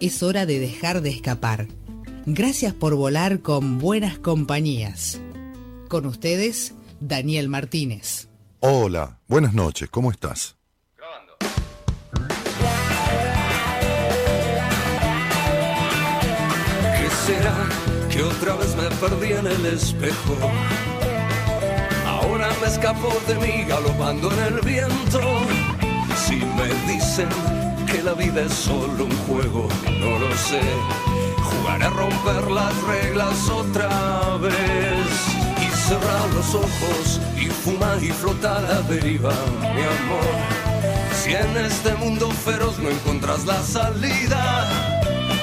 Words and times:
Es 0.00 0.22
hora 0.22 0.46
de 0.46 0.58
dejar 0.58 1.02
de 1.02 1.10
escapar. 1.10 1.66
Gracias 2.24 2.72
por 2.72 2.94
volar 2.94 3.40
con 3.40 3.78
buenas 3.78 4.18
compañías. 4.18 5.20
Con 5.88 6.06
ustedes, 6.06 6.72
Daniel 7.00 7.50
Martínez. 7.50 8.28
Hola, 8.60 9.20
buenas 9.28 9.52
noches, 9.52 9.90
¿cómo 9.90 10.10
estás? 10.10 10.56
¿Qué 16.96 17.10
será 17.26 17.68
que 18.10 18.22
otra 18.22 18.56
vez 18.56 18.74
me 18.76 18.88
perdí 18.96 19.32
en 19.32 19.46
el 19.46 19.66
espejo? 19.66 20.36
Ahora 22.06 22.48
me 22.62 22.68
escapo 22.68 23.12
de 23.28 23.34
mí 23.34 23.64
galopando 23.68 24.32
en 24.32 24.54
el 24.54 24.60
viento. 24.62 25.20
Si 26.26 26.36
me 26.36 26.68
dicen 26.90 27.69
que 27.90 28.02
la 28.02 28.14
vida 28.14 28.42
es 28.42 28.52
solo 28.52 29.04
un 29.04 29.16
juego, 29.26 29.68
no 29.98 30.18
lo 30.18 30.36
sé. 30.36 30.60
Jugaré 31.42 31.84
a 31.84 31.90
romper 31.90 32.50
las 32.50 32.74
reglas 32.84 33.48
otra 33.48 33.88
vez. 34.38 35.08
Y 35.60 35.66
cerrar 35.88 36.28
los 36.34 36.54
ojos 36.54 37.20
y 37.36 37.46
fumar 37.46 38.02
y 38.02 38.10
flotar 38.10 38.64
a 38.64 38.80
deriva, 38.82 39.32
mi 39.60 39.82
amor. 39.98 40.36
Si 41.14 41.34
en 41.34 41.56
este 41.56 41.94
mundo 41.94 42.30
feroz 42.30 42.78
no 42.78 42.90
encuentras 42.90 43.44
la 43.44 43.60
salida 43.62 44.68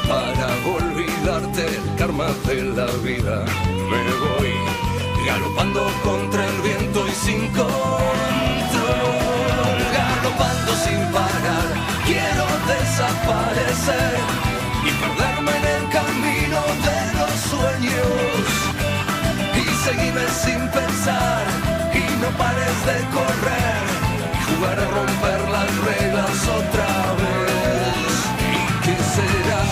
para 0.07 0.47
olvidarte 0.77 1.67
el 1.67 1.95
karma 1.97 2.27
de 2.45 2.63
la 2.63 2.87
vida, 3.03 3.45
me 3.91 4.03
voy 4.23 4.53
galopando 5.25 5.85
contra 6.03 6.45
el 6.45 6.61
viento 6.61 7.07
y 7.07 7.11
sin 7.11 7.47
control, 7.47 7.67
galopando 9.93 10.71
sin 10.83 10.99
parar. 11.11 11.66
Quiero 12.07 12.47
desaparecer 12.71 14.15
y 14.81 14.91
perderme 15.01 15.51
en 15.57 15.65
el 15.75 15.89
camino 15.89 16.61
de 16.87 16.99
los 17.19 17.33
sueños 17.51 18.45
y 19.53 19.63
seguirme 19.83 20.25
sin 20.29 20.69
pensar 20.69 21.43
y 21.93 22.21
no 22.21 22.29
pares 22.37 22.77
de 22.85 22.97
correr 23.17 23.83
y 24.23 24.55
jugar 24.55 24.79
a 24.79 24.87
romper 24.87 25.49
las 25.49 25.69
reglas 25.83 26.47
otra 26.47 26.91
vez. 27.19 28.13
¿Y 28.53 28.83
qué 28.85 28.95
será 29.15 29.63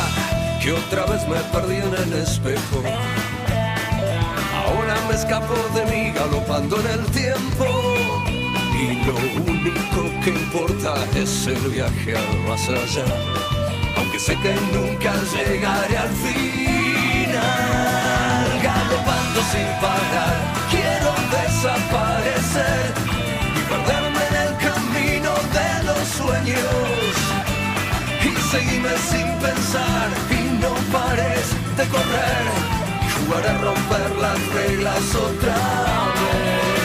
que 0.59 0.73
otra 0.73 1.05
vez 1.05 1.25
me 1.29 1.39
perdí 1.53 1.77
en 1.77 1.93
el 2.03 2.13
espejo? 2.21 2.83
Ahora 4.65 4.95
me 5.07 5.15
escapo 5.15 5.55
de 5.73 5.85
mí 5.85 6.11
galopando 6.11 6.81
en 6.81 6.87
el 6.99 7.05
tiempo 7.11 8.14
y 8.85 8.93
lo 9.05 9.15
único 9.51 9.99
que 10.23 10.29
importa 10.29 10.93
es 11.15 11.47
el 11.47 11.69
viaje 11.69 12.15
al 12.15 12.39
más 12.47 12.67
allá. 12.69 13.05
Aunque 13.97 14.19
sé 14.19 14.35
que 14.43 14.53
nunca 14.73 15.13
llegaré 15.33 15.97
al 15.97 16.13
final, 16.25 17.39
galopando 18.61 19.41
sin 19.51 19.69
parar, 19.81 20.35
quiero 20.69 21.11
desaparecer 21.35 22.93
y 23.57 23.61
perderme 23.71 24.23
en 24.29 24.35
el 24.45 24.53
camino 24.67 25.31
de 25.57 25.69
los 25.87 26.03
sueños 26.19 27.13
y 28.21 28.29
seguirme 28.51 28.95
sin 29.09 29.27
pensar 29.45 30.07
y 30.29 30.33
no 30.61 30.71
pares 30.91 31.45
de 31.77 31.85
correr 31.93 32.45
jugar 33.15 33.43
a 33.47 33.53
romper 33.57 34.09
las 34.21 34.39
reglas 34.53 35.15
otra 35.15 35.57
vez. 36.17 36.84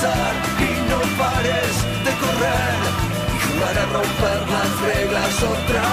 Y 0.00 0.08
no 0.88 0.98
pares 1.18 1.74
de 2.04 2.12
correr 2.22 2.80
y 3.34 3.38
jugar 3.44 3.76
a 3.76 3.86
romper 3.96 4.40
las 4.48 4.70
reglas 4.80 5.34
otra 5.42 5.84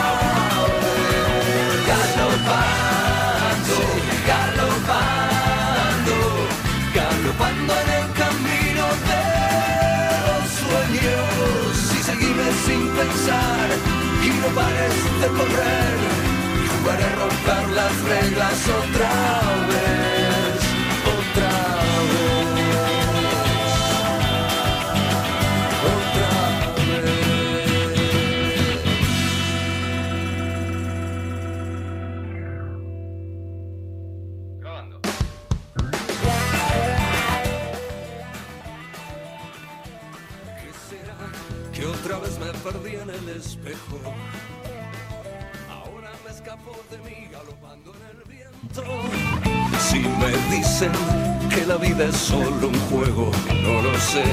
vez. 0.79 1.84
Galopando, 1.91 3.78
galopando, 4.31 6.17
galopando 6.96 7.72
en 7.84 7.90
el 8.00 8.07
camino 8.22 8.85
de 9.09 9.23
los 10.25 10.46
sueños 10.63 11.72
y 11.91 12.00
seguirme 12.09 12.50
sin 12.66 12.81
pensar 12.96 13.67
y 14.23 14.29
no 14.40 14.47
pares 14.56 14.97
de 15.22 15.28
correr 15.38 15.97
y 16.63 16.66
jugar 16.72 17.00
a 17.01 17.12
romper 17.19 17.66
las 17.75 17.94
reglas 18.03 18.57
otra 18.84 19.12
vez, 19.67 20.16
perdí 42.67 42.95
en 42.95 43.09
el 43.09 43.29
espejo? 43.29 43.97
Ahora 45.69 46.11
me 46.23 46.31
escapo 46.31 46.75
de 46.91 46.97
mí 46.97 47.29
galopando 47.31 47.94
en 47.95 48.03
el 48.11 48.23
viento. 48.28 48.83
Si 49.79 50.00
me 50.00 50.31
dicen 50.53 50.91
que 51.50 51.66
la 51.66 51.78
vida 51.78 52.05
es 52.05 52.17
solo 52.17 52.67
un 52.67 52.79
juego, 52.89 53.31
no 53.63 53.81
lo 53.81 53.97
sé. 54.00 54.25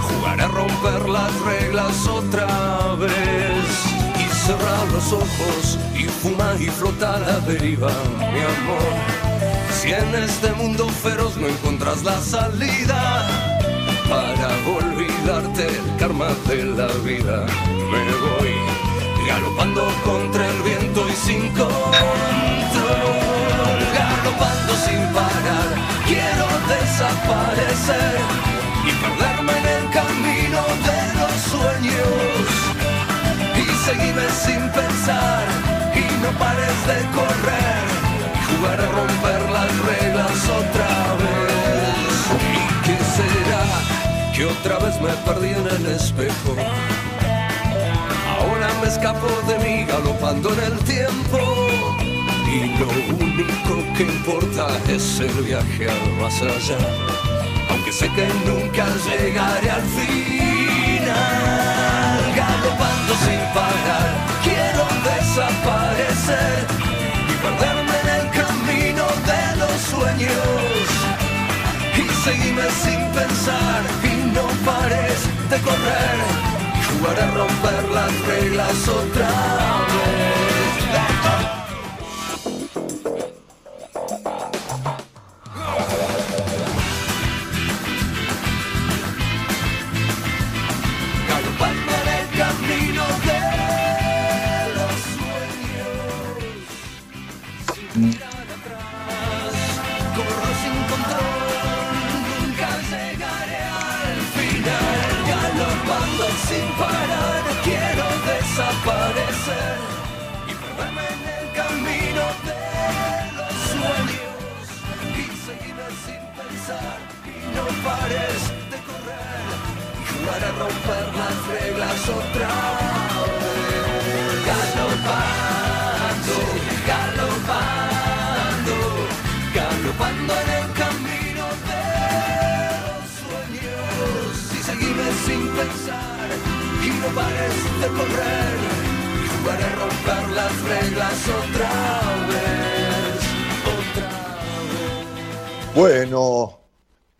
Jugaré 0.00 0.42
a 0.42 0.48
romper 0.48 1.08
las 1.08 1.32
reglas 1.42 2.06
otra 2.08 2.94
vez. 2.96 3.66
Y 4.18 4.24
cerrar 4.46 4.86
los 4.92 5.12
ojos 5.12 5.78
y 5.94 6.04
fumar 6.04 6.60
y 6.60 6.66
flotar 6.66 7.22
a 7.22 7.38
deriva, 7.40 7.92
mi 8.18 8.40
amor. 8.56 8.92
Si 9.70 9.92
en 9.92 10.14
este 10.16 10.52
mundo 10.52 10.88
feroz 10.88 11.36
no 11.36 11.46
encuentras 11.46 12.02
la 12.02 12.18
salida 12.20 13.51
para 14.12 14.48
olvidarte 14.78 15.64
el 15.78 15.96
karma 15.98 16.28
de 16.48 16.58
la 16.78 16.88
vida. 17.08 17.36
Me 17.92 18.02
voy 18.24 18.52
galopando 19.26 19.82
contra 20.04 20.42
el 20.52 20.58
viento 20.68 21.00
y 21.08 21.16
sin 21.26 21.42
control, 21.60 22.20
galopando 23.98 24.72
sin 24.86 25.02
parar. 25.16 25.68
Quiero 26.10 26.46
desaparecer 26.74 28.16
y 28.88 28.90
perderme 29.02 29.54
en 29.62 29.66
el 29.78 29.84
camino 29.98 30.60
de 30.88 30.98
los 31.18 31.34
sueños 31.52 32.44
y 33.62 33.64
seguirme 33.86 34.26
sin 34.44 34.62
pensar 34.78 35.44
y 36.02 36.04
no 36.22 36.30
pares 36.42 36.78
de 36.90 36.98
correr 37.18 37.84
y 38.36 38.40
jugar 38.48 38.78
a 38.86 38.88
romper 38.98 39.40
las 39.56 39.70
reglas 39.90 40.38
otra 40.60 40.92
vez. 41.22 42.16
¿Y 42.52 42.62
qué 42.84 42.96
será 43.16 43.51
que 44.42 44.46
otra 44.46 44.78
vez 44.80 45.00
me 45.00 45.12
perdí 45.24 45.50
en 45.50 45.66
el 45.68 45.86
espejo. 45.94 46.56
Ahora 48.26 48.68
me 48.80 48.88
escapo 48.88 49.28
de 49.46 49.56
mí 49.60 49.84
galopando 49.84 50.52
en 50.54 50.60
el 50.72 50.78
tiempo. 50.80 51.38
Y 52.52 52.76
lo 52.80 52.88
único 53.24 53.72
que 53.96 54.02
importa 54.02 54.66
es 54.88 55.20
el 55.20 55.44
viaje 55.44 55.88
al 55.88 56.12
más 56.20 56.42
allá. 56.42 56.78
Aunque 57.70 57.92
sé 57.92 58.10
que 58.16 58.26
nunca 58.44 58.84
llegaré 59.06 59.70
al 59.70 59.82
final. 59.82 61.12
Galopando 62.34 63.14
sin 63.24 63.42
parar, 63.54 64.10
quiero 64.42 64.84
desaparecer 65.08 66.66
y 67.30 67.34
perderme 67.44 67.96
en 68.02 68.08
el 68.18 68.26
camino 68.40 69.04
de 69.30 69.42
los 69.60 69.76
sueños 69.82 71.11
seguime 72.24 72.62
sin 72.84 73.00
pensar 73.12 73.82
y 74.04 74.32
no 74.32 74.46
pares 74.64 75.28
de 75.50 75.60
correr 75.60 76.18
y 76.78 76.98
jugar 76.98 77.20
a 77.20 77.30
romper 77.32 77.88
las 77.90 78.26
reglas 78.26 78.88
otra 78.88 79.28
vez. 79.28 79.72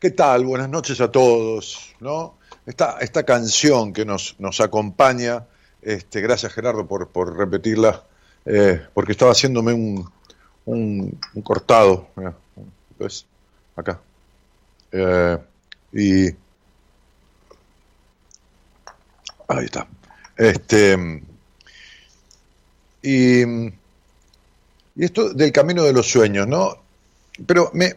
¿Qué 0.03 0.11
tal? 0.11 0.45
Buenas 0.45 0.69
noches 0.69 1.01
a 1.01 1.13
todos, 1.13 1.95
¿no? 2.01 2.37
Esta, 2.67 2.99
esta 2.99 3.23
canción 3.23 3.93
que 3.93 4.05
nos, 4.05 4.35
nos 4.41 4.61
acompaña, 4.61 5.47
este, 5.81 6.21
gracias 6.21 6.53
Gerardo 6.53 6.89
por, 6.89 7.07
por 7.07 7.37
repetirla, 7.39 8.03
eh, 8.45 8.85
porque 8.95 9.13
estaba 9.13 9.31
haciéndome 9.31 9.73
un, 9.73 10.11
un, 10.65 11.21
cortado, 11.45 12.09
¿ves? 12.99 13.27
Acá. 13.77 14.01
Eh, 14.91 15.39
y... 15.93 16.27
Ahí 19.47 19.65
está. 19.67 19.87
Este... 20.37 21.23
Y, 23.03 23.43
y 23.45 23.73
esto 24.97 25.33
del 25.33 25.53
camino 25.53 25.85
de 25.85 25.93
los 25.93 26.11
sueños, 26.11 26.49
¿no? 26.49 26.77
Pero 27.47 27.71
me 27.73 27.95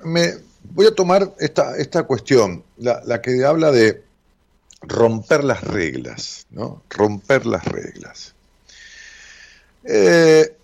voy 0.73 0.87
a 0.87 0.95
tomar 0.95 1.33
esta, 1.39 1.77
esta 1.77 2.03
cuestión, 2.03 2.63
la, 2.77 3.01
la 3.05 3.21
que 3.21 3.43
habla 3.45 3.71
de 3.71 4.03
romper 4.81 5.43
las 5.43 5.63
reglas, 5.63 6.45
¿no? 6.51 6.83
Romper 6.89 7.45
las 7.45 7.65
reglas. 7.65 8.33
Eh, 9.83 10.55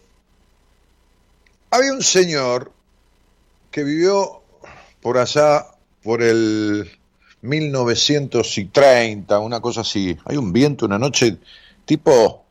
había 1.70 1.94
un 1.94 2.02
señor 2.04 2.72
que 3.72 3.84
vivió 3.84 4.42
por 5.02 5.18
allá, 5.18 5.66
por 6.04 6.22
el 6.22 6.92
1930, 7.42 9.40
una 9.40 9.60
cosa 9.62 9.82
así. 9.82 10.18
Hay 10.26 10.38
un 10.38 10.52
viento, 10.54 10.86
una 10.86 11.00
noche 11.00 11.38
tipo 11.86 12.44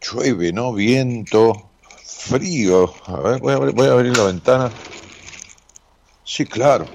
llueve, 0.00 0.52
¿no? 0.52 0.72
Viento, 0.72 1.68
frío. 2.04 2.92
A 3.06 3.16
ver, 3.20 3.40
voy 3.40 3.52
a, 3.52 3.56
abrir- 3.56 3.74
voy 3.74 3.86
a 3.88 3.92
abrir 3.92 4.16
la 4.16 4.24
ventana. 4.24 4.70
Sí, 6.28 6.44
claro. 6.44 6.86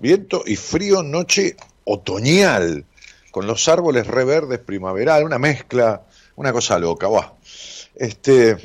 Viento 0.00 0.42
y 0.44 0.56
frío, 0.56 1.04
noche 1.04 1.56
otoñal, 1.84 2.84
con 3.30 3.46
los 3.46 3.68
árboles 3.68 4.08
reverdes 4.08 4.58
primaveral, 4.58 5.22
una 5.22 5.38
mezcla, 5.38 6.02
una 6.34 6.52
cosa 6.52 6.76
loca, 6.80 7.06
buah. 7.06 7.34
Este 7.94 8.56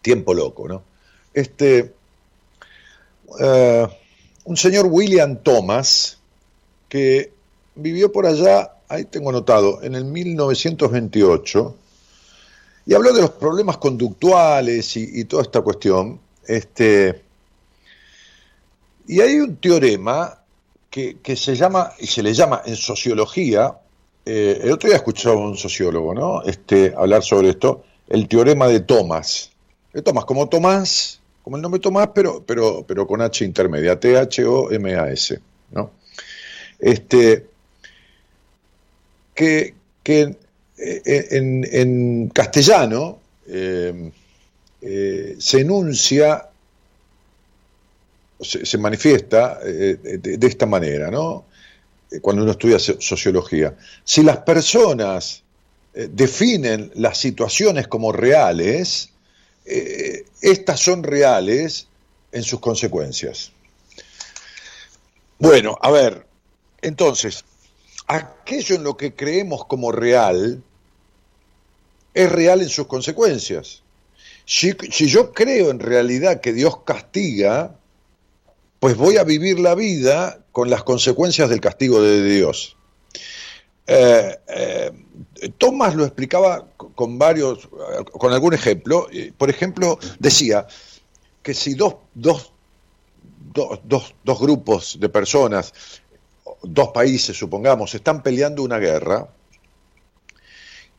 tiempo 0.00 0.32
loco, 0.32 0.66
¿no? 0.66 0.82
Este 1.34 1.94
eh, 3.38 3.86
un 4.44 4.56
señor 4.56 4.86
William 4.86 5.42
Thomas 5.42 6.18
que 6.88 7.30
vivió 7.74 8.10
por 8.10 8.24
allá, 8.24 8.72
ahí 8.88 9.04
tengo 9.04 9.28
anotado, 9.28 9.82
en 9.82 9.94
el 9.96 10.06
1928 10.06 11.76
y 12.86 12.94
habló 12.94 13.12
de 13.12 13.20
los 13.20 13.32
problemas 13.32 13.76
conductuales 13.76 14.96
y, 14.96 15.20
y 15.20 15.24
toda 15.26 15.42
esta 15.42 15.60
cuestión. 15.60 16.18
Este, 16.46 17.31
y 19.06 19.20
hay 19.20 19.40
un 19.40 19.56
teorema 19.56 20.38
que, 20.90 21.18
que 21.22 21.36
se 21.36 21.54
llama, 21.54 21.92
y 21.98 22.06
se 22.06 22.22
le 22.22 22.34
llama 22.34 22.62
en 22.64 22.76
sociología, 22.76 23.74
eh, 24.24 24.60
el 24.62 24.72
otro 24.72 24.88
día 24.88 24.96
escuchaba 24.96 25.34
a 25.34 25.38
un 25.38 25.56
sociólogo, 25.56 26.14
¿no? 26.14 26.42
Este, 26.42 26.94
hablar 26.96 27.22
sobre 27.22 27.50
esto, 27.50 27.84
el 28.08 28.28
teorema 28.28 28.68
de 28.68 28.80
Thomas. 28.80 29.50
De 29.92 30.02
Thomas, 30.02 30.24
como 30.24 30.48
Tomás, 30.48 31.20
como 31.42 31.56
el 31.56 31.62
nombre 31.62 31.80
Tomás, 31.80 32.10
pero, 32.14 32.44
pero, 32.46 32.84
pero 32.86 33.06
con 33.06 33.20
H 33.20 33.44
intermedia, 33.44 33.98
T-H-O-M-A-S, 33.98 35.40
¿no? 35.72 35.90
Este, 36.78 37.46
que, 39.34 39.74
que 40.02 40.36
eh, 40.78 41.26
en, 41.30 42.28
castellano 42.28 43.18
eh, 43.46 44.12
se 45.38 45.60
enuncia, 45.60 46.48
se, 48.42 48.78
manifiesta 48.78 49.58
eh, 49.64 49.96
de, 50.02 50.36
de 50.38 50.46
esta 50.46 50.66
manera, 50.66 51.10
¿no? 51.10 51.44
Eh, 52.10 52.20
Cuando 52.20 52.42
uno 52.42 52.52
estudia 52.52 52.78
so- 52.78 53.00
sociología. 53.00 53.76
Si 54.04 54.22
las 54.22 54.38
personas 54.38 55.42
eh, 55.94 56.08
definen 56.10 56.90
las 56.94 57.18
situaciones 57.18 57.88
como 57.88 58.12
reales, 58.12 59.10
eh, 59.64 60.24
estas 60.40 60.80
son 60.80 61.02
reales 61.02 61.86
en 62.32 62.42
sus 62.42 62.60
consecuencias. 62.60 63.52
Bueno, 65.38 65.76
a 65.80 65.90
ver, 65.90 66.26
entonces, 66.80 67.44
aquello 68.06 68.76
en 68.76 68.84
lo 68.84 68.96
que 68.96 69.14
creemos 69.14 69.64
como 69.66 69.92
real 69.92 70.62
es 72.14 72.30
real 72.30 72.60
en 72.60 72.68
sus 72.68 72.86
consecuencias. 72.86 73.82
Si 74.44 74.74
yo 75.08 75.32
creo 75.32 75.70
en 75.70 75.78
realidad 75.78 76.40
que 76.40 76.52
Dios 76.52 76.78
castiga, 76.84 77.76
pues 78.82 78.96
voy 78.96 79.16
a 79.16 79.22
vivir 79.22 79.60
la 79.60 79.76
vida 79.76 80.44
con 80.50 80.68
las 80.68 80.82
consecuencias 80.82 81.48
del 81.48 81.60
castigo 81.60 82.02
de 82.02 82.20
Dios. 82.20 82.76
Eh, 83.86 84.36
eh, 84.48 84.90
Tomás 85.56 85.94
lo 85.94 86.04
explicaba 86.04 86.66
con 86.96 87.16
varios, 87.16 87.68
con 88.10 88.32
algún 88.32 88.54
ejemplo. 88.54 89.06
Por 89.38 89.50
ejemplo, 89.50 90.00
decía 90.18 90.66
que 91.44 91.54
si 91.54 91.74
dos, 91.74 91.94
dos, 92.14 92.50
dos, 93.84 94.16
dos 94.24 94.40
grupos 94.40 94.98
de 94.98 95.08
personas, 95.08 95.72
dos 96.64 96.88
países, 96.88 97.38
supongamos, 97.38 97.94
están 97.94 98.20
peleando 98.20 98.64
una 98.64 98.80
guerra, 98.80 99.28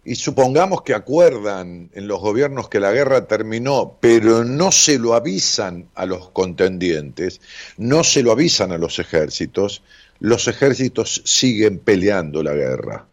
y 0.05 0.15
supongamos 0.15 0.81
que 0.81 0.93
acuerdan 0.93 1.89
en 1.93 2.07
los 2.07 2.19
gobiernos 2.19 2.67
que 2.67 2.79
la 2.79 2.91
guerra 2.91 3.25
terminó, 3.25 3.97
pero 4.01 4.43
no 4.43 4.71
se 4.71 4.99
lo 4.99 5.13
avisan 5.13 5.87
a 5.95 6.05
los 6.05 6.29
contendientes, 6.29 7.39
no 7.77 8.03
se 8.03 8.21
lo 8.21 8.31
avisan 8.33 8.71
a 8.73 8.77
los 8.77 8.99
ejércitos, 8.99 9.81
los 10.19 10.47
ejércitos 10.47 11.21
siguen 11.25 11.79
peleando 11.79 12.43
la 12.43 12.53
guerra. 12.53 13.07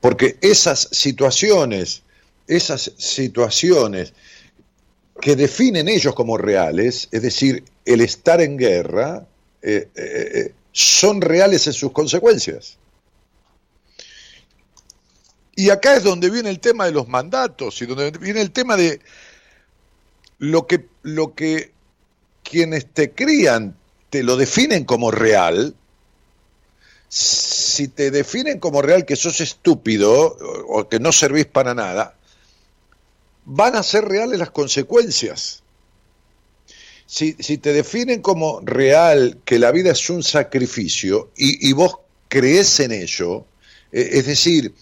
Porque 0.00 0.36
esas 0.40 0.88
situaciones, 0.90 2.02
esas 2.48 2.92
situaciones 2.96 4.12
que 5.20 5.36
definen 5.36 5.88
ellos 5.88 6.14
como 6.14 6.36
reales, 6.36 7.08
es 7.12 7.22
decir, 7.22 7.64
el 7.84 8.00
estar 8.00 8.40
en 8.40 8.56
guerra, 8.56 9.26
eh, 9.62 9.88
eh, 9.94 10.30
eh, 10.34 10.52
son 10.72 11.20
reales 11.20 11.66
en 11.68 11.72
sus 11.72 11.92
consecuencias. 11.92 12.78
Y 15.58 15.70
acá 15.70 15.96
es 15.96 16.04
donde 16.04 16.28
viene 16.28 16.50
el 16.50 16.60
tema 16.60 16.84
de 16.84 16.92
los 16.92 17.08
mandatos 17.08 17.80
y 17.80 17.86
donde 17.86 18.10
viene 18.10 18.42
el 18.42 18.50
tema 18.50 18.76
de 18.76 19.00
lo 20.38 20.66
que, 20.66 20.86
lo 21.02 21.34
que 21.34 21.72
quienes 22.42 22.86
te 22.92 23.12
crían 23.12 23.74
te 24.10 24.22
lo 24.22 24.36
definen 24.36 24.84
como 24.84 25.10
real. 25.10 25.74
Si 27.08 27.88
te 27.88 28.10
definen 28.10 28.60
como 28.60 28.82
real 28.82 29.06
que 29.06 29.16
sos 29.16 29.40
estúpido 29.40 30.36
o, 30.68 30.88
que 30.90 31.00
no 31.00 31.10
servís 31.10 31.46
para 31.46 31.74
nada, 31.74 32.14
van 33.46 33.76
a 33.76 33.82
ser 33.82 34.04
reales 34.04 34.38
las 34.38 34.50
consecuencias. 34.50 35.62
si, 37.06 37.32
te 37.32 37.72
definen 37.72 38.20
como 38.20 38.60
real 38.62 39.38
que 39.46 39.58
la 39.58 39.70
vida 39.70 39.92
es 39.92 40.10
un 40.10 40.22
sacrificio 40.22 41.30
y, 41.34 41.72
vos 41.72 41.96
crees 42.28 42.78
en 42.80 42.92
ello, 42.92 43.46
e, 43.90 44.18
es 44.18 44.26
decir, 44.26 44.74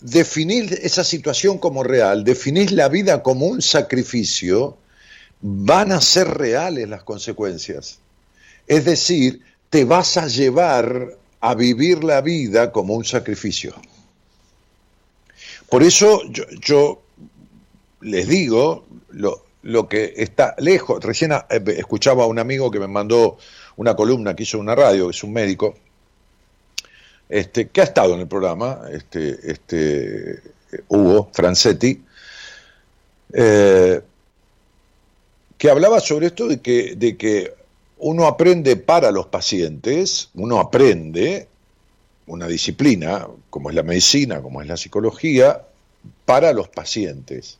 definir 0.00 0.78
esa 0.82 1.04
situación 1.04 1.58
como 1.58 1.82
real, 1.82 2.24
definir 2.24 2.72
la 2.72 2.88
vida 2.88 3.22
como 3.22 3.46
un 3.46 3.62
sacrificio, 3.62 4.76
van 5.40 5.92
a 5.92 6.00
ser 6.00 6.28
reales 6.28 6.88
las 6.88 7.02
consecuencias. 7.02 7.98
Es 8.66 8.84
decir, 8.84 9.42
te 9.68 9.84
vas 9.84 10.16
a 10.16 10.26
llevar 10.26 11.16
a 11.40 11.54
vivir 11.54 12.04
la 12.04 12.20
vida 12.20 12.72
como 12.72 12.94
un 12.94 13.04
sacrificio. 13.04 13.74
Por 15.68 15.82
eso 15.82 16.22
yo, 16.60 17.02
les 18.00 18.26
digo 18.26 18.84
lo, 19.10 19.44
lo, 19.62 19.88
que 19.88 20.14
está 20.16 20.54
lejos. 20.58 21.02
Recién 21.02 21.32
eh, 21.32 21.62
escuchaba 21.78 22.24
a 22.24 22.26
un 22.26 22.38
amigo 22.38 22.70
que 22.70 22.80
me 22.80 22.88
mandó 22.88 23.38
una 23.76 23.94
columna 23.94 24.34
que 24.34 24.42
hizo 24.42 24.58
una 24.58 24.74
radio, 24.74 25.06
que 25.06 25.16
es 25.16 25.22
un 25.22 25.32
médico, 25.32 25.76
este, 27.30 27.68
que 27.68 27.80
ha 27.80 27.84
estado 27.84 28.14
en 28.14 28.20
el 28.20 28.28
programa, 28.28 28.82
este, 28.90 29.38
este, 29.50 30.42
Hugo 30.88 31.30
Francetti, 31.32 32.02
eh, 33.32 34.00
que 35.56 35.70
hablaba 35.70 36.00
sobre 36.00 36.26
esto 36.26 36.48
de 36.48 36.60
que, 36.60 36.96
de 36.96 37.16
que 37.16 37.54
uno 37.98 38.26
aprende 38.26 38.76
para 38.76 39.12
los 39.12 39.26
pacientes, 39.26 40.30
uno 40.34 40.58
aprende 40.58 41.46
una 42.26 42.48
disciplina, 42.48 43.28
como 43.48 43.70
es 43.70 43.76
la 43.76 43.82
medicina, 43.84 44.42
como 44.42 44.60
es 44.60 44.66
la 44.66 44.76
psicología, 44.76 45.62
para 46.24 46.52
los 46.52 46.68
pacientes, 46.68 47.58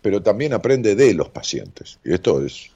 pero 0.00 0.22
también 0.22 0.54
aprende 0.54 0.96
de 0.96 1.14
los 1.14 1.28
pacientes. 1.28 1.98
Y 2.04 2.14
esto 2.14 2.44
es, 2.44 2.70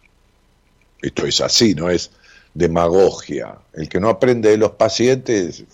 esto 1.02 1.26
es 1.26 1.40
así, 1.40 1.74
no 1.74 1.90
es 1.90 2.10
demagogia. 2.56 3.58
El 3.72 3.88
que 3.88 4.00
no 4.00 4.08
aprende 4.08 4.50
de 4.50 4.56
los 4.56 4.72
pacientes, 4.72 5.64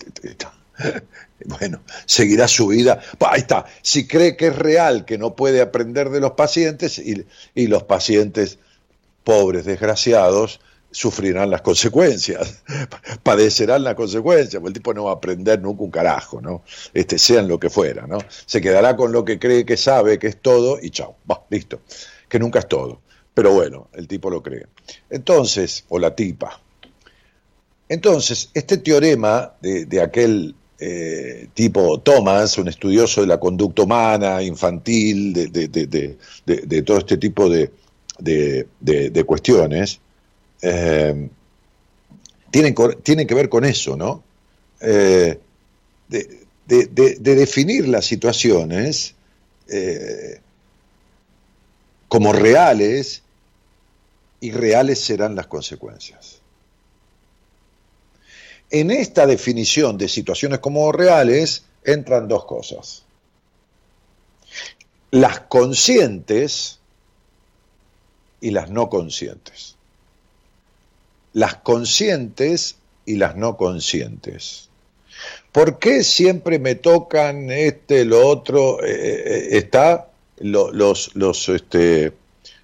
bueno, 1.45 1.81
seguirá 2.07 2.49
su 2.49 2.69
vida. 2.69 3.01
Ahí 3.21 3.41
está, 3.41 3.67
si 3.83 4.07
cree 4.07 4.37
que 4.37 4.49
es 4.49 4.57
real 4.57 5.05
que 5.05 5.19
no 5.19 5.35
puede 5.35 5.61
aprender 5.61 6.11
de 6.11 6.21
los 6.21 6.33
pacientes 6.33 6.99
y, 6.99 7.25
y 7.55 7.67
los 7.69 7.85
pacientes, 7.85 8.59
pobres, 9.25 9.65
desgraciados, 9.65 10.61
sufrirán 10.91 11.51
las 11.51 11.63
consecuencias, 11.63 12.63
padecerán 13.23 13.83
las 13.85 13.95
consecuencias, 13.95 14.61
porque 14.61 14.69
el 14.69 14.75
tipo 14.75 14.93
no 14.93 15.05
va 15.05 15.13
a 15.13 15.15
aprender 15.15 15.61
nunca 15.61 15.85
un 15.85 15.91
carajo, 15.91 16.41
¿no? 16.41 16.63
Este, 16.93 17.19
sean 17.19 17.49
lo 17.49 17.59
que 17.59 17.71
fuera, 17.71 18.07
¿no? 18.07 18.19
Se 18.47 18.61
quedará 18.61 18.97
con 18.97 19.13
lo 19.13 19.25
que 19.25 19.39
cree 19.39 19.65
que 19.65 19.77
sabe, 19.77 20.19
que 20.19 20.27
es 20.27 20.37
todo, 20.37 20.79
y 20.83 20.91
chao, 20.91 21.17
va, 21.31 21.45
listo. 21.49 21.81
Que 22.29 22.39
nunca 22.39 22.59
es 22.59 22.69
todo. 22.69 23.01
Pero 23.35 23.53
bueno, 23.53 23.89
el 23.95 24.07
tipo 24.07 24.29
lo 24.31 24.43
cree. 24.43 24.67
Entonces, 25.09 25.85
o 25.89 25.99
la 25.99 26.15
tipa. 26.15 26.61
Entonces, 27.93 28.49
este 28.55 28.79
teorema 28.79 29.53
de, 29.61 30.01
aquel 30.01 30.55
eh, 30.79 31.49
tipo 31.53 32.01
Thomas, 32.01 32.57
un 32.57 32.69
estudioso 32.69 33.21
de 33.21 33.27
la 33.27 33.39
conducta 33.39 33.83
humana, 33.83 34.43
infantil, 34.43 35.35
de, 35.35 36.83
todo 36.87 36.97
este 36.97 37.19
tipo 37.19 37.51
de, 37.51 39.25
cuestiones, 39.27 40.01
eh, 40.63 41.29
tienen, 42.51 43.27
que 43.27 43.35
ver 43.35 43.51
con 43.51 43.67
eso, 43.67 43.95
¿no? 43.95 44.23
Eh, 44.81 45.39
de, 46.09 47.19
definir 47.21 47.89
las 47.89 48.07
situaciones 48.07 49.15
eh, 49.69 50.41
como 52.09 52.33
reales 52.33 53.23
y 54.41 54.51
reales 54.51 54.99
serán 54.99 55.35
las 55.35 55.47
consecuencias. 55.47 56.32
En 58.73 58.91
esta 58.91 59.27
definición 59.27 59.97
de 59.97 60.09
situaciones 60.09 60.59
como 60.59 60.91
reales 60.91 61.65
entran 61.85 62.27
dos 62.27 62.45
cosas. 62.47 63.05
Las 65.13 65.41
conscientes 65.41 66.81
y 68.41 68.51
las 68.51 68.71
no 68.71 68.91
conscientes 68.91 69.77
las 71.33 71.57
conscientes 71.57 72.77
y 73.07 73.17
las 73.17 73.37
no 73.37 73.57
conscientes. 73.57 74.69
¿Por 75.51 75.79
qué 75.79 76.03
siempre 76.03 76.59
me 76.59 76.75
tocan 76.75 77.51
este, 77.51 78.05
lo 78.05 78.27
otro? 78.27 78.83
Eh, 78.85 78.91
eh, 78.91 79.49
está 79.53 80.09
los, 80.39 81.15
los, 81.15 81.49
este, 81.49 82.13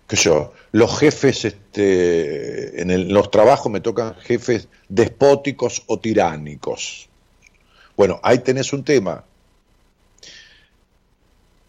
qué 0.06 0.16
yo, 0.16 0.52
los 0.72 0.98
jefes, 0.98 1.44
este, 1.44 2.82
en 2.82 3.12
los 3.12 3.30
trabajos 3.30 3.72
me 3.72 3.80
tocan 3.80 4.14
jefes 4.16 4.68
despóticos 4.88 5.82
o 5.86 5.98
tiránicos. 5.98 7.08
Bueno, 7.96 8.20
ahí 8.22 8.38
tenés 8.38 8.72
un 8.72 8.84
tema 8.84 9.24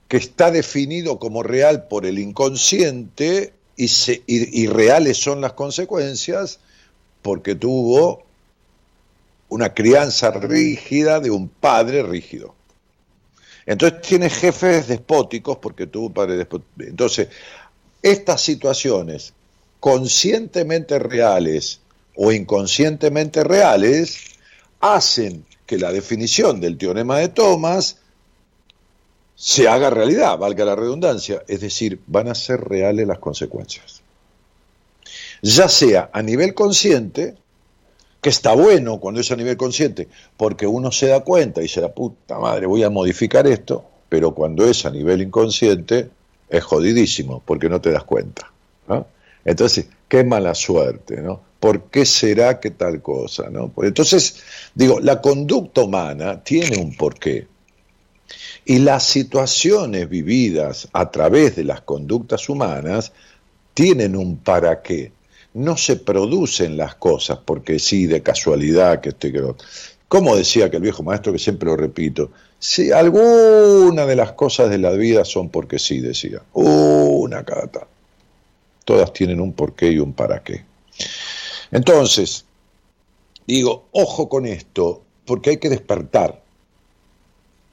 que 0.08 0.18
está 0.18 0.51
definido 0.51 1.20
como 1.20 1.44
real 1.44 1.88
por 1.88 2.06
el 2.06 2.20
inconsciente 2.20 3.53
y, 3.77 3.89
y 4.27 4.68
reales 4.68 5.18
son 5.18 5.39
las 5.41 5.53
consecuencias 5.53 6.60
porque 7.22 7.56
tuvo 7.56 8.24
una 9.50 9.74
crianza 9.74 10.32
rígida 10.32 11.20
de 11.20 11.32
un 11.32 11.48
padre 11.48 12.03
rígido. 12.03 12.56
Entonces 13.65 14.01
tiene 14.01 14.29
jefes 14.29 14.88
despóticos 14.88 15.58
porque 15.58 15.88
tuvo 15.88 16.08
un 16.08 16.13
padre 16.13 16.38
despótico. 16.38 16.72
Entonces, 16.79 17.29
estas 18.01 18.41
situaciones 18.41 19.34
conscientemente 19.79 21.00
reales 21.00 21.79
o 22.15 22.32
inconscientemente 22.32 23.44
reales 23.44 24.18
hacen 24.79 25.46
que 25.65 25.77
la 25.77 25.91
definición 25.91 26.60
del 26.60 26.77
teorema 26.77 27.20
de 27.20 27.29
Thomas 27.29 27.98
se 29.36 29.70
haga 29.70 29.89
realidad, 29.89 30.38
valga 30.38 30.65
la 30.65 30.75
redundancia, 30.75 31.44
es 31.48 31.62
decir, 31.62 32.01
van 32.08 32.27
a 32.27 32.36
ser 32.36 32.60
reales 32.60 33.08
las 33.08 33.20
consecuencias. 33.20 34.01
Ya 35.41 35.70
sea 35.70 36.10
a 36.12 36.22
nivel 36.22 36.53
consciente, 36.53 37.36
que 38.22 38.29
está 38.29 38.53
bueno 38.53 39.00
cuando 39.00 39.22
es 39.22 39.32
a 39.32 39.38
nivel 39.38 39.56
consciente, 39.56 40.10
porque 40.36 40.68
uno 40.68 40.91
se 40.91 41.08
da 41.08 41.22
cuenta 41.22 41.62
y 41.62 41.70
se 41.70 41.79
da 41.79 41.94
puta 41.94 42.38
madre, 42.38 42.65
voy 42.65 42.84
a 42.84 42.89
modificar 42.89 43.48
esto, 43.48 43.86
pero 44.10 44.34
cuando 44.34 44.65
es 44.65 44.86
a 44.86 44.89
nivel 44.89 45.22
inconsciente, 45.22 46.10
es 46.50 46.63
jodidísimo, 46.63 47.41
porque 47.46 47.70
no 47.70 47.79
te 47.82 47.91
das 47.91 48.03
cuenta. 48.03 48.51
Entonces, 49.46 49.88
qué 50.08 50.24
mala 50.24 50.53
suerte, 50.53 51.22
¿no? 51.22 51.41
¿Por 51.60 51.84
qué 51.86 52.06
será 52.06 52.60
que 52.60 52.72
tal 52.72 53.01
cosa? 53.01 53.50
¿no? 53.50 53.70
Pues 53.70 53.88
entonces, 53.89 54.41
digo, 54.74 55.00
la 55.00 55.22
conducta 55.22 55.82
humana 55.82 56.44
tiene 56.44 56.77
un 56.77 56.96
porqué. 56.96 57.48
Y 58.65 58.79
las 58.79 59.03
situaciones 59.03 60.10
vividas 60.10 60.88
a 60.94 61.10
través 61.10 61.56
de 61.56 61.63
las 61.63 61.82
conductas 61.82 62.48
humanas 62.50 63.12
tienen 63.74 64.15
un 64.15 64.38
para 64.38 64.82
qué 64.82 65.12
no 65.53 65.77
se 65.77 65.96
producen 65.96 66.77
las 66.77 66.96
cosas 66.96 67.39
porque 67.44 67.79
sí, 67.79 68.06
de 68.06 68.22
casualidad, 68.22 69.01
que 69.01 69.10
estoy 69.10 69.32
que 69.32 69.41
Como 70.08 70.36
decía 70.36 70.70
que 70.70 70.77
el 70.77 70.84
viejo 70.84 71.03
maestro, 71.03 71.34
que 71.34 71.39
siempre 71.39 71.70
lo 71.70 71.75
repito, 71.75 72.32
si 72.59 72.91
alguna 72.91 74.05
de 74.05 74.15
las 74.15 74.33
cosas 74.33 74.69
de 74.69 74.77
la 74.77 74.91
vida 74.91 75.25
son 75.25 75.49
porque 75.49 75.79
sí, 75.79 75.99
decía, 75.99 76.41
una 76.53 77.43
cata. 77.43 77.87
Todas 78.85 79.13
tienen 79.13 79.39
un 79.39 79.53
porqué 79.53 79.91
y 79.91 79.99
un 79.99 80.13
para 80.13 80.43
qué. 80.43 80.65
Entonces, 81.71 82.45
digo, 83.47 83.85
ojo 83.91 84.27
con 84.27 84.45
esto, 84.45 85.03
porque 85.25 85.51
hay 85.51 85.57
que 85.57 85.69
despertar, 85.69 86.43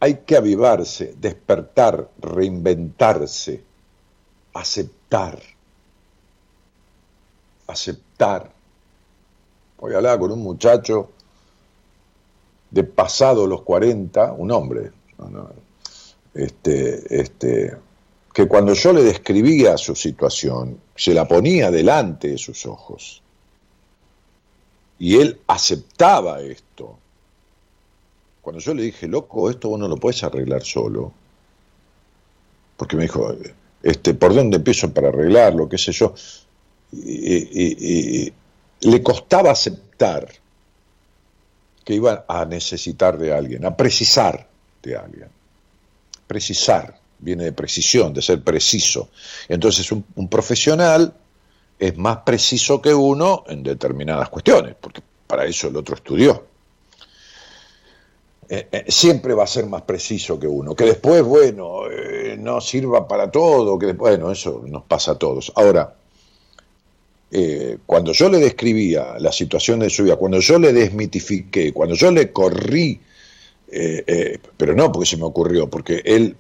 hay 0.01 0.21
que 0.27 0.37
avivarse, 0.37 1.15
despertar, 1.19 2.09
reinventarse, 2.21 3.63
aceptar 4.53 5.41
aceptar. 7.67 8.51
Hoy 9.79 9.95
hablaba 9.95 10.19
con 10.19 10.33
un 10.33 10.43
muchacho 10.43 11.11
de 12.77 12.85
pasado 12.85 13.47
los 13.47 13.63
40, 13.63 14.33
un 14.33 14.51
hombre, 14.53 14.91
este, 16.35 17.23
este, 17.23 17.75
que 18.35 18.47
cuando 18.47 18.75
yo 18.75 18.93
le 18.93 19.03
describía 19.03 19.79
su 19.79 19.95
situación, 19.97 20.79
se 20.95 21.15
la 21.15 21.27
ponía 21.27 21.71
delante 21.71 22.29
de 22.29 22.37
sus 22.37 22.67
ojos. 22.67 23.23
Y 24.99 25.17
él 25.17 25.41
aceptaba 25.47 26.43
esto. 26.43 26.99
Cuando 28.43 28.61
yo 28.61 28.75
le 28.75 28.83
dije, 28.83 29.09
loco, 29.09 29.49
esto 29.49 29.71
vos 29.71 29.81
no 29.81 29.89
lo 29.89 29.97
puedes 29.97 30.23
arreglar 30.23 30.63
solo. 30.63 31.15
Porque 32.77 32.97
me 32.97 33.05
dijo, 33.05 33.35
este, 33.83 34.13
¿por 34.13 34.35
dónde 34.35 34.59
empiezo 34.59 34.93
para 34.93 35.09
arreglarlo? 35.09 35.67
¿Qué 35.67 35.79
sé 35.79 35.93
yo? 35.93 36.15
y, 36.93 38.33
le 38.81 39.03
costaba 39.03 39.51
aceptar 39.51 40.29
que 41.87 41.95
iba 41.95 42.25
a 42.27 42.45
necesitar 42.45 43.17
de 43.17 43.33
alguien, 43.33 43.65
a 43.65 43.77
precisar 43.77 44.49
de 44.83 44.97
alguien. 44.97 45.29
Precisar 46.27 46.99
viene 47.21 47.45
de 47.45 47.53
precisión, 47.53 48.13
de 48.13 48.23
ser 48.23 48.43
preciso. 48.43 49.11
Entonces 49.49 49.93
un, 49.93 50.29
profesional 50.29 51.15
es 51.79 51.97
más 51.97 52.19
preciso 52.19 52.83
que 52.83 52.93
uno 52.93 53.45
en 53.47 53.63
determinadas 53.63 54.29
cuestiones, 54.31 54.75
porque 54.81 55.01
para 55.29 55.45
eso 55.45 55.69
el 55.69 55.77
otro 55.77 55.95
estudió. 55.95 56.45
Eh, 58.49 58.67
eh, 58.73 58.85
siempre 58.89 59.33
va 59.35 59.45
a 59.45 59.47
ser 59.47 59.67
más 59.67 59.83
preciso 59.83 60.41
que 60.41 60.49
uno, 60.49 60.75
que 60.75 60.87
después, 60.87 61.23
bueno, 61.23 61.89
eh, 61.89 62.37
no 62.37 62.61
sirva 62.61 63.07
para 63.07 63.31
todo, 63.31 63.79
que 63.79 63.87
después, 63.87 64.19
bueno, 64.19 64.33
eso 64.33 64.65
nos 64.67 64.83
pasa 64.83 65.13
a 65.13 65.19
todos. 65.19 65.53
Ahora, 65.55 65.95
cuando 67.87 68.13
yo 68.13 68.29
le 68.29 68.39
describía 68.39 69.17
la 69.19 69.33
situación 69.33 69.81
de 69.81 69.91
su 69.91 70.05
vida, 70.05 70.17
cuando 70.17 70.41
yo 70.41 70.59
le 70.59 70.73
desmitifiqué, 70.73 71.73
cuando 71.73 71.95
yo 71.95 72.11
le 72.11 72.33
corrí, 72.33 73.01
pero 74.57 74.75
no 74.75 74.93
porque 74.93 75.07
se 75.07 75.17
me 75.17 75.25
ocurrió, 75.25 75.69
porque 75.69 76.03
él 76.05 76.37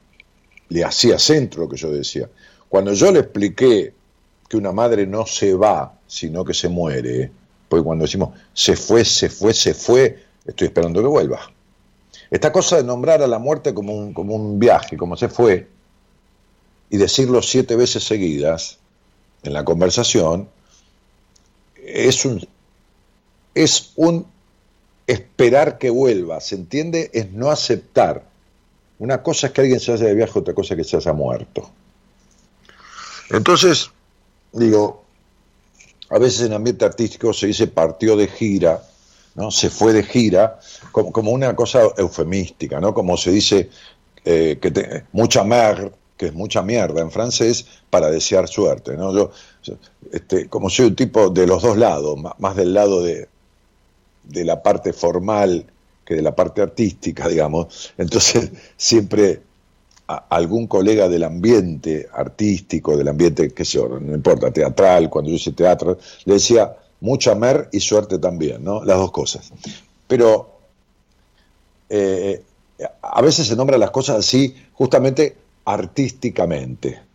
le 0.68 0.84
hacía 0.84 1.18
centro 1.18 1.62
lo 1.62 1.68
que 1.68 1.76
yo 1.76 1.90
decía, 1.90 2.28
cuando 2.68 2.92
yo 2.92 3.12
le 3.12 3.20
expliqué 3.20 3.92
que 4.48 4.56
una 4.56 4.72
madre 4.72 5.06
no 5.06 5.26
se 5.26 5.54
va, 5.54 5.98
sino 6.06 6.44
que 6.44 6.54
se 6.54 6.68
muere, 6.68 7.30
porque 7.68 7.84
cuando 7.84 8.04
decimos 8.04 8.30
se 8.54 8.76
fue, 8.76 9.04
se 9.04 9.28
fue, 9.28 9.52
se 9.52 9.74
fue, 9.74 10.24
estoy 10.46 10.68
esperando 10.68 11.02
que 11.02 11.08
vuelva. 11.08 11.52
Esta 12.30 12.52
cosa 12.52 12.76
de 12.76 12.84
nombrar 12.84 13.22
a 13.22 13.26
la 13.26 13.38
muerte 13.38 13.74
como 13.74 13.94
un, 13.96 14.12
como 14.12 14.34
un 14.34 14.58
viaje, 14.58 14.96
como 14.96 15.16
se 15.16 15.28
fue, 15.28 15.68
y 16.90 16.96
decirlo 16.96 17.42
siete 17.42 17.74
veces 17.76 18.04
seguidas 18.04 18.78
en 19.42 19.52
la 19.52 19.64
conversación, 19.64 20.48
es 21.86 22.24
un, 22.24 22.46
es 23.54 23.92
un 23.96 24.26
esperar 25.06 25.78
que 25.78 25.90
vuelva, 25.90 26.40
¿se 26.40 26.56
entiende? 26.56 27.10
Es 27.12 27.30
no 27.32 27.50
aceptar. 27.50 28.24
Una 28.98 29.22
cosa 29.22 29.48
es 29.48 29.52
que 29.52 29.60
alguien 29.60 29.80
se 29.80 29.92
haya 29.92 30.06
de 30.06 30.14
viaje, 30.14 30.38
otra 30.38 30.54
cosa 30.54 30.74
es 30.74 30.78
que 30.78 30.84
se 30.84 30.96
haya 30.96 31.12
muerto. 31.12 31.70
Entonces, 33.30 33.90
digo, 34.52 35.04
a 36.10 36.18
veces 36.18 36.46
en 36.46 36.52
ambiente 36.52 36.84
artístico 36.84 37.32
se 37.32 37.48
dice 37.48 37.66
partió 37.66 38.16
de 38.16 38.28
gira, 38.28 38.82
¿no? 39.34 39.50
Se 39.50 39.70
fue 39.70 39.92
de 39.92 40.02
gira, 40.02 40.58
como, 40.92 41.30
una 41.30 41.54
cosa 41.54 41.82
eufemística, 41.96 42.80
¿no? 42.80 42.94
Como 42.94 43.16
se 43.16 43.30
dice 43.30 43.70
eh, 44.24 44.58
que 44.60 45.04
mucha 45.12 45.44
mer, 45.44 45.92
que 46.16 46.26
es 46.26 46.34
mucha 46.34 46.62
mierda 46.62 47.00
en 47.00 47.10
francés, 47.10 47.66
para 47.90 48.10
desear 48.10 48.48
suerte, 48.48 48.96
¿no? 48.96 49.14
Yo, 49.14 49.30
este, 50.12 50.48
como 50.48 50.70
soy 50.70 50.86
un 50.86 50.96
tipo 50.96 51.30
de 51.30 51.46
los 51.46 51.62
dos 51.62 51.76
lados, 51.76 52.18
más 52.38 52.56
del 52.56 52.74
lado 52.74 53.02
de, 53.02 53.28
la 54.24 54.62
parte 54.62 54.92
formal 54.92 55.66
que 56.04 56.14
de 56.14 56.22
la 56.22 56.34
parte 56.34 56.62
artística, 56.62 57.28
digamos, 57.28 57.92
entonces 57.98 58.50
siempre 58.76 59.42
algún 60.06 60.68
colega 60.68 61.08
del 61.08 61.24
ambiente 61.24 62.08
artístico, 62.12 62.96
del 62.96 63.08
ambiente, 63.08 63.52
qué 63.52 63.64
sé 63.64 63.78
no 63.78 64.14
importa, 64.14 64.52
teatral, 64.52 65.10
cuando 65.10 65.30
yo 65.30 65.36
hice 65.36 65.52
teatro, 65.52 65.98
le 66.24 66.34
decía 66.34 66.76
mucha 67.00 67.34
mer 67.34 67.68
y 67.72 67.80
suerte 67.80 68.18
también, 68.18 68.62
¿no? 68.62 68.84
Las 68.84 68.98
dos 68.98 69.10
cosas. 69.10 69.52
Pero 70.06 70.56
eh, 71.88 72.42
a 73.02 73.22
veces 73.22 73.46
se 73.46 73.56
nombran 73.56 73.80
las 73.80 73.90
cosas 73.90 74.18
así 74.18 74.54
justamente 74.74 75.36
artísticamente. 75.64 77.05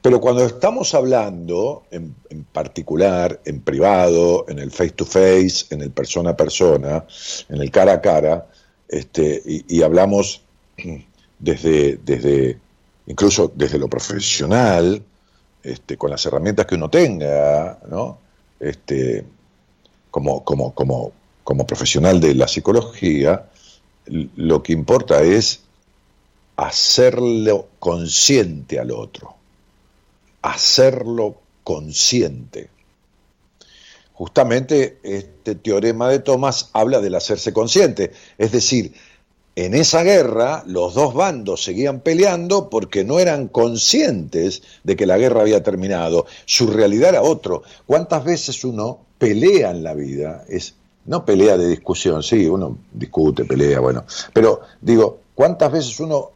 Pero 0.00 0.20
cuando 0.20 0.44
estamos 0.44 0.94
hablando 0.94 1.82
en, 1.90 2.14
particular, 2.52 3.40
en 3.44 3.60
privado, 3.60 4.46
en 4.48 4.58
el 4.58 4.70
face 4.70 4.90
to 4.90 5.04
face, 5.04 5.66
en 5.70 5.82
el 5.82 5.90
persona 5.90 6.30
a 6.30 6.36
persona, 6.36 7.04
en 7.48 7.60
el 7.60 7.70
cara 7.70 7.94
a 7.94 8.00
cara, 8.00 8.46
este, 8.88 9.42
y 9.44 9.82
hablamos 9.82 10.42
desde, 11.38 11.98
desde 12.04 12.58
incluso 13.08 13.50
desde 13.54 13.78
lo 13.78 13.88
profesional, 13.88 15.02
este, 15.62 15.96
con 15.96 16.10
las 16.10 16.24
herramientas 16.24 16.66
que 16.66 16.76
uno 16.76 16.88
tenga, 16.88 17.78
¿no? 17.90 18.18
Este, 18.60 19.24
como, 20.10 20.44
como, 20.44 20.74
como, 20.74 21.12
como 21.42 21.66
profesional 21.66 22.20
de 22.20 22.34
la 22.34 22.46
psicología, 22.46 23.46
lo 24.06 24.62
que 24.62 24.72
importa 24.72 25.22
es 25.22 25.62
hacerlo 26.56 27.68
consciente 27.78 28.78
al 28.78 28.90
otro, 28.90 29.36
hacerlo 30.42 31.40
consciente. 31.64 32.70
Justamente 34.12 34.98
este 35.02 35.54
teorema 35.54 36.08
de 36.08 36.18
Thomas 36.18 36.70
habla 36.72 37.00
del 37.00 37.14
hacerse 37.14 37.52
consciente, 37.52 38.12
es 38.36 38.50
decir, 38.50 38.94
en 39.54 39.74
esa 39.74 40.02
guerra 40.02 40.62
los 40.66 40.94
dos 40.94 41.14
bandos 41.14 41.64
seguían 41.64 42.00
peleando 42.00 42.70
porque 42.70 43.04
no 43.04 43.18
eran 43.18 43.48
conscientes 43.48 44.62
de 44.84 44.94
que 44.94 45.06
la 45.06 45.18
guerra 45.18 45.40
había 45.40 45.64
terminado. 45.64 46.26
Su 46.44 46.68
realidad 46.68 47.10
era 47.10 47.22
otro. 47.22 47.62
¿Cuántas 47.84 48.24
veces 48.24 48.64
uno 48.64 49.00
pelea 49.18 49.70
en 49.70 49.82
la 49.82 49.94
vida? 49.94 50.44
Es 50.48 50.74
no 51.06 51.24
pelea 51.24 51.56
de 51.56 51.66
discusión, 51.66 52.22
sí, 52.22 52.46
uno 52.46 52.78
discute, 52.92 53.46
pelea, 53.46 53.80
bueno, 53.80 54.04
pero 54.32 54.60
digo, 54.80 55.20
¿cuántas 55.34 55.72
veces 55.72 55.98
uno 56.00 56.32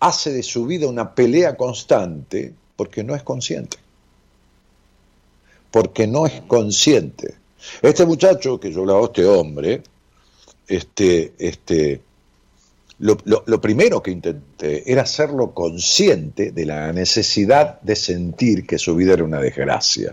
hace 0.00 0.32
de 0.32 0.42
su 0.42 0.66
vida 0.66 0.86
una 0.86 1.14
pelea 1.14 1.56
constante 1.56 2.54
porque 2.82 3.04
no 3.04 3.14
es 3.14 3.22
consciente? 3.22 3.76
Porque 5.70 6.08
no 6.08 6.26
es 6.26 6.40
consciente. 6.48 7.36
Este 7.80 8.04
muchacho 8.04 8.58
que 8.58 8.72
yo 8.72 8.80
hablaba, 8.80 9.04
este 9.04 9.24
hombre, 9.24 9.84
este, 10.66 11.32
este, 11.38 12.00
lo, 12.98 13.60
primero 13.60 14.02
que 14.02 14.10
intenté 14.10 14.90
era 14.90 15.02
hacerlo 15.02 15.54
consciente 15.54 16.50
de 16.50 16.66
la 16.66 16.92
necesidad 16.92 17.80
de 17.82 17.94
sentir 17.94 18.66
que 18.66 18.78
su 18.78 18.96
vida 18.96 19.12
era 19.12 19.22
una 19.22 19.38
desgracia. 19.38 20.10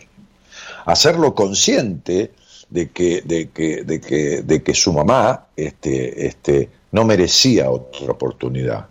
Hacerlo 0.86 1.34
consciente 1.34 2.34
de 2.70 2.92
que, 2.92 3.24
de 3.24 3.50
que, 3.50 3.84
de 3.84 4.00
que, 4.00 4.44
de 4.44 4.62
que 4.62 4.74
su 4.76 4.94
mamá 4.94 5.48
este, 5.56 6.28
este, 6.28 6.70
no 6.92 7.04
merecía 7.04 7.72
otra 7.72 8.12
oportunidad. 8.12 8.86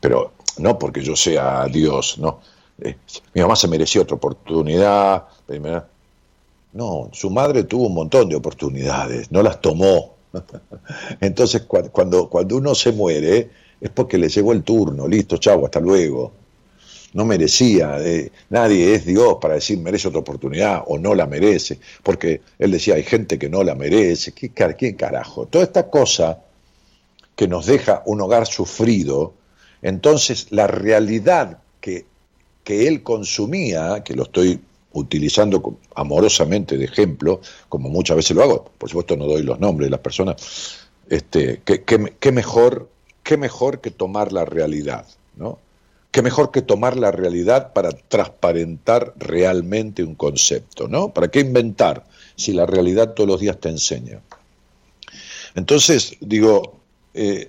Pero 0.00 0.32
no 0.58 0.76
porque 0.80 1.00
yo 1.00 1.14
sea 1.14 1.66
Dios, 1.66 2.18
no. 2.18 2.40
Mi 3.34 3.42
mamá 3.42 3.56
se 3.56 3.68
merecía 3.68 4.02
otra 4.02 4.16
oportunidad. 4.16 5.24
No, 6.72 7.10
su 7.12 7.30
madre 7.30 7.64
tuvo 7.64 7.86
un 7.86 7.94
montón 7.94 8.28
de 8.28 8.36
oportunidades, 8.36 9.30
no 9.32 9.42
las 9.42 9.60
tomó. 9.60 10.14
Entonces, 11.20 11.62
cuando, 11.62 12.28
cuando 12.28 12.56
uno 12.56 12.74
se 12.74 12.92
muere, 12.92 13.50
es 13.80 13.90
porque 13.90 14.18
le 14.18 14.28
llegó 14.28 14.52
el 14.52 14.62
turno, 14.62 15.08
listo, 15.08 15.38
chau, 15.38 15.64
hasta 15.64 15.80
luego. 15.80 16.32
No 17.12 17.24
merecía, 17.24 17.98
eh, 18.00 18.30
nadie 18.50 18.94
es 18.94 19.04
Dios 19.04 19.38
para 19.40 19.54
decir 19.54 19.78
merece 19.78 20.06
otra 20.06 20.20
oportunidad 20.20 20.84
o 20.86 20.96
no 20.96 21.14
la 21.16 21.26
merece, 21.26 21.80
porque 22.04 22.40
él 22.56 22.70
decía, 22.70 22.94
hay 22.94 23.02
gente 23.02 23.36
que 23.36 23.48
no 23.48 23.64
la 23.64 23.74
merece, 23.74 24.30
¿Qué, 24.30 24.50
¿quién 24.50 24.94
carajo? 24.94 25.46
Toda 25.46 25.64
esta 25.64 25.90
cosa 25.90 26.38
que 27.34 27.48
nos 27.48 27.66
deja 27.66 28.02
un 28.06 28.20
hogar 28.20 28.46
sufrido, 28.46 29.34
entonces 29.82 30.48
la 30.50 30.68
realidad 30.68 31.58
que, 32.64 32.74
que 32.74 32.88
él 32.88 33.02
consumía, 33.02 34.02
que 34.04 34.14
lo 34.14 34.24
estoy 34.24 34.60
utilizando 34.92 35.78
amorosamente 35.94 36.76
de 36.76 36.84
ejemplo, 36.84 37.40
como 37.68 37.88
muchas 37.88 38.16
veces 38.16 38.36
lo 38.36 38.42
hago, 38.42 38.70
por 38.76 38.88
supuesto 38.88 39.16
no 39.16 39.26
doy 39.26 39.42
los 39.42 39.60
nombres 39.60 39.86
de 39.86 39.90
las 39.90 40.00
personas, 40.00 40.78
este, 41.08 41.62
qué 41.64 42.32
mejor, 42.32 42.88
qué 43.22 43.36
mejor 43.36 43.80
que 43.80 43.90
tomar 43.90 44.32
la 44.32 44.44
realidad, 44.44 45.06
¿no? 45.36 45.58
Qué 46.10 46.22
mejor 46.22 46.50
que 46.50 46.62
tomar 46.62 46.96
la 46.96 47.12
realidad 47.12 47.72
para 47.72 47.90
transparentar 47.90 49.14
realmente 49.16 50.02
un 50.02 50.16
concepto, 50.16 50.88
¿no? 50.88 51.14
¿Para 51.14 51.28
qué 51.28 51.40
inventar 51.40 52.04
si 52.34 52.52
la 52.52 52.66
realidad 52.66 53.14
todos 53.14 53.28
los 53.28 53.40
días 53.40 53.60
te 53.60 53.68
enseña? 53.68 54.20
Entonces, 55.54 56.16
digo, 56.20 56.80
eh, 57.14 57.48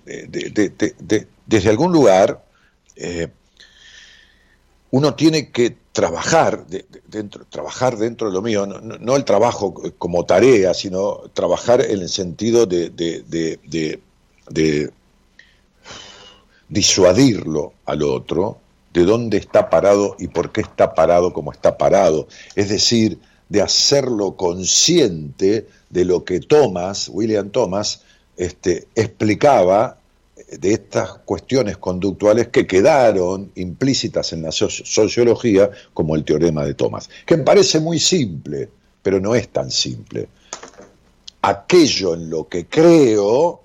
desde 1.48 1.70
algún 1.70 1.92
lugar, 1.92 2.44
eh, 2.96 3.30
uno 4.92 5.16
tiene 5.16 5.52
que 5.52 5.76
trabajar, 5.94 6.66
dentro, 7.08 7.46
trabajar 7.46 7.98
dentro 7.98 8.28
de 8.28 8.34
lo 8.34 8.42
mío, 8.42 8.66
no, 8.66 9.16
el 9.16 9.26
trabajo 9.26 9.74
como 9.98 10.26
tarea, 10.26 10.74
sino 10.74 11.22
trabajar 11.34 11.82
en 11.82 12.02
el 12.02 12.10
sentido 12.10 12.66
de, 12.66 12.92
disuadirlo 16.68 17.74
al 17.86 18.04
otro, 18.04 18.60
de 18.94 19.04
dónde 19.04 19.38
está 19.38 19.70
parado 19.70 20.16
y 20.20 20.28
por 20.28 20.52
qué 20.52 20.62
está 20.62 20.94
parado 20.94 21.32
como 21.34 21.54
está 21.54 21.78
parado. 21.78 22.28
Es 22.56 22.70
decir, 22.70 23.20
de 23.48 23.62
hacerlo 23.62 24.36
consciente 24.36 25.68
de 25.90 26.06
lo 26.06 26.26
que 26.26 26.42
Thomas, 26.42 27.10
William 27.10 27.50
Thomas, 27.50 28.04
este, 28.36 28.88
explicaba 28.96 30.01
de 30.52 30.74
estas 30.74 31.14
cuestiones 31.20 31.78
conductuales 31.78 32.50
que 32.50 32.68
quedaron 32.68 33.52
implícitas 33.56 34.34
en 34.34 34.44
la 34.44 34.52
sociología 34.52 35.70
como 35.94 36.16
el 36.16 36.26
teorema 36.26 36.66
de 36.66 36.74
Thomas, 36.74 37.10
que 37.26 37.38
parece 37.38 37.80
muy 37.80 38.00
simple, 38.00 38.70
pero 39.02 39.20
no 39.20 39.34
es 39.34 39.50
tan 39.50 39.72
simple. 39.72 40.28
Aquello 41.42 42.14
en 42.14 42.30
lo 42.30 42.48
que 42.48 42.66
creo 42.66 43.62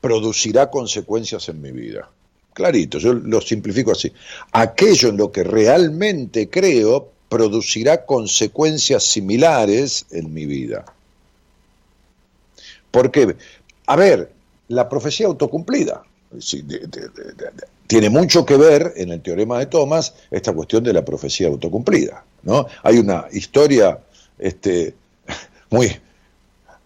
producirá 0.00 0.70
consecuencias 0.70 1.48
en 1.48 1.62
mi 1.62 1.72
vida. 1.72 2.10
Clarito, 2.52 2.98
yo 2.98 3.14
lo 3.14 3.40
simplifico 3.40 3.92
así. 3.92 4.12
Aquello 4.52 5.08
en 5.08 5.16
lo 5.16 5.32
que 5.32 5.42
realmente 5.42 6.50
creo 6.50 7.10
producirá 7.28 8.04
consecuencias 8.04 9.04
similares 9.04 10.04
en 10.10 10.34
mi 10.34 10.44
vida. 10.44 10.84
Porque, 12.90 13.36
a 13.86 13.96
ver, 13.96 14.30
la 14.68 14.88
profecía 14.88 15.26
autocumplida 15.26 16.02
tiene 17.86 18.08
mucho 18.08 18.46
que 18.46 18.56
ver 18.56 18.94
en 18.96 19.10
el 19.10 19.20
teorema 19.20 19.58
de 19.58 19.66
Thomas 19.66 20.14
esta 20.30 20.52
cuestión 20.52 20.82
de 20.82 20.92
la 20.92 21.04
profecía 21.04 21.48
autocumplida. 21.48 22.24
¿no? 22.42 22.66
Hay 22.82 22.98
una 22.98 23.26
historia 23.32 23.98
este, 24.38 24.94
muy, 25.70 25.86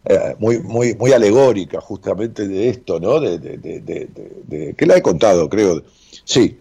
eh, 0.04 0.34
muy, 0.38 0.58
muy, 0.58 0.94
muy 0.94 1.12
alegórica 1.12 1.80
justamente 1.80 2.48
de 2.48 2.68
esto, 2.70 2.98
¿no? 2.98 3.20
De, 3.20 4.74
que 4.76 4.86
la 4.86 4.96
he 4.96 5.02
contado, 5.02 5.48
creo. 5.48 5.82
Sí, 6.24 6.58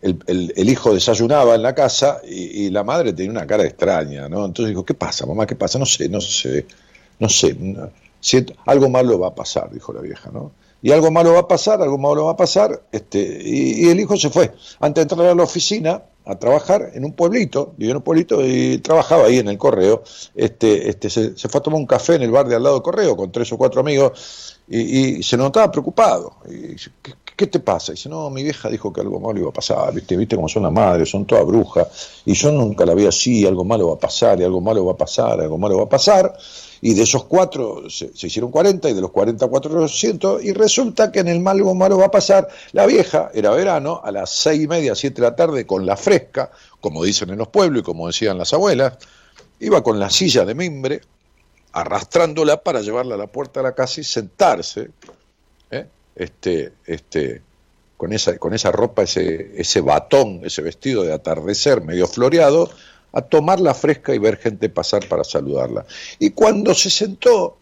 el, 0.00 0.68
hijo 0.68 0.94
desayunaba 0.94 1.56
en 1.56 1.62
la 1.62 1.74
casa 1.74 2.20
y, 2.24 2.70
la 2.70 2.84
madre 2.84 3.12
tenía 3.12 3.32
una 3.32 3.46
cara 3.46 3.64
extraña, 3.64 4.28
¿no? 4.28 4.44
Entonces 4.44 4.70
dijo, 4.70 4.84
¿qué 4.84 4.94
pasa, 4.94 5.26
mamá? 5.26 5.46
¿Qué 5.46 5.56
pasa? 5.56 5.78
No 5.78 5.86
sé, 5.86 6.08
no 6.08 6.20
sé, 6.20 6.66
no 7.18 7.28
sé. 7.28 7.56
Algo 8.66 8.88
malo 8.88 9.18
va 9.18 9.28
a 9.28 9.34
pasar, 9.34 9.70
dijo 9.70 9.92
la 9.92 10.00
vieja, 10.00 10.30
¿no? 10.30 10.52
Y 10.80 10.92
algo 10.92 11.10
malo 11.10 11.32
va 11.32 11.40
a 11.40 11.48
pasar, 11.48 11.82
algo 11.82 11.98
malo 11.98 12.26
va 12.26 12.32
a 12.32 12.36
pasar, 12.36 12.82
este, 12.92 13.18
y, 13.18 13.86
y 13.86 13.90
el 13.90 13.98
hijo 13.98 14.16
se 14.16 14.30
fue. 14.30 14.52
Antes 14.78 15.06
de 15.06 15.14
entrar 15.14 15.30
a 15.30 15.34
la 15.34 15.42
oficina, 15.42 16.02
a 16.28 16.38
trabajar 16.38 16.90
en 16.92 17.06
un 17.06 17.12
pueblito, 17.14 17.72
vivía 17.78 17.92
en 17.92 17.96
un 17.96 18.02
pueblito 18.02 18.46
y 18.46 18.78
trabajaba 18.78 19.24
ahí 19.24 19.38
en 19.38 19.48
el 19.48 19.56
correo. 19.56 20.02
Este, 20.34 20.90
este, 20.90 21.08
se, 21.08 21.48
fue 21.48 21.58
a 21.58 21.62
tomar 21.62 21.80
un 21.80 21.86
café 21.86 22.16
en 22.16 22.22
el 22.22 22.30
bar 22.30 22.46
de 22.46 22.54
al 22.54 22.62
lado 22.62 22.74
del 22.76 22.82
correo 22.82 23.16
con 23.16 23.32
tres 23.32 23.50
o 23.50 23.56
cuatro 23.56 23.80
amigos 23.80 24.58
y, 24.68 25.22
se 25.22 25.38
notaba 25.38 25.72
preocupado. 25.72 26.36
Y, 26.46 26.76
¿qué, 27.34 27.46
te 27.46 27.60
pasa? 27.60 27.92
Y 27.92 27.94
dice, 27.94 28.10
no, 28.10 28.28
mi 28.28 28.42
vieja 28.42 28.68
dijo 28.68 28.92
que 28.92 29.00
algo 29.00 29.18
malo 29.18 29.40
iba 29.40 29.48
a 29.48 29.54
pasar, 29.54 29.94
viste, 29.94 30.18
viste 30.18 30.36
cómo 30.36 30.48
son 30.48 30.64
las 30.64 30.72
madres, 30.72 31.08
son 31.08 31.24
todas 31.24 31.46
brujas, 31.46 32.20
y 32.26 32.34
yo 32.34 32.52
nunca 32.52 32.84
la 32.84 32.92
vi 32.92 33.06
así, 33.06 33.46
algo 33.46 33.64
malo 33.64 33.88
va 33.88 33.94
a 33.94 33.98
pasar, 33.98 34.38
y 34.38 34.44
algo 34.44 34.60
malo 34.60 34.84
va 34.84 34.92
a 34.92 34.96
pasar, 34.98 35.40
algo 35.40 35.56
malo 35.56 35.78
va 35.78 35.84
a 35.84 35.88
pasar 35.88 36.36
y 36.80 36.94
de 36.94 37.02
esos 37.02 37.24
cuatro 37.24 37.88
se, 37.90 38.10
hicieron 38.14 38.50
40 38.50 38.88
y 38.90 38.94
de 38.94 39.00
los 39.00 39.10
40 39.10 39.46
400 39.46 40.44
y 40.44 40.52
resulta 40.52 41.10
que 41.10 41.20
en 41.20 41.28
el 41.28 41.40
malo 41.40 41.74
malo 41.74 41.98
va 41.98 42.06
a 42.06 42.10
pasar 42.10 42.48
la 42.72 42.86
vieja, 42.86 43.30
era 43.34 43.50
verano, 43.50 44.00
a 44.02 44.10
las 44.10 44.30
seis 44.30 44.62
y 44.62 44.68
media, 44.68 44.94
siete 44.94 45.20
de 45.20 45.28
la 45.28 45.36
tarde 45.36 45.66
con 45.66 45.86
la 45.86 45.96
fresca, 45.96 46.50
como 46.80 47.04
dicen 47.04 47.30
en 47.30 47.38
los 47.38 47.48
pueblos 47.48 47.80
y 47.80 47.84
como 47.84 48.06
decían 48.06 48.38
las 48.38 48.52
abuelas, 48.52 48.98
iba 49.60 49.82
con 49.82 49.98
la 49.98 50.10
silla 50.10 50.44
de 50.44 50.54
mimbre 50.54 51.00
arrastrándola 51.72 52.62
para 52.62 52.80
llevarla 52.80 53.14
a 53.14 53.18
la 53.18 53.26
puerta 53.26 53.60
de 53.60 53.64
la 53.64 53.74
casa 53.74 54.00
y 54.00 54.04
sentarse, 54.04 54.90
¿eh? 55.70 55.86
este, 56.16 56.72
este, 56.86 57.42
con 57.96 58.12
esa, 58.12 58.38
con 58.38 58.54
esa 58.54 58.72
ropa, 58.72 59.02
ese, 59.02 59.60
ese 59.60 59.80
batón, 59.80 60.40
ese 60.44 60.62
vestido 60.62 61.02
de 61.02 61.12
atardecer 61.12 61.82
medio 61.82 62.06
floreado, 62.06 62.70
a 63.12 63.22
tomarla 63.22 63.74
fresca 63.74 64.14
y 64.14 64.18
ver 64.18 64.36
gente 64.36 64.68
pasar 64.68 65.06
para 65.08 65.24
saludarla. 65.24 65.86
Y 66.18 66.30
cuando 66.30 66.74
se 66.74 66.90
sentó, 66.90 67.56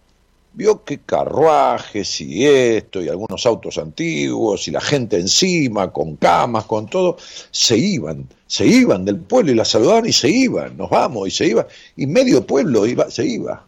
vio 0.56 0.84
que 0.84 1.00
carruajes 1.00 2.20
y 2.22 2.46
esto, 2.46 3.02
y 3.02 3.08
algunos 3.08 3.44
autos 3.44 3.76
antiguos, 3.76 4.66
y 4.68 4.70
la 4.70 4.80
gente 4.80 5.18
encima, 5.18 5.92
con 5.92 6.16
camas, 6.16 6.64
con 6.64 6.86
todo, 6.88 7.18
se 7.50 7.76
iban, 7.76 8.26
se 8.46 8.66
iban 8.66 9.04
del 9.04 9.18
pueblo 9.18 9.52
y 9.52 9.54
la 9.54 9.66
saludaban 9.66 10.06
y 10.06 10.12
se 10.12 10.30
iban, 10.30 10.76
nos 10.76 10.88
vamos, 10.88 11.28
y 11.28 11.30
se 11.30 11.46
iba, 11.46 11.66
y 11.96 12.06
medio 12.06 12.46
pueblo 12.46 12.86
iba, 12.86 13.10
se 13.10 13.26
iba. 13.26 13.66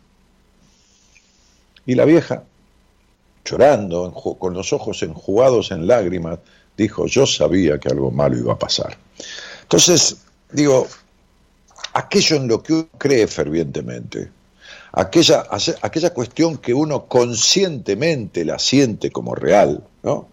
Y 1.84 1.94
la 1.94 2.06
vieja, 2.06 2.44
llorando, 3.44 4.12
con 4.12 4.54
los 4.54 4.72
ojos 4.72 5.02
enjugados 5.02 5.70
en 5.70 5.86
lágrimas, 5.86 6.38
dijo, 6.74 7.06
yo 7.06 7.26
sabía 7.26 7.78
que 7.78 7.90
algo 7.90 8.10
malo 8.10 8.38
iba 8.38 8.54
a 8.54 8.58
pasar. 8.58 8.96
Entonces, 9.62 10.16
digo, 10.52 10.86
aquello 11.98 12.36
en 12.36 12.48
lo 12.48 12.62
que 12.62 12.72
uno 12.72 12.88
cree 12.96 13.26
fervientemente, 13.26 14.30
aquella, 14.92 15.44
aquella 15.82 16.14
cuestión 16.14 16.58
que 16.58 16.72
uno 16.72 17.06
conscientemente 17.06 18.44
la 18.44 18.58
siente 18.58 19.10
como 19.10 19.34
real, 19.34 19.82
¿no? 20.02 20.28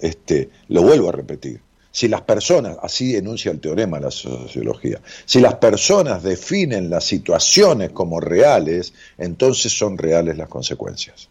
Este, 0.00 0.48
lo 0.68 0.82
vuelvo 0.82 1.10
a 1.10 1.12
repetir. 1.12 1.60
Si 1.92 2.08
las 2.08 2.22
personas, 2.22 2.78
así 2.82 3.16
enuncia 3.16 3.50
el 3.50 3.60
teorema 3.60 3.98
de 3.98 4.04
la 4.04 4.10
sociología, 4.10 5.00
si 5.26 5.40
las 5.40 5.54
personas 5.56 6.22
definen 6.22 6.88
las 6.88 7.04
situaciones 7.04 7.90
como 7.90 8.20
reales, 8.20 8.94
entonces 9.18 9.76
son 9.76 9.98
reales 9.98 10.38
las 10.38 10.48
consecuencias 10.48 11.28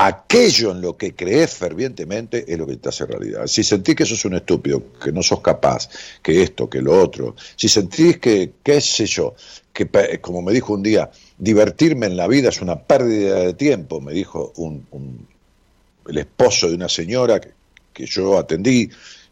aquello 0.00 0.70
en 0.70 0.80
lo 0.80 0.96
que 0.96 1.16
crees 1.16 1.54
fervientemente 1.54 2.44
es 2.46 2.56
lo 2.56 2.68
que 2.68 2.76
te 2.76 2.88
hace 2.88 3.04
realidad. 3.04 3.48
Si 3.48 3.64
sentís 3.64 3.96
que 3.96 4.06
sos 4.06 4.24
un 4.26 4.34
estúpido, 4.34 4.92
que 5.02 5.10
no 5.10 5.24
sos 5.24 5.40
capaz, 5.40 5.88
que 6.22 6.40
esto, 6.40 6.70
que 6.70 6.80
lo 6.80 6.96
otro, 7.02 7.34
si 7.56 7.68
sentís 7.68 8.18
que, 8.18 8.52
qué 8.62 8.80
sé 8.80 9.06
yo, 9.06 9.34
que 9.72 9.88
como 10.20 10.40
me 10.40 10.52
dijo 10.52 10.72
un 10.72 10.84
día, 10.84 11.10
divertirme 11.36 12.06
en 12.06 12.16
la 12.16 12.28
vida 12.28 12.50
es 12.50 12.62
una 12.62 12.78
pérdida 12.78 13.40
de 13.40 13.54
tiempo, 13.54 14.00
me 14.00 14.12
dijo 14.12 14.52
un, 14.54 14.86
el 16.06 16.18
esposo 16.18 16.68
de 16.68 16.76
una 16.76 16.88
señora 16.88 17.40
que, 17.40 18.06
yo 18.06 18.38
atendí 18.38 18.88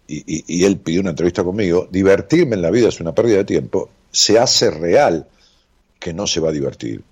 y, 0.09 0.45
y 0.53 0.65
él 0.65 0.79
pidió 0.79 1.01
una 1.01 1.11
entrevista 1.11 1.45
conmigo, 1.45 1.87
divertirme 1.93 2.57
en 2.57 2.63
la 2.63 2.73
vida 2.73 2.89
es 2.89 2.99
una 2.99 3.15
pérdida 3.15 3.37
de 3.37 3.45
tiempo, 3.45 3.89
se 4.11 4.37
hace 4.41 4.73
real 4.73 5.29
que 5.99 6.13
no 6.13 6.27
se 6.27 6.41
va 6.41 6.51
a 6.51 6.53
divertir. 6.53 7.03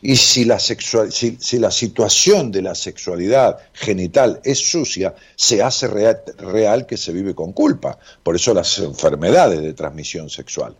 Y 0.00 0.16
si 0.16 0.44
la, 0.44 0.58
sexual, 0.58 1.12
si, 1.12 1.58
la 1.58 1.70
situación 1.70 2.50
de 2.50 2.62
la 2.62 2.74
sexualidad 2.74 3.58
genital 3.72 4.40
es 4.44 4.58
sucia, 4.58 5.14
se 5.36 5.62
hace 5.62 5.88
real, 5.88 6.86
que 6.86 6.96
se 6.96 7.12
vive 7.12 7.34
con 7.34 7.52
culpa. 7.52 7.98
Por 8.22 8.36
eso 8.36 8.54
las 8.54 8.78
enfermedades 8.78 9.60
de 9.60 9.74
transmisión 9.74 10.30
sexual. 10.30 10.74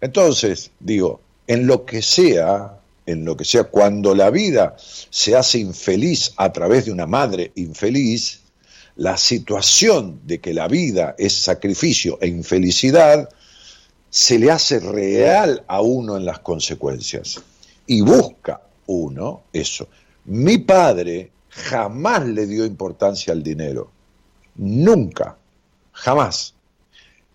Entonces, 0.00 0.70
digo, 0.78 1.20
en 1.46 1.66
lo 1.66 1.84
que 1.84 2.02
sea, 2.02 2.78
en 3.04 3.24
lo 3.24 3.36
que 3.36 3.44
sea, 3.44 3.64
cuando 3.64 4.14
la 4.14 4.30
vida 4.30 4.76
se 4.78 5.36
hace 5.36 5.58
infeliz 5.58 6.32
a 6.36 6.52
través 6.52 6.86
de 6.86 6.92
una 6.92 7.06
madre 7.06 7.52
infeliz, 7.56 8.40
la 8.96 9.16
situación 9.16 10.20
de 10.24 10.40
que 10.40 10.54
la 10.54 10.68
vida 10.68 11.14
es 11.18 11.34
sacrificio 11.34 12.18
e 12.20 12.28
infelicidad 12.28 13.28
se 14.16 14.38
le 14.38 14.50
hace 14.50 14.80
real 14.80 15.62
a 15.68 15.82
uno 15.82 16.16
en 16.16 16.24
las 16.24 16.38
consecuencias 16.38 17.38
y 17.86 18.00
busca 18.00 18.62
uno 18.86 19.42
eso. 19.52 19.88
Mi 20.24 20.56
padre 20.56 21.32
jamás 21.50 22.24
le 22.24 22.46
dio 22.46 22.64
importancia 22.64 23.34
al 23.34 23.42
dinero, 23.42 23.90
nunca, 24.54 25.36
jamás. 25.92 26.54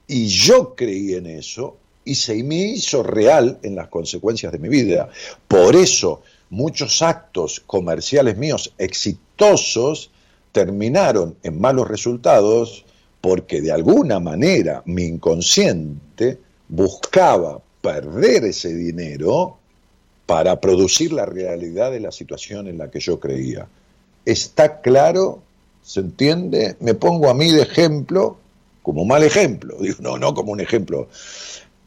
Y 0.07 0.25
yo 0.25 0.73
creí 0.73 1.13
en 1.13 1.27
eso 1.27 1.77
y 2.03 2.15
se 2.15 2.43
me 2.43 2.55
hizo 2.55 3.03
real 3.03 3.59
en 3.61 3.75
las 3.75 3.89
consecuencias 3.89 4.51
de 4.51 4.57
mi 4.57 4.67
vida. 4.67 5.07
Por 5.47 5.75
eso 5.75 6.23
muchos 6.49 7.03
actos 7.03 7.61
comerciales 7.67 8.37
míos 8.37 8.73
exitosos 8.79 10.09
terminaron 10.51 11.37
en 11.43 11.61
malos 11.61 11.87
resultados 11.87 12.85
porque 13.21 13.61
de 13.61 13.71
alguna 13.71 14.19
manera 14.19 14.81
mi 14.87 15.03
inconsciente 15.03 16.39
buscaba 16.71 17.59
perder 17.81 18.45
ese 18.45 18.73
dinero 18.73 19.57
para 20.25 20.61
producir 20.61 21.11
la 21.11 21.25
realidad 21.25 21.91
de 21.91 21.99
la 21.99 22.11
situación 22.11 22.69
en 22.69 22.77
la 22.77 22.89
que 22.89 23.01
yo 23.01 23.19
creía. 23.19 23.67
¿Está 24.25 24.79
claro? 24.79 25.43
¿Se 25.83 25.99
entiende? 25.99 26.77
Me 26.79 26.93
pongo 26.93 27.29
a 27.29 27.33
mí 27.33 27.51
de 27.51 27.63
ejemplo, 27.63 28.37
como 28.83 29.03
mal 29.03 29.21
ejemplo, 29.23 29.75
digo, 29.81 29.97
no, 29.99 30.17
no 30.17 30.33
como 30.33 30.53
un 30.53 30.61
ejemplo. 30.61 31.09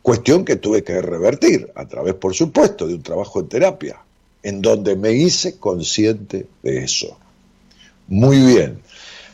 Cuestión 0.03 0.45
que 0.45 0.57
tuve 0.57 0.85
que 0.85 1.01
revertir 1.01 1.73
a 1.75 1.87
través, 1.87 2.13
por 2.15 2.35
supuesto, 2.35 2.87
de 2.87 2.97
un 2.97 3.03
trabajo 3.03 3.41
en 3.41 3.49
terapia, 3.49 4.01
en 4.43 4.61
donde 4.61 4.97
me 4.97 5.13
hice 5.13 5.57
consciente 5.59 6.47
de 6.63 6.85
eso. 6.85 7.17
Muy 8.07 8.39
bien. 8.39 8.83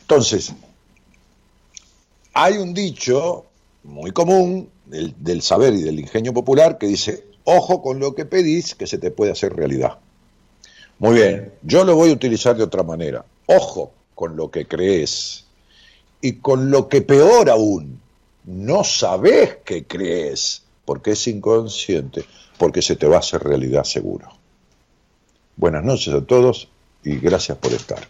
Entonces, 0.03 0.53
hay 2.35 2.59
un 2.59 2.73
dicho 2.73 3.47
muy 3.83 4.13
común 4.13 4.69
del, 4.91 5.43
saber 5.43 5.75
y 5.75 5.83
del 5.83 6.01
ingenio 6.01 6.35
popular 6.35 6.79
que 6.79 6.87
dice, 6.87 7.25
ojo 7.45 7.83
con 7.83 7.99
lo 7.99 8.15
que 8.15 8.25
pedís 8.25 8.75
que 8.75 8.87
se 8.87 8.99
te 8.99 9.11
puede 9.11 9.33
hacer 9.33 9.55
realidad. 9.55 9.99
Muy 10.99 11.15
bien, 11.15 11.53
yo 11.63 11.85
lo 11.85 11.95
voy 11.97 12.11
a 12.11 12.15
utilizar 12.15 12.57
de 12.57 12.65
otra 12.65 12.83
manera. 12.83 13.25
Ojo 13.47 13.93
con 14.15 14.37
lo 14.37 14.51
que 14.51 14.67
crees 14.67 15.47
y 16.21 16.35
con 16.35 16.71
lo 16.71 16.89
que 16.89 17.01
peor 17.01 17.49
aún, 17.49 18.01
no 18.45 18.85
sabes 18.85 19.57
que 19.65 19.85
crees 19.85 20.63
porque 20.85 21.13
es 21.13 21.27
inconsciente, 21.29 22.25
porque 22.59 22.83
se 22.83 22.97
te 22.97 23.07
va 23.07 23.17
a 23.17 23.21
hacer 23.21 23.43
realidad 23.43 23.85
seguro. 23.85 24.29
Buenas 25.57 25.85
noches 25.85 26.13
a 26.13 26.21
todos 26.21 26.69
y 27.05 27.17
gracias 27.17 27.57
por 27.59 27.73
estar. 27.73 28.07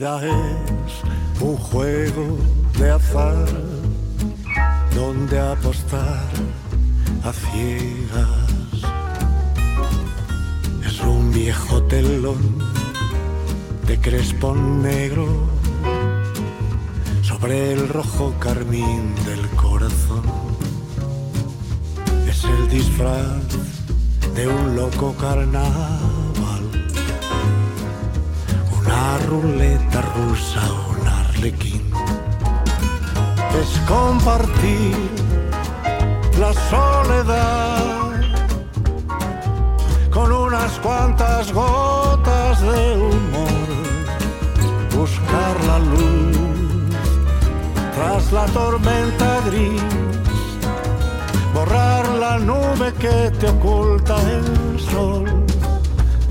Es 0.00 1.42
un 1.42 1.56
juego 1.58 2.38
de 2.78 2.90
azar 2.90 3.46
donde 4.94 5.38
apostar 5.38 6.24
a 7.22 7.30
ciegas. 7.30 8.80
Es 10.86 11.00
un 11.02 11.30
viejo 11.32 11.82
telón 11.82 12.40
de 13.86 14.00
crespón 14.00 14.82
negro 14.82 15.26
sobre 17.20 17.74
el 17.74 17.86
rojo 17.86 18.32
carmín 18.38 19.14
del 19.26 19.46
corazón. 19.50 20.22
Es 22.26 22.42
el 22.44 22.70
disfraz 22.70 23.42
de 24.34 24.48
un 24.48 24.76
loco 24.76 25.14
carnaval, 25.20 26.09
ruleta 29.30 30.02
rusa, 30.16 30.60
un 30.90 31.06
arlequín. 31.06 31.82
Es 33.60 33.70
compartir 33.86 34.96
la 36.38 36.52
soledad 36.68 38.10
con 40.10 40.32
unas 40.32 40.72
cuantas 40.80 41.52
gotas 41.52 42.60
de 42.60 42.96
humor, 42.96 43.66
buscar 44.96 45.54
la 45.70 45.78
luz 45.78 46.36
tras 47.94 48.32
la 48.32 48.46
tormenta 48.46 49.40
gris, 49.46 49.82
borrar 51.54 52.08
la 52.24 52.38
nube 52.38 52.92
que 52.98 53.30
te 53.38 53.48
oculta 53.48 54.16
el 54.36 54.80
sol, 54.80 55.24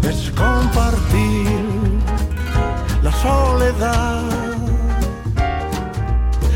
es 0.03 0.31
compartir 0.31 1.68
soledad 3.21 4.23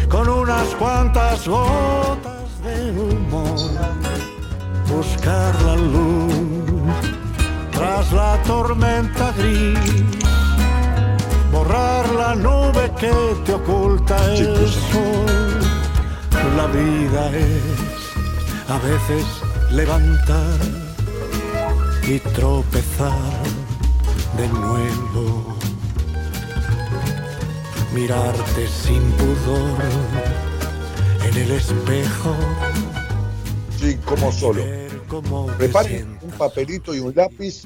con 0.10 0.30
unas 0.30 0.68
cuantas 0.76 1.48
gotas 1.48 2.62
de 2.64 2.92
humor, 2.92 3.60
buscar 4.88 5.62
la 5.64 5.76
luz 5.76 6.34
tras 7.72 8.12
la 8.14 8.42
tormenta 8.44 9.32
gris, 9.38 10.04
borrar 11.52 12.10
la 12.14 12.36
nube 12.36 12.92
que 13.00 13.12
te 13.46 13.54
oculta 13.54 14.16
el 14.34 14.70
sol. 14.70 15.60
La 16.56 16.68
vida 16.68 17.30
es 17.36 18.04
a 18.70 18.78
veces 18.78 19.26
levantar 19.72 20.60
y 22.04 22.20
tropezar 22.20 23.44
de 24.38 24.48
nuevo. 24.50 25.53
Mirarte 27.94 28.68
sin 28.68 29.02
pudor 29.12 29.82
en 31.28 31.38
el 31.38 31.52
espejo. 31.52 32.36
Sí, 33.80 33.98
como 34.06 34.32
solo. 34.32 34.64
Preparen 35.60 36.18
un 36.22 36.32
papelito 36.32 36.96
y 36.96 37.00
un 37.00 37.14
lápiz. 37.16 37.64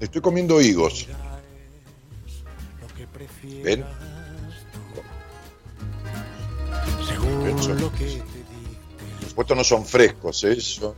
Estoy 0.00 0.20
comiendo 0.20 0.60
higos. 0.60 1.06
¿Ven? 3.64 3.84
Según 7.08 7.80
lo 7.80 7.92
que. 7.92 8.22
Por 9.20 9.28
supuesto 9.28 9.54
no 9.54 9.64
son 9.64 9.86
frescos, 9.86 10.44
¿eh? 10.44 10.60
son 10.60 10.94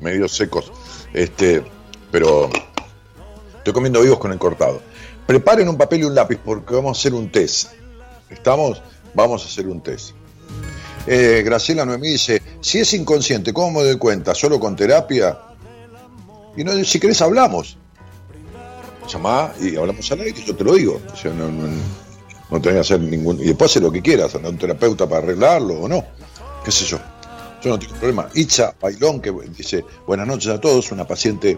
medio 0.00 0.28
secos. 0.28 0.72
Este, 1.12 1.62
pero 2.10 2.48
estoy 3.58 3.72
comiendo 3.74 4.02
higos 4.02 4.18
con 4.18 4.32
el 4.32 4.38
cortado. 4.38 4.80
Preparen 5.30 5.68
un 5.68 5.78
papel 5.78 6.00
y 6.00 6.02
un 6.02 6.14
lápiz 6.16 6.40
porque 6.44 6.74
vamos 6.74 6.98
a 6.98 7.00
hacer 7.00 7.14
un 7.14 7.30
test. 7.30 7.68
¿Estamos? 8.28 8.82
Vamos 9.14 9.44
a 9.44 9.46
hacer 9.46 9.68
un 9.68 9.80
test. 9.80 10.10
Eh, 11.06 11.42
Graciela 11.44 11.84
Noemí 11.84 12.08
dice, 12.08 12.42
si 12.60 12.80
es 12.80 12.92
inconsciente, 12.94 13.52
¿cómo 13.52 13.78
me 13.78 13.86
doy 13.86 13.96
cuenta? 13.96 14.34
¿Solo 14.34 14.58
con 14.58 14.74
terapia? 14.74 15.38
Y 16.56 16.64
no, 16.64 16.72
si 16.82 16.98
querés 16.98 17.22
hablamos. 17.22 17.76
Llamá 19.08 19.52
y 19.60 19.76
hablamos 19.76 20.10
al 20.10 20.22
aire, 20.22 20.42
yo 20.44 20.56
te 20.56 20.64
lo 20.64 20.74
digo. 20.74 21.00
No, 21.22 21.48
no, 21.48 21.68
no 22.50 22.60
tenés 22.60 22.74
que 22.74 22.80
hacer 22.80 23.00
ningún... 23.00 23.38
Y 23.38 23.44
después 23.44 23.70
hacer 23.70 23.84
lo 23.84 23.92
que 23.92 24.02
quieras, 24.02 24.34
a 24.34 24.38
un 24.38 24.58
terapeuta 24.58 25.08
para 25.08 25.22
arreglarlo 25.22 25.74
o 25.74 25.86
no. 25.86 26.04
¿Qué 26.64 26.72
sé 26.72 26.84
yo? 26.86 26.98
Yo 27.62 27.70
no 27.70 27.78
tengo 27.78 27.94
problema. 27.94 28.28
Itza 28.34 28.74
Bailón, 28.80 29.20
que 29.20 29.32
dice, 29.56 29.84
buenas 30.08 30.26
noches 30.26 30.50
a 30.50 30.60
todos, 30.60 30.90
una 30.90 31.06
paciente 31.06 31.56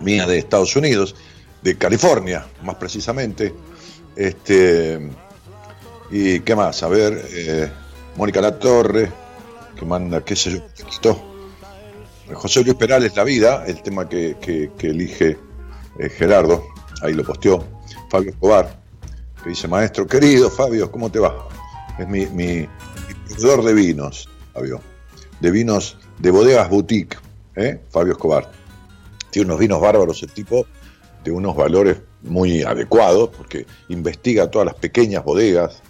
mía 0.00 0.26
de 0.26 0.38
Estados 0.38 0.74
Unidos, 0.74 1.14
de 1.62 1.76
California, 1.76 2.46
más 2.62 2.76
precisamente. 2.76 3.54
Este, 4.16 4.98
y 6.10 6.40
qué 6.40 6.56
más, 6.56 6.82
a 6.82 6.88
ver, 6.88 7.24
eh, 7.30 7.70
Mónica 8.16 8.40
Latorre, 8.40 9.10
que 9.78 9.84
manda, 9.84 10.24
qué 10.24 10.34
sé 10.34 10.50
yo, 10.52 10.66
poquito. 10.66 11.24
José 12.32 12.62
Luis 12.62 12.74
Perales, 12.76 13.14
La 13.16 13.24
Vida, 13.24 13.64
el 13.66 13.80
tema 13.82 14.08
que, 14.08 14.36
que- 14.40 14.70
elige 14.88 15.38
eh, 15.98 16.08
Gerardo, 16.10 16.64
ahí 17.02 17.14
lo 17.14 17.24
posteó. 17.24 17.64
Fabio 18.10 18.30
Escobar, 18.30 18.80
que 19.42 19.50
dice, 19.50 19.68
maestro 19.68 20.06
querido, 20.06 20.50
Fabio, 20.50 20.90
¿cómo 20.90 21.10
te 21.10 21.18
va? 21.18 21.48
Es 21.98 22.08
mi, 22.08 22.26
mi, 22.26 22.66
de 23.64 23.74
vinos, 23.74 24.28
Fabio, 24.52 24.80
de 25.40 25.50
vinos 25.50 25.96
de 26.18 26.30
bodegas 26.30 26.68
boutique, 26.68 27.16
¿eh? 27.54 27.80
Fabio 27.90 28.12
Escobar. 28.12 28.50
Tiene 29.30 29.46
unos 29.46 29.60
vinos 29.60 29.80
bárbaros 29.80 30.22
el 30.22 30.32
tipo, 30.32 30.66
de 31.28 31.34
unos 31.36 31.54
valores 31.54 31.98
muy 32.22 32.62
adecuados, 32.62 33.30
porque 33.36 33.66
investiga 33.90 34.50
todas 34.50 34.66
las 34.66 34.74
pequeñas 34.74 35.22
bodegas, 35.24 35.82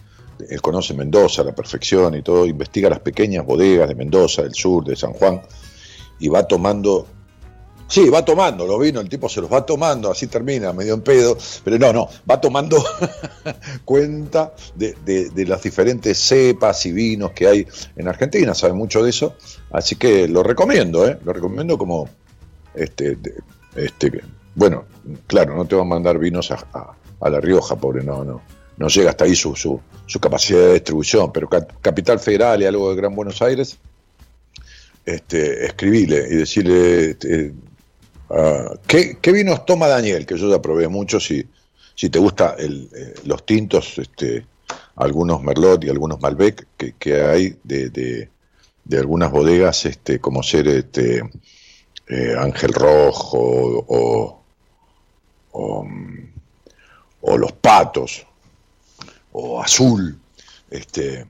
él 0.48 0.60
conoce 0.60 0.94
Mendoza 0.94 1.42
a 1.42 1.44
la 1.46 1.54
perfección 1.54 2.14
y 2.16 2.22
todo, 2.22 2.44
investiga 2.46 2.90
las 2.90 3.00
pequeñas 3.00 3.44
bodegas 3.46 3.88
de 3.88 3.94
Mendoza, 3.94 4.42
del 4.42 4.54
sur, 4.54 4.84
de 4.84 4.96
San 4.96 5.12
Juan, 5.12 5.40
y 6.20 6.28
va 6.28 6.46
tomando, 6.46 7.06
sí, 7.88 8.08
va 8.08 8.24
tomando 8.24 8.66
los 8.66 8.80
vinos, 8.80 9.02
el 9.04 9.08
tipo 9.08 9.28
se 9.28 9.40
los 9.40 9.52
va 9.52 9.64
tomando, 9.64 10.10
así 10.10 10.26
termina, 10.26 10.72
medio 10.72 10.94
en 10.94 11.02
pedo, 11.02 11.36
pero 11.64 11.78
no, 11.78 11.92
no, 11.92 12.08
va 12.28 12.40
tomando 12.40 12.84
cuenta 13.84 14.52
de, 14.74 14.94
de- 15.04 15.30
de 15.30 15.46
las 15.46 15.62
diferentes 15.62 16.18
cepas 16.18 16.84
y 16.86 16.92
vinos 16.92 17.30
que 17.32 17.46
hay 17.46 17.66
en 17.96 18.08
Argentina, 18.08 18.54
sabe 18.54 18.72
mucho 18.74 19.02
de 19.02 19.10
eso, 19.10 19.34
así 19.70 19.96
que 19.96 20.28
lo 20.28 20.42
recomiendo, 20.42 21.06
¿eh? 21.08 21.18
lo 21.24 21.32
recomiendo 21.32 21.78
como, 21.78 22.08
este, 22.74 23.16
este, 23.76 24.22
bueno, 24.58 24.84
claro, 25.26 25.54
no 25.56 25.64
te 25.66 25.76
va 25.76 25.82
a 25.82 25.84
mandar 25.84 26.18
vinos 26.18 26.50
a, 26.50 26.56
a- 27.20 27.30
La 27.30 27.40
Rioja, 27.40 27.76
pobre, 27.76 28.02
no, 28.04 28.24
no, 28.24 28.42
no 28.76 28.88
llega 28.88 29.10
hasta 29.10 29.24
ahí 29.24 29.34
su, 29.34 29.54
su, 29.56 29.80
su 30.06 30.18
capacidad 30.20 30.60
de 30.60 30.72
distribución, 30.74 31.32
pero 31.32 31.48
Ca- 31.48 31.66
Capital 31.80 32.18
Federal 32.20 32.60
y 32.62 32.66
algo 32.66 32.90
de 32.90 32.96
Gran 32.96 33.14
Buenos 33.14 33.40
Aires, 33.42 33.76
este, 35.06 35.64
escribile 35.66 36.26
y 36.30 36.36
decirle 36.36 37.10
este, 37.10 37.52
ah, 38.30 38.74
¿qué, 38.86 39.18
qué 39.20 39.32
vinos 39.32 39.64
toma 39.64 39.88
Daniel, 39.88 40.26
que 40.26 40.36
yo 40.36 40.50
ya 40.50 40.60
probé 40.60 40.88
muchos, 40.88 41.24
si, 41.26 41.44
si 41.94 42.10
te 42.10 42.18
gusta 42.18 42.54
el, 42.58 42.88
eh, 42.94 43.14
los 43.24 43.44
tintos, 43.46 43.98
este, 43.98 44.46
algunos 44.96 45.42
Merlot 45.42 45.84
y 45.84 45.88
algunos 45.88 46.20
Malbec 46.20 46.66
que, 46.76 46.94
que 46.98 47.20
hay 47.22 47.56
de, 47.64 47.90
de, 47.90 48.30
de 48.84 48.98
algunas 48.98 49.30
bodegas, 49.30 49.86
este, 49.86 50.18
como 50.20 50.42
ser 50.42 50.68
este, 50.68 51.22
eh, 52.08 52.34
Ángel 52.38 52.72
Rojo 52.72 53.38
o, 53.88 54.37
o, 55.58 57.36
Los 57.36 57.52
Patos 57.52 58.26
o 59.32 59.60
Azul, 59.62 60.18
este, 60.70 61.26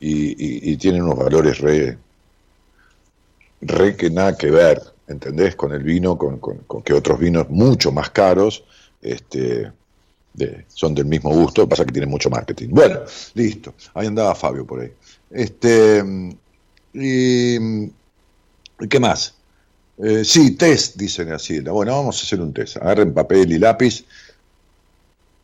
y, 0.00 0.76
tienen 0.76 1.02
unos 1.02 1.18
valores 1.18 1.58
re, 1.58 1.98
re 3.60 3.96
que 3.96 4.10
nada 4.10 4.36
que 4.36 4.50
ver, 4.50 4.80
¿entendés? 5.06 5.56
Con 5.56 5.72
el 5.72 5.82
vino, 5.82 6.16
con, 6.16 6.38
con- 6.38 6.82
que 6.82 6.92
otros 6.92 7.18
vinos 7.18 7.48
mucho 7.50 7.92
más 7.92 8.10
caros 8.10 8.64
este, 9.02 9.72
son 10.68 10.94
del 10.94 11.06
mismo 11.06 11.30
gusto, 11.30 11.68
pasa 11.68 11.84
que 11.84 11.92
tienen 11.92 12.10
mucho 12.10 12.30
marketing. 12.30 12.68
Bueno, 12.70 13.00
listo, 13.34 13.74
ahí 13.94 14.06
andaba 14.06 14.34
Fabio 14.34 14.64
por 14.64 14.80
ahí. 14.80 14.92
Este, 15.30 16.02
¿y 16.94 17.88
¿Qué 18.88 19.00
más? 19.00 19.37
Eh, 20.02 20.24
sí, 20.24 20.56
test, 20.56 20.96
dice 20.96 21.24
Graciela. 21.24 21.72
Bueno, 21.72 21.92
vamos 21.92 22.20
a 22.20 22.22
hacer 22.22 22.40
un 22.40 22.52
test. 22.52 22.76
Agarren 22.76 23.12
papel 23.12 23.52
y 23.52 23.58
lápiz. 23.58 24.04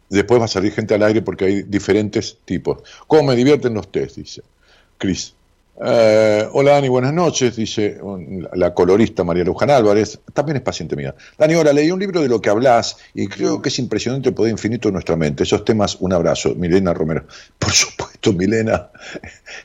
Después 0.08 0.40
va 0.40 0.44
a 0.44 0.48
salir 0.48 0.72
gente 0.72 0.94
al 0.94 1.02
aire 1.02 1.22
porque 1.22 1.44
hay 1.46 1.62
diferentes 1.62 2.38
tipos. 2.44 2.78
¿Cómo 3.06 3.24
me 3.24 3.36
divierten 3.36 3.74
los 3.74 3.90
test? 3.90 4.16
Dice 4.16 4.42
Cris. 4.98 5.34
Eh, 5.76 6.48
hola 6.52 6.72
Dani, 6.72 6.88
buenas 6.88 7.12
noches, 7.12 7.56
dice 7.56 7.98
la 8.52 8.72
colorista 8.72 9.24
María 9.24 9.42
Luján 9.42 9.70
Álvarez, 9.70 10.20
también 10.32 10.56
es 10.56 10.62
paciente 10.62 10.94
mía. 10.94 11.16
Dani, 11.36 11.54
ahora 11.54 11.72
leí 11.72 11.90
un 11.90 11.98
libro 11.98 12.22
de 12.22 12.28
lo 12.28 12.40
que 12.40 12.48
hablas 12.48 12.96
y 13.12 13.26
creo 13.26 13.60
que 13.60 13.70
es 13.70 13.78
impresionante 13.80 14.28
el 14.28 14.36
poder 14.36 14.52
infinito 14.52 14.88
de 14.88 14.92
nuestra 14.92 15.16
mente. 15.16 15.42
Esos 15.42 15.64
temas, 15.64 15.96
un 16.00 16.12
abrazo. 16.12 16.54
Milena 16.54 16.94
Romero. 16.94 17.24
Por 17.58 17.72
supuesto, 17.72 18.32
Milena. 18.32 18.90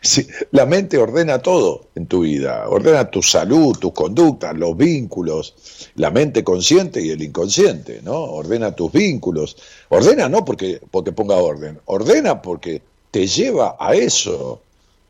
Sí, 0.02 0.28
la 0.52 0.65
mente 0.65 0.98
ordena 0.98 1.39
todo 1.39 1.88
en 1.95 2.06
tu 2.06 2.22
vida, 2.22 2.69
ordena 2.69 3.10
tu 3.10 3.22
salud, 3.22 3.76
tus 3.78 3.91
conductas, 3.91 4.56
los 4.56 4.78
vínculos, 4.78 5.89
la 5.95 6.12
mente 6.12 6.43
consciente 6.43 7.02
y 7.02 7.10
el 7.10 7.22
inconsciente, 7.22 8.02
¿no? 8.04 8.13
Ordena 8.13 8.72
tus 8.74 8.91
vínculos, 8.91 9.58
Ordena 9.89 10.30
no 10.30 10.45
porque, 10.45 10.80
porque 10.91 11.12
ponga 11.12 11.36
orden, 11.36 11.80
ordena 11.86 12.41
porque 12.41 12.82
te 13.12 13.28
lleva 13.28 13.76
a 13.80 13.95
eso, 13.95 14.62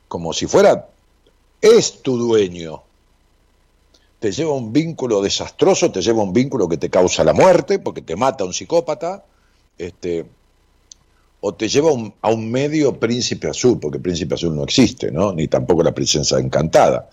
como 0.09 0.33
si 0.33 0.47
fuera, 0.47 0.89
es 1.61 2.01
tu 2.01 2.17
dueño. 2.17 2.83
Te 4.19 4.33
lleva 4.33 4.51
un 4.53 4.73
vínculo 4.73 5.21
desastroso, 5.21 5.91
te 5.91 6.01
lleva 6.01 6.23
un 6.23 6.33
vínculo 6.33 6.67
que 6.67 6.75
te 6.75 6.89
causa 6.89 7.23
la 7.23 7.31
muerte, 7.31 7.79
porque 7.79 8.01
te 8.01 8.17
mata 8.17 8.43
un 8.43 8.53
psicópata, 8.53 9.23
este, 9.77 10.25
o 11.39 11.53
te 11.53 11.69
lleva 11.69 11.91
a 12.21 12.29
un 12.29 12.51
medio 12.51 12.99
príncipe 12.99 13.47
azul, 13.47 13.79
porque 13.79 13.99
príncipe 13.99 14.35
azul 14.35 14.53
no 14.53 14.63
existe, 14.63 15.11
¿no? 15.11 15.31
Ni 15.31 15.47
tampoco 15.47 15.83
la 15.83 15.93
princesa 15.93 16.37
encantada. 16.39 17.09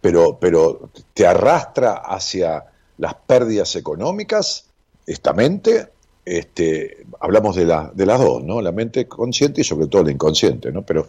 Pero, 0.00 0.38
pero 0.38 0.90
te 1.12 1.26
arrastra 1.26 1.94
hacia 1.94 2.66
las 2.98 3.14
pérdidas 3.14 3.74
económicas, 3.74 4.66
esta 5.06 5.32
mente, 5.32 5.88
este, 6.24 7.06
hablamos 7.20 7.56
de, 7.56 7.64
la, 7.64 7.90
de 7.94 8.06
las 8.06 8.20
dos, 8.20 8.42
¿no? 8.42 8.62
La 8.62 8.72
mente 8.72 9.06
consciente 9.06 9.60
y 9.60 9.64
sobre 9.64 9.86
todo 9.86 10.04
la 10.04 10.10
inconsciente, 10.10 10.72
¿no? 10.72 10.82
Pero 10.82 11.08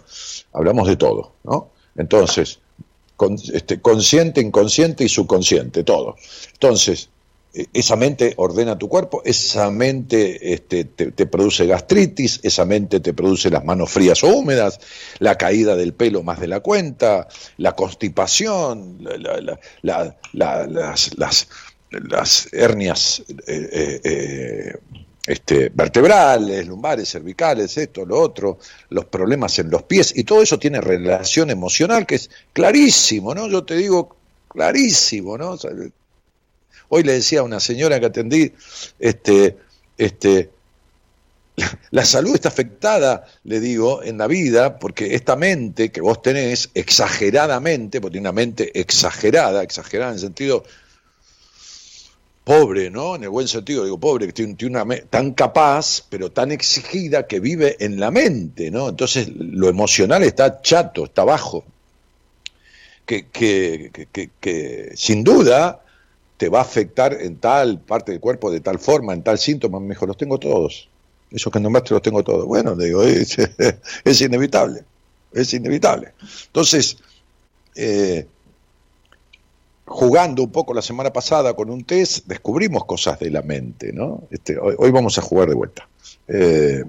hablamos 0.54 0.88
de 0.88 0.98
todo, 0.98 1.34
¿no? 1.44 1.70
Entonces, 1.96 2.60
este, 3.54 3.80
consciente, 3.80 4.42
inconsciente 4.42 5.04
y 5.06 5.10
subconsciente, 5.10 5.84
todo. 5.84 6.16
Entonces, 6.54 7.10
e, 7.54 7.68
esa 7.74 7.96
mente 7.96 8.34
ordena 8.36 8.78
tu 8.78 8.90
cuerpo, 8.90 9.22
esa 9.24 9.72
mente 9.72 10.54
este, 10.54 10.84
te, 10.84 11.26
produce 11.26 11.66
gastritis, 11.66 12.42
esa 12.44 12.66
mente 12.66 13.00
te 13.00 13.14
produce 13.14 13.50
las 13.50 13.64
manos 13.64 13.90
frías 13.90 14.22
o 14.24 14.28
húmedas, 14.28 14.82
la 15.20 15.38
caída 15.38 15.78
del 15.78 15.94
pelo 15.94 16.24
más 16.24 16.42
de 16.42 16.48
la 16.48 16.60
cuenta, 16.60 17.30
la 17.58 17.74
constipación, 17.74 18.98
las, 19.82 20.28
las, 21.92 22.50
hernias 22.52 23.24
eh, 23.48 23.70
eh, 23.72 24.02
eh, 24.04 24.74
este, 25.28 25.72
vertebrales, 25.74 26.68
lumbares, 26.68 27.10
cervicales, 27.10 27.78
esto, 27.78 28.06
lo 28.06 28.20
otro, 28.20 28.60
los 28.90 29.06
problemas 29.06 29.58
en 29.60 29.70
los 29.70 29.84
pies, 29.84 30.14
y 30.16 30.24
todo 30.24 30.42
eso 30.42 30.60
tiene 30.60 30.82
relación 30.82 31.50
emocional 31.50 32.06
que 32.06 32.16
es 32.16 32.30
clarísimo, 32.54 33.34
¿no? 33.34 33.48
Yo 33.48 33.64
te 33.64 33.76
digo, 33.76 34.16
clarísimo, 34.48 35.38
¿no? 35.38 35.58
hoy 36.90 37.04
le 37.04 37.14
decía 37.14 37.40
a 37.40 37.44
una 37.44 37.60
señora 37.60 38.00
que 38.00 38.06
atendí, 38.06 38.54
este, 39.00 39.58
este, 39.98 40.52
la 41.92 42.06
salud 42.06 42.36
está 42.36 42.50
afectada, 42.50 43.26
le 43.44 43.60
digo, 43.60 44.04
en 44.04 44.18
la 44.18 44.28
vida, 44.28 44.78
porque 44.78 45.16
esta 45.16 45.36
mente 45.36 45.92
que 45.92 46.02
vos 46.02 46.22
tenés 46.22 46.70
exageradamente, 46.74 48.00
porque 48.00 48.14
tiene 48.14 48.30
una 48.30 48.36
mente 48.36 48.80
exagerada, 48.80 49.64
exagerada 49.64 50.12
en 50.12 50.16
el 50.16 50.22
sentido 50.22 50.64
pobre, 52.46 52.92
¿no? 52.92 53.16
En 53.16 53.24
el 53.24 53.30
buen 53.30 53.48
sentido, 53.48 53.84
digo 53.84 54.00
pobre, 54.00 54.28
que 54.28 54.34
tiene, 54.34 54.56
una 54.68 54.86
tan 55.10 55.34
capaz, 55.34 56.04
pero 56.10 56.32
tan 56.32 56.52
exigida 56.52 57.28
que 57.28 57.40
vive 57.40 57.76
en 57.80 58.00
la 58.00 58.12
mente, 58.12 58.72
¿no? 58.72 58.88
Entonces 58.88 59.28
lo 59.36 59.68
emocional 59.68 60.24
está 60.24 60.62
chato, 60.62 61.06
está 61.06 61.26
bajo. 61.26 61.66
Que, 63.06 63.28
que, 63.28 63.92
que, 64.12 64.30
que, 64.40 64.92
sin 64.96 65.24
duda 65.24 65.84
te 66.38 66.50
va 66.50 66.60
a 66.60 66.64
afectar 66.64 67.14
en 67.14 67.38
tal 67.38 67.80
parte 67.80 68.12
del 68.12 68.22
cuerpo, 68.22 68.52
de 68.52 68.62
tal 68.62 68.80
forma, 68.80 69.14
en 69.14 69.24
tal 69.24 69.38
síntoma, 69.38 69.80
mejor 69.80 70.08
los 70.08 70.18
tengo 70.18 70.40
todos. 70.40 70.88
Esos 71.32 71.52
que 71.52 71.60
nombraste 71.60 71.94
los 71.94 72.02
tengo 72.04 72.24
todos. 72.24 72.46
Bueno, 72.46 72.76
digo, 72.76 73.04
es, 73.04 73.38
es 74.04 74.22
inevitable, 74.22 74.84
es 75.34 75.54
inevitable. 75.54 76.14
Entonces, 76.48 76.98
eh, 77.76 78.28
jugando 79.86 80.44
un 80.44 80.52
poco 80.52 80.74
la 80.74 80.82
semana 80.82 81.14
pasada 81.14 81.54
con 81.54 81.70
un 81.70 81.84
test, 81.84 82.26
descubrimos 82.26 82.86
cosas 82.86 83.20
de 83.20 83.30
la 83.30 83.42
mente, 83.42 83.94
¿no? 83.94 84.24
Este, 84.32 84.58
hoy, 84.58 84.92
vamos 84.92 85.18
a 85.18 85.22
jugar 85.22 85.48
de 85.50 85.56
vuelta. 85.56 85.88
Eh, 86.28 86.84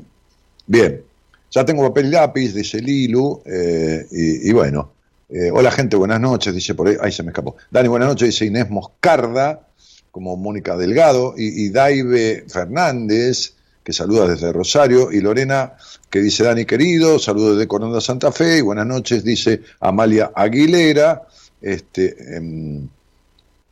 bien, 0.66 1.02
ya 1.50 1.64
tengo 1.64 1.82
papel 1.82 2.06
y 2.06 2.10
lápiz, 2.10 2.54
dice 2.54 2.80
Lilu, 2.80 3.42
eh, 3.44 4.06
y, 4.10 4.52
bueno, 4.52 4.92
eh, 5.28 5.50
hola 5.52 5.70
gente, 5.70 5.96
buenas 5.96 6.20
noches, 6.20 6.54
dice 6.54 6.74
por 6.74 6.88
ahí, 6.88 6.96
ahí 7.00 7.12
se 7.12 7.22
me 7.22 7.30
escapó. 7.30 7.56
Dani, 7.70 7.88
buenas 7.88 8.08
noches, 8.08 8.28
dice 8.28 8.46
Inés 8.46 8.70
Moscarda, 8.70 9.68
como 10.10 10.36
Mónica 10.36 10.76
Delgado, 10.76 11.34
y, 11.36 11.66
y 11.66 11.68
Daive 11.68 12.46
Fernández, 12.48 13.54
que 13.84 13.92
saluda 13.92 14.26
desde 14.26 14.52
Rosario, 14.52 15.12
y 15.12 15.20
Lorena, 15.20 15.74
que 16.08 16.20
dice 16.20 16.44
Dani 16.44 16.64
querido, 16.64 17.18
saludos 17.18 17.56
desde 17.56 17.68
Coronda 17.68 18.00
Santa 18.00 18.32
Fe, 18.32 18.58
y 18.58 18.62
buenas 18.62 18.86
noches, 18.86 19.22
dice 19.22 19.60
Amalia 19.80 20.32
Aguilera, 20.34 21.26
este, 21.60 22.36
em, 22.36 22.88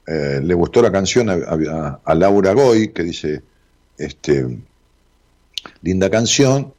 eh, 0.06 0.40
le 0.42 0.54
gustó 0.54 0.82
la 0.82 0.92
canción 0.92 1.28
a, 1.30 2.14
Laura 2.14 2.52
Goy, 2.52 2.88
que 2.88 3.02
dice, 3.02 3.42
este, 3.98 4.46
linda 5.82 6.10
canción. 6.10 6.72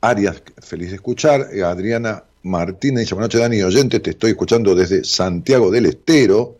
Arias, 0.00 0.42
feliz 0.60 0.90
de 0.90 0.96
escuchar. 0.96 1.48
Eh, 1.52 1.62
Adriana 1.62 2.24
Martínez 2.42 3.02
dice, 3.02 3.14
buenas 3.14 3.28
noches 3.28 3.40
Dani, 3.40 3.62
oyente, 3.62 4.00
te 4.00 4.10
estoy 4.10 4.32
escuchando 4.32 4.74
desde 4.74 5.04
Santiago 5.04 5.70
del 5.70 5.86
Estero. 5.86 6.56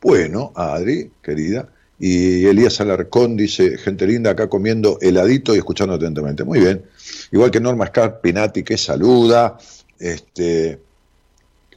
Bueno, 0.00 0.52
Adri, 0.54 1.10
querida. 1.22 1.68
Y 1.98 2.44
Elías 2.46 2.80
Alarcón 2.80 3.36
dice, 3.36 3.78
gente 3.78 4.06
linda, 4.06 4.32
acá 4.32 4.48
comiendo 4.48 4.98
heladito 5.00 5.54
y 5.54 5.58
escuchando 5.58 5.94
atentamente. 5.94 6.42
Muy 6.42 6.58
bien. 6.58 6.84
Igual 7.30 7.52
que 7.52 7.60
Norma 7.60 7.86
Scarpinati, 7.86 8.64
que 8.64 8.76
saluda. 8.76 9.56
Este, 9.98 10.80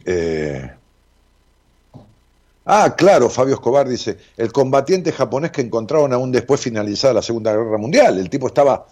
eh, 0.05 0.71
ah, 2.65 2.95
claro, 2.95 3.29
Fabio 3.29 3.55
Escobar 3.55 3.87
dice, 3.87 4.17
el 4.37 4.51
combatiente 4.51 5.11
japonés 5.11 5.51
que 5.51 5.61
encontraron 5.61 6.13
aún 6.13 6.31
después 6.31 6.61
finalizada 6.61 7.15
la 7.15 7.21
Segunda 7.21 7.51
Guerra 7.51 7.77
Mundial. 7.77 8.19
El 8.19 8.29
tipo 8.29 8.47
estaba 8.47 8.87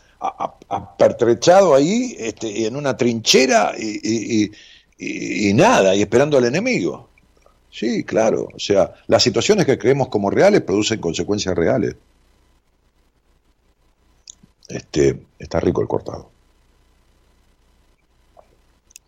apertrechado 0.70 1.76
ahí 1.76 2.16
este, 2.18 2.66
en 2.66 2.76
una 2.76 2.96
trinchera 2.96 3.74
y, 3.78 4.50
nada, 5.54 5.96
y 5.96 6.02
esperando 6.02 6.38
al 6.38 6.46
enemigo. 6.46 7.10
Sí, 7.70 8.04
claro. 8.04 8.48
O 8.54 8.60
sea, 8.60 8.94
las 9.08 9.24
situaciones 9.24 9.66
que 9.66 9.78
creemos 9.78 10.08
como 10.10 10.30
reales 10.30 10.62
producen 10.62 11.02
consecuencias 11.02 11.56
reales. 11.56 11.96
Este, 14.68 15.20
está 15.40 15.60
rico 15.60 15.82
el 15.82 15.88
cortado. 15.88 16.30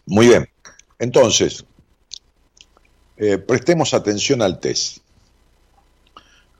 Muy 0.07 0.27
bien. 0.27 0.47
Entonces, 0.99 1.65
eh, 3.17 3.38
prestemos 3.38 3.93
atención 3.93 4.41
al 4.41 4.60
test. 4.60 4.99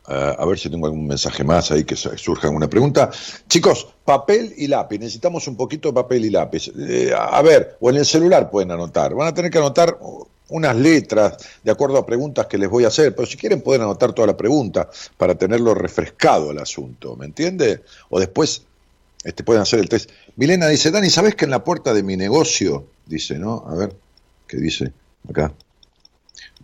a 0.08 0.46
ver 0.46 0.60
si 0.60 0.70
tengo 0.70 0.86
algún 0.86 1.08
mensaje 1.08 1.44
más 1.44 1.72
ahí 1.72 1.84
que 1.84 1.96
surja 1.96 2.48
alguna 2.48 2.70
pregunta. 2.70 3.10
Chicos, 3.48 3.88
papel 4.04 4.54
y 4.56 4.68
lápiz. 4.68 5.00
Necesitamos 5.00 5.48
un 5.48 5.58
poquito 5.58 5.90
de 5.90 5.94
papel 5.96 6.26
y 6.26 6.30
lápiz. 6.30 6.72
Eh, 6.78 7.12
a 7.18 7.42
ver, 7.42 7.78
o 7.80 7.90
en 7.90 7.98
el 7.98 8.06
celular 8.06 8.52
pueden 8.52 8.72
anotar. 8.72 9.16
Van 9.16 9.28
a 9.28 9.34
tener 9.34 9.50
que 9.50 9.58
anotar 9.58 9.98
unas 10.50 10.76
letras 10.76 11.38
de 11.64 11.72
acuerdo 11.72 11.98
a 11.98 12.06
preguntas 12.06 12.46
que 12.46 12.58
les 12.58 12.70
voy 12.70 12.86
a 12.86 12.90
hacer, 12.90 13.16
pero 13.16 13.26
si 13.26 13.36
quieren 13.36 13.62
pueden 13.62 13.82
anotar 13.82 14.14
toda 14.14 14.28
la 14.28 14.38
pregunta 14.38 14.90
para 15.18 15.36
tenerlo 15.36 15.74
refrescado 15.74 16.52
el 16.52 16.60
asunto, 16.60 17.16
¿me 17.16 17.26
entiende? 17.26 17.82
O 18.10 18.20
después 18.20 18.62
este, 19.24 19.44
pueden 19.44 19.64
hacer 19.64 19.80
el 19.80 19.90
test. 19.90 20.12
Milena 20.36 20.68
dice, 20.68 20.92
Dani, 20.92 21.10
¿sabes 21.10 21.36
que 21.36 21.46
en 21.46 21.52
la 21.52 21.64
puerta 21.64 21.94
de 21.94 22.04
mi 22.04 22.16
negocio, 22.16 22.86
dice, 23.08 23.40
¿no? 23.40 23.66
A 23.68 23.76
ver, 23.76 23.96
¿qué 24.48 24.58
dice 24.58 24.94
acá? 25.28 25.52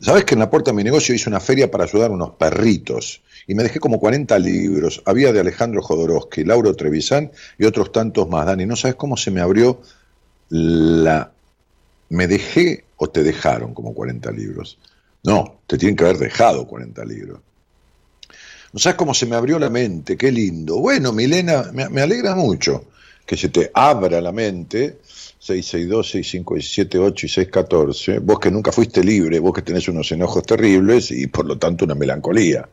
¿Sabes 0.02 0.26
que 0.26 0.34
en 0.34 0.40
la 0.40 0.50
puerta 0.50 0.72
de 0.72 0.78
mi 0.78 0.84
negocio 0.84 1.14
hice 1.14 1.30
una 1.30 1.40
feria 1.40 1.70
para 1.70 1.84
ayudar 1.84 2.10
a 2.10 2.14
unos 2.14 2.32
perritos? 2.32 3.22
Y 3.46 3.54
me 3.54 3.62
dejé 3.62 3.80
como 3.80 4.00
40 4.00 4.38
libros. 4.40 5.04
Había 5.06 5.32
de 5.32 5.40
Alejandro 5.40 5.84
Jodorowsky, 5.84 6.44
Lauro 6.44 6.76
Trevisan 6.76 7.32
y 7.60 7.66
otros 7.66 7.92
tantos 7.92 8.28
más. 8.28 8.48
Dani, 8.48 8.66
¿no 8.66 8.76
sabes 8.76 8.96
cómo 8.96 9.16
se 9.16 9.30
me 9.30 9.42
abrió 9.42 9.80
la... 10.50 11.32
¿Me 12.10 12.28
dejé 12.28 12.84
o 12.98 13.10
te 13.10 13.22
dejaron 13.24 13.76
como 13.76 13.94
40 13.94 14.32
libros? 14.32 14.80
No, 15.24 15.60
te 15.68 15.78
tienen 15.78 15.96
que 15.96 16.04
haber 16.04 16.18
dejado 16.18 16.66
40 16.68 17.06
libros. 17.06 17.40
¿No 18.74 18.80
sabes 18.80 18.98
cómo 18.98 19.14
se 19.14 19.28
me 19.28 19.36
abrió 19.36 19.60
la 19.60 19.70
mente? 19.70 20.18
Qué 20.18 20.32
lindo. 20.32 20.80
Bueno, 20.80 21.12
Milena, 21.14 21.70
me, 21.74 21.90
me 21.90 22.02
alegra 22.02 22.36
mucho 22.36 22.86
que 23.26 23.38
se 23.38 23.50
te 23.50 23.70
abra 23.74 24.20
la 24.20 24.32
mente 24.32 24.98
662, 25.42 26.12
6578 26.12 27.26
y 27.26 27.30
614, 27.30 28.20
vos 28.20 28.40
que 28.40 28.52
nunca 28.52 28.72
fuiste 28.72 29.04
libre, 29.04 29.40
vos 29.40 29.54
que 29.54 29.64
tenés 29.64 29.88
unos 29.88 30.12
enojos 30.12 30.44
terribles 30.44 31.10
y 31.10 31.26
por 31.26 31.48
lo 31.48 31.58
tanto 31.58 31.84
una 31.84 31.96
melancolía. 31.96 32.70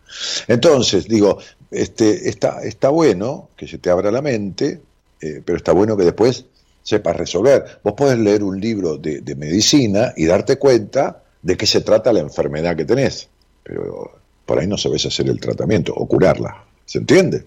Entonces, 0.46 1.08
digo, 1.08 1.38
este, 1.70 2.28
está, 2.28 2.62
está 2.62 2.90
bueno 2.90 3.48
que 3.56 3.66
se 3.66 3.78
te 3.78 3.88
abra 3.88 4.10
la 4.10 4.20
mente, 4.20 4.82
eh, 5.18 5.40
pero 5.42 5.56
está 5.56 5.72
bueno 5.72 5.96
que 5.96 6.04
después 6.04 6.44
sepas 6.82 7.16
resolver. 7.16 7.80
Vos 7.82 7.94
podés 7.94 8.18
leer 8.18 8.42
un 8.42 8.60
libro 8.60 8.98
de, 8.98 9.22
de 9.22 9.34
medicina 9.34 10.12
y 10.14 10.26
darte 10.26 10.58
cuenta 10.58 11.22
de 11.40 11.56
qué 11.56 11.64
se 11.64 11.80
trata 11.80 12.12
la 12.12 12.20
enfermedad 12.20 12.76
que 12.76 12.84
tenés, 12.84 13.30
pero 13.62 14.20
por 14.44 14.58
ahí 14.58 14.66
no 14.66 14.76
sabés 14.76 15.06
hacer 15.06 15.26
el 15.30 15.40
tratamiento 15.40 15.94
o 15.94 16.06
curarla. 16.06 16.66
¿Se 16.84 16.98
entiende? 16.98 17.46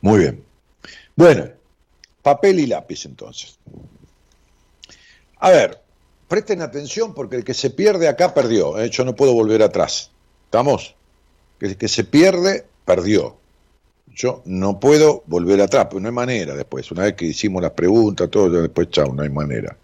Muy 0.00 0.20
bien. 0.20 0.44
Bueno, 1.16 1.48
papel 2.22 2.60
y 2.60 2.66
lápiz 2.66 3.04
entonces. 3.04 3.58
A 5.40 5.50
ver, 5.50 5.80
presten 6.26 6.62
atención 6.62 7.14
porque 7.14 7.36
el 7.36 7.44
que 7.44 7.54
se 7.54 7.70
pierde 7.70 8.08
acá 8.08 8.34
perdió. 8.34 8.78
¿eh? 8.78 8.90
Yo 8.90 9.04
no 9.04 9.14
puedo 9.14 9.32
volver 9.32 9.62
atrás. 9.62 10.10
¿Estamos? 10.44 10.94
El 11.60 11.76
que 11.76 11.88
se 11.88 12.04
pierde, 12.04 12.66
perdió. 12.84 13.36
Yo 14.06 14.42
no 14.46 14.80
puedo 14.80 15.22
volver 15.26 15.60
atrás, 15.60 15.86
pues 15.90 16.02
no 16.02 16.08
hay 16.08 16.14
manera 16.14 16.56
después. 16.56 16.90
Una 16.90 17.04
vez 17.04 17.14
que 17.14 17.26
hicimos 17.26 17.62
las 17.62 17.72
preguntas, 17.72 18.28
todo, 18.30 18.50
después 18.62 18.90
chao, 18.90 19.12
no 19.12 19.22
hay 19.22 19.28
manera. 19.28 19.76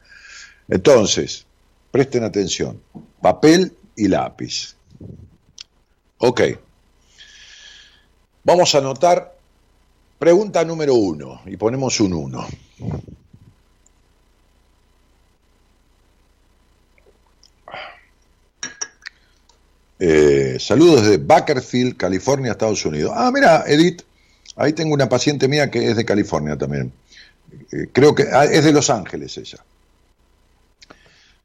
Entonces, 0.68 1.46
presten 1.90 2.24
atención. 2.24 2.80
Papel 3.20 3.76
y 3.96 4.08
lápiz. 4.08 4.74
Ok. 6.18 6.40
Vamos 8.42 8.74
a 8.74 8.78
anotar 8.78 9.36
pregunta 10.18 10.64
número 10.64 10.94
uno 10.94 11.42
y 11.46 11.56
ponemos 11.56 12.00
un 12.00 12.14
uno. 12.14 12.46
Eh, 19.98 20.56
saludos 20.58 21.02
desde 21.02 21.18
Bakersfield, 21.18 21.96
California, 21.96 22.52
Estados 22.52 22.84
Unidos. 22.84 23.12
Ah, 23.14 23.30
mira, 23.32 23.64
Edith, 23.66 24.02
ahí 24.56 24.72
tengo 24.72 24.94
una 24.94 25.08
paciente 25.08 25.48
mía 25.48 25.70
que 25.70 25.88
es 25.88 25.96
de 25.96 26.04
California 26.04 26.56
también. 26.56 26.92
Eh, 27.72 27.88
creo 27.92 28.14
que 28.14 28.24
ah, 28.32 28.44
es 28.44 28.64
de 28.64 28.72
Los 28.72 28.90
Ángeles 28.90 29.36
ella. 29.38 29.58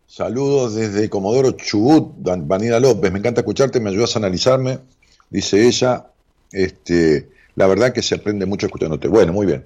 Saludos 0.08 0.76
desde 0.76 1.10
Comodoro 1.10 1.52
Chubut, 1.52 2.14
Vanina 2.18 2.80
López. 2.80 3.12
Me 3.12 3.20
encanta 3.20 3.42
escucharte, 3.42 3.80
me 3.80 3.92
ayudas 3.92 4.16
a 4.16 4.20
analizarme, 4.20 4.80
dice 5.30 5.66
ella. 5.66 6.08
Este, 6.52 7.30
la 7.56 7.68
verdad 7.68 7.94
que 7.94 8.02
se 8.02 8.16
aprende 8.16 8.46
mucho 8.46 8.66
escuchándote. 8.66 9.08
Bueno, 9.08 9.34
muy 9.34 9.46
bien. 9.46 9.66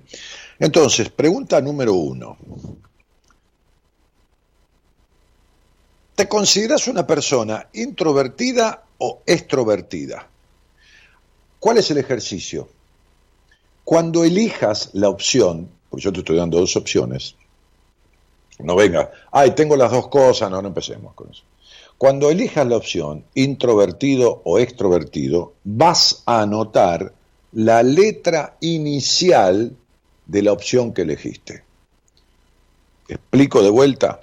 Entonces, 0.59 1.09
pregunta 1.09 1.61
número 1.61 1.93
uno. 1.93 2.37
¿Te 6.15 6.27
consideras 6.27 6.87
una 6.87 7.07
persona 7.07 7.67
introvertida 7.73 8.83
o 8.99 9.21
extrovertida? 9.25 10.27
¿Cuál 11.59 11.77
es 11.79 11.89
el 11.89 11.97
ejercicio? 11.97 12.69
Cuando 13.83 14.23
elijas 14.23 14.91
la 14.93 15.09
opción, 15.09 15.69
porque 15.89 16.03
yo 16.03 16.13
te 16.13 16.19
estoy 16.19 16.37
dando 16.37 16.59
dos 16.59 16.75
opciones, 16.75 17.35
no 18.59 18.75
venga, 18.75 19.11
ay, 19.31 19.51
tengo 19.51 19.75
las 19.75 19.91
dos 19.91 20.07
cosas, 20.07 20.51
no, 20.51 20.61
no 20.61 20.67
empecemos 20.67 21.13
con 21.15 21.31
eso. 21.31 21.43
Cuando 21.97 22.29
elijas 22.29 22.67
la 22.67 22.77
opción 22.77 23.23
introvertido 23.33 24.41
o 24.43 24.59
extrovertido, 24.59 25.53
vas 25.63 26.21
a 26.25 26.41
anotar 26.41 27.13
la 27.53 27.81
letra 27.81 28.57
inicial 28.61 29.75
de 30.25 30.41
la 30.41 30.51
opción 30.51 30.93
que 30.93 31.03
elegiste. 31.03 31.63
Explico 33.07 33.61
de 33.61 33.69
vuelta. 33.69 34.21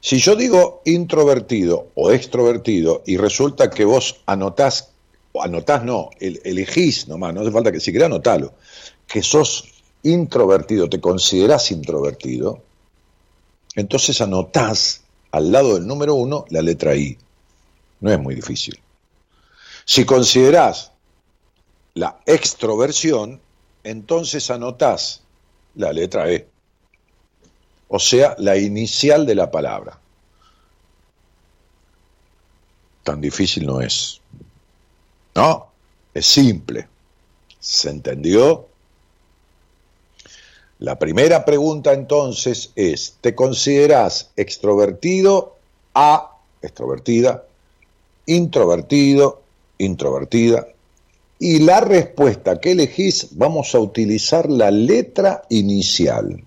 Si 0.00 0.18
yo 0.18 0.36
digo 0.36 0.80
introvertido 0.84 1.88
o 1.94 2.12
extrovertido 2.12 3.02
y 3.04 3.16
resulta 3.16 3.70
que 3.70 3.84
vos 3.84 4.20
anotás, 4.26 4.90
o 5.32 5.42
anotás 5.42 5.84
no, 5.84 6.10
elegís 6.20 7.08
nomás, 7.08 7.34
no 7.34 7.40
hace 7.40 7.50
falta 7.50 7.72
que 7.72 7.80
siquiera 7.80 8.06
anotalo, 8.06 8.54
que 9.06 9.22
sos 9.22 9.64
introvertido, 10.02 10.88
te 10.88 11.00
considerás 11.00 11.72
introvertido, 11.72 12.62
entonces 13.74 14.20
anotás 14.20 15.02
al 15.32 15.50
lado 15.50 15.74
del 15.74 15.86
número 15.86 16.14
uno 16.14 16.44
la 16.50 16.62
letra 16.62 16.94
I. 16.94 17.18
No 18.00 18.12
es 18.12 18.18
muy 18.20 18.34
difícil. 18.34 18.78
Si 19.84 20.04
considerás 20.04 20.92
la 21.94 22.20
extroversión, 22.26 23.40
entonces 23.82 24.50
anotás 24.50 25.22
la 25.74 25.92
letra 25.92 26.30
E 26.30 26.46
o 27.88 27.98
sea, 27.98 28.34
la 28.38 28.56
inicial 28.56 29.26
de 29.26 29.34
la 29.34 29.50
palabra. 29.50 29.98
Tan 33.02 33.20
difícil 33.20 33.66
no 33.66 33.80
es. 33.80 34.20
No, 35.34 35.68
es 36.12 36.26
simple. 36.26 36.86
¿Se 37.58 37.90
entendió? 37.90 38.66
La 40.80 40.98
primera 40.98 41.44
pregunta 41.44 41.92
entonces 41.92 42.70
es, 42.76 43.16
¿te 43.20 43.34
consideras 43.34 44.30
extrovertido 44.36 45.56
a 45.94 46.36
extrovertida, 46.62 47.44
introvertido, 48.26 49.42
introvertida? 49.78 50.68
Y 51.40 51.60
la 51.60 51.80
respuesta 51.80 52.60
que 52.60 52.72
elegís, 52.72 53.28
vamos 53.32 53.74
a 53.74 53.80
utilizar 53.80 54.48
la 54.50 54.70
letra 54.70 55.42
inicial. 55.48 56.44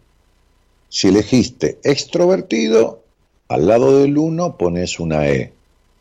Si 0.94 1.08
elegiste 1.08 1.80
extrovertido, 1.86 3.02
al 3.48 3.66
lado 3.66 4.00
del 4.00 4.18
1 4.18 4.58
pones 4.58 5.00
una 5.00 5.26
E. 5.26 5.54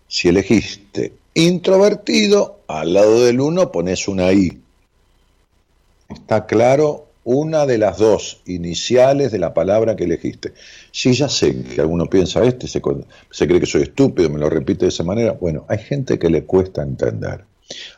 Si 0.09 0.27
elegiste 0.27 1.13
introvertido, 1.33 2.59
al 2.67 2.95
lado 2.95 3.25
del 3.25 3.41
1 3.41 3.71
pones 3.71 4.09
una 4.09 4.33
I. 4.33 4.61
¿Está 6.09 6.45
claro? 6.45 7.07
Una 7.23 7.67
de 7.67 7.79
las 7.79 7.99
dos 7.99 8.43
iniciales 8.47 9.31
de 9.31 9.39
la 9.39 9.55
palabra 9.55 9.95
que 9.95 10.05
elegiste. 10.05 10.55
Si 10.91 11.13
ya 11.13 11.29
sé 11.29 11.63
que 11.63 11.81
alguno 11.81 12.07
piensa, 12.07 12.43
este 12.43 12.67
se, 12.67 12.83
se 13.31 13.47
cree 13.47 13.61
que 13.61 13.67
soy 13.67 13.83
estúpido, 13.83 14.29
me 14.29 14.41
lo 14.41 14.51
repite 14.51 14.87
de 14.87 14.89
esa 14.89 15.05
manera. 15.05 15.35
Bueno, 15.35 15.67
hay 15.69 15.79
gente 15.79 16.19
que 16.19 16.31
le 16.31 16.43
cuesta 16.47 16.83
entender. 16.83 17.45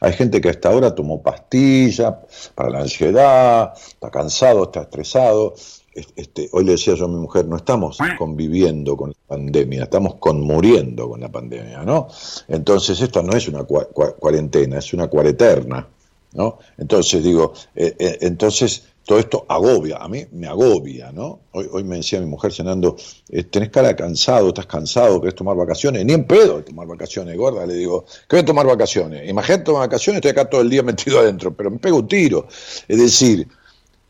Hay 0.01 0.12
gente 0.12 0.43
que 0.43 0.51
hasta 0.51 0.68
ahora 0.68 0.95
tomó 0.95 1.22
pastilla 1.22 2.20
para 2.55 2.68
la 2.68 2.80
ansiedad, 2.80 3.72
está 3.78 4.11
cansado, 4.11 4.64
está 4.64 4.82
estresado, 4.82 5.55
este, 5.95 6.49
hoy 6.53 6.64
le 6.64 6.72
decía 6.72 6.95
yo 6.95 7.05
a 7.05 7.09
mi 7.09 7.16
mujer, 7.16 7.47
no 7.47 7.57
estamos 7.57 7.99
conviviendo 8.18 8.97
con 8.97 9.11
la 9.11 9.16
pandemia, 9.26 9.84
estamos 9.84 10.14
conmuriendo 10.14 11.09
con 11.09 11.20
la 11.20 11.30
pandemia, 11.30 11.82
¿no? 11.84 12.09
Entonces 12.49 13.01
esto 13.01 13.22
no 13.22 13.32
es 13.36 13.49
una 13.49 13.64
cuarentena, 13.64 14.78
es 14.78 14.93
una 14.95 15.09
cuareterna, 15.09 15.86
¿no? 16.32 16.59
Entonces 16.78 17.22
digo, 17.22 17.53
eh, 17.74 17.95
eh, 17.99 18.18
entonces 18.22 18.84
todo 19.05 19.18
esto 19.18 19.45
agobia, 19.49 19.99
a 19.99 20.09
mí 20.09 20.24
me 20.32 20.47
agobia, 20.47 21.12
¿no? 21.12 21.40
Hoy, 21.53 21.68
hoy 21.70 21.84
me 21.84 21.97
decía 21.97 22.20
mi 22.20 22.26
mujer 22.26 22.53
cenando, 22.53 22.97
eh, 23.28 23.45
tenés 23.45 23.70
cara 23.70 23.95
cansado, 23.95 24.49
estás 24.49 24.66
cansado, 24.66 25.20
querés 25.20 25.34
tomar 25.34 25.57
vacaciones, 25.57 26.05
ni 26.07 26.12
en 26.12 26.24
pedo 26.24 26.59
de 26.59 26.62
tomar 26.62 26.86
vacaciones, 26.86 27.36
gorda, 27.36 27.66
le 27.66 27.74
digo, 27.74 28.05
¿qué 28.28 28.36
voy 28.36 28.40
a 28.40 28.45
tomar 28.47 28.66
vacaciones? 28.66 29.28
Imagínate 29.28 29.64
tomar 29.64 29.88
vacaciones, 29.88 30.18
estoy 30.18 30.30
acá 30.30 30.49
todo 30.49 30.61
el 30.61 30.70
día 30.70 30.82
metido 30.82 31.18
adentro, 31.18 31.53
pero 31.53 31.70
me 31.70 31.78
pego 31.78 31.99
un 31.99 32.09
tiro. 32.09 32.47
Es 32.88 32.99
decir, 32.99 33.49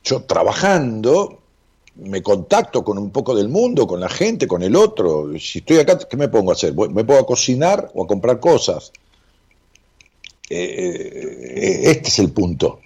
yo 0.04 0.22
trabajando, 0.22 1.41
me 1.96 2.22
contacto 2.22 2.82
con 2.82 2.98
un 2.98 3.10
poco 3.10 3.34
del 3.34 3.48
mundo, 3.48 3.86
con 3.86 4.00
la 4.00 4.08
gente, 4.08 4.46
con 4.46 4.62
el 4.62 4.76
otro. 4.76 5.30
Si 5.38 5.58
estoy 5.58 5.78
acá, 5.78 5.98
¿qué 5.98 6.16
me 6.16 6.28
pongo 6.28 6.50
a 6.50 6.54
hacer? 6.54 6.74
¿Me 6.74 7.04
puedo 7.04 7.20
a 7.20 7.26
cocinar 7.26 7.90
o 7.94 8.04
a 8.04 8.06
comprar 8.06 8.40
cosas? 8.40 8.92
Eh, 10.48 10.56
eh, 10.56 11.90
este 11.90 12.08
es 12.08 12.18
el 12.18 12.30
punto. 12.32 12.80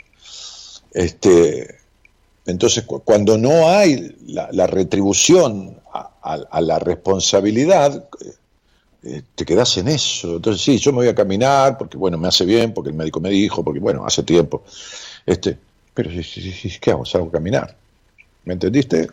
Este, 0.92 1.76
entonces, 2.46 2.84
cuando 2.84 3.38
no 3.38 3.68
hay 3.68 4.16
la, 4.26 4.66
retribución 4.66 5.78
a, 5.92 6.60
la 6.60 6.78
responsabilidad, 6.78 8.08
eh, 9.02 9.22
te 9.34 9.44
quedas 9.44 9.76
en 9.76 9.88
eso. 9.88 10.36
Entonces, 10.36 10.62
sí, 10.62 10.78
yo 10.78 10.92
me 10.92 10.98
voy 10.98 11.08
a 11.08 11.14
caminar 11.14 11.78
porque, 11.78 11.96
bueno, 11.96 12.18
me 12.18 12.28
hace 12.28 12.44
bien, 12.44 12.72
porque 12.74 12.90
el 12.90 12.96
médico 12.96 13.20
me 13.20 13.30
dijo, 13.30 13.62
porque, 13.62 13.80
bueno, 13.80 14.04
hace 14.04 14.22
tiempo. 14.22 14.64
Este, 15.24 15.58
pero, 15.94 16.10
¿qué 16.80 16.90
hago? 16.90 17.04
Salgo 17.04 17.28
a 17.28 17.32
caminar. 17.32 17.76
¿Me 18.46 18.54
entendiste? 18.54 19.08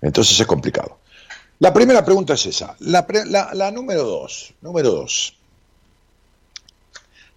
Entonces 0.00 0.40
es 0.40 0.46
complicado. 0.46 0.98
La 1.60 1.72
primera 1.72 2.04
pregunta 2.04 2.34
es 2.34 2.46
esa. 2.46 2.74
La, 2.80 3.70
número 3.70 4.02
dos. 4.02 4.52
Número 4.62 4.90
dos. 4.90 5.36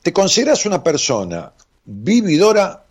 ¿Te 0.01 0.11
consideras 0.11 0.65
una 0.65 0.83
persona 0.83 1.51
vividora? 1.83 2.83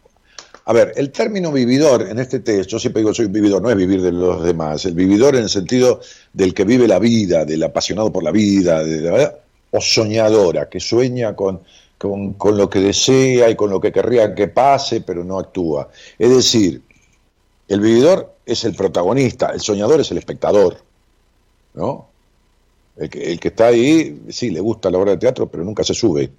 A 0.67 0.73
ver, 0.73 0.93
el 0.97 1.11
término 1.11 1.51
vividor 1.51 2.03
en 2.03 2.19
este 2.19 2.41
texto, 2.41 2.73
yo 2.73 2.79
siempre 2.79 3.01
digo 3.01 3.13
soy 3.13 3.27
vividor, 3.27 3.61
no 3.61 3.71
es 3.71 3.77
vivir 3.77 4.01
de 4.01 4.13
los 4.13 4.43
demás, 4.45 4.85
el 4.87 4.95
vividor 4.95 5.37
en 5.37 5.43
el 5.43 5.51
sentido 5.51 6.01
del 6.33 6.55
que 6.55 6.65
vive 6.65 6.89
la 6.89 6.99
vida, 6.99 7.45
del 7.45 7.63
apasionado 7.63 8.11
por 8.13 8.23
la 8.23 8.31
vida, 8.31 8.83
de 8.83 9.01
la, 9.01 9.35
o 9.71 9.81
soñadora, 9.81 10.69
que 10.69 10.81
sueña 10.81 11.37
con, 11.37 11.61
con, 12.11 12.57
lo 12.57 12.69
que 12.69 12.81
desea 12.81 13.49
y 13.49 13.57
con 13.57 13.71
lo 13.71 13.81
que 13.81 13.91
querría 13.91 14.35
que 14.35 14.49
pase, 14.49 15.01
pero 15.01 15.25
no 15.25 15.39
actúa. 15.39 15.89
Es 16.19 16.29
decir, 16.29 16.83
el 17.67 17.81
vividor 17.81 18.35
es 18.45 18.65
el 18.65 18.75
protagonista, 18.75 19.51
el 19.55 19.61
soñador 19.61 20.01
es 20.01 20.11
el 20.11 20.19
espectador, 20.19 20.85
¿no? 21.73 22.09
El 22.97 23.09
que, 23.09 23.33
el 23.33 23.41
que 23.41 23.49
está 23.49 23.69
ahí, 23.69 24.23
sí, 24.29 24.51
le 24.51 24.61
gusta 24.61 24.91
la 24.91 24.99
obra 24.99 25.13
de 25.13 25.17
teatro, 25.17 25.49
pero 25.49 25.65
nunca 25.65 25.83
se 25.83 25.95
sube 25.95 26.31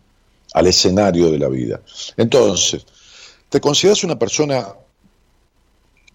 al 0.54 0.68
escenario 0.68 1.32
de 1.32 1.40
la 1.40 1.50
vida. 1.50 1.82
Entonces, 2.16 2.86
¿te 3.50 3.60
consideras 3.60 4.04
una 4.04 4.20
persona 4.20 4.68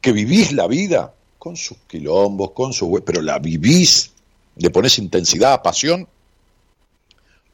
que 0.00 0.12
vivís 0.12 0.52
la 0.52 0.68
vida 0.68 1.12
con 1.38 1.56
sus 1.56 1.76
quilombos, 1.88 2.52
con 2.52 2.72
su... 2.72 3.02
pero 3.04 3.20
la 3.20 3.40
vivís, 3.40 4.12
le 4.56 4.70
pones 4.70 4.98
intensidad, 4.98 5.60
pasión? 5.60 6.06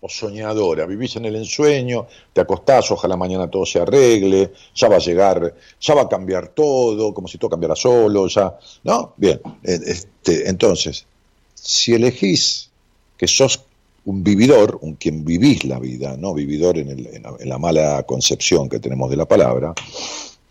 Soñadora, 0.09 0.87
vivís 0.87 1.17
en 1.17 1.25
el 1.27 1.37
ensueño, 1.37 2.07
te 2.33 2.41
acostás, 2.41 2.91
ojalá 2.91 3.17
mañana 3.17 3.51
todo 3.51 3.67
se 3.67 3.81
arregle, 3.81 4.53
ya 4.75 4.89
va 4.89 4.97
a 4.97 5.01
llegar, 5.01 5.55
ya 5.81 5.95
va 5.95 6.03
a 6.03 6.09
cambiar 6.09 6.49
todo, 6.49 7.13
como 7.15 7.29
si 7.29 7.39
todo 7.39 7.51
cambiara 7.51 7.77
solo, 7.77 8.29
ya, 8.29 8.59
¿no? 8.85 9.15
Bien, 9.17 9.41
este, 9.63 10.49
entonces, 10.49 11.07
si 11.55 11.95
elegís 11.95 12.71
que 13.17 13.27
sos 13.27 13.61
un 14.07 14.23
vividor, 14.23 14.79
un 14.83 14.95
quien 14.95 15.25
vivís 15.25 15.65
la 15.65 15.79
vida, 15.79 16.17
no 16.17 16.33
vividor 16.33 16.79
en, 16.79 17.23
la, 17.45 17.59
mala 17.59 18.05
concepción 18.05 18.69
que 18.69 18.79
tenemos 18.79 19.11
de 19.11 19.17
la 19.17 19.27
palabra, 19.27 19.75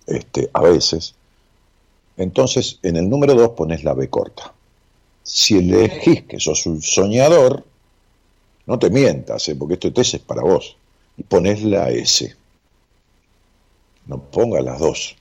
este, 0.05 0.49
a 0.53 0.61
veces, 0.61 1.15
entonces 2.17 2.79
en 2.83 2.97
el 2.97 3.09
número 3.09 3.33
2 3.33 3.51
pones 3.51 3.83
la 3.83 3.93
B 3.93 4.09
corta. 4.09 4.53
Si 5.23 5.57
elegís 5.57 6.23
que 6.23 6.39
sos 6.39 6.65
un 6.65 6.81
soñador, 6.81 7.63
no 8.65 8.79
te 8.79 8.89
mientas, 8.89 9.47
¿eh? 9.49 9.55
porque 9.55 9.75
este 9.75 9.91
test 9.91 10.15
es 10.15 10.21
para 10.21 10.41
vos, 10.41 10.77
y 11.17 11.23
pones 11.23 11.63
la 11.63 11.89
S. 11.89 12.35
No 14.07 14.19
pongas 14.19 14.63
las 14.63 14.79
dos. 14.79 15.15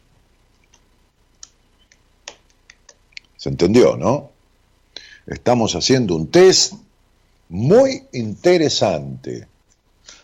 ¿Se 3.37 3.49
entendió, 3.49 3.97
no? 3.97 4.31
Estamos 5.27 5.75
haciendo 5.75 6.17
un 6.17 6.31
test 6.31 6.75
muy 7.49 8.05
interesante. 8.13 9.47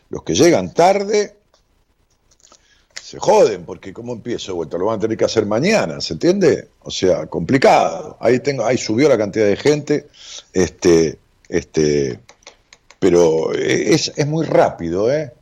Los 0.09 0.23
que 0.25 0.35
llegan 0.35 0.73
tarde 0.75 1.37
se 3.11 3.19
joden, 3.19 3.65
porque 3.65 3.93
¿cómo 3.93 4.13
empiezo 4.13 4.55
vuelta? 4.55 4.79
Lo 4.79 4.87
van 4.87 4.99
a 4.99 5.01
tener 5.01 5.17
que 5.17 5.25
hacer 5.25 5.45
mañana, 5.45 6.01
¿se 6.01 6.13
entiende? 6.13 6.69
O 6.83 6.91
sea, 6.91 7.27
complicado. 7.27 8.17
Ahí 8.21 8.39
tengo, 8.41 8.65
ahí 8.65 8.79
subió 8.79 9.09
la 9.09 9.19
cantidad 9.19 9.47
de 9.47 9.57
gente, 9.57 10.09
este, 10.53 11.19
este, 11.49 12.21
pero 13.01 13.53
es, 13.55 14.13
es 14.15 14.27
muy 14.27 14.47
rápido, 14.47 15.13
¿eh? 15.13 15.33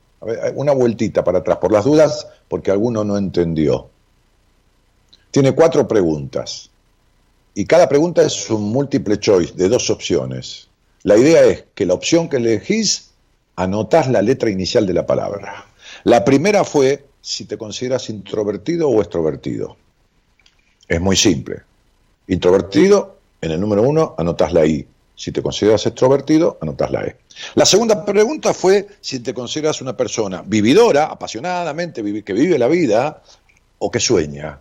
una 0.54 0.72
vueltita 0.72 1.22
para 1.22 1.38
atrás, 1.38 1.59
por 1.59 1.72
las 1.72 1.84
dudas, 1.84 2.26
porque 2.48 2.70
alguno 2.70 3.04
no 3.04 3.18
entendió. 3.18 3.90
Tiene 5.30 5.52
cuatro 5.52 5.86
preguntas. 5.86 6.70
Y 7.54 7.66
cada 7.66 7.88
pregunta 7.88 8.22
es 8.22 8.48
un 8.50 8.70
múltiple 8.70 9.18
choice 9.18 9.52
de 9.54 9.68
dos 9.68 9.90
opciones. 9.90 10.68
La 11.02 11.16
idea 11.16 11.44
es 11.44 11.64
que 11.74 11.86
la 11.86 11.94
opción 11.94 12.28
que 12.28 12.36
elegís, 12.36 13.11
anotás 13.56 14.09
la 14.09 14.22
letra 14.22 14.50
inicial 14.50 14.86
de 14.86 14.94
la 14.94 15.06
palabra. 15.06 15.66
La 16.04 16.24
primera 16.24 16.64
fue 16.64 17.04
si 17.20 17.44
te 17.44 17.59
consideras 17.59 18.09
introvertido 18.11 18.88
o 18.88 19.00
extrovertido. 19.00 19.76
Es 20.86 21.00
muy 21.00 21.16
simple. 21.16 21.62
Introvertido, 22.28 23.18
en 23.40 23.50
el 23.50 23.61
número 23.61 23.82
uno, 23.82 24.14
anotás 24.16 24.52
la 24.52 24.64
I. 24.64 24.86
Si 25.18 25.32
te 25.32 25.42
consideras 25.42 25.84
extrovertido, 25.84 26.58
anotás 26.60 26.92
la 26.92 27.02
E. 27.02 27.16
La 27.56 27.66
segunda 27.66 28.04
pregunta 28.04 28.54
fue 28.54 28.86
si 29.00 29.18
te 29.18 29.34
consideras 29.34 29.80
una 29.82 29.96
persona 29.96 30.44
vividora, 30.46 31.06
apasionadamente, 31.06 32.04
que 32.22 32.32
vive 32.32 32.56
la 32.56 32.68
vida 32.68 33.20
o 33.78 33.90
que 33.90 33.98
sueña 33.98 34.60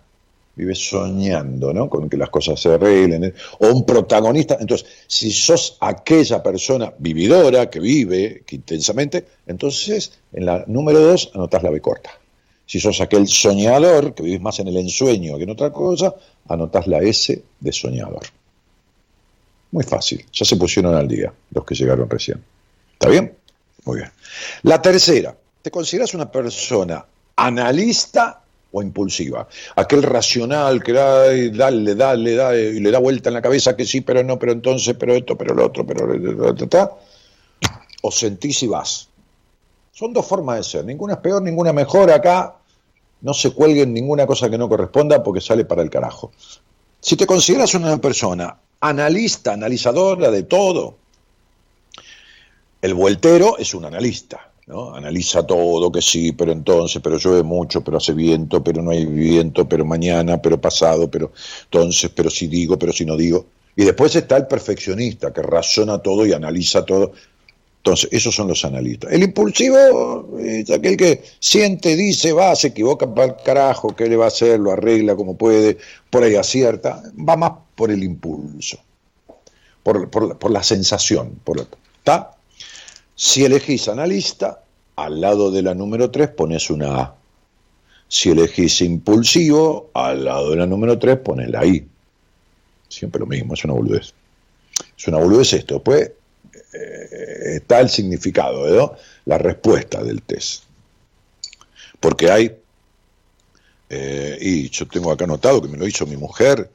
vive 0.55 0.73
soñando, 0.73 1.71
¿no? 1.71 1.87
Con 1.87 2.09
que 2.09 2.17
las 2.17 2.31
cosas 2.31 2.59
se 2.59 2.73
arreglen, 2.73 3.25
¿eh? 3.25 3.33
o 3.59 3.67
un 3.67 3.85
protagonista. 3.85 4.57
Entonces, 4.59 4.87
si 5.05 5.29
sos 5.29 5.77
aquella 5.79 6.41
persona 6.41 6.91
vividora 6.97 7.69
que 7.69 7.79
vive 7.79 8.43
intensamente, 8.49 9.25
entonces 9.45 10.13
en 10.33 10.47
la 10.47 10.63
número 10.65 10.99
dos 10.99 11.29
anotás 11.35 11.61
la 11.61 11.69
B 11.69 11.79
corta. 11.79 12.09
Si 12.65 12.79
sos 12.79 12.99
aquel 12.99 13.27
soñador 13.27 14.15
que 14.15 14.23
vivís 14.23 14.41
más 14.41 14.57
en 14.57 14.69
el 14.69 14.77
ensueño 14.77 15.37
que 15.37 15.43
en 15.43 15.51
otra 15.51 15.71
cosa, 15.71 16.15
anotás 16.49 16.87
la 16.87 16.97
S 16.97 17.43
de 17.59 17.71
soñador. 17.71 18.23
Muy 19.71 19.83
fácil, 19.83 20.25
ya 20.31 20.45
se 20.45 20.55
pusieron 20.55 20.95
al 20.95 21.07
día 21.07 21.33
los 21.51 21.65
que 21.65 21.75
llegaron 21.75 22.09
recién. 22.09 22.43
¿Está 22.93 23.09
bien? 23.09 23.35
Muy 23.85 23.97
bien. 23.97 24.11
La 24.63 24.81
tercera, 24.81 25.35
¿te 25.61 25.71
consideras 25.71 26.13
una 26.13 26.31
persona 26.31 27.05
analista 27.37 28.41
o 28.71 28.81
impulsiva. 28.81 29.47
Aquel 29.75 30.03
racional 30.03 30.83
que 30.83 30.93
da, 30.93 31.33
dale, 31.51 31.95
dale, 31.95 32.35
da, 32.35 32.55
y 32.55 32.79
le 32.79 32.91
da 32.91 32.99
vuelta 32.99 33.29
en 33.29 33.35
la 33.35 33.41
cabeza 33.41 33.75
que 33.75 33.85
sí, 33.85 34.01
pero 34.01 34.23
no, 34.23 34.37
pero 34.37 34.51
entonces, 34.51 34.95
pero 34.99 35.15
esto, 35.15 35.37
pero 35.37 35.53
lo 35.53 35.65
otro, 35.65 35.85
pero... 35.85 36.99
O 38.01 38.11
sentís 38.11 38.63
y 38.63 38.67
vas. 38.67 39.09
Son 39.91 40.13
dos 40.13 40.25
formas 40.25 40.57
de 40.57 40.63
ser. 40.63 40.85
Ninguna 40.85 41.13
es 41.13 41.19
peor, 41.19 41.41
ninguna 41.41 41.73
mejor. 41.73 42.11
Acá 42.11 42.55
no 43.21 43.33
se 43.33 43.51
cuelguen 43.51 43.93
ninguna 43.93 44.27
cosa 44.27 44.49
que 44.49 44.57
no 44.57 44.69
corresponda 44.69 45.23
porque 45.23 45.41
sale 45.41 45.65
para 45.65 45.81
el 45.81 45.89
carajo. 45.89 46.31
Si 46.99 47.15
te 47.15 47.25
consideras 47.25 47.73
una 47.73 47.97
persona 47.97 48.55
analista, 48.79 49.53
analizadora 49.53 50.31
de 50.31 50.43
todo, 50.43 50.97
el 52.81 52.93
vueltero 52.93 53.57
es 53.57 53.73
un 53.73 53.85
analista. 53.85 54.51
¿no? 54.67 54.93
Analiza 54.93 55.47
todo, 55.47 55.91
que 55.91 56.01
sí, 56.01 56.33
pero 56.33 56.51
entonces, 56.51 57.01
pero 57.01 57.17
llueve 57.17 57.43
mucho, 57.43 57.83
pero 57.83 57.97
hace 57.97 58.13
viento, 58.13 58.63
pero 58.63 58.81
no 58.81 58.91
hay 58.91 59.05
viento, 59.05 59.67
pero 59.67 59.85
mañana, 59.85 60.41
pero 60.41 60.59
pasado, 60.59 61.09
pero 61.09 61.31
entonces, 61.63 62.11
pero 62.13 62.29
si 62.29 62.47
digo, 62.47 62.77
pero 62.77 62.91
si 62.91 63.05
no 63.05 63.15
digo. 63.15 63.45
Y 63.77 63.85
después 63.85 64.15
está 64.15 64.35
el 64.37 64.47
perfeccionista, 64.47 65.31
que 65.31 65.41
razona 65.41 65.99
todo 65.99 66.25
y 66.25 66.33
analiza 66.33 66.83
todo. 66.83 67.13
Entonces, 67.77 68.09
esos 68.11 68.35
son 68.35 68.49
los 68.49 68.65
analistas. 68.65 69.11
El 69.13 69.23
impulsivo 69.23 70.37
es 70.39 70.69
aquel 70.69 70.97
que 70.97 71.23
siente, 71.39 71.95
dice, 71.95 72.33
va, 72.33 72.55
se 72.55 72.67
equivoca 72.67 73.13
para 73.13 73.27
el 73.27 73.35
carajo, 73.43 73.95
¿qué 73.95 74.07
le 74.07 74.17
va 74.17 74.25
a 74.25 74.27
hacer? 74.27 74.59
Lo 74.59 74.71
arregla 74.71 75.15
como 75.15 75.37
puede, 75.37 75.77
por 76.09 76.23
ahí 76.23 76.35
acierta. 76.35 77.01
Va 77.17 77.37
más 77.37 77.51
por 77.75 77.91
el 77.91 78.03
impulso, 78.03 78.77
por, 79.83 80.09
por 80.09 80.51
la 80.51 80.63
sensación. 80.63 81.39
Por 81.43 81.59
¿Está? 81.59 82.35
Si 83.15 83.45
elegís 83.45 83.87
analista, 83.87 84.61
al 84.97 85.21
lado 85.21 85.51
de 85.51 85.61
la 85.61 85.73
número 85.73 86.11
3 86.11 86.29
pones 86.29 86.69
una 86.69 86.99
A. 86.99 87.15
Si 88.07 88.29
elegís 88.29 88.81
impulsivo, 88.81 89.91
al 89.93 90.25
lado 90.25 90.51
de 90.51 90.57
la 90.57 90.65
número 90.65 90.97
3 90.97 91.17
pones 91.19 91.49
la 91.49 91.65
I. 91.65 91.87
Siempre 92.89 93.19
lo 93.19 93.25
mismo, 93.25 93.53
es 93.53 93.63
una 93.63 93.73
boludez. 93.73 94.13
Es 94.97 95.07
una 95.07 95.17
boludez 95.19 95.53
esto. 95.53 95.81
Pues 95.81 96.11
está 96.73 97.79
el 97.79 97.89
significado, 97.89 98.67
¿no? 98.67 98.95
la 99.25 99.37
respuesta 99.37 100.03
del 100.03 100.21
test. 100.21 100.63
Porque 101.99 102.29
hay, 102.29 102.55
eh, 103.89 104.37
y 104.39 104.69
yo 104.69 104.87
tengo 104.87 105.11
acá 105.11 105.25
anotado 105.25 105.61
que 105.61 105.67
me 105.67 105.77
lo 105.77 105.87
hizo 105.87 106.05
mi 106.05 106.17
mujer, 106.17 106.69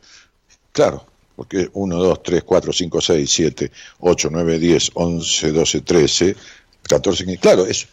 claro, 0.73 1.07
porque 1.37 1.69
1, 1.73 1.97
2, 1.97 2.23
3, 2.23 2.43
4, 2.45 2.73
5, 2.73 3.01
6, 3.01 3.31
7, 3.31 3.73
8, 4.01 4.29
9, 4.31 4.59
10, 4.59 4.91
11, 4.95 5.53
12, 5.53 5.81
13, 5.81 6.37
14, 6.89 7.25
15. 7.25 7.41
Claro, 7.41 7.67
es, 7.67 7.87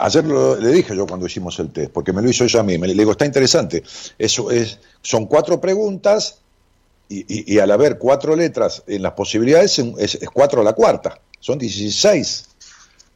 ayer 0.00 0.24
le 0.24 0.70
dije 0.70 0.96
yo 0.96 1.06
cuando 1.06 1.26
hicimos 1.26 1.58
el 1.58 1.70
test, 1.70 1.90
porque 1.90 2.12
me 2.12 2.22
lo 2.22 2.28
hizo 2.28 2.44
ella 2.44 2.60
a 2.60 2.62
mí, 2.62 2.78
me 2.78 2.86
le 2.86 2.94
digo, 2.94 3.12
está 3.12 3.26
interesante. 3.26 3.82
Eso 4.18 4.50
es, 4.50 4.78
son 5.02 5.26
cuatro 5.26 5.60
preguntas 5.60 6.38
y, 7.08 7.54
y, 7.54 7.58
al 7.58 7.70
haber 7.70 7.98
cuatro 7.98 8.34
letras 8.34 8.82
en 8.86 9.02
las 9.02 9.12
posibilidades 9.12 9.78
es, 9.78 10.14
es, 10.14 10.30
cuatro 10.32 10.62
a 10.62 10.64
la 10.64 10.72
cuarta, 10.72 11.20
son 11.44 11.58
16. 11.58 12.48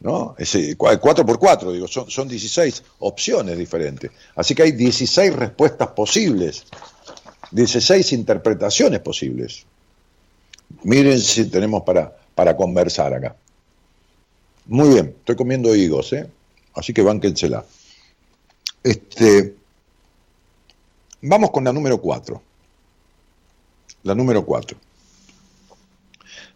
¿no? 0.01 0.35
Es, 0.39 0.57
4 0.77 1.27
por 1.27 1.39
4, 1.39 1.73
digo, 1.73 1.89
son, 1.89 2.11
son 2.11 2.29
16 2.29 2.83
opciones 2.99 3.57
diferentes. 3.57 4.11
Así 4.37 4.55
que 4.55 4.65
hay 4.65 4.73
16 4.73 5.35
respuestas 5.35 5.89
posibles 5.89 6.65
16 7.51 8.13
interpretaciones 8.13 9.01
posibles. 9.01 9.65
Miren 10.83 11.19
si 11.21 11.47
tenemos 11.47 11.83
para, 11.83 12.15
para 12.35 12.57
conversar 12.57 13.15
acá. 13.15 13.37
Muy 14.67 14.91
bien, 14.91 15.15
estoy 15.19 15.37
comiendo 15.37 15.75
higos, 15.75 16.13
¿eh? 16.13 16.29
así 16.75 16.93
que 16.93 17.03
bánquensela. 17.03 17.65
Este, 18.83 19.55
vamos 21.23 21.51
con 21.51 21.65
la 21.65 21.73
número 21.73 21.99
4. 22.01 22.43
La 24.03 24.15
número 24.15 24.45
4. 24.45 24.77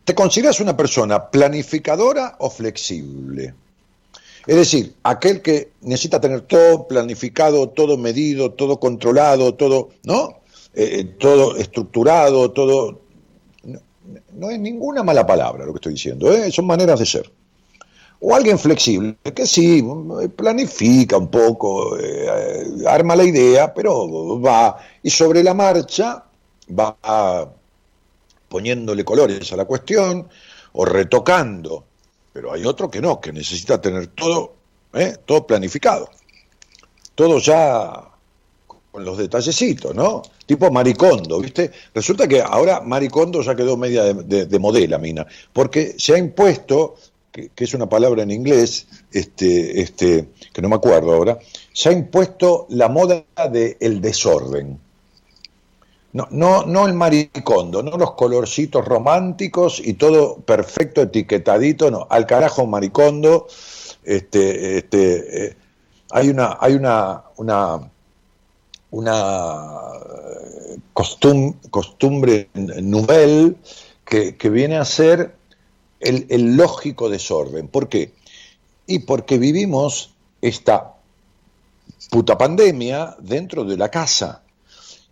¿Te 0.05 0.15
consideras 0.15 0.59
una 0.61 0.77
persona 0.77 1.31
planificadora 1.31 2.37
o 2.41 2.51
flexible? 2.51 3.55
Es 4.47 4.57
decir, 4.57 4.95
aquel 5.05 5.41
que 5.41 5.73
necesita 5.83 6.21
tener 6.21 6.43
todo 6.43 6.89
planificado, 6.89 7.69
todo 7.69 7.97
medido, 7.97 8.53
todo 8.53 8.81
controlado, 8.81 9.55
todo, 9.55 9.91
¿no? 10.05 10.41
Eh, 10.75 11.05
todo 11.19 11.57
estructurado, 11.57 12.51
todo... 12.51 13.01
No, 14.35 14.51
es 14.51 14.59
ninguna 14.59 15.05
mala 15.05 15.25
palabra 15.25 15.65
lo 15.65 15.73
que 15.73 15.77
estoy 15.77 15.93
diciendo, 15.93 16.33
¿eh? 16.33 16.51
son 16.51 16.67
maneras 16.67 16.99
de 16.99 17.07
ser. 17.07 17.31
O 18.19 18.35
alguien 18.35 18.59
flexible, 18.59 19.17
que 19.35 19.47
sí, 19.47 19.85
planifica 20.35 21.17
un 21.17 21.29
poco, 21.29 21.97
eh, 21.99 22.85
arma 22.87 23.15
la 23.15 23.25
idea, 23.25 23.73
pero 23.73 24.41
va, 24.41 24.77
y 25.03 25.11
sobre 25.11 25.43
la 25.43 25.55
marcha 25.55 26.25
va 26.69 27.49
poniéndole 28.53 29.03
colores 29.03 29.51
a 29.55 29.57
la 29.57 29.65
cuestión 29.65 30.29
o 30.73 30.85
retocando. 30.85 31.87
Pero 32.35 32.53
hay 32.53 32.67
otro 32.67 32.91
que 32.91 33.01
no, 33.01 33.19
que 33.19 33.33
necesita 33.33 33.81
tener 33.81 34.09
todo, 34.09 34.53
todo 35.25 35.47
planificado. 35.47 36.11
Todo 37.15 37.39
ya 37.39 38.11
con 38.91 39.07
los 39.07 39.17
detallecitos, 39.17 39.95
¿no? 39.95 40.21
Tipo 40.45 40.71
Maricondo, 40.71 41.41
¿viste? 41.41 41.71
Resulta 41.95 42.29
que 42.29 42.43
ahora 42.43 42.83
Maricondo 42.83 43.41
ya 43.41 43.55
quedó 43.55 43.79
media 43.79 44.13
de, 44.13 44.45
de, 44.45 44.59
modela, 44.59 44.99
mina, 44.99 45.27
porque 45.51 45.95
se 45.97 46.15
ha 46.15 46.19
impuesto, 46.19 46.97
que, 47.31 47.51
es 47.57 47.73
una 47.73 47.89
palabra 47.89 48.23
en 48.23 48.33
inglés, 48.33 48.87
este, 49.11 49.81
este, 49.81 50.29
que 50.53 50.61
no 50.61 50.69
me 50.69 50.77
acuerdo 50.77 51.15
ahora, 51.15 51.39
se 51.73 51.89
ha 51.89 51.93
impuesto 51.93 52.67
la 52.69 52.91
moda 52.91 53.25
del 53.51 53.79
el 53.81 54.03
desorden. 54.03 54.79
No, 56.13 56.29
no, 56.31 56.67
no 56.67 56.87
el 56.87 56.93
maricondo, 56.93 57.83
no 57.83 57.97
los 57.97 58.13
colorcitos 58.13 58.85
románticos 58.85 59.81
y 59.83 59.95
todo 59.95 60.37
perfecto, 60.37 61.01
etiquetadito, 61.01 61.91
no, 61.91 62.07
al 62.11 62.27
carajo 62.27 62.67
maricondo. 62.67 63.47
Este, 64.05 64.79
este, 64.79 65.47
eh, 65.47 65.57
hay 66.11 66.29
una, 66.29 66.59
hay 66.61 66.75
una, 66.75 67.23
una, 67.37 67.91
una 68.91 69.79
costumbre 70.93 72.51
nouvelle 72.55 73.55
que, 74.05 74.37
que, 74.37 74.51
viene 74.51 74.77
a 74.77 74.85
ser 74.85 75.35
el 76.01 76.57
lógico 76.57 77.09
desorden. 77.09 77.69
¿Por 77.69 77.89
qué? 77.89 78.13
Y 78.87 78.99
porque 79.01 79.39
vivimos 79.39 80.13
esta 80.43 80.95
puta 82.11 82.37
pandemia 82.37 83.17
dentro 83.21 83.65
de 83.65 83.79
la 83.79 83.89
casa. 83.89 84.43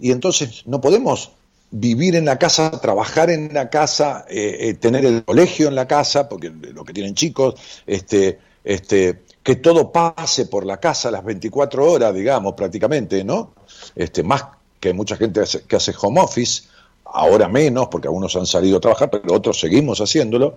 Y 0.00 0.12
entonces 0.12 0.62
no 0.66 0.80
podemos 0.80 1.32
vivir 1.70 2.16
en 2.16 2.24
la 2.24 2.38
casa, 2.38 2.70
trabajar 2.80 3.30
en 3.30 3.54
la 3.54 3.70
casa, 3.70 4.24
eh, 4.28 4.56
eh, 4.60 4.74
tener 4.74 5.04
el 5.04 5.24
colegio 5.24 5.68
en 5.68 5.74
la 5.74 5.86
casa, 5.86 6.28
porque 6.28 6.50
lo 6.50 6.84
que 6.84 6.92
tienen 6.92 7.14
chicos, 7.14 7.54
este, 7.86 8.38
este, 8.64 9.22
que 9.42 9.56
todo 9.56 9.92
pase 9.92 10.46
por 10.46 10.66
la 10.66 10.78
casa 10.78 11.10
las 11.10 11.24
24 11.24 11.90
horas, 11.90 12.14
digamos, 12.14 12.54
prácticamente, 12.54 13.22
¿no? 13.24 13.54
Este, 13.94 14.22
más 14.22 14.44
que 14.80 14.92
mucha 14.92 15.16
gente 15.16 15.42
que 15.68 15.76
hace 15.76 15.94
home 16.00 16.20
office, 16.20 16.64
ahora 17.04 17.48
menos, 17.48 17.88
porque 17.88 18.08
algunos 18.08 18.34
han 18.36 18.46
salido 18.46 18.78
a 18.78 18.80
trabajar, 18.80 19.10
pero 19.10 19.34
otros 19.34 19.60
seguimos 19.60 20.00
haciéndolo. 20.00 20.56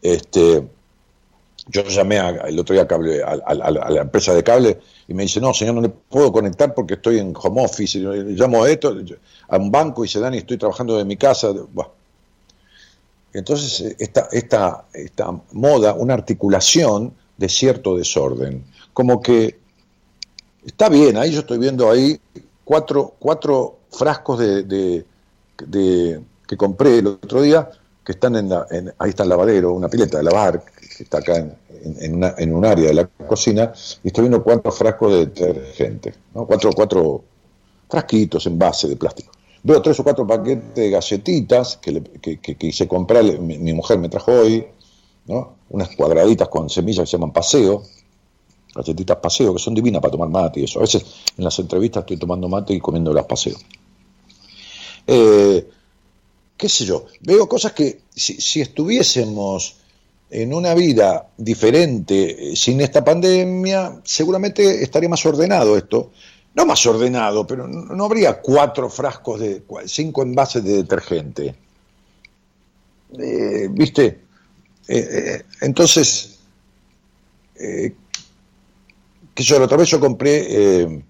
Este, 0.00 0.62
yo 1.68 1.82
llamé 1.84 2.18
el 2.18 2.58
otro 2.58 2.74
día 2.74 2.84
a, 2.84 2.86
cable, 2.86 3.22
a, 3.22 3.54
la 3.54 4.02
empresa 4.02 4.32
de 4.34 4.44
cable 4.44 4.78
y 5.08 5.14
me 5.14 5.24
dice, 5.24 5.40
no, 5.40 5.52
señor, 5.52 5.74
no 5.74 5.80
le 5.80 5.88
puedo 5.88 6.32
conectar 6.32 6.74
porque 6.74 6.94
estoy 6.94 7.18
en 7.18 7.34
home 7.36 7.64
office. 7.64 7.98
Y 7.98 8.02
llamo 8.02 8.64
a 8.64 8.70
esto, 8.70 8.96
a 9.48 9.56
un 9.56 9.70
banco 9.70 10.04
y 10.04 10.08
se 10.08 10.20
dan 10.20 10.34
y 10.34 10.38
estoy 10.38 10.58
trabajando 10.58 10.96
de 10.96 11.04
mi 11.04 11.16
casa. 11.16 11.52
Entonces, 13.32 13.96
esta, 13.98 14.28
esta, 14.30 14.84
esta 14.94 15.40
moda, 15.52 15.94
una 15.94 16.14
articulación 16.14 17.12
de 17.36 17.48
cierto 17.48 17.96
desorden. 17.96 18.64
Como 18.92 19.20
que 19.20 19.58
está 20.64 20.88
bien, 20.88 21.16
ahí 21.16 21.32
yo 21.32 21.40
estoy 21.40 21.58
viendo 21.58 21.90
ahí 21.90 22.18
cuatro, 22.64 23.14
cuatro 23.18 23.78
frascos 23.90 24.38
de, 24.38 25.04
de, 25.64 26.20
que 26.46 26.56
compré 26.56 26.98
el 26.98 27.06
otro 27.08 27.42
día, 27.42 27.70
que 28.04 28.12
están 28.12 28.36
en, 28.36 28.48
la, 28.48 28.66
ahí 28.98 29.10
está 29.10 29.24
el 29.24 29.28
lavadero, 29.28 29.72
una 29.72 29.88
pileta 29.88 30.18
de 30.18 30.24
lavar, 30.24 30.62
que 30.96 31.02
está 31.02 31.18
acá 31.18 31.36
en, 31.36 32.24
en, 32.38 32.54
un 32.54 32.64
área 32.64 32.88
de 32.88 32.94
la 32.94 33.06
cocina, 33.06 33.72
y 34.02 34.08
estoy 34.08 34.22
viendo 34.22 34.42
cuatro 34.42 34.72
frascos 34.72 35.12
de 35.12 35.26
detergente, 35.26 36.14
¿no? 36.34 36.46
cuatro, 36.46 36.70
cuatro 36.74 37.22
frasquitos 37.88 38.46
en 38.46 38.58
base 38.58 38.88
de 38.88 38.96
plástico. 38.96 39.32
Veo 39.62 39.82
tres 39.82 40.00
o 40.00 40.04
cuatro 40.04 40.26
paquetes 40.26 40.74
de 40.74 40.90
galletitas 40.90 41.76
que, 41.76 42.02
que, 42.22 42.38
que, 42.38 42.54
quise 42.54 42.88
comprar, 42.88 43.24
mi, 43.40 43.72
mujer 43.72 43.98
me 43.98 44.08
trajo 44.08 44.32
hoy, 44.32 44.64
¿no? 45.26 45.56
unas 45.70 45.94
cuadraditas 45.94 46.48
con 46.48 46.70
semillas 46.70 47.00
que 47.00 47.06
se 47.06 47.16
llaman 47.16 47.32
paseo, 47.32 47.82
galletitas 48.74 49.18
paseo, 49.18 49.52
que 49.52 49.58
son 49.58 49.74
divinas 49.74 50.00
para 50.00 50.12
tomar 50.12 50.28
mate 50.28 50.60
y 50.60 50.64
eso. 50.64 50.78
A 50.78 50.82
veces 50.82 51.04
en 51.36 51.44
las 51.44 51.58
entrevistas 51.58 52.02
estoy 52.02 52.16
tomando 52.16 52.48
mate 52.48 52.72
y 52.74 52.80
comiendo 52.80 53.12
las 53.12 53.26
paseo. 53.26 53.56
Eh, 55.06 55.68
¿Qué 56.56 56.68
sé 56.68 56.84
yo? 56.86 57.04
Veo 57.20 57.48
cosas 57.48 57.72
que 57.72 58.00
si, 58.14 58.40
si 58.40 58.60
estuviésemos 58.62 59.76
en 60.30 60.52
una 60.52 60.74
vida 60.74 61.28
diferente 61.36 62.52
eh, 62.52 62.56
sin 62.56 62.80
esta 62.80 63.04
pandemia, 63.04 64.00
seguramente 64.04 64.82
estaría 64.82 65.08
más 65.08 65.24
ordenado 65.24 65.76
esto. 65.76 66.10
No 66.54 66.64
más 66.64 66.86
ordenado, 66.86 67.46
pero 67.46 67.68
no 67.68 68.04
habría 68.06 68.40
cuatro 68.40 68.88
frascos 68.88 69.40
de 69.40 69.62
cinco 69.84 70.22
envases 70.22 70.64
de 70.64 70.76
detergente. 70.76 71.54
Eh, 73.18 73.68
¿Viste? 73.70 74.20
Eh, 74.88 75.42
entonces, 75.60 76.38
que 77.54 77.92
yo 79.34 79.58
la 79.58 79.66
otra 79.66 79.76
vez 79.76 79.90
yo 79.90 80.00
compré 80.00 81.02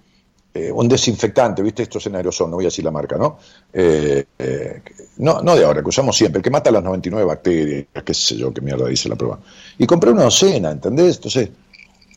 eh, 0.56 0.72
un 0.72 0.88
desinfectante, 0.88 1.60
¿viste? 1.60 1.82
Esto 1.82 1.98
es 1.98 2.06
en 2.06 2.16
aerosol, 2.16 2.48
no 2.48 2.56
voy 2.56 2.64
a 2.64 2.68
decir 2.68 2.82
la 2.82 2.90
marca, 2.90 3.18
¿no? 3.18 3.38
Eh, 3.70 4.24
eh, 4.38 4.82
no, 5.18 5.42
no 5.42 5.54
de 5.54 5.62
ahora, 5.62 5.82
que 5.82 5.88
usamos 5.90 6.16
siempre, 6.16 6.38
el 6.38 6.42
que 6.42 6.48
mata 6.48 6.70
las 6.70 6.82
99 6.82 7.26
bacterias, 7.26 7.86
qué 8.02 8.14
sé 8.14 8.38
yo, 8.38 8.54
qué 8.54 8.62
mierda 8.62 8.88
dice 8.88 9.10
la 9.10 9.16
prueba. 9.16 9.38
Y 9.76 9.86
compré 9.86 10.10
una 10.12 10.22
docena, 10.22 10.70
¿entendés? 10.70 11.16
Entonces, 11.16 11.50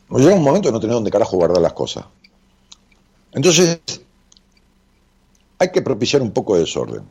llega 0.08 0.34
un 0.34 0.42
momento 0.42 0.72
no 0.72 0.80
tener 0.80 0.94
dónde 0.94 1.10
carajo 1.10 1.36
guardar 1.36 1.60
las 1.60 1.74
cosas. 1.74 2.06
Entonces, 3.32 3.80
hay 5.58 5.70
que 5.70 5.82
propiciar 5.82 6.22
un 6.22 6.30
poco 6.30 6.54
de 6.54 6.60
desorden. 6.60 7.02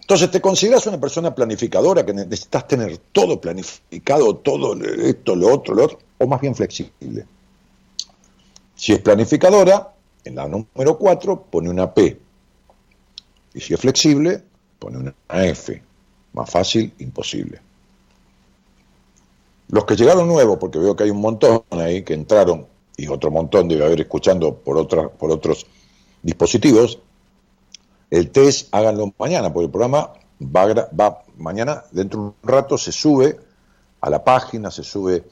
Entonces, 0.00 0.30
¿te 0.30 0.40
consideras 0.40 0.86
una 0.86 1.00
persona 1.00 1.34
planificadora 1.34 2.06
que 2.06 2.14
necesitas 2.14 2.68
tener 2.68 2.96
todo 3.10 3.40
planificado, 3.40 4.36
todo 4.36 4.80
esto, 4.84 5.34
lo 5.34 5.52
otro, 5.52 5.74
lo 5.74 5.84
otro, 5.84 5.98
o 6.18 6.28
más 6.28 6.40
bien 6.40 6.54
flexible? 6.54 7.26
Si 8.78 8.92
es 8.92 9.00
planificadora, 9.00 9.92
en 10.22 10.36
la 10.36 10.46
número 10.46 10.96
4 10.96 11.46
pone 11.50 11.68
una 11.68 11.92
P. 11.92 12.16
Y 13.52 13.60
si 13.60 13.74
es 13.74 13.80
flexible, 13.80 14.40
pone 14.78 14.98
una 14.98 15.14
F. 15.28 15.82
Más 16.32 16.48
fácil, 16.48 16.94
imposible. 17.00 17.60
Los 19.66 19.84
que 19.84 19.96
llegaron 19.96 20.28
nuevos, 20.28 20.58
porque 20.58 20.78
veo 20.78 20.94
que 20.94 21.02
hay 21.02 21.10
un 21.10 21.20
montón 21.20 21.64
ahí 21.70 22.04
que 22.04 22.14
entraron, 22.14 22.68
y 22.96 23.08
otro 23.08 23.32
montón 23.32 23.66
debe 23.66 23.84
haber 23.84 24.00
escuchando 24.00 24.54
por, 24.54 24.86
por 24.86 25.30
otros 25.32 25.66
dispositivos, 26.22 27.00
el 28.10 28.30
test 28.30 28.72
háganlo 28.72 29.12
mañana, 29.18 29.52
porque 29.52 29.66
el 29.66 29.72
programa 29.72 30.12
va, 30.40 30.88
va 30.98 31.24
mañana, 31.36 31.82
dentro 31.90 32.20
de 32.20 32.26
un 32.26 32.34
rato 32.44 32.78
se 32.78 32.92
sube 32.92 33.40
a 34.00 34.08
la 34.08 34.22
página, 34.22 34.70
se 34.70 34.84
sube 34.84 35.24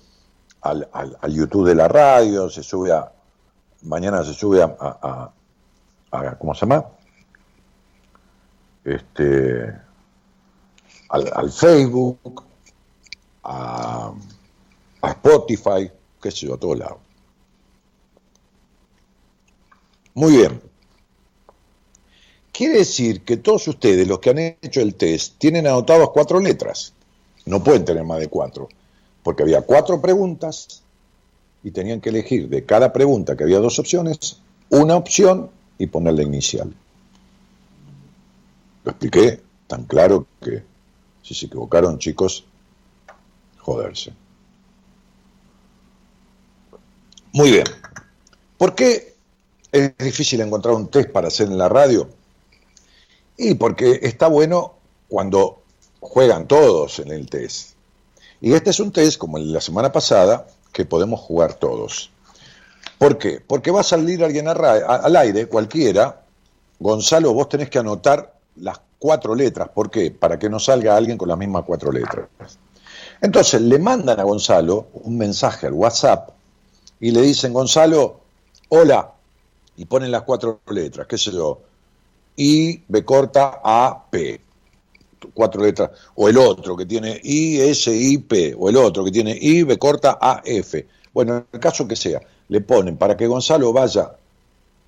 al, 0.62 0.88
al 0.92 1.32
YouTube 1.32 1.68
de 1.68 1.76
la 1.76 1.86
radio, 1.86 2.51
se 2.51 2.64
sube 2.64 2.90
a, 2.90 3.12
mañana 3.83 4.24
se 4.24 4.35
sube 4.35 4.62
a, 4.62 5.33
¿cómo 6.39 6.55
se 6.55 6.61
llama? 6.61 6.87
Este, 8.85 9.74
al, 11.09 11.51
Facebook, 11.51 12.45
a, 13.43 14.12
Spotify, 15.03 15.91
qué 16.20 16.31
sé 16.31 16.47
yo, 16.47 16.55
a 16.55 16.59
todos 16.59 16.79
lados. 16.79 16.99
Muy 20.14 20.37
bien. 20.37 20.61
Quiere 22.53 22.79
decir 22.79 23.22
que 23.22 23.37
todos 23.37 23.68
ustedes, 23.68 24.09
los 24.09 24.18
que 24.18 24.31
han 24.31 24.39
hecho 24.39 24.81
el 24.81 24.95
test, 24.95 25.37
tienen 25.39 25.66
anotados 25.66 26.11
cuatro 26.11 26.41
letras. 26.41 26.95
No 27.45 27.62
pueden 27.62 27.85
tener 27.85 28.03
más 28.03 28.18
de 28.18 28.29
cuatro, 28.29 28.68
porque 29.22 29.43
había 29.43 29.61
cuatro 29.61 30.01
preguntas 30.01 30.83
y 31.62 31.70
tenían 31.70 32.00
que 32.00 32.11
elegir 32.11 32.48
de 32.48 32.64
cada 32.64 32.92
pregunta, 32.92 33.36
que 33.36 33.44
había 33.44 33.59
dos 33.59 33.78
opciones, 33.78 34.38
una 34.68 34.96
opción 34.96 35.50
y 35.78 35.86
ponerla 35.86 36.22
inicial. 36.22 36.72
Lo 38.84 38.90
expliqué 38.90 39.40
tan 39.66 39.84
claro 39.84 40.26
que 40.40 40.62
si 41.22 41.34
se 41.34 41.46
equivocaron, 41.46 41.98
chicos, 41.98 42.44
joderse. 43.59 44.12
Muy 47.32 47.50
bien. 47.50 47.64
¿Por 48.57 48.74
qué 48.74 49.16
es 49.72 49.98
difícil 49.98 50.40
encontrar 50.40 50.74
un 50.74 50.88
test 50.88 51.11
para 51.11 51.28
hacer 51.28 51.48
en 51.48 51.59
la 51.59 51.68
radio? 51.68 52.09
Y 53.36 53.54
porque 53.54 54.00
está 54.02 54.28
bueno 54.28 54.74
cuando 55.09 55.62
juegan 56.00 56.46
todos 56.46 57.00
en 57.00 57.11
el 57.11 57.28
test. 57.28 57.72
Y 58.40 58.52
este 58.52 58.70
es 58.70 58.80
un 58.80 58.92
test, 58.92 59.18
como 59.18 59.38
la 59.38 59.61
semana 59.61 59.92
pasada, 59.92 60.46
que 60.77 60.85
podemos 60.85 61.20
jugar 61.20 61.55
todos. 61.55 62.11
¿Por 62.99 63.16
qué? 63.16 63.41
Porque 63.41 63.70
va 63.70 63.81
a 63.81 63.83
salir 63.83 64.22
alguien 64.22 64.47
al 64.47 65.16
aire, 65.16 65.47
cualquiera. 65.47 66.20
Gonzalo, 66.79 67.33
vos 67.33 67.49
tenés 67.49 67.70
que 67.70 67.79
anotar 67.79 68.35
las 68.57 68.79
cuatro 68.99 69.35
letras. 69.35 69.70
¿Por 69.70 69.91
qué? 69.91 70.11
Para 70.11 70.39
que 70.39 70.51
no 70.51 70.61
salga 70.61 70.95
alguien 70.95 71.16
con 71.16 71.31
las 71.31 71.39
mismas 71.39 71.64
cuatro 71.66 71.91
letras. 71.91 72.29
Entonces 73.22 73.62
le 73.62 73.79
mandan 73.79 74.20
a 74.20 74.24
Gonzalo 74.24 74.89
un 74.93 75.16
mensaje 75.16 75.66
al 75.66 75.72
WhatsApp 75.72 76.29
y 77.01 77.11
le 77.11 77.22
dicen, 77.22 77.55
Gonzalo, 77.55 78.20
hola, 78.68 79.14
y 79.79 79.87
ponen 79.87 80.11
las 80.11 80.24
cuatro 80.24 80.61
letras, 80.68 81.07
qué 81.07 81.16
sé 81.16 81.33
yo, 81.33 81.59
I, 82.37 82.85
B 82.87 83.03
corta, 83.03 83.62
A, 83.64 84.05
P 84.11 84.43
cuatro 85.34 85.62
letras, 85.62 85.90
o 86.14 86.28
el 86.28 86.38
otro 86.38 86.76
que 86.76 86.86
tiene 86.86 87.20
I, 87.22 87.60
S, 87.60 87.94
I, 87.94 88.18
P, 88.18 88.54
o 88.58 88.68
el 88.68 88.76
otro 88.76 89.04
que 89.04 89.10
tiene 89.10 89.36
I, 89.40 89.62
B 89.62 89.78
corta, 89.78 90.18
A, 90.20 90.42
F. 90.44 90.86
Bueno, 91.12 91.36
en 91.36 91.44
el 91.52 91.60
caso 91.60 91.86
que 91.86 91.96
sea, 91.96 92.20
le 92.48 92.60
ponen 92.60 92.96
para 92.96 93.16
que 93.16 93.26
Gonzalo 93.26 93.72
vaya, 93.72 94.12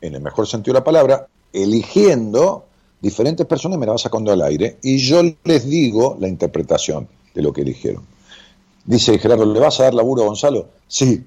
en 0.01 0.15
el 0.15 0.21
mejor 0.21 0.47
sentido 0.47 0.75
de 0.75 0.81
la 0.81 0.85
palabra, 0.85 1.27
eligiendo 1.53 2.67
diferentes 3.01 3.47
personas, 3.47 3.79
me 3.79 3.87
la 3.87 3.93
va 3.93 3.99
sacando 3.99 4.33
al 4.33 4.43
aire, 4.43 4.79
y 4.83 4.99
yo 4.99 5.23
les 5.45 5.69
digo 5.69 6.17
la 6.21 6.29
interpretación 6.29 7.09
de 7.35 7.43
lo 7.43 7.53
que 7.53 7.63
eligieron. 7.63 8.05
Dice 8.85 9.19
Gerardo, 9.19 9.45
¿le 9.45 9.61
vas 9.61 9.81
a 9.81 9.85
dar 9.85 9.95
laburo 9.95 10.23
a 10.23 10.27
Gonzalo? 10.27 10.69
Sí, 10.87 11.25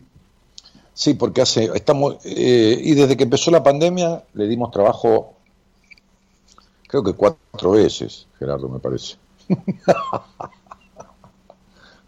sí, 0.93 1.13
porque 1.13 1.41
hace, 1.41 1.69
estamos, 1.75 2.17
eh, 2.25 2.79
y 2.81 2.93
desde 2.93 3.15
que 3.17 3.23
empezó 3.23 3.51
la 3.51 3.63
pandemia 3.63 4.23
le 4.33 4.47
dimos 4.47 4.71
trabajo 4.71 5.33
Creo 6.91 7.03
que 7.03 7.13
cuatro 7.13 7.71
veces, 7.71 8.27
Gerardo, 8.37 8.67
me 8.67 8.77
parece. 8.77 9.15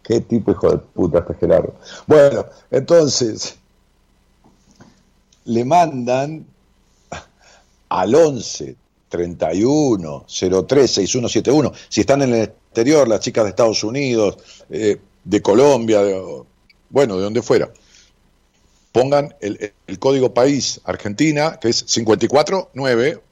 Qué 0.02 0.20
tipo 0.20 0.50
hijo 0.50 0.70
de 0.72 0.76
puta 0.76 1.20
este 1.20 1.34
Gerardo. 1.36 1.74
Bueno, 2.06 2.44
entonces, 2.70 3.56
le 5.46 5.64
mandan 5.64 6.44
al 7.88 8.14
11 8.14 8.76
31 9.08 10.26
03 10.28 10.90
6171. 10.90 11.72
Si 11.88 12.02
están 12.02 12.20
en 12.20 12.34
el 12.34 12.42
exterior, 12.42 13.08
las 13.08 13.20
chicas 13.20 13.44
de 13.44 13.50
Estados 13.50 13.82
Unidos, 13.84 14.36
eh, 14.68 15.00
de 15.24 15.40
Colombia, 15.40 16.02
de, 16.02 16.42
bueno, 16.90 17.16
de 17.16 17.22
donde 17.22 17.40
fuera, 17.40 17.72
pongan 18.92 19.34
el, 19.40 19.72
el, 19.86 19.98
código 19.98 20.34
país 20.34 20.82
Argentina, 20.84 21.58
que 21.58 21.70
es 21.70 21.84
549, 21.84 23.22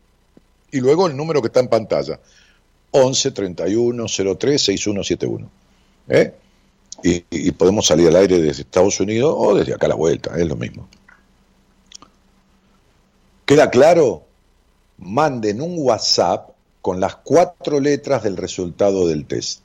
y 0.72 0.80
luego 0.80 1.06
el 1.06 1.16
número 1.16 1.40
que 1.40 1.46
está 1.46 1.60
en 1.60 1.68
pantalla, 1.68 2.18
11 2.90 3.30
31 3.30 4.06
03 4.06 4.62
6171. 4.62 5.50
¿Eh? 6.08 6.34
Y, 7.04 7.24
y, 7.30 7.50
podemos 7.52 7.86
salir 7.86 8.08
al 8.08 8.16
aire 8.16 8.40
desde 8.40 8.62
Estados 8.62 8.98
Unidos 9.00 9.34
o 9.36 9.54
desde 9.54 9.74
acá 9.74 9.86
a 9.86 9.90
la 9.90 9.94
vuelta, 9.94 10.36
es 10.36 10.46
lo 10.46 10.56
mismo. 10.56 10.88
¿Queda 13.44 13.70
claro? 13.70 14.24
Manden 14.98 15.60
un 15.60 15.74
WhatsApp 15.78 16.50
con 16.80 17.00
las 17.00 17.16
cuatro 17.16 17.80
letras 17.80 18.22
del 18.22 18.36
resultado 18.36 19.06
del 19.06 19.24
test. 19.26 19.60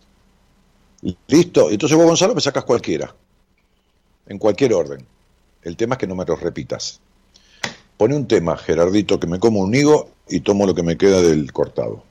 ¿Listo? 1.28 1.70
Entonces 1.70 1.98
vos, 1.98 2.06
Gonzalo, 2.06 2.36
me 2.36 2.42
sacas 2.42 2.64
cualquiera. 2.64 3.14
En 4.28 4.38
cualquier 4.40 4.74
orden. 4.74 5.06
El 5.62 5.78
tema 5.78 5.96
es 5.96 6.00
que 6.00 6.08
no 6.08 6.16
me 6.16 6.26
lo 6.26 6.36
repitas. 6.36 7.00
Pone 7.98 8.16
un 8.16 8.28
tema, 8.28 8.56
Gerardito, 8.58 9.20
que 9.20 9.26
me 9.26 9.40
como 9.40 9.60
un 9.62 9.74
higo 9.74 10.12
y 10.30 10.42
tomo 10.42 10.68
lo 10.68 10.76
que 10.76 10.84
me 10.84 10.98
queda 10.98 11.20
del 11.20 11.52
cortado. 11.52 12.04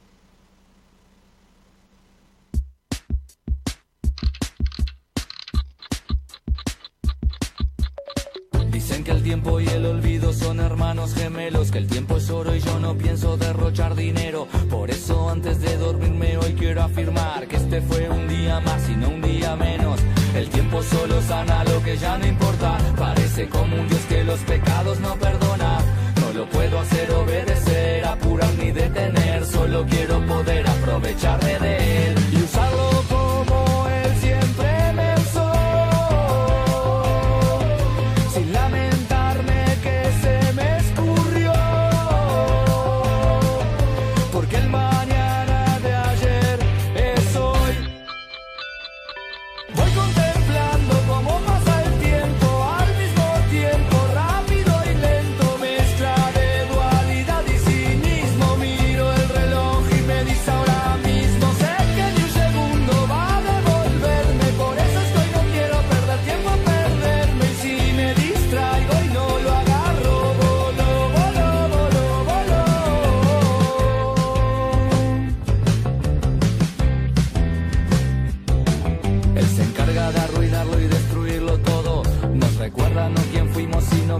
Dicen 8.72 9.04
que 9.04 9.12
el 9.12 9.22
tiempo 9.22 9.60
y 9.60 9.68
el 9.68 9.86
olvido 9.86 10.32
son 10.32 10.58
hermanos 10.58 11.14
gemelos, 11.14 11.70
que 11.70 11.78
el 11.78 11.86
tiempo 11.86 12.16
es 12.16 12.30
oro 12.30 12.54
y 12.54 12.60
yo 12.60 12.80
no 12.80 12.98
pienso 12.98 13.36
derrochar 13.36 13.94
dinero. 13.94 14.48
Por 14.68 14.90
eso 14.90 15.30
antes 15.30 15.60
de 15.60 15.76
dormirme 15.76 16.36
hoy 16.36 16.54
quiero 16.54 16.82
afirmar 16.82 17.46
que 17.46 17.56
este 17.56 17.80
fue 17.80 18.10
un 18.10 18.26
día 18.26 18.58
más 18.60 18.88
y 18.90 18.96
no 18.96 19.08
un 19.08 19.22
día 19.22 19.54
menos. 19.54 20.00
El 20.34 20.50
tiempo 20.50 20.82
solo 20.82 21.22
sana 21.22 21.64
lo 21.64 21.80
que 21.82 21.96
ya 21.96 22.18
no 22.18 22.26
importa. 22.26 22.76
Parece 22.98 23.48
como 23.48 23.76
un 23.76 23.88
Dios 23.88 24.02
que 24.08 24.24
los 24.24 24.40
pecados 24.40 24.98
no 25.00 25.14
perdona. 25.14 25.45
Lo 26.36 26.44
puedo 26.50 26.78
hacer 26.78 27.10
obedecer, 27.12 28.04
apurar 28.04 28.52
ni 28.58 28.70
detener. 28.70 29.42
Solo 29.46 29.86
quiero 29.88 30.20
poder 30.26 30.68
aprovecharme 30.68 31.58
de 31.58 32.08
él 32.08 32.15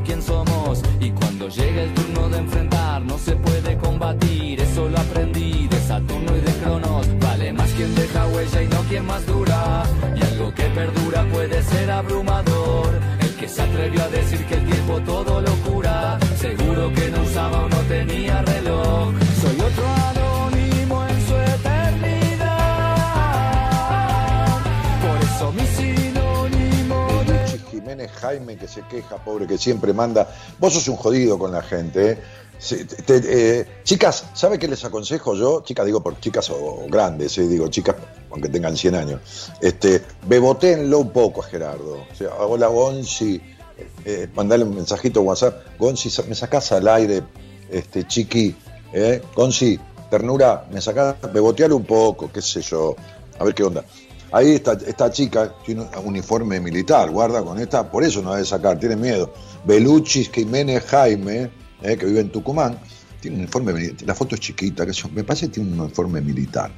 quién 0.06 0.22
somos. 0.22 0.80
Y 1.00 1.10
cuando 1.10 1.48
llega 1.48 1.82
el 1.82 1.92
turno 1.94 2.28
de 2.28 2.38
enfrentar, 2.38 3.02
no 3.02 3.18
se 3.18 3.34
puede 3.36 3.76
combatir. 3.76 4.60
Eso 4.60 4.88
lo 4.88 4.98
aprendí 4.98 5.66
de 5.66 5.78
Saturno 5.80 6.36
y 6.36 6.40
de 6.40 6.52
Cronos. 6.62 7.06
Vale 7.20 7.52
más 7.52 7.70
quien 7.72 7.94
deja 7.94 8.26
huella 8.28 8.62
y 8.62 8.68
no 8.68 8.80
quien 8.88 9.06
más 9.06 9.26
dura. 9.26 9.82
Y 10.16 10.22
algo 10.22 10.54
que 10.54 10.64
perdura 10.64 11.24
puede 11.32 11.62
ser 11.62 11.90
abrumador. 11.90 12.90
El 13.20 13.34
que 13.34 13.48
se 13.48 13.62
atrevió 13.62 14.02
a 14.04 14.08
decir 14.08 14.44
que 14.46 14.54
el 14.54 14.66
tiempo 14.66 15.00
todo 15.00 15.40
lo 15.40 15.52
cura. 15.68 16.18
Seguro 16.38 16.92
que 16.92 17.10
no 17.10 17.22
usaba 17.22 17.64
o 17.64 17.68
no 17.68 17.78
tenía 17.88 18.42
reloj. 18.42 19.12
Soy 19.42 19.60
otro 19.60 19.95
Jaime 28.08 28.56
que 28.56 28.68
se 28.68 28.82
queja, 28.82 29.16
pobre, 29.16 29.46
que 29.46 29.58
siempre 29.58 29.92
manda. 29.92 30.28
Vos 30.58 30.74
sos 30.74 30.88
un 30.88 30.96
jodido 30.96 31.38
con 31.38 31.52
la 31.52 31.62
gente, 31.62 32.12
¿eh? 32.12 32.18
Eh, 33.08 33.66
chicas, 33.84 34.24
¿sabe 34.32 34.58
qué 34.58 34.66
les 34.66 34.82
aconsejo 34.84 35.34
yo? 35.34 35.62
Chicas, 35.62 35.84
digo 35.84 36.02
por 36.02 36.18
chicas 36.20 36.48
o 36.50 36.86
grandes, 36.88 37.36
eh, 37.38 37.46
digo 37.46 37.68
chicas, 37.68 37.96
aunque 38.30 38.48
tengan 38.48 38.76
100 38.76 38.94
años. 38.94 39.52
Este, 39.60 40.02
un 40.28 41.10
poco 41.10 41.42
a 41.42 41.46
Gerardo. 41.46 42.06
Hola 42.38 42.68
Gonzi, 42.68 43.40
mandale 44.34 44.64
un 44.64 44.74
mensajito 44.74 45.20
a 45.20 45.22
WhatsApp. 45.24 45.78
Gonzi, 45.78 46.10
me 46.28 46.34
sacás 46.34 46.72
al 46.72 46.88
aire, 46.88 47.22
este, 47.70 48.06
chiqui. 48.06 48.56
Gonzi, 49.34 49.78
ternura, 50.10 50.66
me 50.72 50.80
sacás, 50.80 51.16
bebotealo 51.32 51.76
un 51.76 51.84
poco, 51.84 52.30
qué 52.32 52.40
sé 52.40 52.62
yo, 52.62 52.96
a 53.38 53.44
ver 53.44 53.54
qué 53.54 53.64
onda. 53.64 53.84
Ahí 54.32 54.52
esta, 54.52 54.72
esta 54.72 55.10
chica 55.10 55.54
tiene 55.64 55.82
un 55.82 55.88
uniforme 56.08 56.60
militar, 56.60 57.10
guarda 57.10 57.42
con 57.42 57.58
esta, 57.58 57.88
por 57.90 58.02
eso 58.02 58.22
no 58.22 58.32
debe 58.32 58.44
sacar, 58.44 58.78
tiene 58.78 58.96
miedo. 58.96 59.32
Beluchis 59.64 60.30
Jiménez 60.30 60.84
Jaime, 60.86 61.50
eh, 61.82 61.96
que 61.96 62.06
vive 62.06 62.20
en 62.20 62.30
Tucumán, 62.30 62.78
tiene 63.20 63.36
un 63.36 63.42
uniforme 63.42 63.72
militar, 63.72 64.06
la 64.06 64.14
foto 64.14 64.34
es 64.34 64.40
chiquita, 64.40 64.84
que 64.84 64.92
me 65.12 65.22
parece 65.22 65.46
que 65.46 65.54
tiene 65.54 65.72
un 65.72 65.80
uniforme 65.80 66.20
militar, 66.20 66.72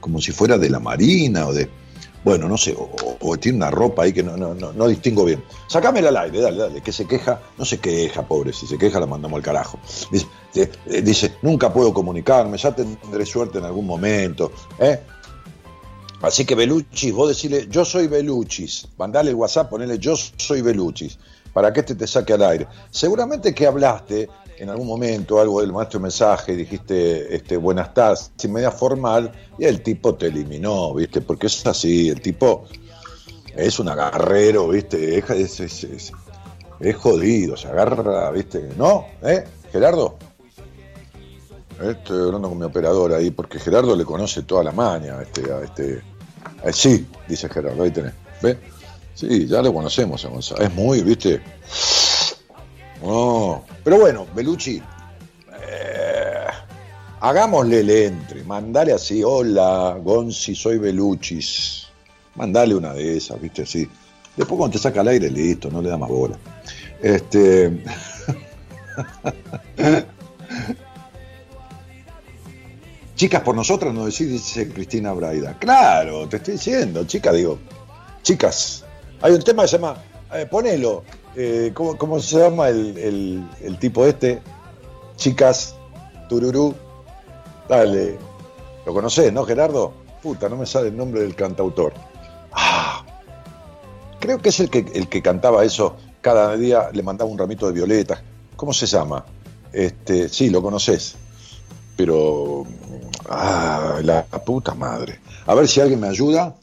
como 0.00 0.20
si 0.20 0.32
fuera 0.32 0.58
de 0.58 0.68
la 0.68 0.80
Marina 0.80 1.46
o 1.46 1.52
de, 1.52 1.70
bueno, 2.24 2.48
no 2.48 2.58
sé, 2.58 2.74
o, 2.76 3.36
tiene 3.36 3.58
una 3.58 3.70
ropa 3.70 4.02
ahí 4.02 4.12
que 4.12 4.22
no, 4.22 4.36
no, 4.36 4.54
no, 4.54 4.72
no 4.72 4.88
distingo 4.88 5.24
bien. 5.24 5.44
Sacámela 5.68 6.08
al 6.08 6.16
aire, 6.16 6.40
dale, 6.40 6.56
dale, 6.56 6.80
que 6.80 6.90
se 6.90 7.06
queja, 7.06 7.40
no 7.56 7.64
se 7.64 7.78
queja, 7.78 8.26
pobre, 8.26 8.52
si 8.52 8.66
se 8.66 8.78
queja 8.78 8.98
la 8.98 9.06
mandamos 9.06 9.36
al 9.36 9.42
carajo. 9.42 9.78
Dice, 10.10 10.26
eh, 10.54 11.32
nunca 11.42 11.72
puedo 11.72 11.94
comunicarme, 11.94 12.56
ya 12.56 12.74
tendré 12.74 13.26
suerte 13.26 13.58
en 13.58 13.64
algún 13.64 13.86
momento, 13.86 14.50
¿eh? 14.78 15.00
Así 16.24 16.44
que 16.44 16.54
Beluchis, 16.54 17.12
vos 17.12 17.28
decirle, 17.28 17.66
yo 17.68 17.84
soy 17.84 18.06
Beluchis, 18.06 18.88
mandale 18.96 19.30
el 19.30 19.36
WhatsApp, 19.36 19.70
ponele 19.70 19.98
yo 19.98 20.14
soy 20.16 20.62
Beluchis, 20.62 21.18
para 21.52 21.72
que 21.72 21.80
este 21.80 21.94
te 21.94 22.06
saque 22.06 22.32
al 22.32 22.42
aire. 22.42 22.66
Seguramente 22.90 23.54
que 23.54 23.66
hablaste 23.66 24.28
en 24.58 24.70
algún 24.70 24.86
momento 24.86 25.40
algo 25.40 25.60
del 25.60 25.72
maestro 25.72 26.00
mensaje, 26.00 26.54
dijiste 26.54 27.34
este, 27.34 27.56
buenas 27.56 27.92
tardes, 27.92 28.30
sin 28.36 28.52
media 28.52 28.70
formal, 28.70 29.32
y 29.58 29.64
el 29.64 29.82
tipo 29.82 30.14
te 30.14 30.26
eliminó, 30.26 30.94
¿viste? 30.94 31.20
Porque 31.20 31.48
es 31.48 31.66
así, 31.66 32.08
el 32.08 32.20
tipo 32.20 32.64
es 33.54 33.78
un 33.78 33.88
agarrero, 33.88 34.68
¿viste? 34.68 35.18
Es, 35.18 36.12
jodido, 36.96 37.56
se 37.56 37.68
agarra, 37.68 38.30
¿viste? 38.30 38.70
¿No? 38.76 39.06
¿Eh? 39.22 39.44
Gerardo. 39.72 40.16
Estoy 41.82 42.26
hablando 42.26 42.48
con 42.48 42.58
mi 42.58 42.64
operador 42.64 43.12
ahí, 43.12 43.30
porque 43.30 43.58
Gerardo 43.58 43.96
le 43.96 44.04
conoce 44.04 44.42
toda 44.42 44.62
la 44.62 44.70
maña 44.70 45.20
este, 45.22 45.52
a 45.52 45.60
este. 45.60 46.13
Eh, 46.64 46.72
sí, 46.72 47.06
dice 47.28 47.48
Gerardo, 47.48 47.82
ahí 47.82 47.90
tenés. 47.90 48.12
¿Ve? 48.42 48.58
Sí, 49.14 49.46
ya 49.46 49.62
lo 49.62 49.72
conocemos 49.72 50.24
a 50.24 50.28
Gonzalo. 50.28 50.62
Es 50.62 50.74
muy, 50.74 51.02
¿viste? 51.02 51.40
No. 53.02 53.64
Pero 53.84 53.98
bueno, 53.98 54.26
Belucci, 54.34 54.82
eh, 55.52 56.44
hagámosle 57.20 57.80
el 57.80 57.90
entre, 57.90 58.42
mandale 58.44 58.92
así, 58.92 59.22
hola, 59.22 59.98
Gonzi, 60.02 60.54
soy 60.54 60.78
Beluchis. 60.78 61.86
Mandale 62.34 62.74
una 62.74 62.92
de 62.92 63.18
esas, 63.18 63.40
¿viste? 63.40 63.62
Así. 63.62 63.88
Después 64.36 64.58
cuando 64.58 64.76
te 64.76 64.82
saca 64.82 65.02
al 65.02 65.08
aire, 65.08 65.30
listo, 65.30 65.70
no 65.70 65.80
le 65.80 65.90
da 65.90 65.96
más 65.96 66.08
bola. 66.08 66.36
Este. 67.00 67.84
Chicas 73.16 73.42
por 73.42 73.54
nosotras 73.54 73.94
nos 73.94 74.06
decís, 74.06 74.28
dice 74.30 74.68
Cristina 74.68 75.12
Braida. 75.12 75.56
Claro, 75.58 76.28
te 76.28 76.36
estoy 76.38 76.54
diciendo, 76.54 77.04
chicas, 77.04 77.34
digo. 77.34 77.58
Chicas, 78.22 78.84
hay 79.20 79.32
un 79.32 79.42
tema 79.42 79.62
que 79.62 79.68
se 79.68 79.76
llama, 79.78 79.96
eh, 80.34 80.46
ponelo, 80.50 81.04
eh, 81.36 81.70
¿cómo, 81.74 81.96
cómo 81.96 82.18
se 82.20 82.38
llama 82.38 82.68
el, 82.68 83.46
el- 83.62 83.78
tipo 83.78 84.04
este? 84.06 84.40
Chicas, 85.16 85.76
tururú, 86.28 86.74
Dale. 87.68 88.18
¿Lo 88.84 88.92
conocés, 88.92 89.32
no, 89.32 89.44
Gerardo? 89.44 89.92
Puta, 90.22 90.48
no 90.50 90.56
me 90.56 90.66
sale 90.66 90.88
el 90.88 90.96
nombre 90.96 91.20
del 91.22 91.34
cantautor. 91.34 91.94
Ah, 92.52 93.04
creo 94.20 94.38
que 94.42 94.50
es 94.50 94.60
el 94.60 94.68
que, 94.68 94.84
el 94.94 95.08
que 95.08 95.22
cantaba 95.22 95.64
eso. 95.64 95.96
Cada 96.20 96.54
día 96.56 96.90
le 96.92 97.02
mandaba 97.02 97.30
un 97.30 97.38
ramito 97.38 97.66
de 97.66 97.72
violetas. 97.72 98.20
¿Cómo 98.56 98.72
se 98.74 98.84
llama? 98.86 99.24
Este, 99.72 100.28
sí, 100.28 100.50
lo 100.50 100.60
conoces. 100.62 101.14
Pero. 101.96 102.66
Ah, 103.28 104.00
la 104.02 104.24
puta 104.24 104.74
madre. 104.74 105.20
A 105.46 105.54
ver 105.54 105.68
si 105.68 105.80
alguien 105.80 106.00
me 106.00 106.08
ayuda. 106.08 106.54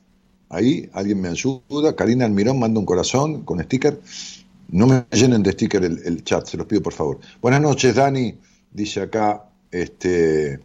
Ahí, 0.49 0.89
alguien 0.93 1.21
me 1.21 1.29
ayuda. 1.29 1.95
Karina 1.95 2.25
Almirón 2.25 2.59
manda 2.59 2.79
un 2.79 2.85
corazón 2.85 3.43
con 3.43 3.61
sticker. 3.63 3.99
No 4.69 4.87
me 4.87 5.05
llenen 5.11 5.43
de 5.43 5.51
sticker 5.51 5.83
el, 5.83 6.23
chat, 6.23 6.45
se 6.47 6.57
los 6.57 6.65
pido 6.65 6.81
por 6.81 6.93
favor. 6.93 7.19
Buenas 7.41 7.61
noches, 7.61 7.95
Dani. 7.95 8.37
Dice 8.71 9.01
acá, 9.01 9.45
este, 9.69 10.59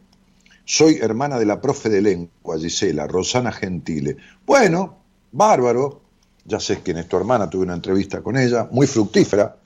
soy 0.65 0.99
hermana 1.01 1.39
de 1.39 1.47
la 1.47 1.61
profe 1.61 1.89
de 1.89 2.03
lengua, 2.03 2.59
Gisela, 2.59 3.07
Rosana 3.07 3.53
Gentile. 3.53 4.17
Bueno, 4.45 4.97
bárbaro. 5.33 6.03
Ya 6.45 6.61
sé 6.61 6.81
quién 6.83 6.99
es 6.99 7.09
tu 7.09 7.17
hermana, 7.17 7.51
tuve 7.51 7.65
una 7.65 7.75
entrevista 7.75 8.23
con 8.23 8.37
ella, 8.37 8.69
muy 8.71 8.87
fructífera. 8.87 9.57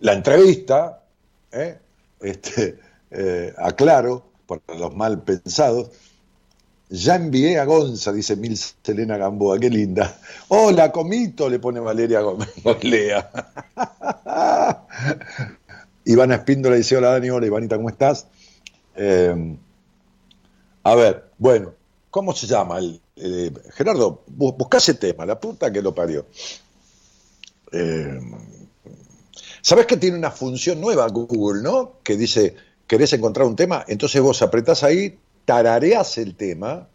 La 0.00 0.12
entrevista, 0.12 1.02
¿eh? 1.50 1.78
este, 2.20 2.78
eh, 3.10 3.54
aclaro, 3.56 4.31
para 4.60 4.78
los 4.78 4.94
mal 4.94 5.22
pensados, 5.22 5.90
ya 6.88 7.14
envié 7.16 7.58
a 7.58 7.64
Gonza, 7.64 8.12
dice 8.12 8.36
Mil 8.36 8.56
Selena 8.56 9.16
Gamboa, 9.16 9.58
qué 9.58 9.70
linda. 9.70 10.18
Hola, 10.48 10.92
comito, 10.92 11.48
le 11.48 11.58
pone 11.58 11.80
Valeria 11.80 12.20
Gómez. 12.20 12.50
Ivana 16.04 16.34
Espíndola 16.34 16.76
dice, 16.76 16.96
hola 16.96 17.12
Dani, 17.12 17.30
hola 17.30 17.46
Ivanita, 17.46 17.76
¿cómo 17.76 17.88
estás? 17.88 18.26
Eh, 18.94 19.56
a 20.82 20.94
ver, 20.94 21.30
bueno, 21.38 21.72
¿cómo 22.10 22.34
se 22.34 22.46
llama? 22.46 22.78
Eh, 23.16 23.52
Gerardo, 23.70 24.22
busca 24.26 24.78
ese 24.78 24.94
tema, 24.94 25.24
la 25.24 25.40
puta 25.40 25.72
que 25.72 25.80
lo 25.80 25.94
parió. 25.94 26.26
Eh, 27.72 28.20
¿Sabes 29.62 29.86
que 29.86 29.96
tiene 29.96 30.18
una 30.18 30.30
función 30.30 30.80
nueva 30.80 31.08
Google, 31.08 31.62
no? 31.62 32.00
Que 32.02 32.16
dice, 32.16 32.56
querés 32.92 33.10
encontrar 33.14 33.46
un 33.46 33.56
tema, 33.56 33.86
entonces 33.88 34.20
vos 34.20 34.42
apretás 34.42 34.82
ahí, 34.82 35.18
tarareas 35.46 36.18
el 36.18 36.34
tema, 36.34 36.86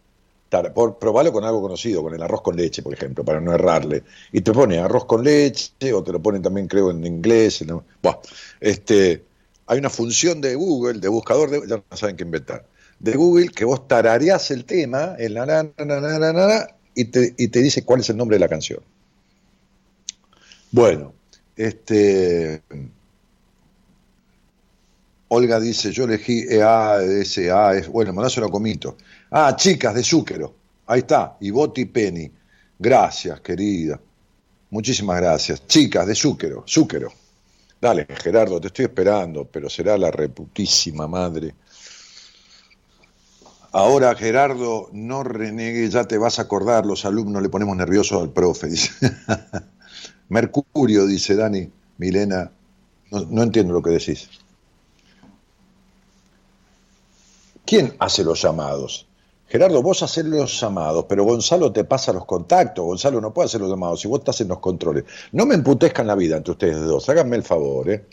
tar, 0.47 0.71
por, 0.71 0.99
probalo 0.99 1.33
con 1.33 1.43
algo 1.43 1.59
conocido, 1.59 2.03
con 2.03 2.13
el 2.13 2.21
arroz 2.21 2.43
con 2.43 2.55
leche, 2.55 2.83
por 2.83 2.93
ejemplo, 2.93 3.25
para 3.25 3.41
no 3.41 3.51
errarle. 3.51 4.03
Y 4.31 4.41
te 4.41 4.51
pone 4.51 4.77
arroz 4.77 5.05
con 5.05 5.23
leche, 5.23 5.91
o 5.93 6.03
te 6.03 6.11
lo 6.11 6.21
ponen 6.21 6.43
también, 6.43 6.67
creo, 6.67 6.91
en 6.91 7.03
inglés. 7.03 7.65
¿no? 7.65 7.83
Buah, 8.03 8.19
este, 8.59 9.23
hay 9.65 9.79
una 9.79 9.89
función 9.89 10.39
de 10.39 10.53
Google, 10.53 10.99
de 10.99 11.07
buscador, 11.07 11.49
de, 11.49 11.61
ya 11.67 11.77
no 11.77 11.97
saben 11.97 12.15
qué 12.15 12.25
inventar, 12.25 12.67
de 12.99 13.15
Google, 13.15 13.47
que 13.47 13.65
vos 13.65 13.87
tarareás 13.87 14.51
el 14.51 14.65
tema, 14.65 15.15
el 15.17 15.33
na, 15.33 15.47
na, 15.47 15.63
na 15.63 16.67
y, 16.93 17.05
te, 17.05 17.33
y 17.39 17.47
te 17.47 17.59
dice 17.59 17.83
cuál 17.83 18.01
es 18.01 18.09
el 18.11 18.17
nombre 18.17 18.35
de 18.35 18.41
la 18.41 18.49
canción. 18.49 18.81
Bueno, 20.71 21.15
este. 21.55 22.61
Olga 25.29 25.59
dice, 25.59 25.91
yo 25.91 26.05
elegí 26.05 26.45
EA, 26.49 26.99
SA, 27.23 27.75
es, 27.75 27.87
bueno, 27.87 28.13
mandáselo 28.13 28.47
a 28.47 28.51
comito. 28.51 28.97
Ah, 29.31 29.55
chicas 29.55 29.93
de 29.93 30.03
Zúquero, 30.03 30.55
ahí 30.85 30.99
está, 30.99 31.37
y 31.41 31.51
Boti 31.51 31.85
Penny. 31.85 32.31
Gracias, 32.79 33.41
querida. 33.41 33.99
Muchísimas 34.69 35.17
gracias. 35.17 35.65
Chicas 35.67 36.05
de 36.07 36.15
Zúquero, 36.15 36.63
Zúquero. 36.67 37.11
Dale, 37.79 38.07
Gerardo, 38.21 38.59
te 38.59 38.67
estoy 38.67 38.85
esperando, 38.85 39.45
pero 39.45 39.69
será 39.69 39.97
la 39.97 40.11
reputísima 40.11 41.07
madre. 41.07 41.53
Ahora, 43.71 44.15
Gerardo, 44.15 44.89
no 44.93 45.23
renegue, 45.23 45.89
ya 45.89 46.05
te 46.05 46.17
vas 46.17 46.39
a 46.39 46.43
acordar, 46.43 46.85
los 46.85 47.05
alumnos 47.05 47.41
le 47.41 47.49
ponemos 47.49 47.75
nervioso 47.75 48.19
al 48.21 48.31
profe. 48.31 48.69
Mercurio, 50.29 51.05
dice 51.05 51.35
Dani, 51.35 51.69
Milena, 51.97 52.51
no, 53.11 53.25
no 53.25 53.43
entiendo 53.43 53.73
lo 53.73 53.81
que 53.81 53.91
decís. 53.91 54.29
¿Quién 57.67 57.93
hace 57.99 58.23
los 58.23 58.41
llamados? 58.41 59.07
Gerardo, 59.47 59.81
vos 59.81 60.01
haces 60.01 60.25
los 60.25 60.59
llamados, 60.59 61.05
pero 61.07 61.25
Gonzalo 61.25 61.71
te 61.71 61.83
pasa 61.83 62.13
los 62.13 62.25
contactos. 62.25 62.83
Gonzalo 62.85 63.21
no 63.21 63.33
puede 63.33 63.47
hacer 63.47 63.61
los 63.61 63.69
llamados 63.69 63.99
si 64.01 64.07
vos 64.07 64.19
estás 64.19 64.39
en 64.41 64.47
los 64.47 64.59
controles. 64.59 65.03
No 65.33 65.45
me 65.45 65.55
emputezcan 65.55 66.07
la 66.07 66.15
vida 66.15 66.37
entre 66.37 66.53
ustedes 66.53 66.79
dos, 66.79 67.07
háganme 67.09 67.35
el 67.35 67.43
favor. 67.43 67.89
¿eh? 67.89 68.05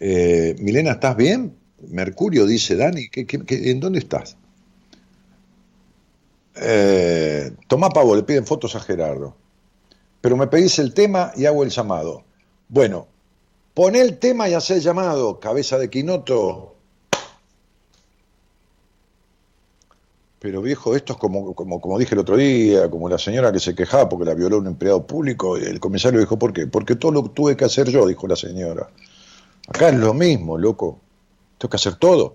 Eh, 0.00 0.56
Milena, 0.58 0.92
¿estás 0.92 1.16
bien? 1.16 1.56
Mercurio 1.88 2.46
dice, 2.46 2.74
Dani, 2.74 3.08
¿qué, 3.08 3.26
qué, 3.26 3.44
qué, 3.44 3.70
en 3.70 3.78
dónde 3.78 4.00
estás? 4.00 4.36
Eh, 6.56 7.52
Tomá 7.68 7.90
Pavo, 7.90 8.16
le 8.16 8.24
piden 8.24 8.44
fotos 8.44 8.74
a 8.74 8.80
Gerardo. 8.80 9.36
Pero 10.20 10.36
me 10.36 10.48
pedís 10.48 10.80
el 10.80 10.94
tema 10.94 11.32
y 11.36 11.46
hago 11.46 11.62
el 11.62 11.70
llamado. 11.70 12.24
Bueno, 12.68 13.06
pon 13.74 13.94
el 13.96 14.18
tema 14.18 14.48
y 14.48 14.54
haz 14.54 14.70
el 14.70 14.80
llamado, 14.80 15.40
cabeza 15.40 15.78
de 15.78 15.90
quinoto. 15.90 16.71
Pero 20.42 20.60
viejo, 20.60 20.96
esto 20.96 21.12
es 21.12 21.20
como, 21.20 21.54
como, 21.54 21.80
como 21.80 21.96
dije 22.00 22.16
el 22.16 22.18
otro 22.18 22.36
día, 22.36 22.90
como 22.90 23.08
la 23.08 23.16
señora 23.16 23.52
que 23.52 23.60
se 23.60 23.76
quejaba 23.76 24.08
porque 24.08 24.24
la 24.24 24.34
violó 24.34 24.58
un 24.58 24.66
empleado 24.66 25.06
público, 25.06 25.56
el 25.56 25.78
comisario 25.78 26.18
dijo, 26.18 26.36
¿por 26.36 26.52
qué? 26.52 26.66
Porque 26.66 26.96
todo 26.96 27.12
lo 27.12 27.22
tuve 27.30 27.56
que 27.56 27.64
hacer 27.64 27.88
yo, 27.88 28.08
dijo 28.08 28.26
la 28.26 28.34
señora. 28.34 28.90
Acá 29.68 29.90
es 29.90 29.94
lo 29.94 30.12
mismo, 30.14 30.58
loco. 30.58 30.98
Tengo 31.58 31.70
que 31.70 31.76
hacer 31.76 31.94
todo. 31.94 32.34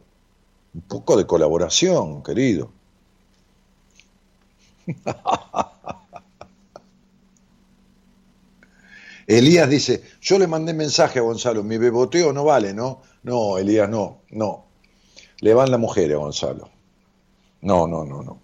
Un 0.74 0.80
poco 0.84 1.18
de 1.18 1.28
colaboración, 1.28 2.24
querido. 2.24 2.72
Elías 9.28 9.70
dice, 9.70 10.02
yo 10.22 10.40
le 10.40 10.48
mandé 10.48 10.74
mensaje 10.74 11.20
a 11.20 11.24
Gonzalo, 11.24 11.62
mi 11.62 11.78
beboteo 11.78 12.32
no 12.32 12.46
vale, 12.46 12.74
¿no? 12.74 13.02
No, 13.24 13.58
Elías, 13.58 13.90
no, 13.90 14.20
no. 14.30 14.64
Le 15.42 15.54
van 15.54 15.72
las 15.72 15.80
mujeres 15.82 16.16
a 16.16 16.20
Gonzalo. 16.20 16.77
No, 17.62 17.88
no, 17.88 18.06
no, 18.06 18.22
no. 18.24 18.40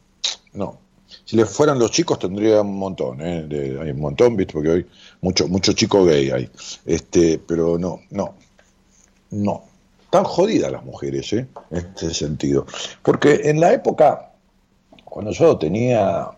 No. 0.53 0.79
Si 1.25 1.35
le 1.35 1.45
fueran 1.45 1.79
los 1.79 1.91
chicos 1.91 2.19
tendría 2.19 2.61
un 2.61 2.77
montón, 2.77 3.21
¿eh? 3.21 3.47
Hay 3.81 3.91
un 3.91 3.99
montón, 3.99 4.35
¿viste? 4.35 4.53
Porque 4.53 4.69
hoy 4.69 4.87
mucho, 5.21 5.47
mucho 5.47 5.73
chico 5.73 6.03
gay 6.03 6.31
hay. 6.31 6.49
Este, 6.85 7.39
pero 7.39 7.77
no, 7.77 8.01
no. 8.09 8.35
No. 9.31 9.63
Están 10.05 10.25
jodidas 10.25 10.71
las 10.71 10.83
mujeres, 10.83 11.31
¿eh? 11.33 11.47
En 11.71 11.77
este 11.77 12.13
sentido. 12.13 12.65
Porque 13.01 13.41
en 13.45 13.59
la 13.59 13.73
época, 13.73 14.31
cuando 15.05 15.31
yo 15.31 15.57
tenía 15.57 16.29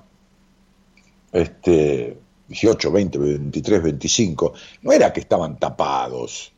este, 1.32 2.17
18, 2.47 2.91
20, 2.91 3.17
23, 3.17 3.84
25, 3.84 4.53
no 4.84 4.91
era 4.91 5.11
que 5.11 5.19
estaban 5.19 5.57
tapados. 5.57 6.53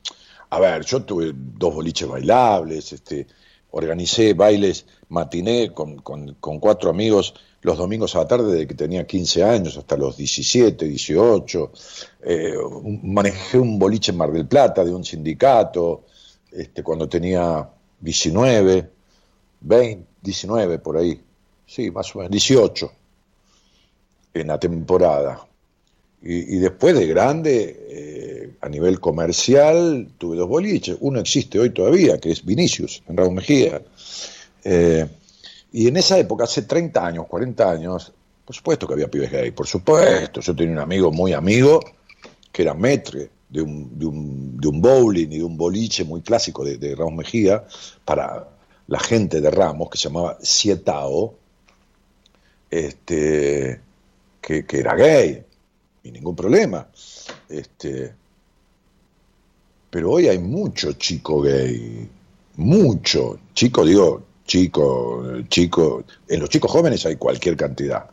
A 0.49 0.59
ver, 0.59 0.85
yo 0.85 1.01
tuve 1.03 1.31
dos 1.33 1.73
boliches 1.73 2.07
bailables, 2.07 2.93
este, 2.93 3.27
organicé 3.71 4.33
bailes 4.33 4.85
matiné 5.09 5.73
con, 5.73 5.97
con, 5.99 6.59
cuatro 6.59 6.89
amigos 6.89 7.33
los 7.61 7.77
domingos 7.77 8.15
a 8.15 8.19
la 8.19 8.27
tarde 8.27 8.51
desde 8.51 8.67
que 8.67 8.75
tenía 8.75 9.05
15 9.05 9.43
años 9.43 9.77
hasta 9.77 9.97
los 9.97 10.17
17, 10.17 10.85
18. 10.85 11.71
Eh, 12.23 12.53
manejé 13.03 13.57
un 13.57 13.79
boliche 13.79 14.11
en 14.11 14.17
Mar 14.17 14.31
del 14.31 14.47
Plata 14.47 14.83
de 14.83 14.93
un 14.93 15.03
sindicato 15.03 16.05
este, 16.51 16.83
cuando 16.83 17.09
tenía 17.09 17.67
19, 17.99 18.89
20, 19.61 20.07
19 20.21 20.79
por 20.79 20.97
ahí. 20.97 21.21
Sí, 21.65 21.91
más 21.91 22.15
o 22.15 22.19
menos, 22.19 22.31
18 22.31 22.91
en 24.33 24.47
la 24.47 24.59
temporada. 24.59 25.45
Y, 26.21 26.55
y 26.55 26.59
después 26.59 26.97
de 26.97 27.07
grande, 27.07 27.87
eh, 27.89 28.53
a 28.61 28.69
nivel 28.69 28.99
comercial, 28.99 30.09
tuve 30.17 30.37
dos 30.37 30.47
boliches. 30.47 30.97
Uno 30.99 31.19
existe 31.19 31.59
hoy 31.59 31.71
todavía, 31.71 32.19
que 32.19 32.31
es 32.31 32.45
Vinicius, 32.45 33.03
en 33.07 33.17
Raúl 33.17 33.35
Mejía. 33.35 33.81
Eh, 34.69 35.07
y 35.71 35.87
en 35.87 35.95
esa 35.95 36.19
época, 36.19 36.43
hace 36.43 36.63
30 36.63 37.05
años, 37.05 37.25
40 37.27 37.71
años, 37.71 38.11
por 38.43 38.53
supuesto 38.53 38.85
que 38.85 38.95
había 38.95 39.09
pibes 39.09 39.31
gay, 39.31 39.51
por 39.51 39.65
supuesto. 39.65 40.41
Yo 40.41 40.53
tenía 40.53 40.73
un 40.73 40.79
amigo 40.79 41.09
muy 41.09 41.31
amigo, 41.31 41.79
que 42.51 42.63
era 42.63 42.73
metre 42.73 43.29
de 43.47 43.61
un, 43.61 43.97
de 44.59 44.67
un, 44.67 44.81
bowling 44.81 45.31
y 45.31 45.37
de 45.37 45.43
un 45.45 45.55
boliche 45.55 46.03
muy 46.03 46.21
clásico 46.21 46.65
de, 46.65 46.77
de 46.77 46.95
Ramos 46.95 47.13
Mejía, 47.13 47.63
para 48.03 48.45
la 48.87 48.99
gente 48.99 49.39
de 49.39 49.49
Ramos, 49.49 49.89
que 49.89 49.97
se 49.97 50.09
llamaba 50.09 50.37
Sietao, 50.41 51.35
este, 52.69 53.79
que, 54.41 54.65
que 54.65 54.79
era 54.79 54.95
gay, 54.95 55.45
y 56.03 56.11
ningún 56.11 56.35
problema. 56.35 56.89
Este, 57.47 58.13
pero 59.89 60.11
hoy 60.11 60.27
hay 60.27 60.39
mucho 60.39 60.91
chico 60.93 61.41
gay, 61.41 62.09
mucho. 62.57 63.39
Chico, 63.53 63.85
digo, 63.85 64.26
chico, 64.47 65.43
chico. 65.49 66.03
En 66.27 66.39
los 66.39 66.49
chicos 66.49 66.71
jóvenes 66.71 67.05
hay 67.05 67.17
cualquier 67.17 67.55
cantidad. 67.55 68.09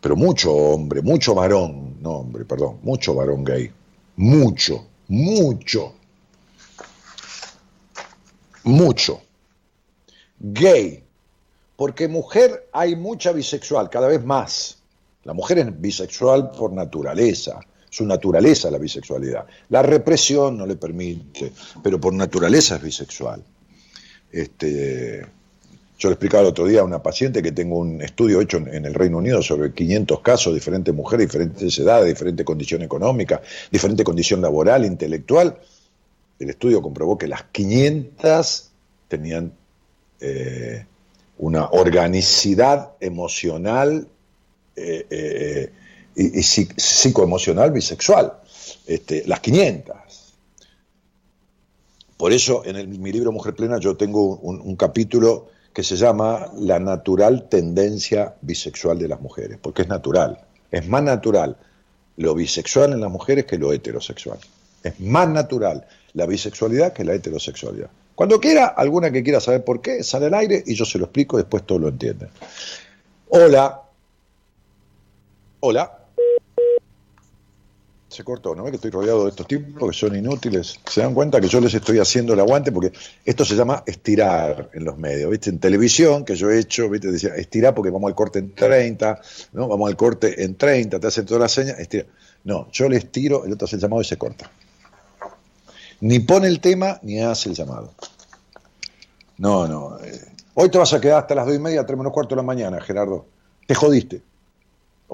Pero 0.00 0.14
mucho 0.14 0.52
hombre, 0.52 1.02
mucho 1.02 1.34
varón, 1.34 1.96
no 2.00 2.10
hombre, 2.18 2.44
perdón, 2.44 2.78
mucho 2.82 3.14
varón 3.14 3.42
gay. 3.42 3.70
Mucho, 4.16 4.86
mucho. 5.08 5.94
Mucho. 8.64 9.20
gay, 10.38 11.02
porque 11.76 12.06
mujer 12.06 12.68
hay 12.72 12.94
mucha 12.94 13.32
bisexual, 13.32 13.90
cada 13.90 14.08
vez 14.08 14.24
más. 14.24 14.78
La 15.24 15.32
mujer 15.32 15.58
es 15.58 15.80
bisexual 15.80 16.50
por 16.50 16.72
naturaleza, 16.72 17.60
su 17.88 18.04
naturaleza 18.04 18.70
la 18.70 18.78
bisexualidad. 18.78 19.46
La 19.68 19.82
represión 19.82 20.58
no 20.58 20.66
le 20.66 20.76
permite, 20.76 21.52
pero 21.82 22.00
por 22.00 22.12
naturaleza 22.12 22.76
es 22.76 22.82
bisexual. 22.82 23.44
Este, 24.32 25.24
yo 26.02 26.08
le 26.08 26.14
explicaba 26.14 26.42
el 26.42 26.48
otro 26.48 26.66
día 26.66 26.80
a 26.80 26.84
una 26.84 27.00
paciente 27.00 27.44
que 27.44 27.52
tengo 27.52 27.78
un 27.78 28.02
estudio 28.02 28.40
hecho 28.40 28.56
en 28.56 28.84
el 28.84 28.92
Reino 28.92 29.18
Unido 29.18 29.40
sobre 29.40 29.72
500 29.72 30.18
casos, 30.18 30.52
diferentes 30.52 30.92
mujeres, 30.92 31.28
diferentes 31.28 31.78
edades, 31.78 32.08
diferente 32.08 32.44
condición 32.44 32.82
económica, 32.82 33.40
diferente 33.70 34.02
condición 34.02 34.40
laboral, 34.40 34.84
intelectual. 34.84 35.56
El 36.40 36.50
estudio 36.50 36.82
comprobó 36.82 37.16
que 37.16 37.28
las 37.28 37.44
500 37.44 38.70
tenían 39.06 39.52
eh, 40.18 40.86
una 41.38 41.68
organicidad 41.68 42.94
emocional 42.98 44.08
eh, 44.74 45.06
eh, 45.08 45.72
y, 46.16 46.42
psicoemocional 46.42 47.70
bisexual. 47.70 48.40
Este, 48.88 49.22
las 49.26 49.38
500. 49.38 49.96
Por 52.16 52.32
eso 52.32 52.64
en 52.64 53.00
mi 53.00 53.12
libro 53.12 53.30
Mujer 53.30 53.54
Plena 53.54 53.78
yo 53.78 53.96
tengo 53.96 54.38
un 54.38 54.74
capítulo 54.74 55.52
que 55.72 55.82
se 55.82 55.96
llama 55.96 56.50
La 56.58 56.78
natural 56.78 57.48
tendencia 57.48 58.34
bisexual 58.40 58.98
de 58.98 59.08
las 59.08 59.20
mujeres, 59.20 59.58
porque 59.60 59.82
es 59.82 59.88
natural, 59.88 60.38
es 60.70 60.86
más 60.88 61.02
natural 61.02 61.56
lo 62.16 62.34
bisexual 62.34 62.92
en 62.92 63.00
las 63.00 63.10
mujeres 63.10 63.46
que 63.46 63.58
lo 63.58 63.72
heterosexual. 63.72 64.38
Es 64.82 65.00
más 65.00 65.28
natural 65.28 65.86
la 66.12 66.26
bisexualidad 66.26 66.92
que 66.92 67.04
la 67.04 67.14
heterosexualidad. 67.14 67.90
Cuando 68.14 68.38
quiera, 68.38 68.66
alguna 68.66 69.10
que 69.10 69.22
quiera 69.22 69.40
saber 69.40 69.64
por 69.64 69.80
qué, 69.80 70.02
sale 70.02 70.26
al 70.26 70.34
aire 70.34 70.62
y 70.66 70.74
yo 70.74 70.84
se 70.84 70.98
lo 70.98 71.06
explico, 71.06 71.38
después 71.38 71.64
todo 71.64 71.78
lo 71.78 71.88
entienden. 71.88 72.28
Hola. 73.30 73.82
Hola 75.60 76.01
se 78.12 78.24
cortó, 78.24 78.54
¿no? 78.54 78.64
Que 78.64 78.76
estoy 78.76 78.90
rodeado 78.90 79.24
de 79.24 79.30
estos 79.30 79.46
tipos 79.46 79.90
que 79.90 79.96
son 79.96 80.14
inútiles. 80.14 80.78
Se 80.86 81.00
dan 81.00 81.14
cuenta 81.14 81.40
que 81.40 81.48
yo 81.48 81.60
les 81.60 81.74
estoy 81.74 81.98
haciendo 81.98 82.34
el 82.34 82.40
aguante 82.40 82.70
porque 82.70 82.92
esto 83.24 83.44
se 83.44 83.56
llama 83.56 83.82
estirar 83.86 84.70
en 84.74 84.84
los 84.84 84.98
medios, 84.98 85.30
¿viste? 85.30 85.50
En 85.50 85.58
televisión, 85.58 86.24
que 86.24 86.36
yo 86.36 86.50
he 86.50 86.58
hecho, 86.58 86.88
¿viste? 86.88 87.10
Decía, 87.10 87.34
estirar 87.34 87.74
porque 87.74 87.90
vamos 87.90 88.08
al 88.08 88.14
corte 88.14 88.38
en 88.38 88.54
30, 88.54 89.20
¿no? 89.52 89.68
Vamos 89.68 89.88
al 89.88 89.96
corte 89.96 90.44
en 90.44 90.56
30, 90.56 91.00
te 91.00 91.06
hacen 91.06 91.26
toda 91.26 91.40
la 91.40 91.48
seña, 91.48 91.72
estira. 91.72 92.06
No, 92.44 92.68
yo 92.72 92.88
le 92.88 92.96
estiro, 92.96 93.44
el 93.44 93.52
otro 93.52 93.66
hace 93.66 93.76
el 93.76 93.82
llamado 93.82 94.02
y 94.02 94.04
se 94.04 94.18
corta. 94.18 94.50
Ni 96.00 96.18
pone 96.20 96.48
el 96.48 96.60
tema 96.60 96.98
ni 97.02 97.20
hace 97.20 97.48
el 97.48 97.54
llamado. 97.54 97.94
No, 99.38 99.66
no. 99.68 99.98
Eh, 100.04 100.20
hoy 100.54 100.68
te 100.68 100.78
vas 100.78 100.92
a 100.92 101.00
quedar 101.00 101.20
hasta 101.20 101.34
las 101.34 101.46
2 101.46 101.56
y 101.56 101.58
media, 101.58 101.86
3 101.86 101.96
menos 101.96 102.12
cuarto 102.12 102.34
de 102.34 102.36
la 102.36 102.42
mañana, 102.42 102.80
Gerardo. 102.80 103.26
Te 103.66 103.74
jodiste. 103.74 104.22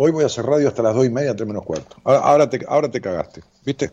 Hoy 0.00 0.12
voy 0.12 0.22
a 0.22 0.26
hacer 0.26 0.46
radio 0.46 0.68
hasta 0.68 0.80
las 0.80 0.94
dos 0.94 1.04
y 1.04 1.10
media, 1.10 1.34
tres 1.34 1.48
menos 1.48 1.64
cuarto. 1.64 1.96
Ahora, 2.04 2.48
te, 2.48 2.64
ahora 2.68 2.88
te 2.88 3.00
cagaste, 3.00 3.42
¿viste? 3.64 3.90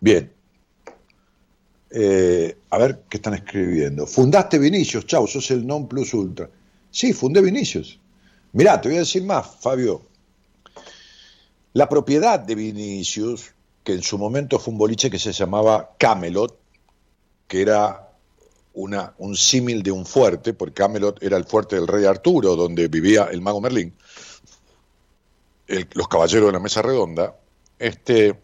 Bien. 0.00 0.32
Eh, 1.90 2.56
a 2.70 2.78
ver 2.78 3.04
qué 3.08 3.18
están 3.18 3.34
escribiendo. 3.34 4.04
Fundaste 4.08 4.58
Vinicius, 4.58 5.06
chau, 5.06 5.28
sos 5.28 5.48
el 5.52 5.64
non 5.64 5.86
plus 5.86 6.12
ultra. 6.12 6.50
Sí, 6.90 7.12
fundé 7.12 7.40
Vinicius. 7.40 8.00
Mirá, 8.50 8.80
te 8.80 8.88
voy 8.88 8.96
a 8.96 9.06
decir 9.06 9.22
más, 9.22 9.46
Fabio. 9.60 10.02
La 11.72 11.88
propiedad 11.88 12.40
de 12.40 12.56
Vinicius, 12.56 13.54
que 13.84 13.92
en 13.92 14.02
su 14.02 14.18
momento 14.18 14.58
fue 14.58 14.72
un 14.72 14.78
boliche 14.78 15.08
que 15.08 15.20
se 15.20 15.30
llamaba 15.30 15.94
Camelot, 15.98 16.58
que 17.46 17.62
era 17.62 18.08
una, 18.74 19.14
un 19.18 19.36
símil 19.36 19.82
de 19.82 19.92
un 19.92 20.04
fuerte, 20.04 20.52
porque 20.52 20.74
Camelot 20.74 21.22
era 21.22 21.36
el 21.36 21.44
fuerte 21.44 21.76
del 21.76 21.86
rey 21.86 22.04
Arturo, 22.04 22.56
donde 22.56 22.88
vivía 22.88 23.28
el 23.30 23.40
mago 23.40 23.60
Merlín, 23.60 23.94
los 25.92 26.08
caballeros 26.08 26.46
de 26.46 26.52
la 26.52 26.58
mesa 26.58 26.82
redonda, 26.82 27.36
este, 27.78 28.38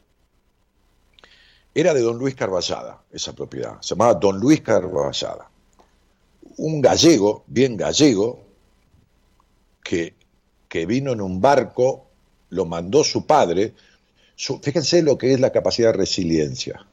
era 1.74 1.92
de 1.92 2.00
don 2.00 2.16
Luis 2.18 2.34
Carballada, 2.34 3.02
esa 3.12 3.34
propiedad, 3.34 3.80
se 3.80 3.94
llamaba 3.94 4.14
don 4.14 4.38
Luis 4.38 4.60
Carballada, 4.60 5.50
un 6.56 6.80
gallego, 6.80 7.44
bien 7.46 7.76
gallego, 7.76 8.44
que, 9.82 10.14
que 10.68 10.86
vino 10.86 11.12
en 11.12 11.20
un 11.20 11.40
barco, 11.40 12.06
lo 12.50 12.66
mandó 12.66 13.02
su 13.02 13.26
padre, 13.26 13.74
fíjense 14.36 15.02
lo 15.02 15.18
que 15.18 15.34
es 15.34 15.40
la 15.40 15.50
capacidad 15.50 15.88
de 15.88 15.98
resiliencia. 15.98 16.86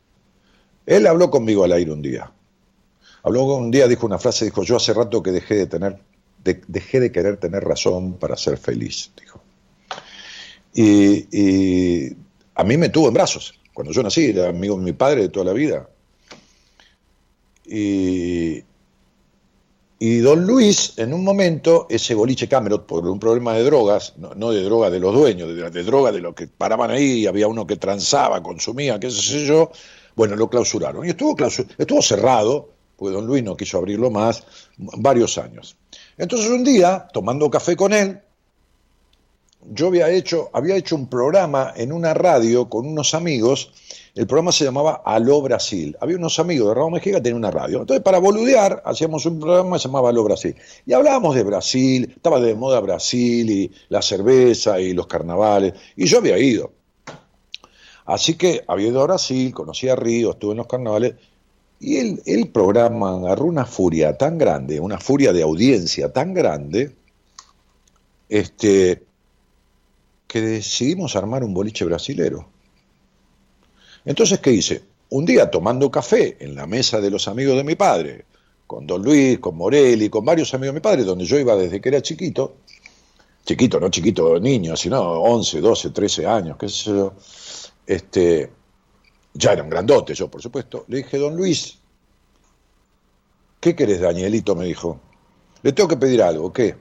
Él 0.86 1.06
habló 1.06 1.30
conmigo 1.30 1.64
al 1.64 1.74
aire 1.74 1.92
un 1.92 2.02
día 2.02 2.32
Habló 3.28 3.44
un 3.44 3.72
día, 3.72 3.90
dijo 3.90 4.06
una 4.06 4.18
frase, 4.18 4.46
dijo, 4.46 4.64
yo 4.64 4.78
hace 4.78 4.94
rato 4.94 5.22
que 5.22 5.32
dejé 5.32 5.56
de 5.56 5.68
tener, 5.68 6.00
dejé 6.46 7.02
de 7.02 7.12
querer 7.12 7.36
tener 7.36 7.62
razón 7.62 8.14
para 8.14 8.38
ser 8.38 8.58
feliz, 8.58 9.12
dijo. 9.20 9.42
Y, 10.74 12.16
a 12.56 12.64
mí 12.64 12.78
me 12.78 12.88
tuvo 12.88 13.10
en 13.10 13.14
brazos. 13.14 13.60
Cuando 13.74 13.92
yo 13.92 14.02
nací, 14.02 14.28
era 14.28 14.48
amigo 14.48 14.78
de 14.78 14.82
mi 14.82 14.94
padre 14.94 15.24
de 15.24 15.28
toda 15.28 15.48
la 15.48 15.52
vida. 15.52 15.90
Y, 17.66 18.64
y 20.00 20.18
don 20.20 20.48
Luis, 20.48 20.94
en 20.96 21.14
un 21.14 21.26
momento, 21.26 21.86
ese 21.90 22.16
boliche 22.16 22.48
Camelot, 22.48 22.86
por 22.86 23.06
un 23.06 23.20
problema 23.20 23.56
de 23.56 23.64
drogas, 23.66 24.14
no, 24.16 24.52
de 24.52 24.64
droga 24.64 24.90
de 24.90 25.02
los 25.02 25.14
dueños, 25.14 25.54
de, 25.54 25.70
de, 25.70 25.84
droga 25.84 26.14
de 26.14 26.22
los 26.22 26.34
que 26.34 26.48
paraban 26.48 26.92
ahí, 26.92 27.28
había 27.28 27.50
uno 27.50 27.68
que 27.68 27.76
transaba, 27.76 28.42
consumía, 28.42 29.02
qué 29.02 29.12
sé 29.12 29.46
yo, 29.46 29.70
bueno, 30.16 30.38
lo 30.38 30.50
clausuraron. 30.50 31.06
Y 31.06 31.10
estuvo, 31.10 31.36
estuvo 31.78 32.02
cerrado 32.02 32.77
porque 32.98 33.16
don 33.16 33.28
Luis 33.28 33.44
no 33.44 33.56
quiso 33.56 33.78
abrirlo 33.78 34.12
más, 34.12 34.44
varios 34.78 35.38
años. 35.38 35.78
Entonces 36.18 36.50
un 36.50 36.64
día, 36.64 37.08
tomando 37.14 37.50
café 37.50 37.76
con 37.76 37.94
él, 37.94 38.20
yo 39.70 39.88
había 39.88 40.10
hecho, 40.10 40.50
había 40.54 40.76
hecho 40.76 40.96
un 40.96 41.08
programa 41.08 41.74
en 41.76 41.92
una 41.92 42.14
radio 42.14 42.70
con 42.70 42.88
unos 42.88 43.14
amigos, 43.14 43.72
el 44.16 44.26
programa 44.26 44.52
se 44.52 44.64
llamaba 44.64 45.02
Aló 45.06 45.42
Brasil. 45.42 45.96
Había 46.00 46.16
unos 46.16 46.40
amigos 46.40 46.70
de 46.70 46.74
Raúl 46.74 46.94
Mejía 46.94 47.14
que 47.14 47.22
tenían 47.22 47.38
una 47.38 47.52
radio. 47.52 47.82
Entonces, 47.82 48.04
para 48.04 48.18
boludear, 48.18 48.82
hacíamos 48.84 49.26
un 49.28 49.40
programa 49.40 49.76
que 49.76 49.82
se 49.82 49.88
llamaba 49.88 50.10
Aló 50.10 50.24
Brasil. 50.24 50.56
Y 50.86 50.94
hablábamos 50.94 51.36
de 51.36 51.44
Brasil, 51.44 52.14
estaba 52.16 52.40
de 52.40 52.56
moda 52.56 52.80
Brasil 52.80 53.50
y 53.50 53.72
la 53.90 54.02
cerveza 54.02 54.80
y 54.80 54.94
los 54.94 55.06
carnavales. 55.06 55.74
Y 55.96 56.08
yo 56.08 56.18
había 56.18 56.40
ido. 56.40 56.72
Así 58.06 58.36
que 58.36 58.64
había 58.68 58.88
ido 58.88 59.02
a 59.02 59.06
Brasil, 59.06 59.54
conocí 59.54 59.90
a 59.90 59.96
Río, 59.96 60.32
estuve 60.32 60.52
en 60.52 60.58
los 60.58 60.68
carnavales 60.68 61.14
y 61.80 61.98
el, 61.98 62.48
programa 62.50 63.16
agarró 63.18 63.46
una 63.46 63.66
furia 63.66 64.18
tan 64.18 64.38
grande, 64.38 64.80
una 64.80 65.00
furia 65.00 65.32
de 65.32 65.44
audiencia 65.44 66.12
tan 66.12 66.34
grande, 66.34 66.96
este, 68.30 69.04
que 70.28 70.42
decidimos 70.42 71.16
armar 71.16 71.44
un 71.44 71.54
boliche 71.54 71.86
brasilero. 71.86 72.48
Entonces, 74.06 74.40
¿qué 74.40 74.52
hice? 74.52 74.82
Un 75.10 75.26
día 75.26 75.52
tomando 75.52 75.92
café 75.92 76.38
en 76.40 76.56
la 76.56 76.66
mesa 76.66 77.00
de 77.00 77.12
los 77.12 77.28
amigos 77.28 77.56
de 77.56 77.64
mi 77.64 77.76
padre, 77.76 78.26
con 78.66 78.88
Don 78.88 79.04
Luis, 79.04 79.40
con 79.40 79.56
Morelli, 79.56 80.10
con 80.10 80.26
varios 80.26 80.54
amigos 80.54 80.74
de 80.74 80.80
mi 80.80 80.84
padre, 80.84 81.04
donde 81.04 81.26
yo 81.26 81.40
iba 81.40 81.56
desde 81.56 81.80
que 81.80 81.90
era 81.90 82.02
chiquito, 82.02 82.58
chiquito, 83.46 83.80
no 83.80 83.90
chiquito 83.90 84.40
niño, 84.40 84.76
sino 84.76 85.00
11, 85.00 85.62
12, 85.62 85.92
13 85.92 86.26
años, 86.26 86.58
qué 86.58 86.68
sé 86.68 86.90
yo, 86.90 87.14
este, 87.86 88.50
ya 89.38 89.54
era 89.54 89.64
un 89.64 89.70
grandote 89.70 90.14
yo, 90.14 90.30
por 90.30 90.42
supuesto, 90.42 90.86
le 90.88 90.98
dije, 90.98 91.18
don 91.18 91.36
Luis, 91.36 91.78
¿qué 93.60 93.76
querés, 93.76 94.02
Danielito? 94.02 94.56
me 94.56 94.66
dijo. 94.66 95.00
Le 95.62 95.72
tengo 95.74 95.90
que 95.90 95.98
pedir 95.98 96.22
algo, 96.22 96.52
¿qué? 96.52 96.76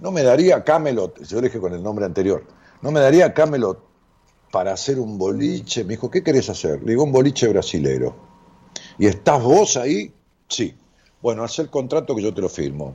¿No 0.00 0.10
me 0.10 0.22
daría 0.22 0.64
Camelot? 0.64 1.22
Yo 1.24 1.40
le 1.40 1.48
dije 1.48 1.60
con 1.60 1.74
el 1.74 1.82
nombre 1.82 2.04
anterior. 2.04 2.44
¿No 2.80 2.90
me 2.90 3.00
daría 3.00 3.34
Camelot 3.34 3.78
para 4.50 4.72
hacer 4.72 4.98
un 4.98 5.18
boliche? 5.18 5.84
Me 5.84 5.90
dijo, 5.90 6.10
¿qué 6.10 6.22
querés 6.22 6.48
hacer? 6.48 6.80
Le 6.82 6.92
digo, 6.92 7.04
un 7.04 7.12
boliche 7.12 7.48
brasilero. 7.48 8.16
¿Y 8.98 9.06
estás 9.06 9.42
vos 9.42 9.76
ahí? 9.76 10.12
Sí. 10.48 10.74
Bueno, 11.20 11.44
haz 11.44 11.58
el 11.58 11.68
contrato 11.68 12.16
que 12.16 12.22
yo 12.22 12.32
te 12.32 12.40
lo 12.40 12.48
firmo. 12.48 12.94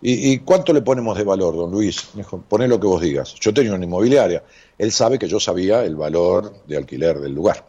¿Y, 0.00 0.32
¿Y, 0.32 0.38
cuánto 0.38 0.72
le 0.72 0.80
ponemos 0.80 1.18
de 1.18 1.24
valor, 1.24 1.54
don 1.56 1.70
Luis? 1.70 2.10
Me 2.14 2.22
dijo, 2.22 2.42
poné 2.48 2.66
lo 2.66 2.80
que 2.80 2.86
vos 2.86 3.02
digas. 3.02 3.34
Yo 3.34 3.52
tenía 3.52 3.74
una 3.74 3.84
inmobiliaria. 3.84 4.42
Él 4.78 4.92
sabe 4.92 5.18
que 5.18 5.28
yo 5.28 5.40
sabía 5.40 5.84
el 5.84 5.96
valor 5.96 6.64
de 6.66 6.76
alquiler 6.76 7.18
del 7.18 7.34
lugar. 7.34 7.67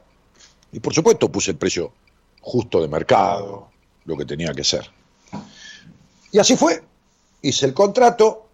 Y 0.71 0.79
por 0.79 0.93
supuesto 0.93 1.31
puse 1.31 1.51
el 1.51 1.57
precio 1.57 1.91
justo 2.41 2.81
de 2.81 2.87
mercado, 2.87 3.69
lo 4.05 4.17
que 4.17 4.25
tenía 4.25 4.53
que 4.53 4.63
ser. 4.63 4.89
Y 6.31 6.39
así 6.39 6.55
fue. 6.55 6.81
Hice 7.41 7.65
el 7.65 7.73
contrato, 7.73 8.47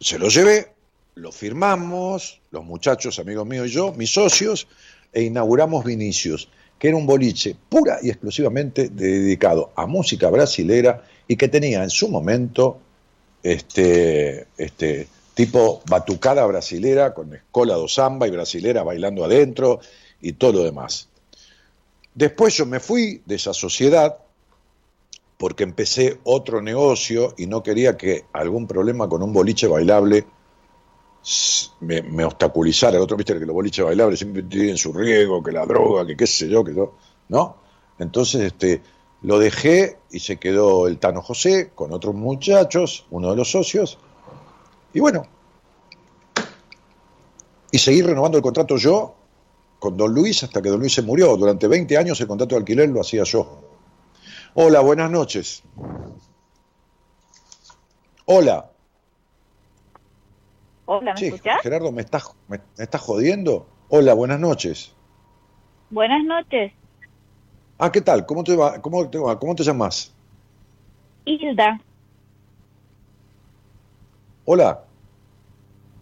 se 0.00 0.18
lo 0.18 0.28
llevé, 0.28 0.72
lo 1.16 1.32
firmamos, 1.32 2.40
los 2.50 2.64
muchachos, 2.64 3.18
amigos 3.18 3.46
míos 3.46 3.68
y 3.68 3.70
yo, 3.70 3.92
mis 3.92 4.10
socios, 4.10 4.66
e 5.12 5.22
inauguramos 5.22 5.84
Vinicius, 5.84 6.48
que 6.78 6.88
era 6.88 6.96
un 6.96 7.06
boliche 7.06 7.56
pura 7.68 7.98
y 8.02 8.10
exclusivamente 8.10 8.88
dedicado 8.88 9.72
a 9.76 9.86
música 9.86 10.30
brasilera 10.30 11.04
y 11.28 11.36
que 11.36 11.48
tenía 11.48 11.82
en 11.82 11.90
su 11.90 12.08
momento 12.08 12.78
este, 13.42 14.46
este 14.56 15.08
tipo 15.34 15.82
batucada 15.88 16.44
brasilera 16.46 17.14
con 17.14 17.34
escola 17.34 17.74
do 17.74 17.88
samba 17.88 18.26
y 18.26 18.30
brasilera 18.30 18.82
bailando 18.82 19.24
adentro 19.24 19.80
y 20.20 20.32
todo 20.32 20.52
lo 20.52 20.64
demás. 20.64 21.08
Después 22.16 22.56
yo 22.56 22.64
me 22.64 22.80
fui 22.80 23.22
de 23.26 23.34
esa 23.34 23.52
sociedad 23.52 24.16
porque 25.36 25.64
empecé 25.64 26.18
otro 26.24 26.62
negocio 26.62 27.34
y 27.36 27.46
no 27.46 27.62
quería 27.62 27.98
que 27.98 28.24
algún 28.32 28.66
problema 28.66 29.06
con 29.06 29.22
un 29.22 29.34
boliche 29.34 29.66
bailable 29.66 30.24
me, 31.80 32.24
obstaculizara. 32.24 32.96
El 32.96 33.02
otro, 33.02 33.18
viste, 33.18 33.38
que 33.38 33.44
los 33.44 33.54
boliches 33.54 33.84
bailables 33.84 34.18
siempre 34.18 34.42
tienen 34.44 34.78
su 34.78 34.94
riesgo, 34.94 35.42
que 35.42 35.52
la 35.52 35.66
droga, 35.66 36.06
que 36.06 36.16
qué 36.16 36.26
sé 36.26 36.48
yo, 36.48 36.64
que 36.64 36.74
yo, 36.74 36.94
¿no? 37.28 37.56
Entonces, 37.98 38.44
este, 38.44 38.80
lo 39.20 39.38
dejé 39.38 39.98
y 40.10 40.20
se 40.20 40.38
quedó 40.38 40.86
el 40.86 40.98
Tano 40.98 41.20
José 41.20 41.72
con 41.74 41.92
otros 41.92 42.14
muchachos, 42.14 43.04
uno 43.10 43.28
de 43.28 43.36
los 43.36 43.50
socios, 43.50 43.98
y 44.94 45.00
bueno, 45.00 45.26
y 47.70 47.76
seguí 47.76 48.00
renovando 48.00 48.38
el 48.38 48.42
contrato 48.42 48.78
yo 48.78 49.15
con 49.86 49.96
don 49.96 50.12
Luis 50.12 50.42
hasta 50.42 50.60
que 50.60 50.68
don 50.68 50.80
Luis 50.80 50.94
se 50.94 51.02
murió. 51.02 51.36
Durante 51.36 51.68
20 51.68 51.96
años 51.96 52.20
el 52.20 52.26
contrato 52.26 52.56
de 52.56 52.58
alquiler 52.58 52.88
lo 52.88 53.00
hacía 53.00 53.22
yo. 53.22 53.62
Hola, 54.54 54.80
buenas 54.80 55.08
noches. 55.12 55.62
Hola. 58.24 58.68
Hola, 60.86 61.14
¿me 61.14 61.26
escuchás? 61.28 61.62
Gerardo, 61.62 61.92
¿me 61.92 62.02
estás, 62.02 62.34
me, 62.48 62.60
estás 62.76 63.00
jodiendo? 63.00 63.68
Hola, 63.88 64.14
buenas 64.14 64.40
noches. 64.40 64.92
Buenas 65.90 66.24
noches. 66.24 66.72
Ah, 67.78 67.92
¿qué 67.92 68.00
tal? 68.00 68.26
¿Cómo 68.26 68.42
te 68.42 68.56
va? 68.56 68.80
¿Cómo 68.82 69.08
te 69.08 69.18
va? 69.18 69.38
¿Cómo 69.38 69.54
te 69.54 69.62
llamas? 69.62 70.12
Hilda. 71.24 71.80
Hola. 74.46 74.82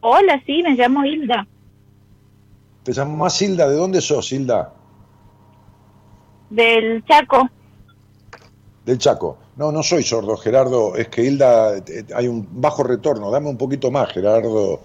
Hola, 0.01 0.43
sí, 0.47 0.63
me 0.63 0.71
llamo 0.75 1.05
Hilda. 1.05 1.47
¿Te 2.85 2.93
llamas 2.93 3.41
Hilda? 3.41 3.67
¿De 3.69 3.77
dónde 3.77 4.01
sos, 4.03 4.31
Hilda? 4.31 4.75
Del 6.51 7.03
Chaco. 7.07 7.49
Del 8.85 8.99
Chaco. 8.99 9.39
No, 9.57 9.73
no 9.73 9.83
soy 9.83 10.03
sordo, 10.03 10.37
Gerardo. 10.37 10.95
Es 10.95 11.09
que 11.09 11.25
Hilda, 11.25 11.79
eh, 11.79 12.05
hay 12.15 12.29
un 12.29 12.47
bajo 12.61 12.83
retorno. 12.83 13.31
Dame 13.31 13.49
un 13.49 13.57
poquito 13.57 13.91
más, 13.91 14.13
Gerardo. 14.13 14.83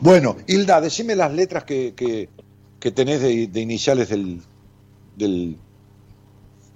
Bueno, 0.00 0.36
Hilda, 0.46 0.80
decime 0.80 1.14
las 1.14 1.30
letras 1.32 1.64
que, 1.64 1.94
que, 1.94 2.90
tenés 2.90 3.20
de, 3.20 3.46
de, 3.46 3.60
iniciales 3.60 4.08
del, 4.08 4.40
del, 5.16 5.58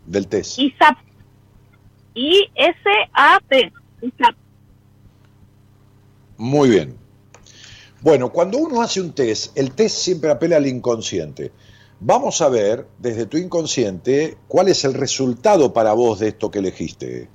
del 0.04 0.28
test. 0.28 0.58
ISAP. 0.58 0.98
I-S-A-P. 2.14 3.72
ISAP. 4.02 4.36
Muy 6.36 6.68
bien. 6.68 7.05
Bueno, 8.02 8.30
cuando 8.30 8.58
uno 8.58 8.82
hace 8.82 9.00
un 9.00 9.12
test, 9.12 9.56
el 9.56 9.72
test 9.72 9.96
siempre 9.96 10.30
apela 10.30 10.56
al 10.56 10.66
inconsciente. 10.66 11.52
Vamos 11.98 12.42
a 12.42 12.50
ver 12.50 12.86
desde 12.98 13.24
tu 13.24 13.38
inconsciente 13.38 14.36
cuál 14.48 14.68
es 14.68 14.84
el 14.84 14.92
resultado 14.92 15.72
para 15.72 15.94
vos 15.94 16.18
de 16.18 16.28
esto 16.28 16.50
que 16.50 16.58
elegiste. 16.58 17.30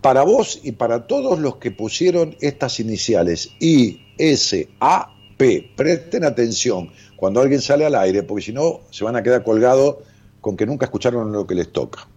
Para 0.00 0.22
vos 0.22 0.58
y 0.62 0.72
para 0.72 1.06
todos 1.06 1.38
los 1.38 1.56
que 1.56 1.70
pusieron 1.70 2.34
estas 2.40 2.80
iniciales 2.80 3.50
I, 3.60 4.00
S, 4.16 4.70
A, 4.80 5.14
P. 5.36 5.70
Presten 5.76 6.24
atención 6.24 6.90
cuando 7.16 7.40
alguien 7.40 7.60
sale 7.60 7.84
al 7.84 7.94
aire, 7.94 8.22
porque 8.22 8.44
si 8.44 8.52
no 8.54 8.80
se 8.90 9.04
van 9.04 9.16
a 9.16 9.22
quedar 9.22 9.44
colgados 9.44 9.96
con 10.40 10.56
que 10.56 10.64
nunca 10.64 10.86
escucharon 10.86 11.30
lo 11.30 11.46
que 11.46 11.54
les 11.54 11.70
toca. 11.70 12.08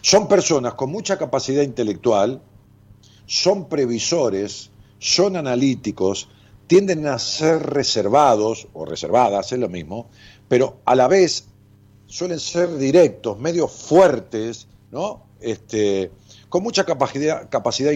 Son 0.00 0.26
personas 0.26 0.72
con 0.72 0.90
mucha 0.90 1.18
capacidad 1.18 1.62
intelectual, 1.62 2.40
son 3.26 3.68
previsores, 3.68 4.70
son 4.98 5.36
analíticos, 5.36 6.30
tienden 6.68 7.06
a 7.06 7.18
ser 7.18 7.60
reservados 7.62 8.68
o 8.74 8.84
reservadas, 8.84 9.50
es 9.52 9.58
lo 9.58 9.68
mismo, 9.68 10.10
pero 10.48 10.80
a 10.84 10.94
la 10.94 11.08
vez 11.08 11.48
suelen 12.06 12.38
ser 12.38 12.76
directos, 12.76 13.38
medio 13.38 13.66
fuertes, 13.66 14.68
¿no? 14.90 15.26
Este, 15.40 16.10
con 16.48 16.62
mucha 16.62 16.84
capacidad, 16.84 17.48
capacidad 17.48 17.90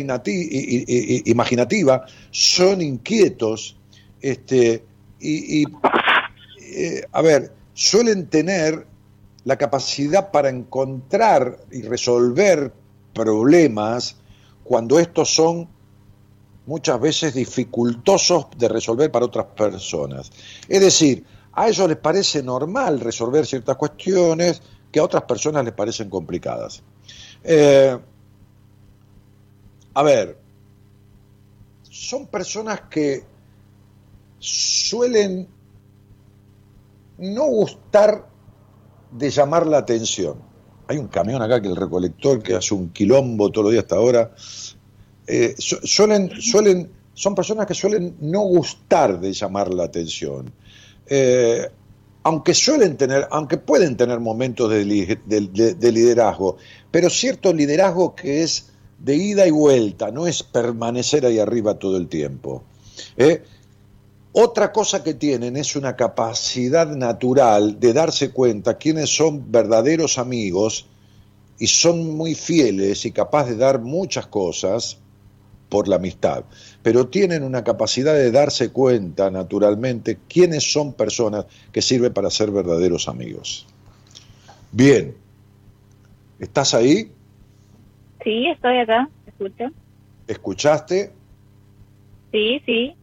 imaginativa, 1.25 2.07
son 2.31 2.83
inquietos, 2.83 3.77
este, 4.21 4.85
y, 5.21 5.65
eh, 6.61 7.07
a 7.13 7.23
ver, 7.23 7.53
suelen 7.75 8.27
tener 8.27 8.87
la 9.45 9.57
capacidad 9.57 10.31
para 10.31 10.49
encontrar 10.49 11.59
y 11.71 11.83
resolver 11.83 12.73
problemas 13.13 14.17
cuando 14.65 14.99
estos 14.99 15.35
son 15.35 15.69
muchas 16.67 17.01
veces 17.01 17.35
dificultosos 17.35 18.47
de 18.57 18.69
resolver 18.69 19.11
para 19.11 19.27
otras 19.27 19.47
personas. 19.47 20.31
Es 20.69 20.81
decir, 20.81 21.25
a 21.53 21.69
ellos 21.69 21.89
les 21.89 21.99
parece 21.99 22.43
normal 22.43 23.01
resolver 23.01 23.47
ciertas 23.47 23.77
cuestiones 23.77 24.63
que 24.91 25.01
a 25.01 25.05
otras 25.05 25.25
personas 25.25 25.65
les 25.65 25.75
parecen 25.75 26.09
complicadas. 26.09 26.83
Eh, 27.43 27.99
a 29.95 30.03
ver, 30.03 30.39
son 31.83 32.27
personas 32.27 32.83
que 32.83 33.25
suelen 34.39 35.49
no 37.19 37.45
gustar 37.45 38.29
de 39.11 39.31
llamar 39.31 39.67
la 39.67 39.79
atención. 39.79 40.39
Hay 40.89 40.99
un 40.99 41.09
camión 41.09 41.43
acá 41.43 41.61
que 41.61 41.69
el 41.69 41.77
recolector 41.77 42.43
que 42.43 42.55
hace 42.55 42.75
un 42.75 42.91
quilombo 42.91 43.51
todo 43.51 43.69
el 43.69 43.73
día 43.73 43.81
hasta 43.83 43.97
ahora 43.97 44.33
eh, 45.27 45.55
suelen, 45.59 46.31
suelen, 46.41 46.91
son 47.15 47.35
personas 47.35 47.67
que 47.67 47.75
suelen 47.75 48.17
no 48.21 48.41
gustar 48.41 49.21
de 49.21 49.33
llamar 49.33 49.73
la 49.73 49.85
atención. 49.85 50.53
Eh, 51.07 51.69
aunque 52.25 52.55
suelen 52.55 52.97
tener, 52.97 53.27
aunque 53.31 53.57
pueden 53.57 53.97
tener 53.97 54.21
momentos 54.21 54.71
de, 54.71 54.85
liderazgo, 54.85 56.57
pero 56.91 57.11
cierto 57.11 57.53
liderazgo 57.53 58.15
que 58.15 58.43
es 58.43 58.71
de 58.99 59.17
ida 59.17 59.47
y 59.47 59.51
vuelta, 59.51 60.11
no 60.11 60.27
es 60.27 60.43
permanecer 60.43 61.27
ahí 61.27 61.39
arriba 61.39 61.79
todo 61.79 61.97
el 61.97 62.09
tiempo. 62.09 62.63
¿eh? 63.17 63.43
Otra 64.33 64.73
cosa 64.73 65.03
que 65.03 65.15
tienen 65.15 65.57
es 65.57 65.75
una 65.75 65.97
capacidad 65.97 66.87
natural 66.87 67.81
de 67.81 67.93
darse 67.93 68.31
cuenta 68.31 68.79
quiénes 68.79 69.15
son 69.15 69.51
verdaderos 69.51 70.19
amigos 70.19 70.87
y 71.59 71.67
son 71.67 72.17
muy 72.17 72.35
fieles 72.35 73.05
y 73.05 73.13
capaces 73.13 73.59
de 73.59 73.65
dar 73.65 73.81
muchas 73.81 74.27
cosas 74.29 75.02
por 75.73 75.89
la 75.89 75.97
amistad, 75.97 76.45
pero 76.83 77.09
tienen 77.09 77.43
una 77.43 77.65
capacidad 77.65 78.13
de 78.13 78.31
darse 78.31 78.73
cuenta 78.73 79.31
naturalmente 79.31 80.19
quiénes 80.29 80.71
son 80.71 80.93
personas 80.93 81.47
que 81.73 81.81
sirven 81.81 82.13
para 82.13 82.29
ser 82.29 82.51
verdaderos 82.51 83.09
amigos. 83.09 83.67
Bien, 84.71 85.17
¿estás 86.39 86.75
ahí? 86.75 87.11
Sí, 88.23 88.49
estoy 88.49 88.81
acá, 88.81 89.09
escucho. 89.27 89.65
¿Escuchaste? 90.27 91.11
Sí, 92.33 92.61
sí. 92.67 92.95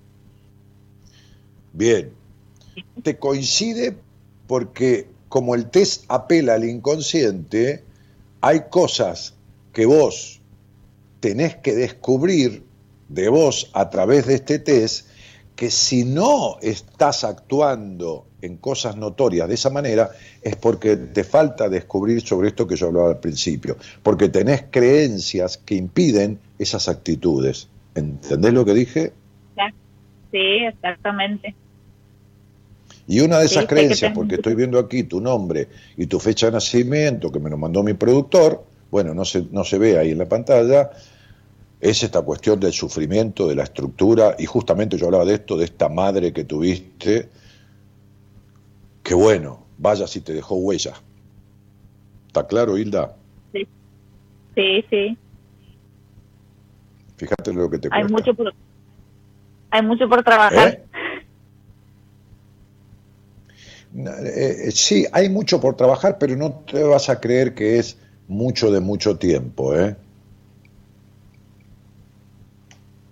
Bien, 1.74 2.12
te 3.02 3.18
coincide 3.18 3.98
porque 4.46 5.08
como 5.28 5.56
el 5.56 5.72
test 5.72 6.06
apela 6.08 6.54
al 6.54 6.66
inconsciente, 6.66 7.84
hay 8.42 8.60
cosas 8.70 9.34
que 9.74 9.88
vos 9.88 10.39
tenés 11.20 11.56
que 11.58 11.74
descubrir 11.76 12.64
de 13.08 13.30
vos 13.30 13.72
a 13.74 13.90
través 13.90 14.28
de 14.28 14.36
este 14.36 14.60
test 14.60 15.08
que 15.56 15.70
si 15.70 16.06
no 16.06 16.58
estás 16.62 17.24
actuando 17.24 18.26
en 18.42 18.56
cosas 18.58 18.96
notorias 18.96 19.48
de 19.50 19.56
esa 19.56 19.70
manera 19.70 20.10
es 20.42 20.56
porque 20.56 20.96
te 20.96 21.26
falta 21.26 21.68
descubrir 21.68 22.22
sobre 22.22 22.48
esto 22.48 22.66
que 22.66 22.78
yo 22.78 22.88
hablaba 22.88 23.10
al 23.10 23.20
principio, 23.20 23.76
porque 24.02 24.30
tenés 24.30 24.64
creencias 24.72 25.58
que 25.58 25.76
impiden 25.76 26.40
esas 26.58 26.88
actitudes. 26.88 27.68
¿Entendés 27.96 28.54
lo 28.54 28.64
que 28.64 28.74
dije? 28.74 29.12
Sí, 30.32 30.64
exactamente. 30.66 31.56
Y 33.08 33.22
una 33.22 33.40
de 33.40 33.46
esas 33.48 33.66
creencias, 33.66 34.14
porque 34.14 34.36
estoy 34.36 34.54
viendo 34.54 34.78
aquí 34.78 35.04
tu 35.04 35.20
nombre 35.20 35.68
y 35.98 36.06
tu 36.06 36.20
fecha 36.20 36.46
de 36.46 36.54
nacimiento, 36.54 37.32
que 37.32 37.40
me 37.40 37.50
lo 37.50 37.58
mandó 37.58 37.82
mi 37.82 37.96
productor, 37.96 38.64
bueno, 38.92 39.14
no 39.14 39.26
se, 39.26 39.46
no 39.52 39.64
se 39.64 39.78
ve 39.80 39.98
ahí 39.98 40.12
en 40.12 40.20
la 40.20 40.28
pantalla, 40.28 40.92
es 41.80 42.04
esta 42.04 42.22
cuestión 42.22 42.60
del 42.60 42.74
sufrimiento, 42.74 43.48
de 43.48 43.56
la 43.56 43.64
estructura, 43.64 44.36
y 44.38 44.46
justamente 44.46 44.98
yo 44.98 45.06
hablaba 45.06 45.26
de 45.26 45.36
esto, 45.36 45.58
de 45.58 45.66
esta 45.66 45.88
madre 45.88 46.34
que 46.34 46.44
tuviste, 46.44 47.30
que 49.02 49.14
bueno, 49.14 49.66
vaya 49.78 50.06
si 50.08 50.22
te 50.22 50.34
dejó 50.34 50.56
huella. 50.56 50.94
¿Está 52.28 52.46
claro, 52.46 52.78
Hilda? 52.78 53.16
Sí, 53.54 53.68
sí. 54.56 54.86
sí. 54.90 55.18
Fíjate 57.18 57.54
lo 57.54 57.70
que 57.70 57.80
te 57.80 57.90
hay 57.92 58.06
Mucho 58.06 58.34
por, 58.34 58.54
hay 59.72 59.82
mucho 59.82 60.08
por 60.08 60.24
trabajar. 60.24 60.68
¿Eh? 60.70 60.84
Eh, 63.96 64.72
sí, 64.72 65.06
hay 65.12 65.30
mucho 65.30 65.60
por 65.60 65.76
trabajar, 65.76 66.18
pero 66.20 66.36
no 66.36 66.52
te 66.52 66.84
vas 66.84 67.10
a 67.10 67.20
creer 67.20 67.56
que 67.56 67.80
es 67.80 67.98
mucho 68.28 68.72
de 68.72 68.80
mucho 68.80 69.18
tiempo, 69.18 69.76
¿eh? 69.76 69.96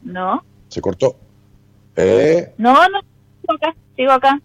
No. 0.07 0.41
¿Se 0.69 0.81
cortó? 0.81 1.17
¿Eh? 1.95 2.53
No, 2.57 2.73
no, 2.73 3.01
sigo 3.41 3.53
acá, 3.53 3.75
sigo 3.95 4.11
acá. 4.11 4.41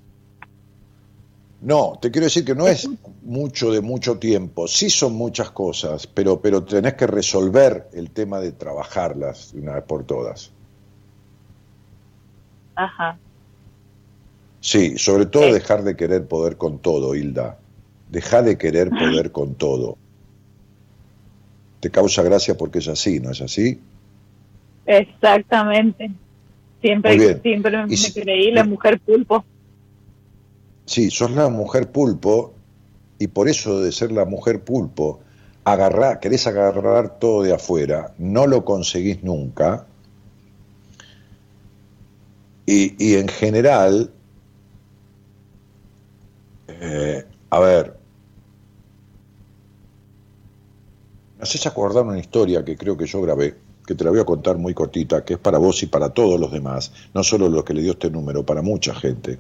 No, 1.61 1.99
te 2.01 2.11
quiero 2.11 2.25
decir 2.25 2.45
que 2.45 2.57
no 2.57 2.67
es 2.67 2.89
mucho 3.23 3.71
de 3.71 3.81
mucho 3.81 4.19
tiempo, 4.19 4.67
sí 4.67 4.91
son 4.91 5.15
muchas 5.15 5.53
cosas, 5.53 6.09
pero, 6.09 6.41
pero 6.41 6.65
tenés 6.65 6.95
que 6.95 7.07
resolver 7.07 7.89
el 7.93 8.11
tema 8.11 8.41
de 8.41 8.51
trabajarlas 8.51 9.53
de 9.53 9.61
una 9.61 9.75
vez 9.75 9.85
por 9.85 10.05
todas. 10.05 10.51
Ajá. 12.75 13.17
Sí, 14.61 14.99
sobre 14.99 15.27
todo 15.27 15.53
dejar 15.53 15.85
de 15.85 15.97
querer 15.97 16.27
poder 16.27 16.57
con 16.57 16.79
todo, 16.79 17.15
Hilda. 17.15 17.59
Deja 18.11 18.43
de 18.43 18.59
querer 18.59 18.91
poder 18.91 19.31
con 19.33 19.55
todo. 19.55 19.97
Te 21.79 21.91
causa 21.91 22.23
gracia 22.23 22.57
porque 22.57 22.81
es 22.81 22.89
así, 22.89 23.21
¿no 23.21 23.31
es 23.31 23.41
así? 23.41 23.81
Exactamente. 24.87 26.11
Siempre, 26.81 27.41
siempre 27.41 27.87
me 27.87 28.13
creí 28.13 28.51
la 28.51 28.65
mujer 28.65 29.01
pulpo. 29.01 29.45
Sí, 30.85 31.11
sos 31.11 31.31
la 31.31 31.49
mujer 31.49 31.91
pulpo 31.93 32.55
y 33.19 33.29
por 33.29 33.49
eso 33.49 33.81
de 33.81 33.93
ser 33.93 34.11
la 34.11 34.25
mujer 34.25 34.65
pulpo, 34.65 35.21
agarrar, 35.65 36.19
querés 36.19 36.47
agarrar 36.49 37.21
todo 37.21 37.45
de 37.45 37.55
afuera, 37.55 38.15
no 38.19 38.49
lo 38.49 38.65
conseguís 38.65 39.23
nunca. 39.23 39.87
Y, 42.67 43.15
en 43.15 43.29
general, 43.29 44.11
eh, 46.69 47.25
a 47.51 47.61
ver, 47.61 47.97
me 51.37 51.43
haces 51.43 51.67
acordar 51.67 52.05
una 52.05 52.19
historia 52.19 52.65
que 52.65 52.77
creo 52.77 52.97
que 52.97 53.07
yo 53.07 53.21
grabé, 53.21 53.55
que 53.87 53.95
te 53.95 54.05
la 54.05 54.11
voy 54.11 54.21
a 54.21 54.25
contar 54.25 54.59
muy 54.59 54.75
cortita, 54.75 55.25
que 55.25 55.35
es 55.35 55.39
para 55.39 55.59
vos 55.59 55.83
y 55.83 55.87
para 55.87 56.11
todos 56.11 56.39
los 56.39 56.53
demás, 56.53 56.93
no 57.15 57.23
solo 57.23 57.49
los 57.49 57.65
que 57.65 57.75
le 57.75 57.83
dio 57.83 57.93
este 57.93 58.11
número, 58.11 58.45
para 58.45 58.63
mucha 58.63 58.95
gente. 58.95 59.39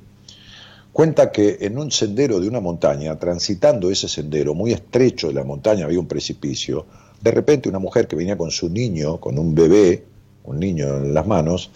Cuenta 0.92 1.32
que 1.32 1.58
en 1.60 1.78
un 1.78 1.90
sendero 1.90 2.38
de 2.38 2.48
una 2.48 2.60
montaña, 2.60 3.18
transitando 3.18 3.90
ese 3.90 4.08
sendero 4.08 4.54
muy 4.54 4.72
estrecho 4.72 5.28
de 5.28 5.34
la 5.34 5.44
montaña, 5.44 5.86
había 5.86 5.98
un 5.98 6.06
precipicio, 6.06 6.86
de 7.20 7.30
repente 7.30 7.68
una 7.68 7.78
mujer 7.78 8.06
que 8.06 8.16
venía 8.16 8.36
con 8.36 8.50
su 8.50 8.68
niño, 8.68 9.18
con 9.18 9.38
un 9.38 9.54
bebé, 9.54 10.04
un 10.44 10.58
niño 10.58 10.98
en 10.98 11.14
las 11.14 11.26
manos, 11.26 11.70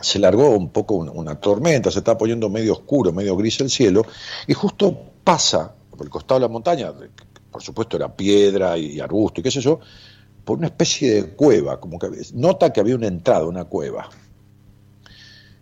se 0.00 0.18
largó 0.18 0.50
un 0.50 0.70
poco 0.70 0.94
una, 0.94 1.34
tormenta, 1.34 1.90
se 1.90 1.98
está 1.98 2.16
poniendo 2.16 2.48
medio 2.48 2.72
oscuro, 2.72 3.12
medio 3.12 3.36
gris 3.36 3.60
el 3.60 3.70
cielo, 3.70 4.06
y 4.46 4.54
justo 4.54 4.96
pasa 5.22 5.74
por 5.90 6.02
el 6.02 6.10
costado 6.10 6.40
de 6.40 6.46
la 6.46 6.52
montaña, 6.52 6.92
por 7.50 7.62
supuesto 7.62 7.96
era 7.96 8.14
piedra 8.14 8.76
y 8.76 9.00
arbusto 9.00 9.40
y 9.40 9.42
qué 9.44 9.50
sé 9.50 9.60
yo, 9.60 9.80
por 10.44 10.58
una 10.58 10.66
especie 10.66 11.14
de 11.14 11.28
cueva, 11.30 11.80
como 11.80 11.98
que 11.98 12.08
nota 12.34 12.72
que 12.72 12.80
había 12.80 12.96
una 12.96 13.06
entrada, 13.06 13.46
una 13.46 13.64
cueva. 13.64 14.10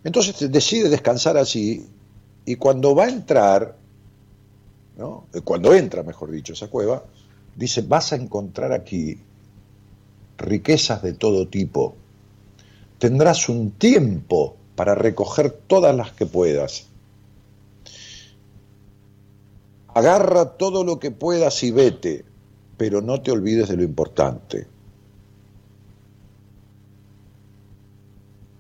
Entonces 0.05 0.51
decide 0.51 0.89
descansar 0.89 1.37
así 1.37 1.87
y 2.45 2.57
cuando 2.57 2.95
va 2.95 3.05
a 3.05 3.09
entrar, 3.09 3.77
¿no? 4.97 5.27
Eh, 5.33 5.41
cuando 5.43 5.75
entra, 5.75 6.03
mejor 6.03 6.31
dicho, 6.31 6.53
esa 6.53 6.69
cueva, 6.69 7.05
dice, 7.55 7.83
vas 7.83 8.13
a 8.13 8.17
encontrar 8.17 8.73
aquí 8.73 9.19
riquezas 10.39 11.03
de 11.03 11.13
todo 11.13 11.47
tipo. 11.47 11.95
Tendrás 12.99 13.49
un 13.49 13.71
tiempo 13.73 14.57
para 14.75 14.95
recoger 14.95 15.51
todas 15.51 15.95
las 15.95 16.13
que 16.13 16.27
puedas. 16.27 16.89
Agarra 19.95 20.57
todo 20.57 20.85
lo 20.85 20.99
que 20.99 21.11
puedas 21.11 21.63
y 21.63 21.71
vete, 21.71 22.25
pero 22.77 23.03
no 23.03 23.21
te 23.21 23.31
olvides 23.31 23.69
de 23.69 23.77
lo 23.77 23.83
importante. 23.83 24.72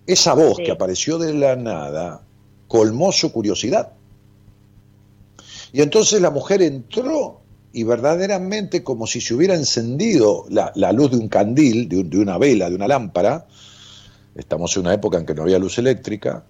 Esa 0.06 0.34
voz 0.34 0.58
que 0.58 0.70
apareció 0.70 1.18
de 1.18 1.34
la 1.34 1.56
nada 1.56 2.22
colmó 2.68 3.12
su 3.12 3.32
curiosidad. 3.32 3.92
Y 5.72 5.80
entonces 5.80 6.20
la 6.20 6.30
mujer 6.30 6.62
entró 6.62 7.40
y 7.72 7.84
verdaderamente 7.84 8.82
como 8.82 9.06
si 9.06 9.20
se 9.20 9.34
hubiera 9.34 9.54
encendido 9.54 10.44
la, 10.50 10.92
luz 10.92 11.12
de 11.12 11.16
un 11.16 11.28
candil, 11.28 11.88
de, 11.88 12.04
de, 12.04 12.18
una 12.18 12.36
vela, 12.36 12.68
de 12.68 12.76
una 12.76 12.88
lámpara, 12.88 13.46
estamos 14.34 14.76
en 14.76 14.82
una 14.82 14.94
época 14.94 15.18
en 15.18 15.26
que 15.26 15.34
no 15.34 15.42
había 15.42 15.58
luz 15.58 15.78
eléctrica, 15.78 16.44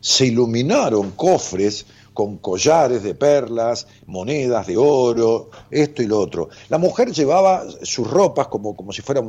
se 0.00 0.26
iluminaron 0.26 1.12
cofres 1.12 1.86
con 2.18 2.38
collares 2.38 3.04
de 3.04 3.14
perlas, 3.14 3.86
monedas 4.06 4.66
de 4.66 4.76
oro, 4.76 5.50
esto 5.70 6.02
y 6.02 6.06
lo 6.06 6.18
otro. 6.18 6.48
La 6.68 6.76
mujer 6.76 7.12
llevaba 7.12 7.64
sus 7.84 8.10
ropas 8.10 8.48
como, 8.48 8.74
como 8.74 8.92
si 8.92 9.02
fuera 9.02 9.22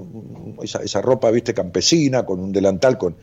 esa, 0.64 1.00
ropa, 1.00 1.30
viste, 1.30 1.54
campesina, 1.54 2.26
con 2.26 2.40
un 2.40 2.52
delantal 2.52 2.98
con, 2.98 3.16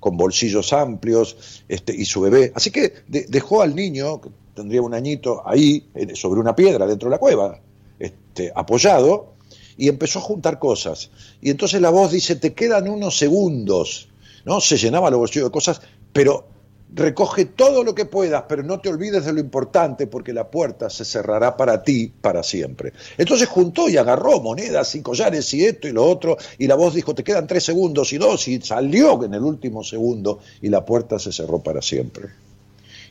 con 0.00 0.16
bolsillos 0.16 0.72
amplios, 0.72 1.62
este, 1.68 1.94
y 1.94 2.04
su 2.04 2.22
bebé. 2.22 2.50
Así 2.56 2.72
que 2.72 2.94
dejó 3.06 3.62
al 3.62 3.76
niño, 3.76 4.20
que 4.20 4.30
tendría 4.56 4.82
un 4.82 4.92
añito, 4.92 5.40
ahí, 5.46 5.86
sobre 6.14 6.40
una 6.40 6.56
piedra 6.56 6.84
dentro 6.84 7.08
de 7.08 7.14
la 7.14 7.18
cueva, 7.20 7.60
este, 8.00 8.50
apoyado, 8.56 9.34
y 9.76 9.88
empezó 9.88 10.18
a 10.18 10.22
juntar 10.22 10.58
cosas. 10.58 11.12
Y 11.40 11.50
entonces 11.50 11.80
la 11.80 11.90
voz 11.90 12.10
dice, 12.10 12.34
te 12.34 12.54
quedan 12.54 12.88
unos 12.88 13.18
segundos, 13.18 14.08
¿no? 14.44 14.60
Se 14.60 14.76
llenaba 14.76 15.10
los 15.10 15.20
bolsillos 15.20 15.46
de 15.46 15.52
cosas, 15.52 15.80
pero 16.12 16.50
recoge 16.94 17.46
todo 17.46 17.84
lo 17.84 17.94
que 17.94 18.04
puedas, 18.04 18.44
pero 18.48 18.62
no 18.62 18.80
te 18.80 18.88
olvides 18.88 19.24
de 19.24 19.32
lo 19.32 19.40
importante 19.40 20.06
porque 20.06 20.32
la 20.32 20.50
puerta 20.50 20.90
se 20.90 21.04
cerrará 21.04 21.56
para 21.56 21.82
ti 21.82 22.12
para 22.20 22.42
siempre. 22.42 22.92
Entonces 23.16 23.48
juntó 23.48 23.88
y 23.88 23.96
agarró 23.96 24.40
monedas 24.40 24.94
y 24.94 25.02
collares 25.02 25.52
y 25.54 25.64
esto 25.64 25.88
y 25.88 25.92
lo 25.92 26.04
otro, 26.04 26.36
y 26.58 26.66
la 26.66 26.74
voz 26.74 26.94
dijo, 26.94 27.14
te 27.14 27.24
quedan 27.24 27.46
tres 27.46 27.64
segundos 27.64 28.12
y 28.12 28.18
dos, 28.18 28.46
y 28.48 28.60
salió 28.60 29.24
en 29.24 29.34
el 29.34 29.42
último 29.42 29.82
segundo 29.82 30.40
y 30.60 30.68
la 30.68 30.84
puerta 30.84 31.18
se 31.18 31.32
cerró 31.32 31.60
para 31.60 31.80
siempre. 31.80 32.28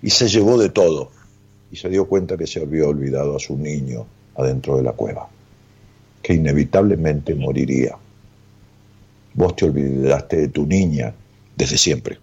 Y 0.01 0.09
se 0.09 0.27
llevó 0.27 0.57
de 0.57 0.69
todo, 0.69 1.11
y 1.71 1.75
se 1.75 1.89
dio 1.89 2.07
cuenta 2.07 2.37
que 2.37 2.47
se 2.47 2.61
había 2.61 2.87
olvidado 2.87 3.35
a 3.35 3.39
su 3.39 3.57
niño 3.57 4.05
adentro 4.35 4.77
de 4.77 4.83
la 4.83 4.93
cueva, 4.93 5.27
que 6.21 6.33
inevitablemente 6.33 7.35
moriría. 7.35 7.97
Vos 9.33 9.55
te 9.55 9.65
olvidaste 9.65 10.37
de 10.37 10.47
tu 10.49 10.65
niña 10.65 11.13
desde 11.55 11.77
siempre 11.77 12.19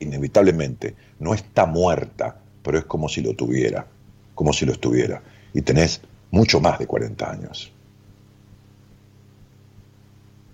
inevitablemente, 0.00 0.94
no 1.18 1.34
está 1.34 1.66
muerta, 1.66 2.36
pero 2.62 2.78
es 2.78 2.84
como 2.84 3.08
si 3.08 3.22
lo 3.22 3.34
tuviera, 3.34 3.86
como 4.34 4.52
si 4.52 4.66
lo 4.66 4.72
estuviera. 4.72 5.22
Y 5.54 5.62
tenés 5.62 6.00
mucho 6.30 6.60
más 6.60 6.78
de 6.78 6.86
40 6.86 7.30
años. 7.30 7.72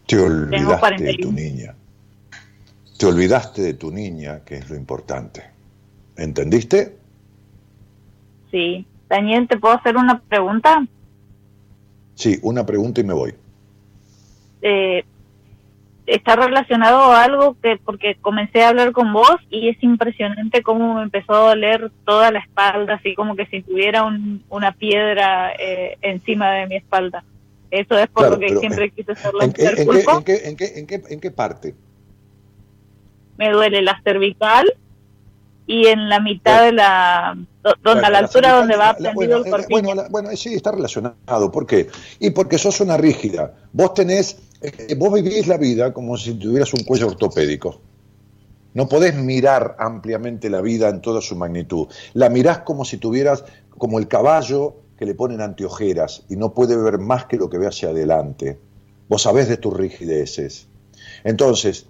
Te 0.06 0.18
olvidaste 0.18 1.02
de 1.02 1.14
tu 1.14 1.32
niña. 1.32 1.74
Te 2.98 3.06
olvidaste 3.06 3.62
de 3.62 3.74
tu 3.74 3.90
niña, 3.90 4.40
que 4.44 4.56
es 4.56 4.70
lo 4.70 4.76
importante. 4.76 5.42
¿Entendiste? 6.16 6.96
Sí. 8.50 8.86
Daniel, 9.08 9.48
¿te 9.48 9.58
puedo 9.58 9.74
hacer 9.74 9.96
una 9.96 10.20
pregunta? 10.20 10.86
Sí, 12.14 12.38
una 12.42 12.64
pregunta 12.64 13.00
y 13.00 13.04
me 13.04 13.14
voy. 13.14 13.34
Eh, 14.62 15.04
está 16.06 16.36
relacionado 16.36 17.12
a 17.12 17.24
algo 17.24 17.56
que 17.62 17.78
porque 17.82 18.16
comencé 18.20 18.62
a 18.62 18.68
hablar 18.68 18.92
con 18.92 19.12
vos 19.12 19.36
y 19.50 19.68
es 19.68 19.82
impresionante 19.82 20.62
cómo 20.62 20.94
me 20.94 21.02
empezó 21.02 21.34
a 21.34 21.48
doler 21.48 21.90
toda 22.04 22.30
la 22.30 22.40
espalda, 22.40 22.94
así 22.94 23.14
como 23.14 23.36
que 23.36 23.46
si 23.46 23.62
tuviera 23.62 24.04
una 24.48 24.72
piedra 24.72 25.52
eh, 25.58 25.96
encima 26.02 26.52
de 26.52 26.66
mi 26.66 26.76
espalda. 26.76 27.24
Eso 27.70 27.98
es 27.98 28.06
por 28.08 28.30
lo 28.30 28.38
que 28.38 28.56
siempre 28.56 28.90
quise 28.90 29.14
ser 29.14 29.34
la 29.34 29.44
¿en, 29.46 29.52
qué, 29.52 29.64
en, 29.64 30.56
qué, 30.56 30.78
en, 30.78 30.86
qué, 30.86 31.02
¿En 31.08 31.20
qué 31.20 31.30
parte? 31.30 31.74
Me 33.36 33.50
duele 33.50 33.82
la 33.82 34.00
cervical 34.04 34.72
y 35.66 35.86
en 35.86 36.08
la 36.08 36.20
mitad 36.20 36.64
de 36.64 36.72
la 36.72 37.36
donde 37.82 38.06
a 38.06 38.10
la, 38.10 38.18
altura 38.18 38.52
donde 38.52 38.76
va 38.76 38.94
prendido 38.94 39.38
el 39.38 39.50
corpiño. 39.50 39.82
Bueno, 39.82 40.04
bueno, 40.10 40.36
sí, 40.36 40.54
está 40.54 40.72
relacionado. 40.72 41.50
¿Por 41.50 41.66
qué? 41.66 41.88
Y 42.20 42.30
porque 42.30 42.58
sos 42.58 42.80
una 42.80 42.96
rígida. 42.96 43.54
Vos 43.72 43.94
tenés, 43.94 44.36
eh, 44.60 44.94
vos 44.96 45.12
vivís 45.14 45.46
la 45.46 45.56
vida 45.56 45.92
como 45.92 46.16
si 46.16 46.34
tuvieras 46.34 46.74
un 46.74 46.84
cuello 46.84 47.06
ortopédico. 47.06 47.80
No 48.74 48.88
podés 48.88 49.14
mirar 49.14 49.76
ampliamente 49.78 50.50
la 50.50 50.60
vida 50.60 50.88
en 50.88 51.00
toda 51.00 51.20
su 51.20 51.36
magnitud. 51.36 51.88
La 52.12 52.28
mirás 52.28 52.58
como 52.58 52.84
si 52.84 52.98
tuvieras, 52.98 53.44
como 53.70 53.98
el 53.98 54.08
caballo 54.08 54.76
que 54.98 55.06
le 55.06 55.14
ponen 55.14 55.40
anteojeras 55.40 56.24
y 56.28 56.36
no 56.36 56.52
puede 56.52 56.76
ver 56.76 56.98
más 56.98 57.24
que 57.26 57.36
lo 57.36 57.48
que 57.48 57.58
ve 57.58 57.68
hacia 57.68 57.90
adelante. 57.90 58.58
Vos 59.08 59.22
sabés 59.22 59.48
de 59.48 59.56
tus 59.56 59.74
rigideces. 59.74 60.66
Entonces, 61.22 61.86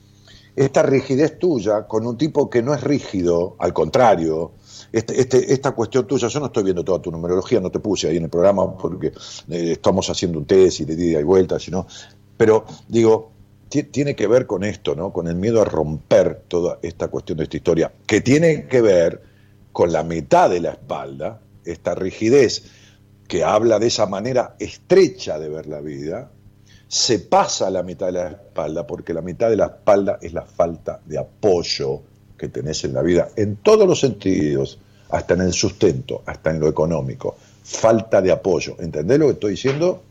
esta 0.57 0.83
rigidez 0.83 1.39
tuya 1.39 1.87
con 1.87 2.07
un 2.07 2.17
tipo 2.17 2.49
que 2.49 2.63
no 2.63 2.75
es 2.75 2.83
rígido, 2.83 3.57
al 3.59 3.73
contrario, 3.73 4.53
este, 4.93 5.21
este, 5.21 5.53
esta 5.53 5.73
cuestión 5.73 6.07
tuya, 6.07 6.29
yo 6.29 6.41
no 6.41 6.47
estoy 6.47 6.63
viendo 6.63 6.85
toda 6.85 7.03
tu 7.03 7.11
numerología, 7.11 7.61
no 7.61 7.71
te 7.71 7.81
puse 7.81 8.09
ahí 8.09 8.17
en 8.17 8.25
el 8.25 8.31
programa 8.31 8.77
porque 8.77 9.09
eh, 9.09 9.73
estamos 9.73 10.09
haciendo 10.09 10.39
un 10.39 10.47
test 10.47 10.81
y 10.81 10.85
de 10.85 10.95
ida 10.95 11.21
y 11.21 11.25
vuelta, 11.25 11.59
sino, 11.59 11.87
pero 12.37 12.65
digo, 12.89 13.33
tiene 13.69 14.15
que 14.15 14.27
ver 14.29 14.47
con 14.47 14.63
esto, 14.63 14.95
¿no? 14.95 15.13
Con 15.13 15.27
el 15.27 15.35
miedo 15.35 15.61
a 15.61 15.65
romper 15.65 16.45
toda 16.47 16.79
esta 16.83 17.09
cuestión 17.09 17.39
de 17.39 17.45
esta 17.45 17.57
historia, 17.57 17.93
que 18.07 18.21
tiene 18.21 18.69
que 18.69 18.81
ver 18.81 19.23
con 19.73 19.91
la 19.91 20.05
mitad 20.05 20.49
de 20.49 20.61
la 20.61 20.71
espalda, 20.71 21.41
esta 21.65 21.97
rigidez 21.97 22.65
que 23.27 23.43
habla 23.43 23.81
de 23.81 23.89
esa 23.89 24.07
manera 24.07 24.55
estrecha 24.61 25.39
de 25.39 25.49
ver 25.49 25.67
la 25.67 25.81
vida, 25.81 26.31
se 26.89 27.19
pasa 27.21 27.71
la 27.71 27.83
mitad 27.83 28.07
de 28.07 28.13
la 28.13 28.29
espalda, 28.29 28.87
porque 28.87 29.13
la 29.15 29.21
mitad 29.23 29.51
de 29.51 29.57
la 29.57 29.67
espalda 29.67 30.19
es 30.21 30.33
la 30.33 30.43
falta 30.43 31.01
de 31.05 31.19
apoyo 31.19 32.03
que 32.39 32.49
tenés 32.49 32.85
en 32.85 32.95
la 32.95 33.03
vida, 33.03 33.29
en 33.37 33.57
todos 33.57 33.87
los 33.87 34.01
sentidos, 34.01 34.79
hasta 35.11 35.35
en 35.35 35.43
el 35.43 35.53
sustento, 35.53 36.23
hasta 36.27 36.51
en 36.51 36.61
lo 36.61 36.69
económico, 36.69 37.37
falta 37.63 38.21
de 38.21 38.33
apoyo. 38.33 38.77
¿Entendés 38.79 39.19
lo 39.19 39.27
que 39.27 39.33
estoy 39.33 39.51
diciendo? 39.53 40.03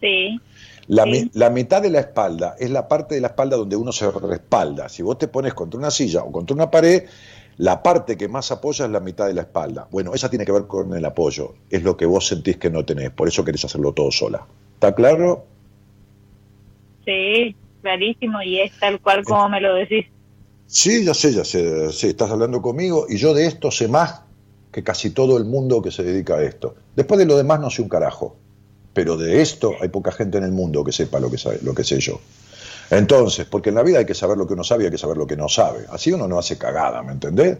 Sí. 0.00 0.40
La, 0.88 1.04
Sí. 1.04 1.30
la 1.34 1.48
mitad 1.48 1.80
de 1.80 1.90
la 1.90 2.00
espalda 2.00 2.56
es 2.58 2.70
la 2.70 2.88
parte 2.88 3.14
de 3.14 3.20
la 3.20 3.28
espalda 3.28 3.56
donde 3.56 3.76
uno 3.76 3.92
se 3.92 4.10
respalda. 4.10 4.88
Si 4.88 5.02
vos 5.02 5.16
te 5.16 5.28
pones 5.28 5.54
contra 5.54 5.78
una 5.78 5.90
silla 5.90 6.22
o 6.24 6.32
contra 6.32 6.54
una 6.54 6.70
pared, 6.70 7.04
la 7.58 7.82
parte 7.82 8.16
que 8.16 8.28
más 8.28 8.50
apoya 8.50 8.86
es 8.86 8.90
la 8.90 9.00
mitad 9.00 9.26
de 9.26 9.34
la 9.34 9.42
espalda. 9.42 9.88
Bueno, 9.90 10.14
esa 10.14 10.30
tiene 10.30 10.44
que 10.44 10.52
ver 10.52 10.66
con 10.66 10.94
el 10.94 11.04
apoyo. 11.04 11.54
Es 11.70 11.82
lo 11.82 11.96
que 11.96 12.06
vos 12.06 12.26
sentís 12.26 12.56
que 12.56 12.70
no 12.70 12.84
tenés. 12.84 13.10
Por 13.10 13.28
eso 13.28 13.44
querés 13.44 13.64
hacerlo 13.64 13.92
todo 13.92 14.10
sola. 14.10 14.46
¿Está 14.74 14.94
claro? 14.94 15.44
Sí, 17.04 17.54
clarísimo, 17.82 18.42
y 18.42 18.60
es 18.60 18.72
tal 18.78 19.00
cual 19.00 19.24
como 19.24 19.48
me 19.48 19.60
lo 19.60 19.74
decís. 19.74 20.06
Sí, 20.66 21.04
ya 21.04 21.12
sé, 21.12 21.32
ya 21.32 21.44
sé, 21.44 21.92
sí, 21.92 22.08
estás 22.08 22.30
hablando 22.30 22.62
conmigo 22.62 23.06
y 23.08 23.18
yo 23.18 23.34
de 23.34 23.46
esto 23.46 23.70
sé 23.70 23.88
más 23.88 24.22
que 24.72 24.82
casi 24.82 25.10
todo 25.10 25.36
el 25.36 25.44
mundo 25.44 25.82
que 25.82 25.90
se 25.90 26.02
dedica 26.02 26.36
a 26.36 26.42
esto. 26.42 26.74
Después 26.96 27.18
de 27.18 27.26
lo 27.26 27.36
demás 27.36 27.60
no 27.60 27.68
sé 27.68 27.82
un 27.82 27.90
carajo, 27.90 28.36
pero 28.94 29.18
de 29.18 29.42
esto 29.42 29.72
hay 29.80 29.88
poca 29.88 30.12
gente 30.12 30.38
en 30.38 30.44
el 30.44 30.52
mundo 30.52 30.82
que 30.82 30.92
sepa 30.92 31.20
lo 31.20 31.30
que, 31.30 31.36
sabe, 31.36 31.58
lo 31.62 31.74
que 31.74 31.84
sé 31.84 32.00
yo. 32.00 32.20
Entonces, 32.92 33.46
porque 33.46 33.70
en 33.70 33.76
la 33.76 33.82
vida 33.82 33.98
hay 33.98 34.04
que 34.04 34.14
saber 34.14 34.36
lo 34.36 34.46
que 34.46 34.52
uno 34.52 34.64
sabe 34.64 34.82
y 34.82 34.86
hay 34.86 34.92
que 34.92 34.98
saber 34.98 35.16
lo 35.16 35.26
que 35.26 35.36
no 35.36 35.48
sabe. 35.48 35.86
Así 35.90 36.12
uno 36.12 36.28
no 36.28 36.38
hace 36.38 36.58
cagada, 36.58 37.02
¿me 37.02 37.12
entendés? 37.12 37.56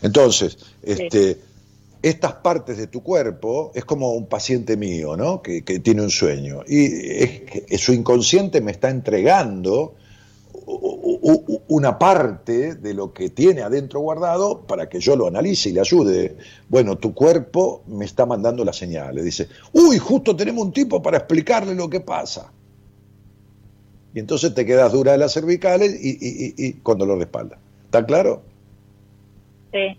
Entonces, 0.00 0.56
este, 0.82 1.38
estas 2.00 2.32
partes 2.34 2.78
de 2.78 2.86
tu 2.86 3.02
cuerpo 3.02 3.72
es 3.74 3.84
como 3.84 4.12
un 4.12 4.26
paciente 4.26 4.78
mío, 4.78 5.18
¿no? 5.18 5.42
Que, 5.42 5.62
que 5.64 5.80
tiene 5.80 6.00
un 6.00 6.10
sueño. 6.10 6.62
Y 6.66 6.86
es 7.22 7.40
que 7.42 7.78
su 7.78 7.92
inconsciente 7.92 8.62
me 8.62 8.72
está 8.72 8.88
entregando 8.88 9.96
una 11.68 11.98
parte 11.98 12.74
de 12.74 12.94
lo 12.94 13.12
que 13.12 13.28
tiene 13.30 13.60
adentro 13.60 14.00
guardado 14.00 14.62
para 14.66 14.88
que 14.88 14.98
yo 14.98 15.14
lo 15.14 15.26
analice 15.26 15.68
y 15.68 15.72
le 15.72 15.80
ayude. 15.80 16.36
Bueno, 16.70 16.96
tu 16.96 17.12
cuerpo 17.12 17.82
me 17.86 18.06
está 18.06 18.24
mandando 18.24 18.64
la 18.64 18.72
señal. 18.72 19.14
Le 19.14 19.22
dice, 19.22 19.46
uy, 19.72 19.98
justo 19.98 20.34
tenemos 20.34 20.64
un 20.64 20.72
tipo 20.72 21.02
para 21.02 21.18
explicarle 21.18 21.74
lo 21.74 21.90
que 21.90 22.00
pasa. 22.00 22.50
Y 24.12 24.18
entonces 24.18 24.54
te 24.54 24.66
quedas 24.66 24.92
dura 24.92 25.12
de 25.12 25.18
las 25.18 25.32
cervicales 25.32 25.92
y, 26.02 26.10
y- 26.10 26.54
y- 26.56 26.66
y 26.68 26.72
con 26.80 26.98
dolor 26.98 27.18
de 27.18 27.24
espalda. 27.24 27.58
¿Está 27.84 28.04
claro? 28.04 28.42
Sí, 29.72 29.96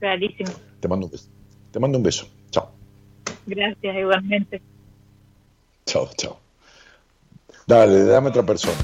clarísimo. 0.00 0.50
Te 0.80 0.88
mando 0.88 1.06
un 1.06 1.12
beso. 1.12 1.28
Te 1.70 1.78
mando 1.80 1.98
un 1.98 2.04
beso. 2.04 2.28
Chao. 2.50 2.72
Gracias, 3.46 3.96
igualmente. 3.96 4.60
Chao, 5.86 6.08
chao. 6.16 6.38
Dale, 7.66 8.04
dame 8.04 8.28
otra 8.28 8.42
persona. 8.42 8.76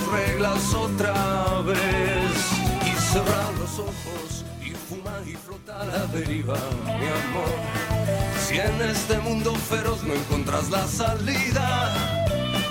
Las 0.00 0.28
reglas 0.28 0.74
otra 0.74 1.60
vez 1.62 1.76
y 2.86 3.00
cerrar 3.00 3.52
los 3.58 3.78
ojos 3.78 4.44
y 4.64 4.70
fumar 4.70 5.22
y 5.26 5.34
flotar 5.34 5.82
a 5.82 5.84
la 5.84 6.06
deriva, 6.06 6.56
mi 6.84 6.92
amor. 6.92 7.50
Si 8.46 8.58
en 8.58 8.80
este 8.90 9.18
mundo 9.18 9.54
feroz 9.54 10.02
no 10.04 10.14
encuentras 10.14 10.70
la 10.70 10.86
salida 10.86 11.92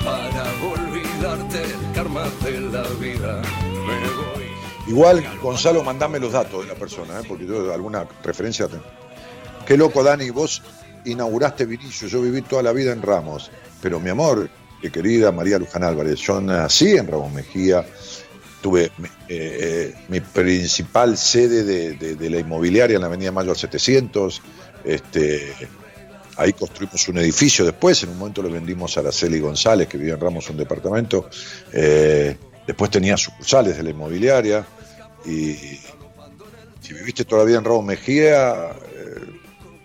para 0.03 0.43
olvidarte 0.73 1.63
el 1.63 1.93
karma 1.93 2.25
de 2.43 2.59
la 2.61 2.83
vida, 2.99 3.41
me 3.41 3.99
voy. 4.09 4.49
Igual, 4.87 5.23
Gonzalo, 5.41 5.83
mandame 5.83 6.19
los 6.19 6.31
datos 6.31 6.63
de 6.63 6.73
la 6.73 6.75
persona, 6.75 7.19
¿eh? 7.19 7.23
porque 7.27 7.45
yo 7.45 7.73
alguna 7.73 8.07
referencia 8.23 8.67
tengo. 8.67 8.83
Qué 9.65 9.77
loco, 9.77 10.03
Dani, 10.03 10.29
vos 10.31 10.63
inauguraste 11.05 11.65
Vinicio, 11.65 12.07
yo 12.07 12.21
viví 12.21 12.41
toda 12.41 12.63
la 12.63 12.71
vida 12.71 12.91
en 12.91 13.01
Ramos, 13.01 13.51
pero 13.81 13.99
mi 13.99 14.09
amor, 14.09 14.49
mi 14.81 14.89
querida 14.89 15.31
María 15.31 15.57
Luján 15.59 15.83
Álvarez, 15.83 16.19
yo 16.19 16.39
nací 16.41 16.95
en 16.97 17.07
Ramos 17.07 17.31
Mejía, 17.33 17.85
tuve 18.61 18.85
eh, 18.85 18.91
eh, 19.29 19.95
mi 20.09 20.19
principal 20.19 21.17
sede 21.17 21.63
de, 21.63 22.15
de- 22.15 22.29
la 22.29 22.39
inmobiliaria 22.39 22.95
en 22.95 23.01
la 23.01 23.07
Avenida 23.07 23.31
Mayo 23.31 23.51
al 23.51 23.57
700, 23.57 24.41
este, 24.85 25.53
ahí 26.37 26.53
construimos 26.53 27.07
un 27.07 27.17
edificio 27.17 27.65
después, 27.65 28.01
en 28.03 28.09
un 28.09 28.17
momento 28.17 28.41
lo 28.41 28.49
vendimos 28.49 28.95
a 28.97 29.01
Araceli 29.01 29.39
González, 29.39 29.87
que 29.87 29.97
vivía 29.97 30.13
en 30.15 30.19
Ramos, 30.21 30.49
un 30.49 30.57
departamento, 30.57 31.29
eh, 31.73 32.37
después 32.65 32.89
tenía 32.91 33.17
sucursales 33.17 33.77
de 33.77 33.83
la 33.83 33.89
inmobiliaria, 33.89 34.65
y 35.25 35.55
si 36.81 36.93
viviste 36.93 37.25
todavía 37.25 37.57
en 37.57 37.65
Ramos 37.65 37.85
Mejía, 37.85 38.69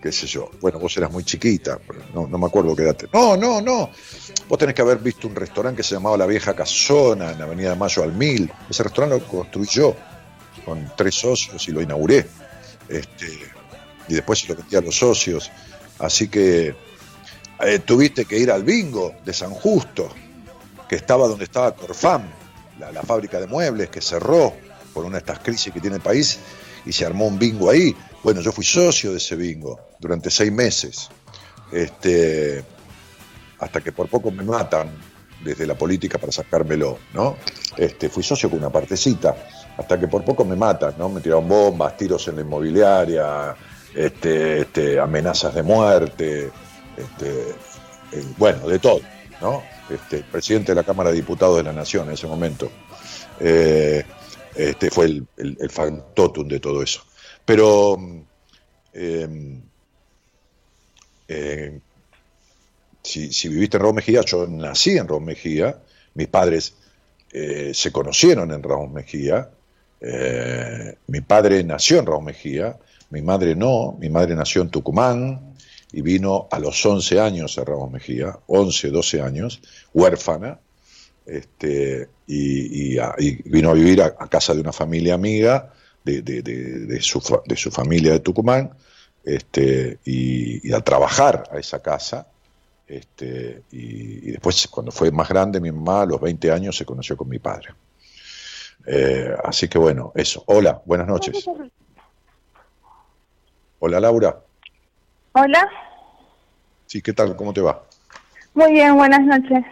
qué 0.05 0.11
sé 0.11 0.27
yo, 0.27 0.51
bueno, 0.61 0.77
vos 0.77 0.95
eras 0.97 1.11
muy 1.11 1.23
chiquita, 1.23 1.79
no, 2.13 2.27
no 2.27 2.37
me 2.37 2.45
acuerdo 2.45 2.75
qué 2.75 2.83
edad. 2.83 2.95
No, 3.11 3.35
no, 3.35 3.59
no, 3.59 3.89
vos 4.47 4.59
tenés 4.59 4.75
que 4.75 4.83
haber 4.83 4.99
visto 4.99 5.27
un 5.27 5.33
restaurante 5.33 5.77
que 5.77 5.83
se 5.83 5.95
llamaba 5.95 6.15
La 6.15 6.27
Vieja 6.27 6.55
Casona, 6.55 7.31
en 7.31 7.39
la 7.39 7.45
Avenida 7.45 7.71
de 7.71 7.75
Mayo 7.75 8.03
al 8.03 8.13
Mil, 8.13 8.51
ese 8.69 8.83
restaurante 8.83 9.17
lo 9.17 9.27
construí 9.27 9.65
yo, 9.65 9.95
con 10.63 10.91
tres 10.95 11.15
socios 11.15 11.67
y 11.67 11.71
lo 11.71 11.81
inauguré, 11.81 12.23
este, 12.87 13.25
y 14.07 14.13
después 14.13 14.37
se 14.37 14.49
lo 14.49 14.55
vendí 14.57 14.75
a 14.75 14.81
los 14.81 14.95
socios, 14.95 15.49
así 15.97 16.27
que 16.27 16.75
eh, 17.61 17.79
tuviste 17.79 18.25
que 18.25 18.37
ir 18.37 18.51
al 18.51 18.63
bingo 18.63 19.11
de 19.25 19.33
San 19.33 19.49
Justo, 19.49 20.07
que 20.87 20.97
estaba 20.97 21.27
donde 21.27 21.45
estaba 21.45 21.75
Corfam, 21.75 22.29
la, 22.77 22.91
la 22.91 23.01
fábrica 23.01 23.39
de 23.39 23.47
muebles 23.47 23.89
que 23.89 24.01
cerró 24.01 24.53
por 24.93 25.03
una 25.03 25.13
de 25.13 25.21
estas 25.21 25.39
crisis 25.39 25.73
que 25.73 25.81
tiene 25.81 25.95
el 25.95 26.03
país 26.03 26.37
y 26.85 26.93
se 26.93 27.07
armó 27.07 27.25
un 27.25 27.39
bingo 27.39 27.71
ahí. 27.71 27.95
Bueno, 28.23 28.41
yo 28.41 28.51
fui 28.51 28.63
socio 28.63 29.11
de 29.11 29.17
ese 29.17 29.35
bingo 29.35 29.79
durante 30.05 30.29
seis 30.29 30.51
meses, 30.51 31.09
este, 31.71 32.63
hasta 33.57 33.81
que 33.81 33.91
por 33.91 34.07
poco 34.07 34.29
me 34.29 34.43
matan 34.43 34.91
desde 35.43 35.65
la 35.65 35.73
política 35.75 36.19
para 36.19 36.31
sacármelo, 36.31 36.99
¿no? 37.13 37.37
Este, 37.75 38.07
fui 38.07 38.21
socio 38.21 38.47
con 38.47 38.59
una 38.59 38.69
partecita, 38.69 39.35
hasta 39.75 39.99
que 39.99 40.07
por 40.07 40.23
poco 40.23 40.45
me 40.45 40.55
matan, 40.55 40.93
¿no? 40.99 41.09
Me 41.09 41.21
tiraron 41.21 41.47
bombas, 41.47 41.97
tiros 41.97 42.27
en 42.27 42.35
la 42.35 42.41
inmobiliaria, 42.41 43.55
este, 43.95 44.61
este, 44.61 44.99
amenazas 44.99 45.55
de 45.55 45.63
muerte, 45.63 46.51
este, 46.95 47.55
bueno, 48.37 48.67
de 48.67 48.77
todo, 48.77 49.01
¿no? 49.41 49.63
Este, 49.89 50.23
presidente 50.23 50.71
de 50.73 50.75
la 50.75 50.83
Cámara 50.83 51.09
de 51.09 51.15
Diputados 51.15 51.57
de 51.57 51.63
la 51.63 51.73
Nación 51.73 52.07
en 52.07 52.13
ese 52.13 52.27
momento. 52.27 52.69
Eh, 53.39 54.05
este 54.53 54.91
fue 54.91 55.05
el, 55.05 55.27
el, 55.37 55.57
el 55.59 55.69
factotum 55.71 56.47
de 56.47 56.59
todo 56.59 56.83
eso. 56.83 57.01
Pero 57.43 57.97
eh, 58.97 59.61
eh, 61.27 61.79
si, 63.01 63.49
viviste 63.49 63.77
en 63.77 63.83
Raúl 63.83 63.95
Mejía, 63.95 64.21
yo 64.21 64.47
nací 64.47 64.97
en 64.97 65.07
Raúl 65.07 65.23
Mejía, 65.23 65.77
mis 66.15 66.27
padres 66.27 66.73
eh, 67.31 67.71
se 67.73 67.91
conocieron 67.91 68.51
en 68.51 68.63
Raúl 68.63 68.91
Mejía, 68.91 69.49
eh, 70.01 70.95
mi 71.07 71.21
padre 71.21 71.63
nació 71.63 71.99
en 71.99 72.05
Raúl 72.05 72.23
Mejía, 72.23 72.77
mi 73.11 73.21
madre 73.21 73.55
no, 73.55 73.95
mi 73.99 74.09
madre 74.09 74.35
nació 74.35 74.61
en 74.61 74.69
Tucumán 74.69 75.55
y 75.91 76.01
vino 76.01 76.47
a 76.51 76.59
los 76.59 76.85
11 76.85 77.19
años 77.19 77.57
a 77.57 77.63
Ramos 77.63 77.91
Mejía, 77.91 78.37
11, 78.47 78.89
12 78.89 79.21
años, 79.21 79.61
huérfana, 79.93 80.59
este, 81.25 82.09
y, 82.27 82.97
vino 83.45 83.69
a 83.69 83.73
vivir 83.73 84.01
a, 84.01 84.11
casa 84.27 84.53
de 84.53 84.61
una 84.61 84.73
familia 84.73 85.13
amiga 85.13 85.73
de, 86.03 86.99
su, 87.01 87.21
su 87.55 87.71
familia 87.71 88.11
de 88.11 88.19
Tucumán, 88.19 88.71
este, 89.25 89.99
y, 90.05 90.69
y 90.69 90.73
a 90.73 90.81
trabajar 90.81 91.43
a 91.51 91.57
esa 91.57 91.81
casa. 91.81 92.27
Este, 92.87 93.63
y, 93.71 94.29
y 94.29 94.31
después, 94.31 94.67
cuando 94.67 94.91
fue 94.91 95.11
más 95.11 95.27
grande, 95.27 95.59
mi 95.59 95.71
mamá 95.71 96.03
a 96.03 96.05
los 96.05 96.21
20 96.21 96.51
años 96.51 96.77
se 96.77 96.85
conoció 96.85 97.17
con 97.17 97.27
mi 97.27 97.39
padre. 97.39 97.69
Eh, 98.85 99.35
así 99.43 99.67
que 99.67 99.79
bueno, 99.79 100.11
eso. 100.15 100.43
Hola, 100.45 100.81
buenas 100.85 101.07
noches. 101.07 101.43
Hola 103.79 103.99
Laura. 103.99 104.39
Hola, 105.33 105.69
Sí, 106.87 107.01
¿qué 107.01 107.11
tal? 107.13 107.35
¿Cómo 107.35 107.51
te 107.51 107.61
va? 107.61 107.83
muy 108.53 108.71
bien, 108.71 108.95
buenas 108.95 109.21
noches. 109.21 109.65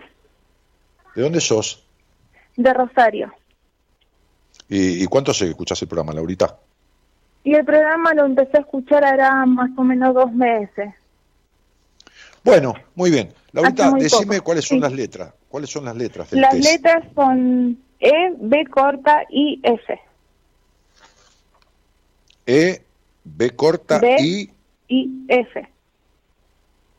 ¿De 1.15 1.21
dónde 1.21 1.39
sos? 1.39 1.85
De 2.57 2.73
Rosario. 2.73 3.31
¿Y, 4.67 5.03
y 5.03 5.05
cuánto 5.05 5.33
se 5.33 5.47
escuchás 5.49 5.81
el 5.83 5.87
programa, 5.87 6.11
Laurita? 6.13 6.57
Y 7.43 7.53
el 7.55 7.65
programa 7.65 8.13
lo 8.13 8.25
empecé 8.25 8.57
a 8.57 8.61
escuchar 8.61 9.03
hará 9.03 9.45
más 9.45 9.69
o 9.77 9.83
menos 9.83 10.13
dos 10.13 10.31
meses. 10.31 10.93
Bueno, 12.43 12.73
muy 12.95 13.09
bien. 13.11 13.33
Laurita, 13.51 13.91
muy 13.91 14.01
decime 14.01 14.35
poco, 14.37 14.45
cuáles 14.45 14.65
son 14.65 14.77
sí. 14.77 14.81
las 14.81 14.91
letras. 14.93 15.33
¿Cuáles 15.49 15.69
son 15.69 15.85
las 15.85 15.95
letras 15.95 16.29
del 16.31 16.41
Las 16.41 16.51
test? 16.53 16.65
letras 16.65 17.03
son 17.15 17.77
E, 17.99 18.33
B 18.37 18.65
corta 18.67 19.23
y 19.29 19.59
F. 19.63 19.99
E, 22.45 22.81
B 23.23 23.49
corta 23.51 23.99
B. 23.99 24.15
y 24.19 24.49
Y 24.87 25.09
F, 25.29 25.69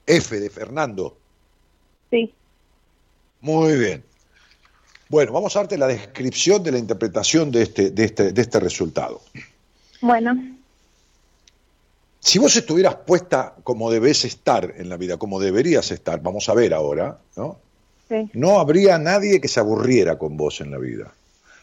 F 0.07 0.41
de 0.41 0.51
Fernando. 0.51 1.17
sí. 2.11 2.33
Muy 3.41 3.77
bien. 3.79 4.03
Bueno, 5.11 5.33
vamos 5.33 5.55
a 5.55 5.59
darte 5.59 5.77
la 5.77 5.87
descripción 5.87 6.63
de 6.63 6.73
la 6.73 6.79
interpretación 6.79 7.51
de 7.51 7.63
este, 7.63 7.91
de 7.91 8.05
este, 8.05 8.33
de 8.33 8.41
este 8.41 8.59
resultado. 8.59 9.21
Bueno, 10.05 10.35
Si 12.21 12.39
vos 12.39 12.57
estuvieras 12.57 12.97
puesta 13.07 13.55
como 13.65 13.91
debes 13.91 14.25
estar 14.25 14.75
en 14.77 14.89
la 14.89 14.97
vida, 14.97 15.17
como 15.19 15.39
deberías 15.41 15.91
estar, 15.91 16.23
vamos 16.23 16.49
a 16.49 16.55
ver 16.55 16.73
ahora, 16.73 17.19
¿no? 17.37 17.59
sí, 18.09 18.31
No 18.33 18.59
habría 18.61 18.99
nadie 18.99 19.41
que 19.41 19.49
se 19.49 19.61
aburriera 19.61 20.19
con 20.19 20.37
vos 20.37 20.61
en 20.61 20.71
la 20.71 20.79
vida. 20.79 21.13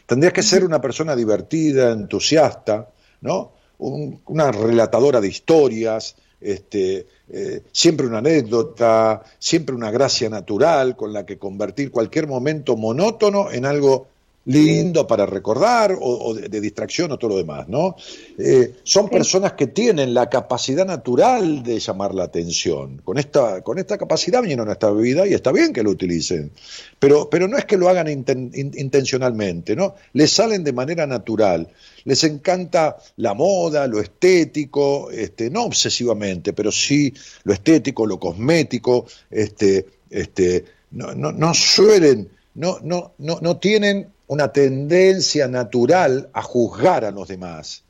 Tendrías 0.06 0.32
que 0.32 0.42
ser 0.42 0.64
una 0.64 0.80
persona 0.80 1.16
divertida, 1.16 1.90
entusiasta, 1.92 2.88
¿no? 3.22 3.52
Un- 3.78 4.20
una 4.26 4.52
relatadora 4.52 5.20
de 5.20 5.28
historias, 5.28 6.14
este, 6.40 7.06
eh, 7.28 7.62
siempre 7.72 8.06
una 8.06 8.18
anécdota, 8.18 9.22
siempre 9.38 9.74
una 9.74 9.90
gracia 9.90 10.28
natural 10.28 10.96
con 10.96 11.12
la 11.12 11.24
que 11.26 11.38
convertir 11.38 11.90
cualquier 11.90 12.26
momento 12.28 12.76
monótono 12.76 13.50
en 13.50 13.64
algo 13.66 14.08
lindo 14.44 15.06
para 15.06 15.24
recordar 15.24 15.92
o, 15.92 15.98
o 16.00 16.34
de, 16.34 16.48
de 16.48 16.60
distracción 16.60 17.12
o 17.12 17.18
todo 17.18 17.30
lo 17.30 17.36
demás, 17.36 17.68
¿no? 17.68 17.94
Eh, 18.38 18.74
son 18.82 19.08
personas 19.08 19.52
que 19.52 19.68
tienen 19.68 20.14
la 20.14 20.28
capacidad 20.28 20.84
natural 20.84 21.62
de 21.62 21.78
llamar 21.78 22.12
la 22.14 22.24
atención. 22.24 23.00
Con 23.04 23.18
esta, 23.18 23.62
con 23.62 23.78
esta 23.78 23.96
capacidad 23.98 24.40
vinieron 24.40 24.68
a 24.68 24.72
esta 24.72 24.90
vida 24.90 25.26
y 25.26 25.34
está 25.34 25.52
bien 25.52 25.72
que 25.72 25.82
lo 25.84 25.90
utilicen. 25.90 26.50
Pero, 26.98 27.30
pero 27.30 27.46
no 27.46 27.56
es 27.56 27.64
que 27.66 27.76
lo 27.76 27.88
hagan 27.88 28.08
inten- 28.08 28.50
in- 28.54 28.72
intencionalmente, 28.76 29.76
¿no? 29.76 29.94
Les 30.14 30.32
salen 30.32 30.64
de 30.64 30.72
manera 30.72 31.06
natural. 31.06 31.68
Les 32.04 32.24
encanta 32.24 32.96
la 33.18 33.34
moda, 33.34 33.86
lo 33.86 34.00
estético, 34.00 35.10
este, 35.12 35.50
no 35.50 35.64
obsesivamente, 35.66 36.52
pero 36.52 36.72
sí 36.72 37.14
lo 37.44 37.52
estético, 37.52 38.06
lo 38.06 38.18
cosmético, 38.18 39.06
este, 39.30 39.86
este, 40.10 40.64
no, 40.90 41.14
no, 41.14 41.30
no 41.30 41.54
suelen, 41.54 42.28
no, 42.56 42.78
no, 42.82 43.12
no, 43.18 43.38
no 43.40 43.56
tienen 43.58 44.08
una 44.32 44.50
tendencia 44.50 45.46
natural 45.46 46.30
a 46.32 46.42
juzgar 46.42 47.04
a 47.04 47.10
los 47.10 47.28
demás. 47.28 47.82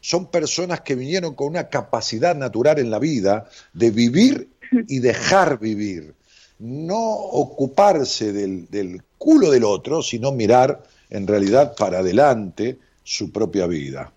Son 0.00 0.26
personas 0.26 0.80
que 0.80 0.94
vinieron 0.94 1.34
con 1.34 1.48
una 1.48 1.68
capacidad 1.68 2.34
natural 2.34 2.78
en 2.78 2.90
la 2.90 2.98
vida 2.98 3.48
de 3.74 3.90
vivir 3.90 4.48
y 4.88 5.00
dejar 5.00 5.58
vivir. 5.58 6.14
No 6.58 6.98
ocuparse 6.98 8.32
del, 8.32 8.70
del 8.70 9.02
culo 9.18 9.50
del 9.50 9.64
otro, 9.64 10.00
sino 10.00 10.32
mirar 10.32 10.82
en 11.10 11.26
realidad 11.26 11.74
para 11.76 11.98
adelante 11.98 12.78
su 13.04 13.30
propia 13.30 13.66
vida. 13.66 14.10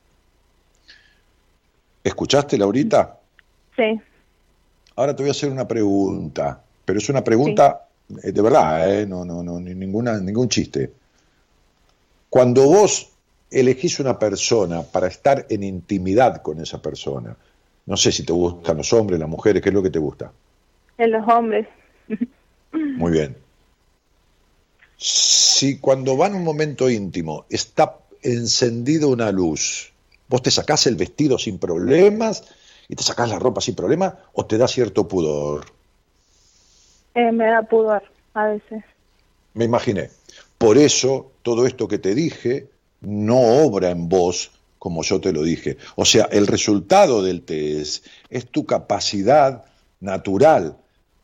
¿Escuchaste, 2.03 2.57
Laurita? 2.57 3.17
sí, 3.75 3.99
Ahora 4.95 5.15
te 5.15 5.23
voy 5.23 5.29
a 5.29 5.31
hacer 5.31 5.49
una 5.49 5.67
pregunta, 5.67 6.61
pero 6.85 6.99
es 6.99 7.09
una 7.09 7.23
pregunta 7.23 7.85
eh, 8.23 8.31
de 8.31 8.41
verdad, 8.41 9.01
¿eh? 9.01 9.05
no, 9.05 9.23
no, 9.23 9.43
no, 9.43 9.59
ni 9.59 9.75
ninguna, 9.75 10.19
ningún 10.19 10.49
chiste. 10.49 10.91
Cuando 12.29 12.65
vos 12.65 13.09
elegís 13.51 13.99
una 13.99 14.19
persona 14.19 14.83
para 14.83 15.07
estar 15.07 15.45
en 15.49 15.63
intimidad 15.63 16.41
con 16.41 16.61
esa 16.61 16.81
persona, 16.81 17.35
no 17.85 17.97
sé 17.97 18.11
si 18.11 18.23
te 18.23 18.33
gustan 18.33 18.77
los 18.77 18.93
hombres, 18.93 19.19
las 19.19 19.29
mujeres, 19.29 19.63
¿qué 19.63 19.69
es 19.69 19.75
lo 19.75 19.81
que 19.81 19.89
te 19.89 19.99
gusta? 19.99 20.31
en 20.99 21.11
los 21.11 21.27
hombres. 21.27 21.67
Muy 22.71 23.11
bien. 23.11 23.35
Si 24.97 25.79
cuando 25.79 26.15
va 26.17 26.27
en 26.27 26.35
un 26.35 26.43
momento 26.43 26.89
íntimo 26.89 27.45
está 27.49 27.95
encendida 28.21 29.07
una 29.07 29.31
luz, 29.31 29.91
vos 30.27 30.43
te 30.43 30.51
sacás 30.51 30.85
el 30.87 30.95
vestido 30.95 31.39
sin 31.39 31.57
problemas 31.57 32.43
y 32.87 32.95
te 32.95 33.03
sacás 33.03 33.29
la 33.29 33.39
ropa 33.39 33.61
sin 33.61 33.75
problema 33.75 34.19
o 34.33 34.45
te 34.45 34.57
da 34.57 34.67
cierto 34.67 35.07
pudor. 35.07 35.65
Eh, 37.15 37.31
me 37.31 37.47
da 37.47 37.63
pudor 37.63 38.03
a 38.33 38.45
veces. 38.47 38.83
Me 39.53 39.65
imaginé. 39.65 40.09
Por 40.59 40.77
eso 40.77 41.31
todo 41.41 41.65
esto 41.65 41.87
que 41.87 41.97
te 41.97 42.13
dije 42.13 42.67
no 43.01 43.39
obra 43.39 43.89
en 43.89 44.09
vos 44.09 44.51
como 44.77 45.03
yo 45.03 45.21
te 45.21 45.31
lo 45.31 45.43
dije. 45.43 45.77
O 45.95 46.03
sea, 46.05 46.27
el 46.31 46.47
resultado 46.47 47.23
del 47.23 47.43
test 47.43 48.05
es 48.29 48.45
tu 48.47 48.65
capacidad 48.65 49.63
natural, 50.01 50.77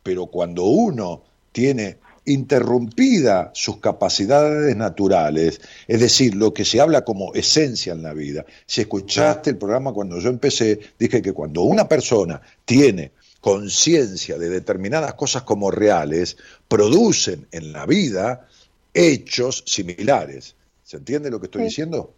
pero 0.03 0.27
cuando 0.27 0.63
uno 0.63 1.23
tiene 1.51 1.97
interrumpida 2.25 3.51
sus 3.53 3.77
capacidades 3.77 4.75
naturales, 4.75 5.59
es 5.87 5.99
decir, 5.99 6.33
lo 6.35 6.53
que 6.53 6.63
se 6.63 6.79
habla 6.79 7.03
como 7.03 7.33
esencia 7.33 7.91
en 7.91 8.03
la 8.03 8.13
vida. 8.13 8.45
Si 8.65 8.81
escuchaste 8.81 9.51
el 9.51 9.57
programa 9.57 9.93
cuando 9.93 10.17
yo 10.19 10.29
empecé, 10.29 10.79
dije 10.97 11.21
que 11.21 11.33
cuando 11.33 11.61
una 11.61 11.89
persona 11.89 12.41
tiene 12.63 13.11
conciencia 13.41 14.37
de 14.37 14.49
determinadas 14.49 15.13
cosas 15.13 15.43
como 15.43 15.71
reales, 15.71 16.37
producen 16.67 17.47
en 17.51 17.73
la 17.73 17.85
vida 17.85 18.47
hechos 18.95 19.63
similares. 19.67 20.55
¿Se 20.83 20.97
entiende 20.97 21.29
lo 21.29 21.39
que 21.39 21.45
estoy 21.47 21.61
Sí. 21.63 21.67
diciendo? 21.67 22.13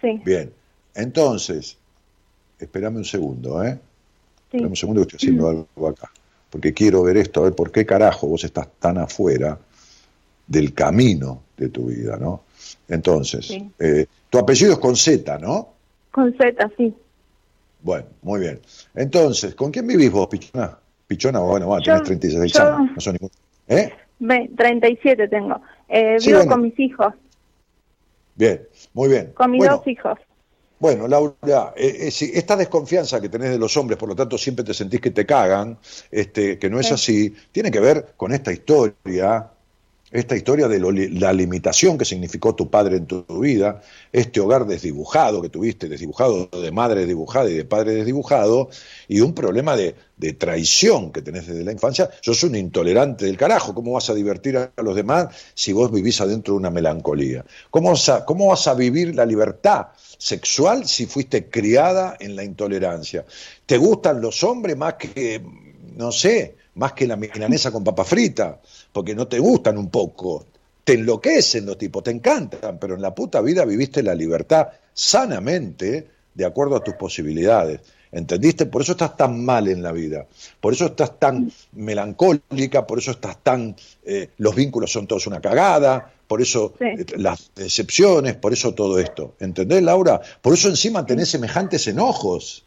Sí, 0.00 0.20
Bien. 0.24 0.52
Entonces, 0.94 1.76
espérame 2.58 2.96
un 2.96 3.04
segundo, 3.04 3.62
¿eh? 3.64 3.78
sí. 4.50 4.56
Espérame 4.58 4.70
un 4.70 4.76
segundo 4.76 5.00
que 5.02 5.16
estoy 5.16 5.16
haciendo 5.28 5.48
algo 5.48 5.88
acá. 5.88 6.10
Porque 6.50 6.72
quiero 6.72 7.02
ver 7.02 7.16
esto, 7.16 7.40
a 7.40 7.44
ver 7.44 7.54
por 7.54 7.70
qué 7.72 7.84
carajo 7.84 8.26
vos 8.28 8.44
estás 8.44 8.68
tan 8.78 8.98
afuera 8.98 9.58
del 10.46 10.72
camino 10.72 11.42
de 11.56 11.68
tu 11.70 11.86
vida, 11.86 12.16
¿no? 12.18 12.42
Entonces, 12.88 13.46
Sí. 13.48 13.70
eh, 13.78 14.06
tu 14.30 14.38
apellido 14.38 14.72
es 14.74 14.78
con 14.78 14.96
Z, 14.96 15.38
¿no? 15.38 15.68
Con 16.12 16.32
Z, 16.36 16.70
sí. 16.76 16.94
Bueno, 17.82 18.06
muy 18.22 18.40
bien. 18.40 18.60
Entonces, 18.94 19.54
¿con 19.54 19.70
quién 19.70 19.86
vivís 19.86 20.10
vos, 20.10 20.28
Pichona? 20.28 20.78
Pichona, 21.06 21.40
bueno, 21.40 21.68
va, 21.68 21.78
Yo- 21.80 21.92
tenés 21.92 22.02
36 22.04 22.52
yo- 22.52 22.62
años, 22.62 22.90
no 22.94 23.00
son 23.00 23.12
ningún... 23.14 23.30
¿Eh? 23.68 23.92
Ve, 24.18 24.50
37 24.56 25.28
tengo. 25.28 25.60
Eh, 25.88 26.16
Sí, 26.18 26.28
vivo 26.28 26.38
bueno. 26.40 26.52
con 26.52 26.62
mis 26.62 26.78
hijos, 26.80 27.14
Bien, 28.34 28.68
muy 28.92 29.08
bien. 29.08 29.32
con 29.34 29.50
mis 29.50 29.58
bueno, 29.60 29.76
dos 29.78 29.86
hijos. 29.86 30.18
Bueno, 30.78 31.08
Laura, 31.08 31.72
eh, 31.74 31.96
eh, 32.00 32.10
si 32.10 32.30
esta 32.34 32.54
desconfianza 32.54 33.18
que 33.18 33.30
tenés 33.30 33.50
de 33.50 33.58
los 33.58 33.74
hombres, 33.78 33.98
por 33.98 34.10
lo 34.10 34.14
tanto 34.14 34.36
siempre 34.36 34.62
te 34.62 34.74
sentís 34.74 35.00
que 35.00 35.10
te 35.10 35.24
cagan, 35.24 35.78
este, 36.10 36.58
que 36.58 36.68
no 36.68 36.78
es 36.78 36.88
Sí. 36.88 36.94
así, 36.94 37.34
tiene 37.50 37.70
que 37.70 37.80
ver 37.80 38.12
con 38.16 38.32
esta 38.32 38.52
historia, 38.52 39.50
esta 40.12 40.36
historia 40.36 40.68
de 40.68 41.10
la 41.10 41.32
limitación 41.32 41.98
que 41.98 42.04
significó 42.04 42.54
tu 42.54 42.70
padre 42.70 42.98
en 42.98 43.06
tu, 43.06 43.24
vida, 43.40 43.82
este 44.12 44.40
hogar 44.40 44.66
desdibujado 44.66 45.42
que 45.42 45.48
tuviste, 45.48 45.88
desdibujado 45.88 46.46
de 46.46 46.70
madre 46.70 47.00
desdibujada 47.00 47.50
y 47.50 47.54
de 47.54 47.64
padre 47.64 47.94
desdibujado, 47.94 48.68
y 49.08 49.20
un 49.20 49.34
problema 49.34 49.76
de, 49.76 49.94
traición 50.38 51.12
que 51.12 51.22
tenés 51.22 51.46
desde 51.46 51.64
la 51.64 51.72
infancia. 51.72 52.08
Sos 52.22 52.42
un 52.44 52.54
intolerante 52.54 53.26
del 53.26 53.36
carajo, 53.36 53.74
¿cómo 53.74 53.92
vas 53.92 54.08
a 54.08 54.14
divertir 54.14 54.56
a 54.56 54.72
los 54.76 54.94
demás 54.96 55.34
si 55.54 55.72
vos 55.72 55.92
vivís 55.92 56.20
adentro 56.20 56.54
de 56.54 56.58
una 56.58 56.70
melancolía? 56.70 57.44
¿Cómo 57.70 57.94
cómo 58.26 58.46
vas 58.46 58.66
a 58.66 58.74
vivir 58.74 59.14
la 59.14 59.26
libertad 59.26 59.88
sexual 60.18 60.86
si 60.86 61.06
fuiste 61.06 61.50
criada 61.50 62.16
en 62.18 62.36
la 62.36 62.44
intolerancia? 62.44 63.26
¿Te 63.66 63.76
gustan 63.76 64.20
los 64.20 64.42
hombres 64.44 64.76
más 64.76 64.94
que, 64.94 65.42
no 65.96 66.12
sé, 66.12 66.56
más 66.76 66.92
que 66.92 67.06
la 67.06 67.16
milanesa 67.16 67.70
con 67.70 67.84
papa 67.84 68.04
frita? 68.04 68.60
Porque 68.92 69.14
no 69.14 69.26
te 69.28 69.38
gustan 69.38 69.76
un 69.76 69.90
poco. 69.90 70.46
Te 70.84 70.94
enloquecen 70.94 71.66
los 71.66 71.76
tipos, 71.76 72.04
te 72.04 72.12
encantan, 72.12 72.78
pero 72.78 72.94
en 72.94 73.02
la 73.02 73.14
puta 73.14 73.40
vida 73.40 73.64
viviste 73.64 74.02
la 74.02 74.14
libertad 74.14 74.68
sanamente 74.94 76.06
de 76.32 76.44
acuerdo 76.44 76.76
a 76.76 76.84
tus 76.84 76.94
posibilidades. 76.94 77.80
¿Entendiste? 78.12 78.66
Por 78.66 78.82
eso 78.82 78.92
estás 78.92 79.16
tan 79.16 79.44
mal 79.44 79.66
en 79.68 79.82
la 79.82 79.90
vida, 79.92 80.26
por 80.60 80.72
eso 80.72 80.86
estás 80.86 81.18
tan 81.18 81.50
melancólica, 81.72 82.86
por 82.86 82.98
eso 82.98 83.10
estás 83.10 83.42
tan... 83.42 83.74
eh, 84.04 84.30
los 84.38 84.54
vínculos 84.54 84.92
son 84.92 85.06
todos 85.08 85.26
una 85.26 85.40
cagada, 85.40 86.12
por 86.26 86.40
eso 86.40 86.72
Sí. 86.78 86.84
eh, 86.84 87.04
las 87.16 87.50
decepciones, 87.56 88.36
por 88.36 88.52
eso 88.52 88.72
todo 88.74 89.00
esto. 89.00 89.34
¿Entendés, 89.40 89.82
Laura? 89.82 90.20
Por 90.40 90.54
eso 90.54 90.68
encima 90.68 91.04
tenés 91.04 91.28
semejantes 91.30 91.86
enojos. 91.88 92.64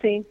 Sí, 0.00 0.24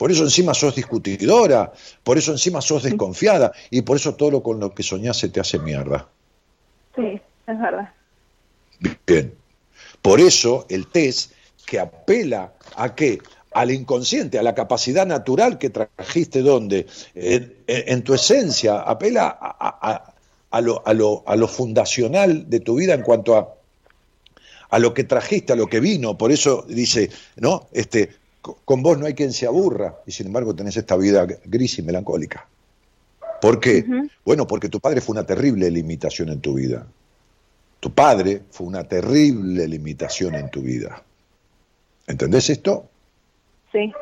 Por 0.00 0.10
eso 0.10 0.22
encima 0.24 0.54
sos 0.54 0.74
discutidora, 0.74 1.70
por 2.02 2.16
eso 2.16 2.32
encima 2.32 2.62
sos 2.62 2.84
desconfiada 2.84 3.52
y 3.70 3.82
por 3.82 3.98
eso 3.98 4.14
todo 4.14 4.30
lo 4.30 4.42
con 4.42 4.58
lo 4.58 4.72
que 4.74 4.82
soñás 4.82 5.18
se 5.18 5.28
te 5.28 5.40
hace 5.40 5.58
mierda. 5.58 6.08
sí, 6.96 7.20
es 7.46 7.60
verdad. 7.60 7.92
Bien. 9.06 9.34
Por 10.00 10.18
eso 10.20 10.64
el 10.70 10.86
test 10.86 11.32
que 11.66 11.78
apela 11.78 12.54
a 12.76 12.94
qué? 12.94 13.18
Al 13.52 13.70
inconsciente, 13.72 14.38
a 14.38 14.42
la 14.42 14.54
capacidad 14.54 15.06
natural 15.06 15.58
que 15.58 15.68
trajiste 15.68 16.40
donde, 16.40 16.86
en, 17.14 18.02
tu 18.02 18.14
esencia, 18.14 18.80
apela 18.80 19.36
a, 19.38 20.14
a- 20.50 20.60
lo, 20.62 20.80
a 20.86 20.94
lo- 20.94 21.22
a 21.26 21.36
lo 21.36 21.46
fundacional 21.46 22.48
de 22.48 22.60
tu 22.60 22.76
vida 22.76 22.94
en 22.94 23.02
cuanto 23.02 23.36
a, 23.36 23.54
a 24.70 24.78
lo 24.78 24.94
que 24.94 25.04
trajiste, 25.04 25.52
a 25.52 25.56
lo 25.56 25.66
que 25.66 25.80
vino. 25.80 26.16
Por 26.16 26.32
eso 26.32 26.64
dice, 26.66 27.10
¿no? 27.36 27.68
Este, 27.72 28.19
con 28.40 28.82
vos 28.82 28.98
no 28.98 29.06
hay 29.06 29.14
quien 29.14 29.32
se 29.32 29.46
aburra 29.46 30.00
y 30.06 30.12
sin 30.12 30.28
embargo 30.28 30.54
tenés 30.54 30.76
esta 30.76 30.96
vida 30.96 31.26
gris 31.44 31.78
y 31.78 31.82
melancólica. 31.82 32.48
¿Por 33.40 33.60
qué? 33.60 33.84
Bueno, 34.24 34.46
porque 34.46 34.68
tu 34.68 34.80
padre 34.80 35.00
fue 35.00 35.14
una 35.14 35.24
terrible 35.24 35.70
limitación 35.70 36.28
en 36.28 36.40
tu 36.40 36.54
vida. 36.54 36.86
Tu 37.80 37.92
padre 37.92 38.42
fue 38.50 38.66
una 38.66 38.84
terrible 38.84 39.66
limitación 39.66 40.34
en 40.34 40.50
tu 40.50 40.60
vida. 40.60 41.02
¿Entendés 42.06 42.50
esto? 42.50 42.88
Sí, 43.72 43.92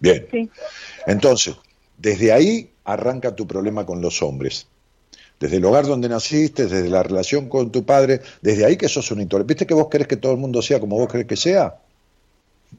Bien. 0.00 0.26
sí. 0.30 0.50
Entonces, 1.06 1.56
Desde 1.96 2.32
ahí 2.32 2.70
arranca 2.84 3.34
tu 3.34 3.46
problema 3.46 3.86
con 3.86 4.00
los 4.00 4.20
hombres. 4.22 4.66
Desde 5.38 5.56
el 5.56 5.64
hogar 5.64 5.86
donde 5.86 6.08
naciste, 6.08 6.64
desde 6.64 6.88
la 6.88 7.02
relación 7.02 7.48
con 7.48 7.70
tu 7.70 7.84
padre, 7.84 8.20
desde 8.42 8.64
ahí 8.64 8.76
que 8.76 8.88
sos 8.88 9.10
un 9.10 9.20
intolerante. 9.20 9.54
¿Viste 9.54 9.66
que 9.66 9.74
vos 9.74 9.88
querés 9.88 10.08
que 10.08 10.16
todo 10.16 10.32
el 10.32 10.38
mundo 10.38 10.60
sea 10.60 10.80
como 10.80 10.98
vos 10.98 11.10
querés 11.10 11.26
que 11.26 11.36
sea? 11.36 11.78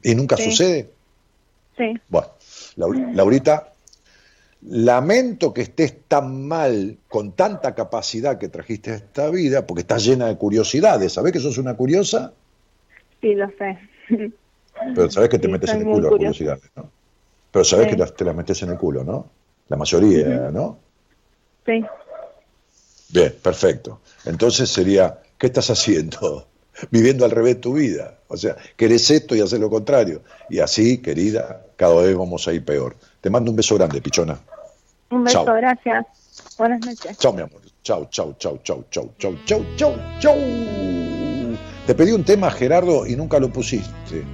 ¿Y 0.02 0.14
nunca 0.14 0.36
sucede? 0.36 0.90
Sí. 1.76 1.94
Bueno, 2.08 2.28
Laurita, 3.14 3.72
lamento 4.62 5.52
que 5.52 5.62
estés 5.62 5.96
tan 6.08 6.46
mal, 6.46 6.98
con 7.08 7.32
tanta 7.32 7.74
capacidad 7.74 8.38
que 8.38 8.48
trajiste 8.48 8.92
a 8.92 8.94
esta 8.96 9.30
vida, 9.30 9.66
porque 9.66 9.82
estás 9.82 10.04
llena 10.04 10.26
de 10.26 10.36
curiosidades. 10.36 11.12
¿Sabés 11.12 11.32
que 11.32 11.40
sos 11.40 11.58
una 11.58 11.74
curiosa? 11.74 12.32
Sí, 13.20 13.34
lo 13.34 13.48
sé. 13.58 13.78
Pero 14.94 15.10
sabés 15.10 15.28
que 15.28 15.38
te 15.38 15.48
metes 15.48 15.70
en 15.70 15.78
el 15.78 15.84
culo 15.84 16.00
las 16.02 16.10
curiosidades, 16.10 16.70
¿no? 16.74 16.90
Pero 17.50 17.64
sabés 17.64 17.88
que 17.88 17.96
te 17.96 18.24
las 18.24 18.34
metes 18.34 18.62
en 18.62 18.70
el 18.70 18.76
culo, 18.76 19.04
¿no? 19.04 19.30
La 19.68 19.76
mayoría, 19.76 20.50
¿no? 20.50 20.78
Sí. 21.64 21.84
Bien, 23.08 23.34
perfecto. 23.42 24.00
Entonces 24.24 24.68
sería, 24.68 25.20
¿qué 25.38 25.46
estás 25.46 25.70
haciendo? 25.70 26.48
Viviendo 26.90 27.24
al 27.24 27.30
revés 27.30 27.60
tu 27.60 27.74
vida. 27.74 28.15
O 28.28 28.36
sea, 28.36 28.56
querés 28.76 29.10
esto 29.10 29.34
y 29.34 29.40
haces 29.40 29.60
lo 29.60 29.70
contrario. 29.70 30.22
Y 30.50 30.58
así, 30.58 30.98
querida, 30.98 31.62
cada 31.76 32.02
vez 32.02 32.16
vamos 32.16 32.46
a 32.48 32.52
ir 32.52 32.64
peor. 32.64 32.96
Te 33.20 33.30
mando 33.30 33.50
un 33.50 33.56
beso 33.56 33.76
grande, 33.76 34.00
pichona. 34.00 34.38
Un 35.10 35.24
beso, 35.24 35.44
gracias. 35.44 36.06
Buenas 36.58 36.80
noches. 36.80 37.18
Chao, 37.18 37.32
mi 37.32 37.42
amor. 37.42 37.60
Chao, 37.82 38.08
chao, 38.10 38.34
chao, 38.38 38.58
chao, 38.64 38.84
chao, 38.90 39.08
chao, 39.18 39.36
chao, 39.46 39.64
chao, 39.76 39.94
chao. 40.18 40.36
Te 41.86 41.94
pedí 41.94 42.10
un 42.12 42.24
tema, 42.24 42.50
Gerardo, 42.50 43.06
y 43.06 43.14
nunca 43.14 43.38
lo 43.38 43.52
pusiste. 43.52 44.24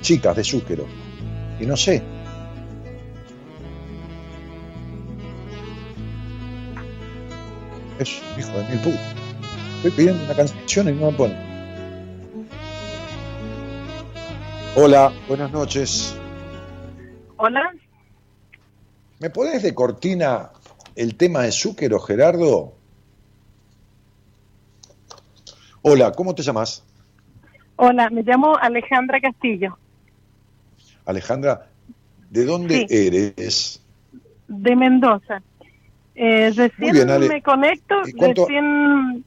Chicas 0.00 0.36
de 0.36 0.44
Zúquero. 0.44 0.86
Y 1.58 1.66
no 1.66 1.76
sé, 1.76 2.02
Es 7.98 8.22
hijo 8.38 8.58
de 8.58 8.68
mil 8.68 8.78
putas. 8.80 9.14
Estoy 9.76 9.90
pidiendo 9.92 10.24
una 10.24 10.34
canción 10.34 10.88
y 10.88 10.92
no 10.92 11.10
me 11.10 11.16
pone. 11.16 11.45
Hola, 14.78 15.10
buenas 15.26 15.50
noches. 15.52 16.14
Hola. 17.38 17.72
¿Me 19.20 19.30
pones 19.30 19.62
de 19.62 19.74
cortina 19.74 20.50
el 20.94 21.16
tema 21.16 21.44
de 21.44 21.52
Zúquero, 21.52 21.98
Gerardo? 21.98 22.74
Hola, 25.80 26.12
¿cómo 26.12 26.34
te 26.34 26.42
llamas? 26.42 26.84
Hola, 27.76 28.10
me 28.10 28.22
llamo 28.22 28.54
Alejandra 28.54 29.18
Castillo. 29.18 29.78
Alejandra, 31.06 31.68
¿de 32.28 32.44
dónde 32.44 32.86
eres? 32.90 33.82
De 34.46 34.76
Mendoza. 34.76 35.40
Eh, 36.14 36.52
recién 36.54 37.06
me 37.26 37.40
conecto, 37.40 38.02
recién, 38.02 39.24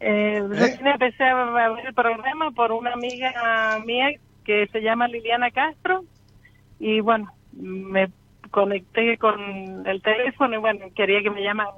eh, 0.00 0.38
¿Eh? 0.38 0.48
recién 0.48 0.86
empecé 0.88 1.22
a 1.22 1.70
ver 1.70 1.86
el 1.86 1.94
programa 1.94 2.50
por 2.50 2.72
una 2.72 2.92
amiga 2.92 3.78
mía 3.86 4.10
que 4.44 4.66
se 4.72 4.80
llama 4.80 5.08
Liliana 5.08 5.50
Castro 5.50 6.04
y 6.78 7.00
bueno, 7.00 7.32
me 7.52 8.10
conecté 8.50 9.18
con 9.18 9.86
el 9.86 10.02
teléfono 10.02 10.56
y 10.56 10.58
bueno, 10.58 10.86
quería 10.94 11.22
que 11.22 11.30
me 11.30 11.42
llamara. 11.42 11.70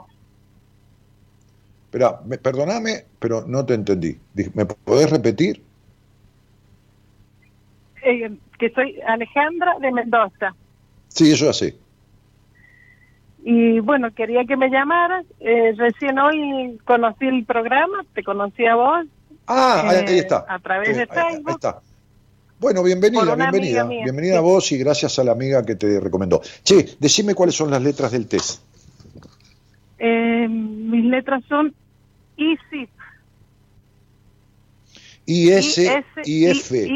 Espera, 1.84 2.20
perdóname, 2.42 3.04
pero 3.18 3.44
no 3.46 3.66
te 3.66 3.74
entendí. 3.74 4.18
¿Me 4.54 4.64
podés 4.64 5.10
repetir? 5.10 5.62
Eh, 8.02 8.30
que 8.58 8.70
soy 8.70 8.98
Alejandra 9.06 9.78
de 9.80 9.92
Mendoza. 9.92 10.54
Sí, 11.08 11.32
eso 11.32 11.50
así. 11.50 11.74
Y 13.44 13.80
bueno, 13.80 14.10
quería 14.14 14.44
que 14.44 14.56
me 14.56 14.70
llamaras. 14.70 15.26
Eh, 15.40 15.74
recién 15.76 16.18
hoy 16.18 16.78
conocí 16.84 17.26
el 17.26 17.44
programa, 17.44 18.04
te 18.14 18.22
conocí 18.22 18.64
a 18.64 18.76
vos. 18.76 19.06
Ah, 19.46 19.82
ahí 19.84 20.16
eh, 20.16 20.18
está. 20.18 20.46
A 20.48 20.58
través 20.60 20.96
de 20.96 21.06
Facebook. 21.06 21.48
Ahí 21.48 21.54
está. 21.54 21.80
Bueno, 22.62 22.84
bienvenida, 22.84 23.34
bienvenida. 23.34 23.84
Bienvenida 23.86 24.38
a 24.38 24.40
vos 24.40 24.70
y 24.70 24.78
gracias 24.78 25.18
a 25.18 25.24
la 25.24 25.32
amiga 25.32 25.66
que 25.66 25.74
te 25.74 25.98
recomendó. 25.98 26.40
Che, 26.62 26.94
decime 27.00 27.34
cuáles 27.34 27.56
son 27.56 27.72
las 27.72 27.82
letras 27.82 28.12
del 28.12 28.28
test. 28.28 28.60
Eh, 29.98 30.46
mis 30.48 31.04
letras 31.06 31.42
son 31.48 31.74
ISIF. 32.36 32.88
I, 35.26 35.50
S, 35.50 36.04
I, 36.24 36.46
F. 36.46 36.86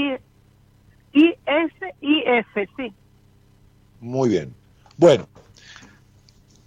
I, 1.13 1.35
S, 1.47 1.95
I, 2.01 2.23
F, 2.25 2.69
sí. 2.77 2.93
Muy 4.01 4.29
bien. 4.29 4.55
Bueno, 4.97 5.27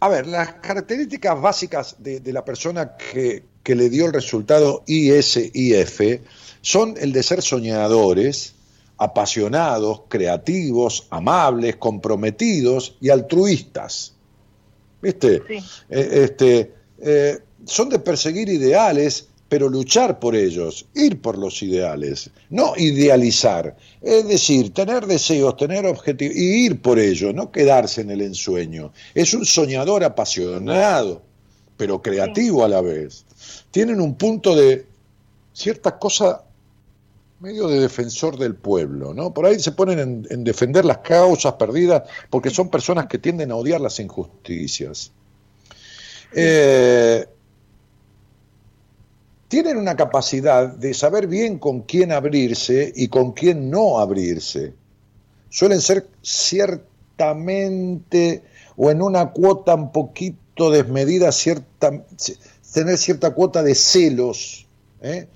a 0.02 0.10
ver, 0.10 0.28
las 0.28 0.56
características 0.56 1.40
básicas 1.40 1.96
de, 2.00 2.34
la 2.34 2.44
persona 2.44 2.98
que, 2.98 3.46
le 3.64 3.90
dio 3.90 4.08
el 4.08 4.14
resultado 4.14 4.84
ISIF 4.88 6.22
son 6.60 6.96
el 7.00 7.14
de 7.14 7.24
ser 7.24 7.42
soñadores, 7.42 8.59
apasionados, 9.00 10.02
creativos, 10.08 11.08
amables, 11.10 11.78
comprometidos 11.78 12.98
y 13.02 13.10
altruistas. 13.10 14.14
¿Viste? 15.02 15.42
Sí. 15.48 15.58
Eh, 15.90 16.10
este, 16.24 16.74
eh, 17.00 17.40
son 17.66 17.90
de 17.90 18.00
perseguir 18.00 18.50
ideales 18.50 19.30
pero 19.50 19.68
luchar 19.68 20.20
por 20.20 20.36
ellos, 20.36 20.86
ir 20.94 21.20
por 21.22 21.38
los 21.38 21.62
ideales, 21.64 22.30
no 22.52 22.74
idealizar, 22.78 23.76
es 24.00 24.28
decir, 24.28 24.72
tener 24.76 25.08
deseos, 25.08 25.58
tener 25.58 25.88
objetivos 25.88 26.36
y 26.36 26.66
ir 26.66 26.82
por 26.82 27.00
ellos, 27.00 27.34
no 27.34 27.52
quedarse 27.52 28.02
en 28.02 28.12
el 28.12 28.22
ensueño. 28.22 28.94
Es 29.16 29.34
un 29.34 29.46
soñador 29.46 30.04
apasionado, 30.04 31.24
pero 31.76 32.00
creativo 32.00 32.64
a 32.64 32.70
la 32.70 32.82
vez. 32.82 33.26
Tienen 33.72 34.00
un 34.00 34.14
punto 34.14 34.56
de 34.56 34.86
cierta 35.52 35.98
cosa 35.98 36.44
medio 37.40 37.68
de 37.68 37.80
defensor 37.80 38.38
del 38.38 38.56
pueblo, 38.56 39.14
¿no? 39.14 39.34
Por 39.34 39.46
ahí 39.46 39.60
se 39.60 39.72
ponen 39.72 40.28
en, 40.30 40.44
defender 40.44 40.84
las 40.86 40.98
causas 41.00 41.54
perdidas 41.54 42.04
porque 42.30 42.50
son 42.50 42.70
personas 42.70 43.08
que 43.08 43.18
tienden 43.18 43.52
a 43.52 43.56
odiar 43.56 43.80
las 43.80 44.00
injusticias. 44.00 45.12
Eh, 46.34 47.26
tienen 49.48 49.78
una 49.78 49.96
capacidad 49.96 50.68
de 50.68 50.94
saber 50.94 51.28
bien 51.28 51.60
con 51.60 51.82
quién 51.82 52.12
abrirse 52.12 52.92
y 52.96 53.08
con 53.08 53.32
quién 53.32 53.70
no 53.70 54.00
abrirse. 54.00 54.74
Suelen 55.50 55.82
ser 55.82 56.08
ciertamente 56.22 58.44
o 58.76 58.92
en 58.92 59.02
una 59.02 59.32
cuota 59.32 59.74
un 59.76 59.92
poquito 59.92 60.72
desmedida, 60.72 61.32
cierta, 61.32 62.04
tener 62.74 62.98
cierta 62.98 63.32
cuota 63.32 63.64
de 63.64 63.76
celos, 63.76 64.68
¿eh? 65.02 65.28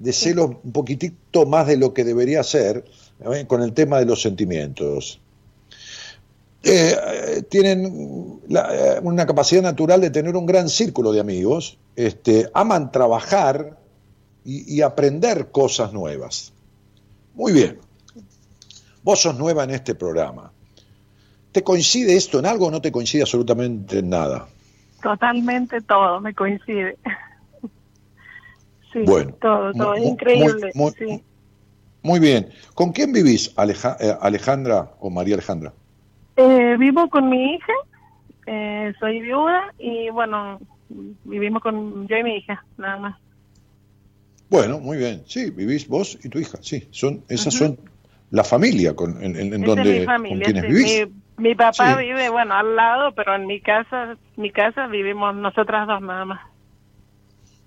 De 0.00 0.12
celos 0.12 0.56
un 0.64 0.72
poquitito 0.72 1.46
más 1.46 1.66
de 1.68 1.76
lo 1.76 1.94
que 1.94 2.04
debería 2.04 2.42
ser 2.42 2.84
¿eh? 3.20 3.44
con 3.46 3.62
el 3.62 3.72
tema 3.72 3.98
de 3.98 4.06
los 4.06 4.20
sentimientos. 4.20 5.20
Eh, 6.62 7.42
tienen 7.48 8.40
una 9.02 9.26
capacidad 9.26 9.62
natural 9.62 10.00
de 10.00 10.10
tener 10.10 10.36
un 10.36 10.46
gran 10.46 10.68
círculo 10.68 11.12
de 11.12 11.20
amigos, 11.20 11.78
este, 11.96 12.50
aman 12.52 12.90
trabajar 12.90 13.78
y, 14.44 14.80
aprender 14.80 15.50
cosas 15.50 15.92
nuevas. 15.92 16.52
Muy 17.34 17.52
bien. 17.52 17.78
Vos 19.02 19.20
sos 19.20 19.38
nueva 19.38 19.64
en 19.64 19.70
este 19.70 19.94
programa. 19.94 20.50
¿Te 21.52 21.62
coincide 21.62 22.16
esto 22.16 22.38
en 22.38 22.46
algo 22.46 22.66
o 22.66 22.70
no 22.70 22.80
te 22.80 22.90
coincide 22.90 23.22
absolutamente 23.22 23.98
en 23.98 24.08
nada? 24.08 24.48
Totalmente 25.02 25.80
todo 25.82 26.20
me 26.20 26.34
coincide. 26.34 26.96
Sí, 28.92 29.00
bueno, 29.04 29.32
todo, 29.40 29.72
todo, 29.72 29.94
es 29.94 30.04
increíble. 30.04 30.72
Muy, 32.02 32.18
bien. 32.18 32.48
¿Con 32.74 32.92
quién 32.92 33.12
vivís, 33.12 33.54
eh, 33.58 34.16
Alejandra 34.20 34.94
o 35.00 35.10
María 35.10 35.34
Alejandra? 35.34 35.72
Eh, 36.36 36.76
vivo 36.78 37.08
con 37.10 37.28
mi 37.28 37.54
hija, 37.54 37.72
eh, 38.46 38.92
soy 38.98 39.20
viuda 39.20 39.72
y 39.78 40.08
bueno, 40.08 40.58
vivimos 41.24 41.62
con 41.62 42.08
yo 42.08 42.16
y 42.16 42.22
mi 42.22 42.36
hija, 42.36 42.64
nada 42.78 42.96
más. 42.96 43.18
Bueno, 44.48 44.80
muy 44.80 44.96
bien. 44.96 45.22
Sí, 45.26 45.50
vivís 45.50 45.86
vos 45.86 46.18
y 46.24 46.28
tu 46.28 46.38
hija. 46.38 46.58
Sí, 46.60 46.88
son 46.90 47.22
esas 47.28 47.54
son 47.54 47.78
la 48.30 48.42
familia 48.44 48.94
con, 48.94 49.22
en, 49.22 49.36
en 49.36 49.60
donde 49.60 50.06
con 50.06 50.40
quienes 50.40 50.62
vivís. 50.62 51.06
Mi, 51.36 51.54
papá 51.54 51.96
vive, 51.96 52.28
bueno, 52.28 52.54
al 52.54 52.76
lado, 52.76 53.12
pero 53.14 53.34
en 53.34 53.46
mi 53.46 53.60
casa, 53.60 54.16
mi 54.36 54.50
casa 54.50 54.88
vivimos 54.88 55.34
nosotras 55.36 55.86
dos 55.86 56.02
nada 56.02 56.24
más. 56.24 56.40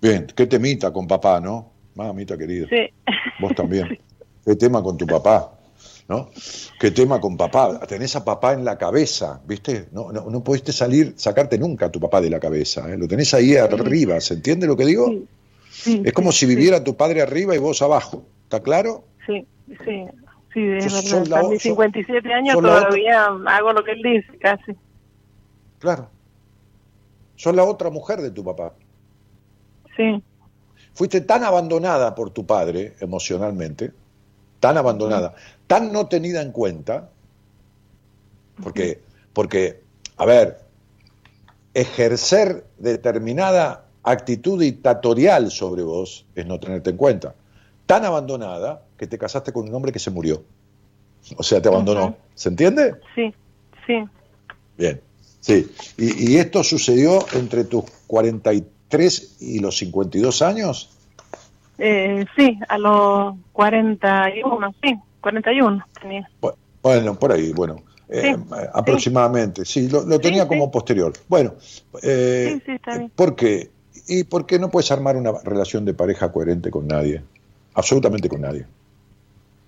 Bien, 0.03 0.27
qué 0.35 0.47
temita 0.47 0.91
con 0.91 1.07
papá, 1.07 1.39
¿no? 1.39 1.71
Mamita 1.95 2.37
querida. 2.37 2.67
Sí. 2.69 2.93
Vos 3.39 3.55
también. 3.55 3.97
Qué 4.45 4.57
tema 4.57 4.83
con 4.83 4.97
tu 4.97 5.07
papá. 5.07 5.53
¿no? 6.09 6.29
¿Qué 6.77 6.91
tema 6.91 7.21
con 7.21 7.37
papá? 7.37 7.79
Tenés 7.87 8.13
a 8.17 8.25
papá 8.25 8.51
en 8.51 8.65
la 8.65 8.77
cabeza, 8.77 9.39
¿viste? 9.45 9.87
No, 9.93 10.11
no, 10.11 10.29
no 10.29 10.43
pudiste 10.43 10.73
salir, 10.73 11.13
sacarte 11.15 11.57
nunca 11.57 11.85
a 11.85 11.89
tu 11.89 12.01
papá 12.01 12.19
de 12.19 12.29
la 12.29 12.41
cabeza, 12.41 12.91
¿eh? 12.91 12.97
lo 12.97 13.07
tenés 13.07 13.33
ahí 13.33 13.55
arriba, 13.55 14.19
¿se 14.19 14.33
entiende 14.33 14.67
lo 14.67 14.75
que 14.75 14.85
digo? 14.85 15.09
es 15.85 16.11
como 16.11 16.33
si 16.33 16.45
viviera 16.45 16.83
tu 16.83 16.97
padre 16.97 17.21
arriba 17.21 17.55
y 17.55 17.57
vos 17.57 17.81
abajo, 17.81 18.25
¿está 18.43 18.61
claro? 18.61 19.05
Sí, 19.25 19.47
sí, 19.85 20.03
sí, 20.53 20.61
de 20.61 20.79
verdad. 21.13 21.43
mis 21.49 21.61
57 21.61 22.33
años 22.33 22.59
todavía 22.59 23.27
hago 23.47 23.71
lo 23.71 23.81
que 23.85 23.91
él 23.91 24.01
dice, 24.03 24.37
casi. 24.39 24.73
Claro. 25.79 26.09
Sos 27.37 27.55
la 27.55 27.63
otra 27.63 27.89
mujer 27.89 28.21
de 28.21 28.31
tu 28.31 28.43
papá. 28.43 28.73
Sí. 29.95 30.23
Fuiste 30.93 31.21
tan 31.21 31.43
abandonada 31.43 32.13
por 32.13 32.29
tu 32.29 32.45
padre 32.45 32.93
emocionalmente, 32.99 33.91
tan 34.59 34.77
abandonada, 34.77 35.35
tan 35.67 35.91
no 35.91 36.07
tenida 36.07 36.41
en 36.41 36.51
cuenta, 36.51 37.09
porque, 38.61 39.01
porque, 39.33 39.81
a 40.17 40.25
ver, 40.25 40.59
ejercer 41.73 42.65
determinada 42.77 43.85
actitud 44.03 44.59
dictatorial 44.59 45.49
sobre 45.49 45.83
vos 45.83 46.25
es 46.35 46.45
no 46.45 46.59
tenerte 46.59 46.91
en 46.91 46.97
cuenta. 46.97 47.35
Tan 47.85 48.05
abandonada 48.05 48.83
que 48.97 49.07
te 49.07 49.17
casaste 49.17 49.51
con 49.51 49.67
un 49.67 49.73
hombre 49.73 49.91
que 49.91 49.99
se 49.99 50.11
murió. 50.11 50.43
O 51.37 51.43
sea, 51.43 51.61
te 51.61 51.69
abandonó. 51.69 52.17
¿Se 52.35 52.49
entiende? 52.49 52.95
Sí, 53.15 53.33
sí. 53.87 54.03
Bien, 54.77 55.01
sí. 55.39 55.71
¿Y, 55.97 56.37
esto 56.37 56.63
sucedió 56.63 57.25
entre 57.33 57.63
tus 57.63 57.85
43 58.07 58.63
y 59.39 59.59
los 59.59 59.77
52 59.77 60.41
años? 60.41 60.89
Eh, 61.77 62.25
sí, 62.35 62.59
a 62.67 62.77
los 62.77 63.35
41, 63.51 64.75
sí, 64.81 64.95
41 65.21 65.85
tenía. 65.99 66.29
Bueno, 66.81 67.15
por 67.15 67.31
ahí, 67.31 67.51
bueno. 67.53 67.77
Eh, 68.09 68.35
aproximadamente, 68.73 69.65
sí, 69.65 69.89
lo, 69.89 70.19
tenía 70.19 70.47
como 70.47 70.69
posterior. 70.69 71.13
Bueno, 71.27 71.55
eh, 72.03 72.59
¿por 73.15 73.35
qué? 73.35 73.71
¿Y 74.07 74.25
por 74.25 74.45
qué 74.45 74.59
no 74.59 74.69
puedes 74.69 74.91
armar 74.91 75.15
una 75.15 75.31
relación 75.43 75.83
de 75.85 75.93
pareja 75.93 76.31
coherente 76.31 76.69
con 76.69 76.87
nadie? 76.87 77.23
Absolutamente 77.73 78.29
con 78.29 78.41
nadie. 78.41 78.67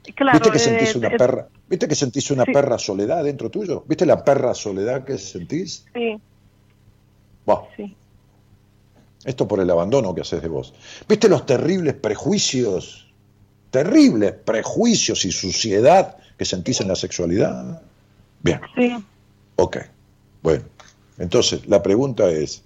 ¿Viste 0.06 0.52
que 0.52 0.60
sentís 0.60 0.95
una 0.95 1.10
perra? 1.10 1.47
¿Viste 1.68 1.88
que 1.88 1.95
sentís 1.95 2.30
una 2.30 2.45
perra 2.45 2.77
soledad 2.77 3.23
dentro 3.23 3.49
tuyo? 3.49 3.84
¿Viste 3.88 4.06
la 4.06 4.23
perra 4.23 4.53
soledad 4.53 5.03
que 5.03 5.18
sentís? 5.18 5.85
Sí. 5.93 6.18
sí. 7.76 7.95
Esto 9.26 9.47
por 9.47 9.60
el 9.60 9.69
abandono 9.69 10.14
que 10.14 10.22
haces 10.22 10.41
de 10.41 10.47
vos. 10.47 10.73
¿Viste 11.10 11.27
los 11.27 11.45
terribles 11.45 11.95
prejuicios? 11.95 13.11
Terribles 13.72 14.34
prejuicios 14.34 15.26
y 15.26 15.31
suciedad 15.31 16.18
que 16.38 16.45
sentís 16.45 16.80
en 16.81 16.88
la 16.88 16.95
sexualidad. 16.95 17.81
Bien. 18.41 18.61
Sí. 18.76 18.95
Ok. 19.56 19.77
Bueno, 20.43 20.64
entonces 21.18 21.68
la 21.68 21.81
pregunta 21.81 22.30
es, 22.30 22.61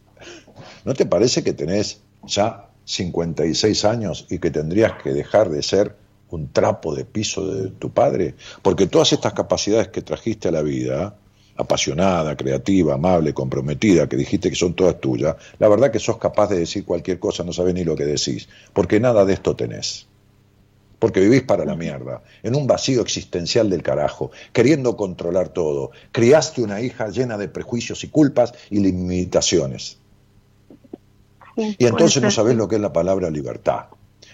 ¿no 0.84 0.94
te 0.94 1.06
parece 1.06 1.44
que 1.44 1.54
tenés 1.54 2.02
ya 2.24 2.68
56 2.84 3.86
años 3.86 4.26
y 4.30 4.40
que 4.40 4.52
tendrías 4.52 5.02
que 5.02 5.12
dejar 5.12 5.50
de 5.50 5.64
ser 5.64 5.96
un 6.30 6.52
trapo 6.52 6.94
de 6.94 7.06
piso 7.06 7.48
de 7.48 7.70
tu 7.70 7.92
padre? 7.92 8.36
Porque 8.62 8.88
todas 8.88 9.14
estas 9.14 9.32
capacidades 9.32 9.88
que 9.88 10.02
trajiste 10.02 10.50
a 10.50 10.52
la 10.52 10.62
vida, 10.62 11.16
apasionada, 11.60 12.38
creativa, 12.38 12.94
amable, 12.94 13.34
comprometida, 13.34 14.08
que 14.08 14.16
dijiste 14.16 14.50
que 14.50 14.56
son 14.56 14.74
todas 14.74 15.00
tuyas, 15.02 15.36
la 15.60 15.68
verdad 15.68 15.92
que 15.92 16.00
sos 16.00 16.18
capaz 16.18 16.48
de 16.48 16.60
decir 16.60 16.86
cualquier 16.86 17.20
cosa, 17.20 17.44
no 17.44 17.52
sabes 17.52 17.74
ni 17.74 17.84
lo 17.84 17.98
que 17.98 18.06
decís, 18.06 18.48
porque 18.72 19.00
nada 19.02 19.26
de 19.26 19.34
esto 19.34 19.56
tenés. 19.58 20.08
Porque 21.00 21.20
vivís 21.20 21.44
para 21.44 21.66
la 21.66 21.76
mierda, 21.76 22.24
en 22.44 22.56
un 22.56 22.66
vacío 22.66 23.02
existencial 23.02 23.70
del 23.70 23.84
carajo, 23.84 24.32
queriendo 24.54 24.96
controlar 24.96 25.50
todo. 25.50 25.92
Criaste 26.12 26.62
una 26.62 26.82
hija 26.82 27.10
llena 27.10 27.38
de 27.38 27.50
prejuicios 27.50 28.04
y 28.04 28.08
culpas 28.08 28.54
y 28.70 28.80
limitaciones. 28.80 29.98
y 31.58 31.86
entonces 31.86 32.24
no 32.24 32.32
sabés 32.32 32.56
lo 32.56 32.70
que 32.70 32.76
es 32.76 32.82
la 32.82 32.94
palabra 32.94 33.30
libertad. 33.30 33.86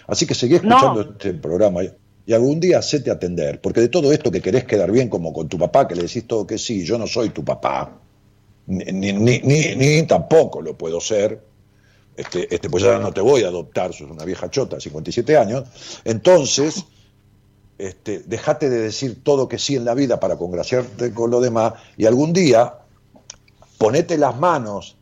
Así 0.06 0.26
que 0.26 0.34
seguí 0.34 0.54
escuchando 0.56 1.02
este 1.02 1.34
programa 1.34 1.82
y 2.26 2.32
algún 2.32 2.58
día 2.58 2.80
hacete 2.80 3.10
atender, 3.10 3.60
porque 3.60 3.80
de 3.80 3.88
todo 3.88 4.12
esto 4.12 4.32
que 4.32 4.42
querés 4.42 4.64
quedar 4.64 4.90
bien 4.90 5.08
como 5.08 5.32
con 5.32 5.48
tu 5.48 5.56
papá, 5.56 5.86
que 5.86 5.94
le 5.94 6.02
decís 6.02 6.26
todo 6.26 6.44
que 6.44 6.58
sí, 6.58 6.84
yo 6.84 6.98
no 6.98 7.06
soy 7.06 7.30
tu 7.30 7.44
papá, 7.44 8.00
ni, 8.66 9.12
ni, 9.12 10.02
tampoco 10.08 10.60
lo 10.60 10.76
puedo 10.76 11.00
ser, 11.00 11.40
este, 12.16 12.52
este, 12.52 12.68
pues 12.68 12.82
ya 12.82 12.98
no 12.98 13.12
te 13.12 13.20
voy 13.20 13.44
a 13.44 13.48
adoptar, 13.48 13.92
sos 13.92 14.10
una 14.10 14.24
vieja 14.24 14.50
chota, 14.50 14.80
57 14.80 15.36
años, 15.36 15.68
entonces, 16.04 16.84
este, 17.78 18.18
dejate 18.20 18.70
de 18.70 18.80
decir 18.80 19.22
todo 19.22 19.48
que 19.48 19.58
sí 19.58 19.76
en 19.76 19.84
la 19.84 19.94
vida 19.94 20.18
para 20.18 20.36
congraciarte 20.36 21.14
con 21.14 21.30
lo 21.30 21.40
demás 21.40 21.74
y 21.96 22.06
algún 22.06 22.32
día 22.32 22.80
ponete 23.78 24.18
las 24.18 24.36
manos, 24.36 24.96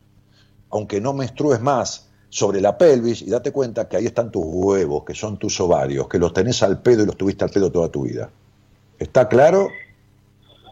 aunque 0.69 1.01
no 1.01 1.13
menstrues 1.13 1.59
más, 1.59 2.09
sobre 2.29 2.61
la 2.61 2.77
pelvis 2.77 3.21
y 3.21 3.29
date 3.29 3.51
cuenta 3.51 3.87
que 3.87 3.97
ahí 3.97 4.05
están 4.05 4.31
tus 4.31 4.43
huevos, 4.45 5.03
que 5.05 5.13
son 5.13 5.37
tus 5.37 5.59
ovarios, 5.59 6.07
que 6.07 6.19
los 6.19 6.33
tenés 6.33 6.63
al 6.63 6.81
pedo 6.81 7.03
y 7.03 7.05
los 7.05 7.17
tuviste 7.17 7.43
al 7.43 7.51
pedo 7.51 7.71
toda 7.71 7.89
tu 7.89 8.03
vida. 8.03 8.29
¿Está 8.99 9.27
claro? 9.27 9.69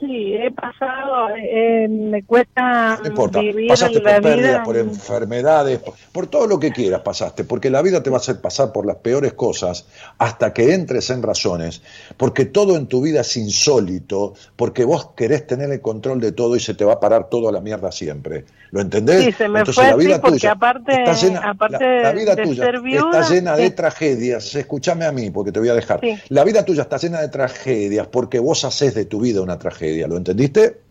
Sí, 0.05 0.35
he 0.35 0.51
pasado, 0.51 1.29
eh, 1.29 1.87
me 1.87 2.23
cuesta 2.23 2.99
no 3.01 3.07
importa, 3.07 3.39
pasaste 3.69 4.01
por 4.01 4.21
pérdidas, 4.21 4.65
por 4.65 4.75
enfermedades, 4.75 5.79
por, 6.11 6.27
todo 6.27 6.45
lo 6.45 6.59
que 6.59 6.71
quieras 6.71 6.99
pasaste, 7.01 7.45
porque 7.45 7.69
la 7.69 7.81
vida 7.81 8.03
te 8.03 8.09
va 8.09 8.17
a 8.17 8.19
hacer 8.19 8.41
pasar 8.41 8.73
por 8.73 8.85
las 8.85 8.97
peores 8.97 9.31
cosas 9.31 9.85
hasta 10.17 10.51
que 10.51 10.73
entres 10.73 11.09
en 11.09 11.23
razones, 11.23 11.81
porque 12.17 12.43
todo 12.43 12.75
en 12.75 12.87
tu 12.87 13.01
vida 13.01 13.21
es 13.21 13.37
insólito, 13.37 14.33
porque 14.57 14.83
vos 14.83 15.11
querés 15.15 15.47
tener 15.47 15.71
el 15.71 15.79
control 15.79 16.19
de 16.19 16.33
todo 16.33 16.57
y 16.57 16.59
se 16.59 16.73
te 16.73 16.83
va 16.83 16.93
a 16.93 16.99
parar 16.99 17.29
todo 17.29 17.47
a 17.47 17.53
la 17.53 17.61
mierda 17.61 17.89
siempre. 17.89 18.43
¿Lo 18.73 18.81
entendés? 18.81 19.23
Sí, 19.23 19.31
se 19.31 19.47
me 19.47 19.59
Entonces, 19.59 19.75
fue 19.75 19.91
la 19.91 19.95
vida 19.95 20.19
tuya 20.19 20.51
aparte, 20.53 20.91
está 20.91 21.13
llena, 21.13 21.39
aparte 21.47 22.01
la, 22.01 22.11
vida 22.11 22.35
tuya 22.35 22.71
está 22.71 23.29
llena 23.29 23.55
de 23.55 23.69
tragedias. 23.69 24.55
Escúchame 24.55 25.05
a 25.05 25.11
mí, 25.11 25.29
porque 25.29 25.51
te 25.51 25.59
voy 25.59 25.69
a 25.69 25.75
dejar. 25.75 26.01
La 26.29 26.43
vida 26.43 26.65
tuya 26.65 26.81
está 26.81 26.97
llena 26.97 27.21
de 27.21 27.27
tragedias 27.27 28.07
porque 28.07 28.39
vos 28.39 28.65
haces 28.65 28.95
de 28.95 29.05
tu 29.05 29.21
vida 29.21 29.41
una 29.41 29.59
tragedia. 29.59 29.92
¿Lo 30.01 30.17
entendiste? 30.17 30.81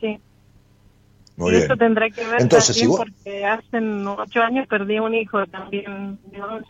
Sí. 0.00 0.18
Muy 1.36 1.52
y 1.52 1.56
eso 1.56 1.76
tendrá 1.76 2.08
que 2.10 2.26
ver 2.26 2.40
Entonces, 2.40 2.76
también 2.76 2.96
porque 2.96 3.44
hace 3.44 3.78
ocho 3.78 4.40
años 4.40 4.66
perdí 4.68 4.98
un 4.98 5.14
hijo 5.14 5.46
también 5.46 6.18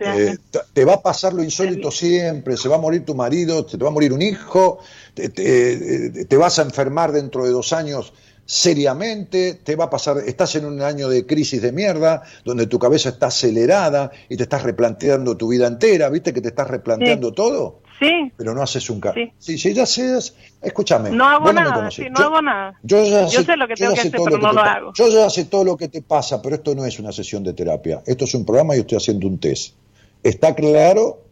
eh, 0.01 0.37
te 0.73 0.85
va 0.85 0.95
a 0.95 1.03
pasar 1.03 1.33
lo 1.33 1.45
insólito 1.45 1.91
siempre, 1.91 2.57
se 2.57 2.69
va 2.69 2.77
a 2.77 2.81
morir 2.81 3.05
tu 3.05 3.15
marido, 3.15 3.69
se 3.69 3.79
te 3.79 3.85
va 3.85 3.91
a 3.91 3.93
morir 3.93 4.13
un 4.13 4.23
hijo, 4.23 4.79
te, 5.15 5.29
te 5.29 6.37
vas 6.37 6.59
a 6.59 6.63
enfermar 6.63 7.13
dentro 7.13 7.45
de 7.45 7.51
dos 7.51 7.73
años 7.73 8.13
seriamente, 8.47 9.55
te 9.55 9.77
va 9.77 9.85
a 9.85 9.91
pasar, 9.91 10.19
estás 10.25 10.55
en 10.55 10.65
un 10.65 10.81
año 10.81 11.09
de 11.09 11.27
crisis 11.27 11.61
de 11.61 11.73
mierda, 11.73 12.23
donde 12.45 12.67
tu 12.67 12.79
cabeza 12.79 13.11
está 13.11 13.27
acelerada 13.27 14.11
y 14.29 14.37
te 14.37 14.45
estás 14.45 14.63
replanteando 14.63 15.37
tu 15.37 15.49
vida 15.49 15.67
entera, 15.67 16.09
¿viste 16.09 16.33
que 16.33 16.41
te 16.41 16.49
estás 16.49 16.69
replanteando 16.69 17.33
todo? 17.33 17.81
Sí. 17.99 18.33
Pero 18.37 18.55
no 18.55 18.63
haces 18.63 18.89
un 18.91 19.01
cambio. 19.01 19.33
Sí. 19.39 19.57
sí, 19.57 19.73
ya 19.73 19.87
sé, 19.87 20.19
escúchame. 20.61 21.11
No 21.11 21.27
hago 21.27 21.53
nada, 21.53 21.91
sí, 21.91 22.07
no 22.11 22.25
hago 22.25 22.43
nada. 22.43 22.79
Yo, 22.83 23.05
ya 23.05 23.29
sé, 23.29 23.57
lo 23.57 23.67
que 23.67 23.75
tengo 23.75 23.95
que 23.95 24.01
hacer, 24.01 24.13
pero 24.13 24.39
no 24.39 24.53
lo 24.53 24.61
hago. 24.61 24.93
Yo 24.95 25.09
ya 25.09 25.31
sé 25.31 25.47
todo 25.47 25.65
lo 25.65 25.77
que 25.77 25.89
te 25.89 26.03
pasa, 26.03 26.43
pero 26.43 26.57
esto 26.57 26.75
no 26.75 26.85
es 26.85 26.99
una 26.99 27.13
sesión 27.13 27.43
de 27.43 27.53
terapia. 27.55 28.03
Esto 28.07 28.25
es 28.25 28.35
un 28.35 28.45
programa 28.45 28.77
y 28.77 28.81
estoy 28.81 28.99
haciendo 28.99 29.27
un 29.27 29.39
test. 29.39 29.75
¿Está 30.23 30.55
claro? 30.55 31.23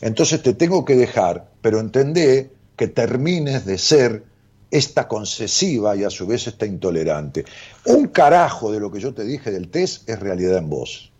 Entonces 0.00 0.42
te 0.42 0.52
tengo 0.54 0.84
que 0.84 0.96
dejar, 0.96 1.48
pero 1.60 1.78
entendé 1.78 2.50
que 2.76 2.88
termines 2.88 3.64
de 3.64 3.78
ser 3.78 4.24
esta 4.72 5.06
concesiva 5.06 5.94
y 5.94 6.02
a 6.02 6.10
su 6.10 6.26
vez 6.26 6.46
esta 6.46 6.66
intolerante. 6.66 7.44
Un 7.84 8.08
carajo 8.08 8.72
de 8.72 8.80
lo 8.80 8.90
que 8.90 9.00
yo 9.00 9.14
te 9.14 9.22
dije 9.22 9.50
del 9.52 9.68
test 9.68 10.08
es 10.08 10.18
realidad 10.18 10.58
en 10.58 10.68
vos. 10.68 11.11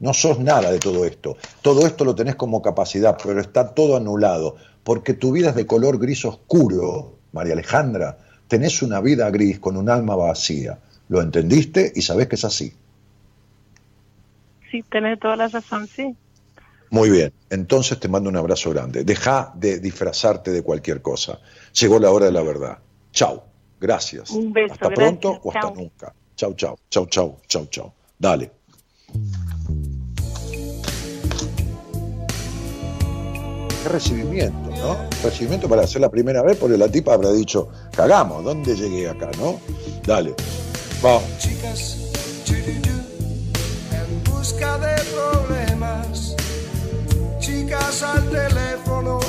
No 0.00 0.12
sos 0.12 0.38
nada 0.38 0.70
de 0.70 0.78
todo 0.78 1.04
esto. 1.04 1.36
Todo 1.62 1.86
esto 1.86 2.04
lo 2.04 2.14
tenés 2.14 2.34
como 2.36 2.62
capacidad, 2.62 3.16
pero 3.22 3.40
está 3.40 3.74
todo 3.74 3.96
anulado, 3.96 4.56
porque 4.82 5.14
tu 5.14 5.32
vida 5.32 5.50
es 5.50 5.54
de 5.54 5.66
color 5.66 5.98
gris 5.98 6.24
oscuro, 6.24 7.14
María 7.32 7.54
Alejandra. 7.54 8.18
Tenés 8.48 8.82
una 8.82 9.00
vida 9.00 9.30
gris 9.30 9.58
con 9.58 9.76
un 9.76 9.88
alma 9.88 10.16
vacía. 10.16 10.78
¿Lo 11.08 11.20
entendiste? 11.20 11.92
Y 11.94 12.02
sabés 12.02 12.28
que 12.28 12.36
es 12.36 12.44
así. 12.44 12.72
Sí, 14.70 14.82
tenés 14.90 15.20
toda 15.20 15.36
la 15.36 15.48
razón, 15.48 15.86
sí. 15.86 16.14
Muy 16.90 17.10
bien, 17.10 17.32
entonces 17.50 17.98
te 17.98 18.08
mando 18.08 18.30
un 18.30 18.36
abrazo 18.36 18.70
grande. 18.70 19.04
Deja 19.04 19.52
de 19.54 19.80
disfrazarte 19.80 20.50
de 20.50 20.62
cualquier 20.62 21.02
cosa. 21.02 21.40
Llegó 21.72 21.98
la 21.98 22.10
hora 22.10 22.26
de 22.26 22.32
la 22.32 22.42
verdad. 22.42 22.78
Chao. 23.12 23.54
Gracias. 23.84 24.30
Un 24.30 24.52
beso. 24.52 24.72
Hasta 24.72 24.90
pronto 24.90 25.40
o 25.42 25.52
hasta 25.52 25.70
nunca. 25.70 26.14
Chau, 26.36 26.54
chau, 26.54 26.78
chau, 26.88 27.06
chau, 27.06 27.36
chau, 27.46 27.66
chau. 27.66 27.92
Dale. 28.18 28.50
Qué 33.84 33.90
recibimiento, 33.90 34.70
¿no? 34.70 34.96
Recibimiento 35.22 35.68
para 35.68 35.82
hacer 35.82 36.00
la 36.00 36.08
primera 36.10 36.40
vez, 36.42 36.56
porque 36.56 36.78
la 36.78 36.88
tipa 36.88 37.12
habrá 37.12 37.30
dicho, 37.32 37.68
cagamos, 37.94 38.42
¿dónde 38.42 38.74
llegué 38.74 39.10
acá, 39.10 39.30
no? 39.38 39.60
Dale. 40.06 40.34
Vamos. 41.02 41.24
Chicas, 41.38 41.98
en 42.48 44.24
busca 44.24 44.78
de 44.78 45.02
problemas. 45.12 46.34
Chicas 47.40 48.02
al 48.02 48.30
teléfono 48.30 49.20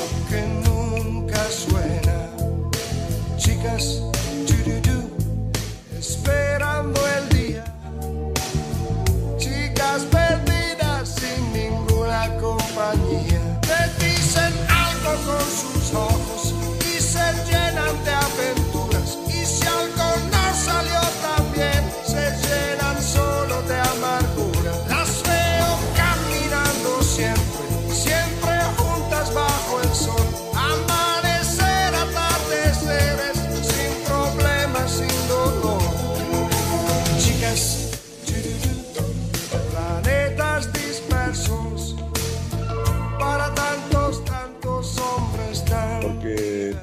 esperando 5.98 7.00
el 7.18 7.28
día. 7.36 7.64
Chicas 9.38 10.02
perdidas 10.10 11.08
sin 11.08 11.52
ninguna 11.52 12.34
compañía. 12.40 13.45
grandes 17.86 18.14
aventuras. 18.14 19.18
Y 19.28 19.44
si 19.44 19.66
algo 19.66 20.04
no 20.30 20.54
salió 20.54 21.05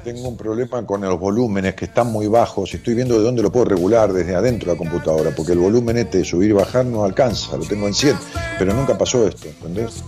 tengo 0.04 0.28
un 0.28 0.36
problema 0.36 0.86
con 0.86 1.00
los 1.00 1.18
volúmenes 1.18 1.74
que 1.74 1.86
están 1.86 2.12
muy 2.12 2.26
bajos 2.26 2.74
estoy 2.74 2.94
viendo 2.94 3.18
de 3.18 3.24
dónde 3.24 3.42
lo 3.42 3.50
puedo 3.50 3.64
regular 3.64 4.12
desde 4.12 4.34
adentro 4.34 4.70
de 4.70 4.74
la 4.74 4.78
computadora, 4.78 5.30
porque 5.34 5.52
el 5.52 5.58
volumen 5.58 5.96
este 5.96 6.18
de 6.18 6.24
subir 6.24 6.50
y 6.50 6.52
bajar 6.52 6.84
no 6.84 7.04
alcanza, 7.04 7.56
lo 7.56 7.64
tengo 7.64 7.86
en 7.86 7.94
100, 7.94 8.16
pero 8.58 8.74
nunca 8.74 8.98
pasó 8.98 9.26
esto, 9.26 9.48
¿entendés? 9.48 10.04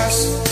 castle 0.00 0.49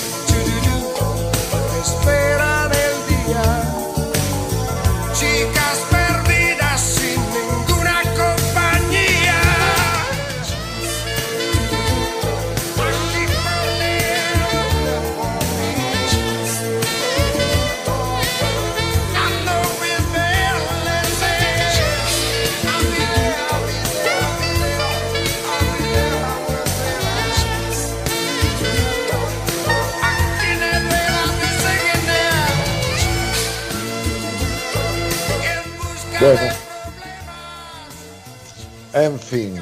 En 38.95 39.19
fin. 39.19 39.55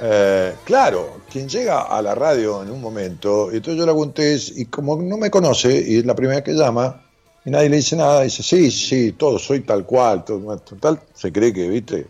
Eh, 0.00 0.54
claro, 0.64 1.20
quien 1.30 1.48
llega 1.48 1.82
a 1.82 2.02
la 2.02 2.14
radio 2.14 2.62
en 2.62 2.70
un 2.70 2.80
momento, 2.80 3.50
y 3.52 3.56
entonces 3.56 3.78
yo 3.78 3.86
le 3.86 4.12
test 4.12 4.56
y 4.56 4.66
como 4.66 4.96
no 4.96 5.16
me 5.16 5.30
conoce 5.30 5.82
y 5.86 5.98
es 5.98 6.06
la 6.06 6.14
primera 6.14 6.44
que 6.44 6.52
llama 6.52 7.02
y 7.46 7.50
nadie 7.50 7.68
le 7.68 7.76
dice 7.76 7.96
nada, 7.96 8.22
dice, 8.22 8.42
sí, 8.42 8.70
sí, 8.72 9.12
todo, 9.12 9.38
soy 9.38 9.60
tal 9.60 9.86
cual, 9.86 10.24
total, 10.24 11.00
se 11.14 11.32
cree 11.32 11.52
que, 11.52 11.68
viste, 11.68 12.08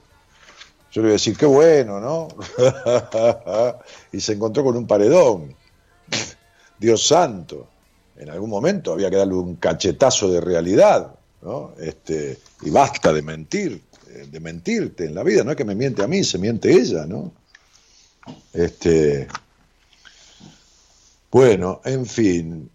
yo 0.91 1.03
le 1.03 1.09
voy 1.09 1.11
a 1.11 1.13
decir, 1.13 1.37
qué 1.37 1.45
bueno, 1.45 2.01
¿no? 2.01 2.29
y 4.13 4.21
se 4.21 4.33
encontró 4.33 4.65
con 4.65 4.79
un 4.79 4.87
paredón. 4.87 5.55
Dios 6.79 7.07
santo, 7.07 7.69
en 8.17 8.31
algún 8.31 8.49
momento 8.49 8.95
había 8.95 9.11
que 9.11 9.17
darle 9.17 9.35
un 9.35 9.57
cachetazo 9.57 10.31
de 10.31 10.41
realidad. 10.41 11.16
Este, 11.79 12.39
y 12.63 12.71
basta 12.71 13.13
de 13.13 13.23
mentir, 13.23 13.81
eh, 14.09 14.27
de 14.31 14.41
mentirte 14.41 15.05
en 15.05 15.15
la 15.15 15.23
vida, 15.23 15.45
no 15.45 15.53
es 15.53 15.57
que 15.57 15.65
me 15.65 15.75
miente 15.75 16.03
a 16.03 16.09
mí, 16.09 16.25
se 16.25 16.39
miente 16.39 16.73
ella, 16.73 17.07
¿no? 17.07 17.33
Este, 18.53 19.29
bueno, 21.31 21.81
en 21.85 22.05
fin, 22.05 22.69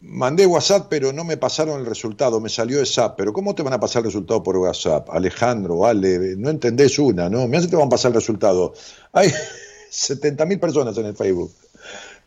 mandé 0.00 0.46
WhatsApp, 0.46 0.88
pero 0.90 1.12
no 1.12 1.24
me 1.24 1.38
pasaron 1.38 1.80
el 1.80 1.86
resultado, 1.86 2.40
me 2.40 2.50
salió 2.50 2.82
esa 2.82 3.16
pero 3.16 3.32
¿cómo 3.32 3.54
te 3.54 3.62
van 3.62 3.72
a 3.72 3.80
pasar 3.80 4.00
el 4.00 4.06
resultado 4.06 4.42
por 4.42 4.56
WhatsApp? 4.58 5.08
Alejandro, 5.10 5.86
Ale, 5.86 6.36
no 6.36 6.50
entendés 6.50 6.98
una, 6.98 7.30
¿no? 7.30 7.48
Me 7.48 7.56
hace 7.56 7.68
te 7.68 7.76
van 7.76 7.86
a 7.86 7.90
pasar 7.90 8.10
el 8.10 8.16
resultado. 8.16 8.74
Hay 9.12 9.32
70.000 9.90 10.60
personas 10.60 10.98
en 10.98 11.06
el 11.06 11.16
Facebook. 11.16 11.52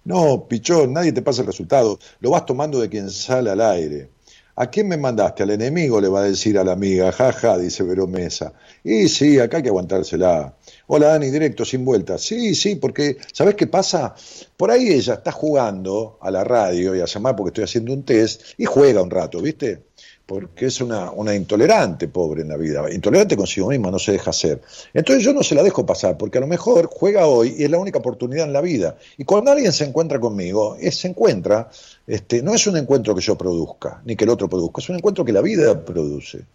No, 0.04 0.48
pichón, 0.48 0.94
nadie 0.94 1.12
te 1.12 1.22
pasa 1.22 1.42
el 1.42 1.48
resultado. 1.48 2.00
Lo 2.22 2.32
vas 2.32 2.46
tomando 2.48 2.80
de 2.80 2.90
quien 2.90 3.12
sale 3.12 3.52
al 3.52 3.62
aire. 3.62 4.10
¿A 4.56 4.70
quién 4.70 4.88
me 4.88 4.98
mandaste? 4.98 5.44
Al 5.44 5.52
enemigo 5.52 6.02
le 6.02 6.10
va 6.10 6.22
a 6.22 6.24
decir 6.24 6.58
a 6.58 6.64
la 6.64 6.74
amiga, 6.74 7.12
jaja, 7.12 7.58
dice 7.58 7.84
Vero 7.84 8.06
Mesa. 8.08 8.54
Y 8.84 9.08
sí, 9.08 9.40
acá 9.40 9.58
hay 9.58 9.64
que 9.64 9.70
aguantársela. 9.70 10.56
Hola 10.88 11.08
Dani, 11.08 11.30
directo, 11.30 11.64
sin 11.64 11.86
vuelta. 11.86 12.18
Sí, 12.18 12.54
sí, 12.54 12.76
porque, 12.76 13.18
¿sabes 13.32 13.56
qué 13.56 13.68
pasa? 13.68 14.14
Por 14.58 14.70
ahí 14.70 14.90
ella 14.90 15.16
está 15.16 15.32
jugando 15.32 16.18
a 16.22 16.30
la 16.32 16.44
radio 16.44 16.96
y 16.96 17.00
a 17.00 17.06
llamar 17.06 17.36
porque 17.36 17.50
estoy 17.50 17.64
haciendo 17.64 17.94
un 17.94 18.04
test 18.04 18.42
y 18.58 18.66
juega 18.66 19.02
un 19.02 19.10
rato, 19.10 19.42
¿viste? 19.42 19.84
Porque 20.32 20.68
es 20.68 20.80
una, 20.80 21.12
una, 21.12 21.36
intolerante, 21.36 22.08
pobre 22.08 22.44
en 22.44 22.48
la 22.48 22.56
vida, 22.56 22.90
intolerante 22.90 23.36
consigo 23.36 23.68
misma, 23.68 23.92
no 23.92 24.00
se 24.00 24.14
deja 24.14 24.30
hacer. 24.30 24.62
Entonces 24.94 25.26
yo 25.26 25.34
no 25.34 25.44
se 25.44 25.56
la 25.56 25.62
dejo 25.62 25.86
pasar, 25.86 26.18
porque 26.18 26.38
a 26.38 26.42
lo 26.42 26.48
mejor 26.48 26.90
juega 26.90 27.28
hoy 27.28 27.54
y 27.58 27.66
es 27.66 27.70
la 27.70 27.78
única 27.78 28.00
oportunidad 28.00 28.46
en 28.46 28.54
la 28.54 28.62
vida. 28.62 28.96
Y 29.18 29.26
cuando 29.26 29.52
alguien 29.52 29.74
se 29.74 29.84
encuentra 29.84 30.22
conmigo, 30.22 30.78
es, 30.80 30.98
se 30.98 31.10
encuentra, 31.10 31.70
este, 32.08 32.42
no 32.42 32.54
es 32.54 32.66
un 32.66 32.78
encuentro 32.78 33.14
que 33.14 33.20
yo 33.20 33.38
produzca, 33.38 34.02
ni 34.06 34.16
que 34.16 34.24
el 34.24 34.30
otro 34.30 34.48
produzca, 34.48 34.80
es 34.80 34.88
un 34.88 34.96
encuentro 34.96 35.26
que 35.26 35.34
la 35.34 35.42
vida 35.42 35.84
produce. 35.84 36.46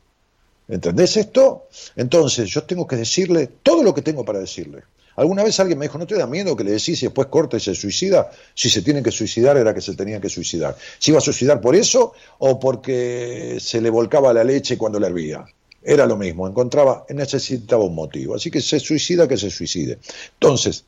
¿Entendés 0.69 1.19
esto? 1.19 1.67
Entonces 1.97 2.49
yo 2.49 2.65
tengo 2.65 2.87
que 2.87 2.97
decirle 2.97 3.47
todo 3.63 3.83
lo 3.83 3.93
que 3.93 4.01
tengo 4.01 4.25
para 4.25 4.39
decirle. 4.39 4.85
Alguna 5.17 5.43
vez 5.43 5.59
alguien 5.61 5.79
me 5.79 5.87
dijo, 5.87 5.99
¿no 5.99 6.07
te 6.07 6.15
da 6.15 6.27
miedo 6.27 6.55
que 6.55 6.65
le 6.65 6.73
decís 6.73 7.03
y 7.03 7.07
después 7.07 7.29
corta 7.29 7.57
y 7.57 7.61
se 7.61 7.75
suicida? 7.75 8.31
Si 8.55 8.69
se 8.69 8.83
tiene 8.83 9.03
que 9.03 9.11
suicidar 9.11 9.57
era 9.57 9.75
que 9.75 9.81
se 9.81 9.95
tenía 9.95 10.21
que 10.21 10.29
suicidar. 10.29 10.77
¿Se 10.99 11.11
iba 11.11 11.19
a 11.19 11.23
suicidar 11.23 11.61
por 11.61 11.75
eso 11.75 12.13
o 12.39 12.61
porque 12.61 13.59
se 13.61 13.81
le 13.81 13.91
volcaba 13.91 14.33
la 14.33 14.45
leche 14.45 14.77
cuando 14.77 15.01
la 15.01 15.07
hervía? 15.07 15.45
Era 15.83 16.05
lo 16.05 16.17
mismo, 16.17 16.47
encontraba, 16.47 17.07
necesitaba 17.09 17.85
un 17.85 17.95
motivo. 17.95 18.35
Así 18.35 18.51
que 18.51 18.61
se 18.61 18.79
suicida, 18.79 19.27
que 19.27 19.37
se 19.37 19.51
suicide. 19.51 19.99
Entonces, 20.35 20.85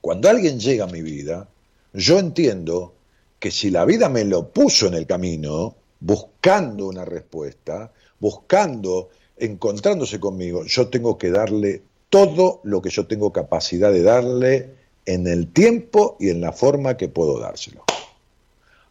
cuando 0.00 0.28
alguien 0.28 0.58
llega 0.58 0.84
a 0.84 0.88
mi 0.88 1.00
vida, 1.00 1.48
yo 1.92 2.18
entiendo 2.18 2.94
que 3.38 3.50
si 3.50 3.70
la 3.70 3.84
vida 3.84 4.08
me 4.08 4.24
lo 4.24 4.48
puso 4.48 4.86
en 4.86 4.94
el 4.94 5.06
camino, 5.06 5.76
buscando 6.00 6.86
una 6.86 7.04
respuesta, 7.04 7.92
buscando, 8.18 9.10
encontrándose 9.36 10.20
conmigo, 10.20 10.64
yo 10.66 10.88
tengo 10.88 11.16
que 11.16 11.30
darle 11.30 11.82
todo 12.10 12.60
lo 12.64 12.82
que 12.82 12.90
yo 12.90 13.06
tengo 13.06 13.32
capacidad 13.32 13.90
de 13.92 14.02
darle 14.02 14.74
en 15.06 15.26
el 15.26 15.52
tiempo 15.52 16.16
y 16.20 16.28
en 16.28 16.40
la 16.40 16.52
forma 16.52 16.96
que 16.96 17.08
puedo 17.08 17.38
dárselo. 17.38 17.84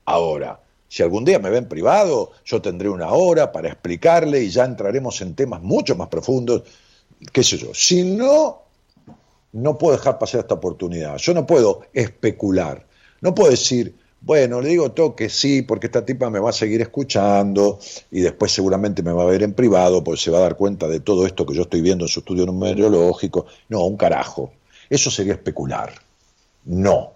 Ahora, 0.06 0.60
si 0.88 1.04
algún 1.04 1.24
día 1.24 1.38
me 1.38 1.52
ven 1.52 1.70
privado, 1.70 2.32
yo 2.44 2.62
tendré 2.62 2.90
una 2.90 3.12
hora 3.12 3.52
para 3.52 3.70
explicarle 3.70 4.42
y 4.42 4.50
ya 4.50 4.66
entraremos 4.66 5.22
en 5.22 5.36
temas 5.36 5.62
mucho 5.62 5.96
más 5.96 6.08
profundos, 6.08 6.64
qué 7.32 7.44
sé 7.44 7.58
yo. 7.58 7.74
Si 7.76 8.04
no, 8.04 8.64
no 9.52 9.78
puedo 9.78 9.96
dejar 9.96 10.18
pasar 10.18 10.42
esta 10.42 10.56
oportunidad. 10.56 11.18
Yo 11.18 11.34
no 11.34 11.46
puedo 11.46 11.82
especular. 11.94 12.88
No 13.22 13.36
puedo 13.36 13.52
decir, 13.52 13.96
bueno, 14.22 14.62
le 14.62 14.70
digo 14.70 14.92
todo 14.92 15.16
que 15.16 15.30
sí, 15.30 15.62
porque 15.62 15.88
esta 15.88 16.06
tipa 16.06 16.30
me 16.30 16.40
va 16.40 16.50
a 16.50 16.54
seguir 16.54 16.82
escuchando 16.82 17.80
y 18.12 18.20
después 18.22 18.52
seguramente 18.52 19.02
me 19.02 19.14
va 19.14 19.24
a 19.24 19.28
ver 19.28 19.44
en 19.44 19.54
privado, 19.54 20.04
porque 20.04 20.22
se 20.22 20.32
va 20.32 20.40
a 20.40 20.42
dar 20.42 20.58
cuenta 20.58 20.88
de 20.88 21.00
todo 21.00 21.26
esto 21.26 21.46
que 21.46 21.56
yo 21.56 21.62
estoy 21.64 21.82
viendo 21.82 22.06
en 22.06 22.10
su 22.10 22.20
estudio 22.20 22.46
numerológico. 22.46 23.46
No, 23.70 23.86
un 23.86 23.96
carajo. 23.96 24.52
Eso 24.90 25.10
sería 25.10 25.34
especular. 25.34 25.94
No, 26.66 27.14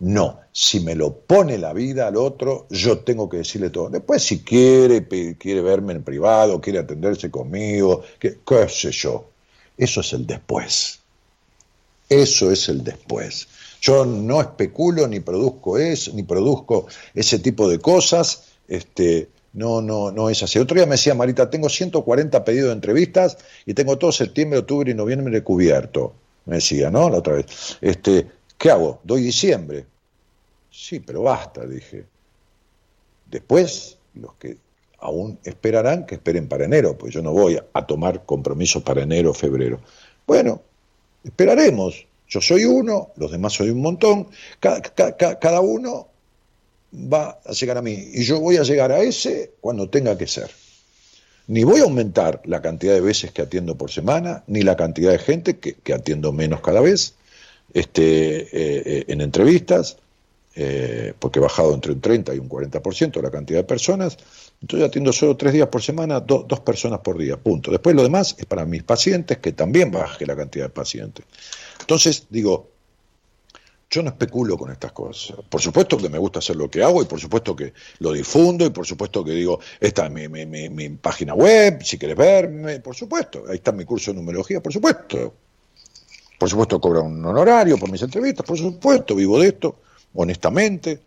no. 0.00 0.40
Si 0.50 0.80
me 0.80 0.94
lo 0.94 1.14
pone 1.14 1.56
la 1.58 1.72
vida 1.72 2.08
al 2.08 2.16
otro, 2.16 2.66
yo 2.68 2.98
tengo 2.98 3.28
que 3.28 3.38
decirle 3.38 3.70
todo. 3.70 3.88
Después, 3.88 4.22
si 4.22 4.42
quiere, 4.42 5.06
quiere 5.38 5.62
verme 5.62 5.92
en 5.94 6.02
privado, 6.02 6.60
quiere 6.60 6.80
atenderse 6.80 7.30
conmigo, 7.30 8.02
qué 8.18 8.38
sé 8.68 8.90
yo. 8.90 9.30
Eso 9.78 10.00
es 10.00 10.12
el 10.12 10.26
después. 10.26 10.98
Eso 12.08 12.50
es 12.50 12.68
el 12.68 12.84
después. 12.84 13.48
Yo 13.82 14.06
no 14.06 14.40
especulo 14.40 15.08
ni 15.08 15.18
produzco 15.18 15.76
eso, 15.76 16.12
ni 16.14 16.22
produzco 16.22 16.86
ese 17.14 17.40
tipo 17.40 17.68
de 17.68 17.80
cosas. 17.80 18.44
Este, 18.68 19.28
no, 19.54 19.82
no, 19.82 20.12
no 20.12 20.30
es 20.30 20.40
así. 20.42 20.60
Otro 20.60 20.76
día 20.76 20.86
me 20.86 20.92
decía 20.92 21.14
Marita, 21.14 21.50
tengo 21.50 21.68
140 21.68 22.44
pedidos 22.44 22.68
de 22.68 22.74
entrevistas 22.74 23.36
y 23.66 23.74
tengo 23.74 23.98
todo 23.98 24.12
septiembre, 24.12 24.60
octubre 24.60 24.90
y 24.90 24.94
noviembre 24.94 25.42
cubierto. 25.42 26.14
Me 26.46 26.56
decía, 26.56 26.90
¿no? 26.90 27.10
La 27.10 27.18
otra 27.18 27.34
vez. 27.34 27.76
Este, 27.80 28.28
¿qué 28.56 28.70
hago? 28.70 29.00
¿Doy 29.02 29.22
diciembre? 29.22 29.84
Sí, 30.70 31.00
pero 31.00 31.22
basta, 31.22 31.66
dije. 31.66 32.06
Después, 33.28 33.98
los 34.14 34.34
que 34.34 34.58
aún 35.00 35.40
esperarán, 35.42 36.06
que 36.06 36.14
esperen 36.14 36.48
para 36.48 36.66
enero, 36.66 36.96
pues 36.96 37.12
yo 37.12 37.20
no 37.20 37.32
voy 37.32 37.58
a 37.72 37.86
tomar 37.86 38.24
compromisos 38.24 38.82
para 38.84 39.02
enero 39.02 39.30
o 39.32 39.34
febrero. 39.34 39.80
Bueno, 40.24 40.62
Esperaremos. 41.24 42.06
Yo 42.32 42.40
soy 42.40 42.64
uno, 42.64 43.12
los 43.16 43.30
demás 43.30 43.52
soy 43.52 43.68
un 43.68 43.82
montón. 43.82 44.28
cada 44.58 45.60
uno 45.60 46.08
va 46.94 47.38
a 47.44 47.52
llegar 47.52 47.76
a 47.76 47.82
mí 47.82 47.92
y 48.14 48.22
yo 48.22 48.40
voy 48.40 48.56
a 48.56 48.62
llegar 48.62 48.90
a 48.90 49.00
ese 49.00 49.52
cuando 49.60 49.90
tenga 49.90 50.16
que 50.16 50.26
ser. 50.26 50.50
Ni 51.46 51.62
voy 51.62 51.80
a 51.80 51.82
aumentar 51.82 52.40
la 52.46 52.62
cantidad 52.62 52.94
de 52.94 53.02
veces 53.02 53.32
que 53.32 53.42
atiendo 53.42 53.76
por 53.76 53.90
semana, 53.90 54.44
ni 54.46 54.62
la 54.62 54.76
cantidad 54.76 55.12
de 55.12 55.18
gente 55.18 55.58
que, 55.58 55.92
atiendo 55.92 56.32
menos 56.32 56.62
cada 56.62 56.80
vez 56.80 57.16
este, 57.74 58.48
eh, 58.50 59.04
en 59.08 59.20
entrevistas, 59.20 59.98
eh, 60.54 61.14
porque 61.18 61.38
he 61.38 61.42
bajado 61.42 61.74
entre 61.74 61.92
un 61.92 62.00
30 62.00 62.34
y 62.34 62.38
un 62.38 62.48
40% 62.48 63.22
la 63.22 63.30
cantidad 63.30 63.60
de 63.60 63.64
personas. 63.64 64.18
Entonces 64.60 64.88
atiendo 64.88 65.12
solo 65.12 65.36
tres 65.36 65.52
días 65.52 65.68
por 65.68 65.82
semana, 65.82 66.20
dos 66.20 66.60
personas 66.60 67.00
por 67.00 67.18
día, 67.18 67.36
punto. 67.36 67.70
Después 67.70 67.96
lo 67.96 68.02
demás 68.02 68.34
es 68.38 68.46
para 68.46 68.64
mis 68.64 68.82
pacientes, 68.82 69.38
que 69.38 69.52
también 69.52 69.90
baje 69.90 70.26
la 70.26 70.36
cantidad 70.36 70.66
de 70.66 70.70
pacientes. 70.70 71.24
Entonces, 71.80 72.26
digo, 72.30 72.72
yo 73.92 74.02
no 74.02 74.08
especulo 74.08 74.56
con 74.56 74.72
estas 74.72 74.92
cosas. 74.92 75.36
Por 75.48 75.60
supuesto 75.60 75.98
que 75.98 76.08
me 76.08 76.16
gusta 76.16 76.38
hacer 76.38 76.56
lo 76.56 76.70
que 76.70 76.82
hago 76.82 77.02
y 77.02 77.04
por 77.04 77.20
supuesto 77.20 77.54
que 77.54 77.74
lo 77.98 78.10
difundo 78.12 78.64
y 78.64 78.70
por 78.70 78.86
supuesto 78.86 79.22
que 79.22 79.32
digo, 79.32 79.60
esta 79.78 80.06
es 80.06 80.30
mi, 80.30 80.88
página 80.90 81.34
web, 81.34 81.82
si 81.84 81.98
quieres 81.98 82.16
verme, 82.16 82.80
por 82.80 82.96
supuesto. 82.96 83.44
Ahí 83.48 83.56
está 83.56 83.70
mi 83.70 83.84
curso 83.84 84.10
de 84.10 84.16
numerología, 84.16 84.62
por 84.62 84.72
supuesto. 84.72 85.34
Por 86.38 86.48
supuesto 86.48 86.80
cobro 86.80 87.04
un 87.04 87.24
honorario 87.24 87.76
por 87.76 87.90
mis 87.90 88.00
entrevistas, 88.02 88.46
por 88.46 88.56
supuesto, 88.56 89.14
vivo 89.14 89.38
de 89.38 89.48
esto, 89.48 89.76
honestamente. 90.14 91.00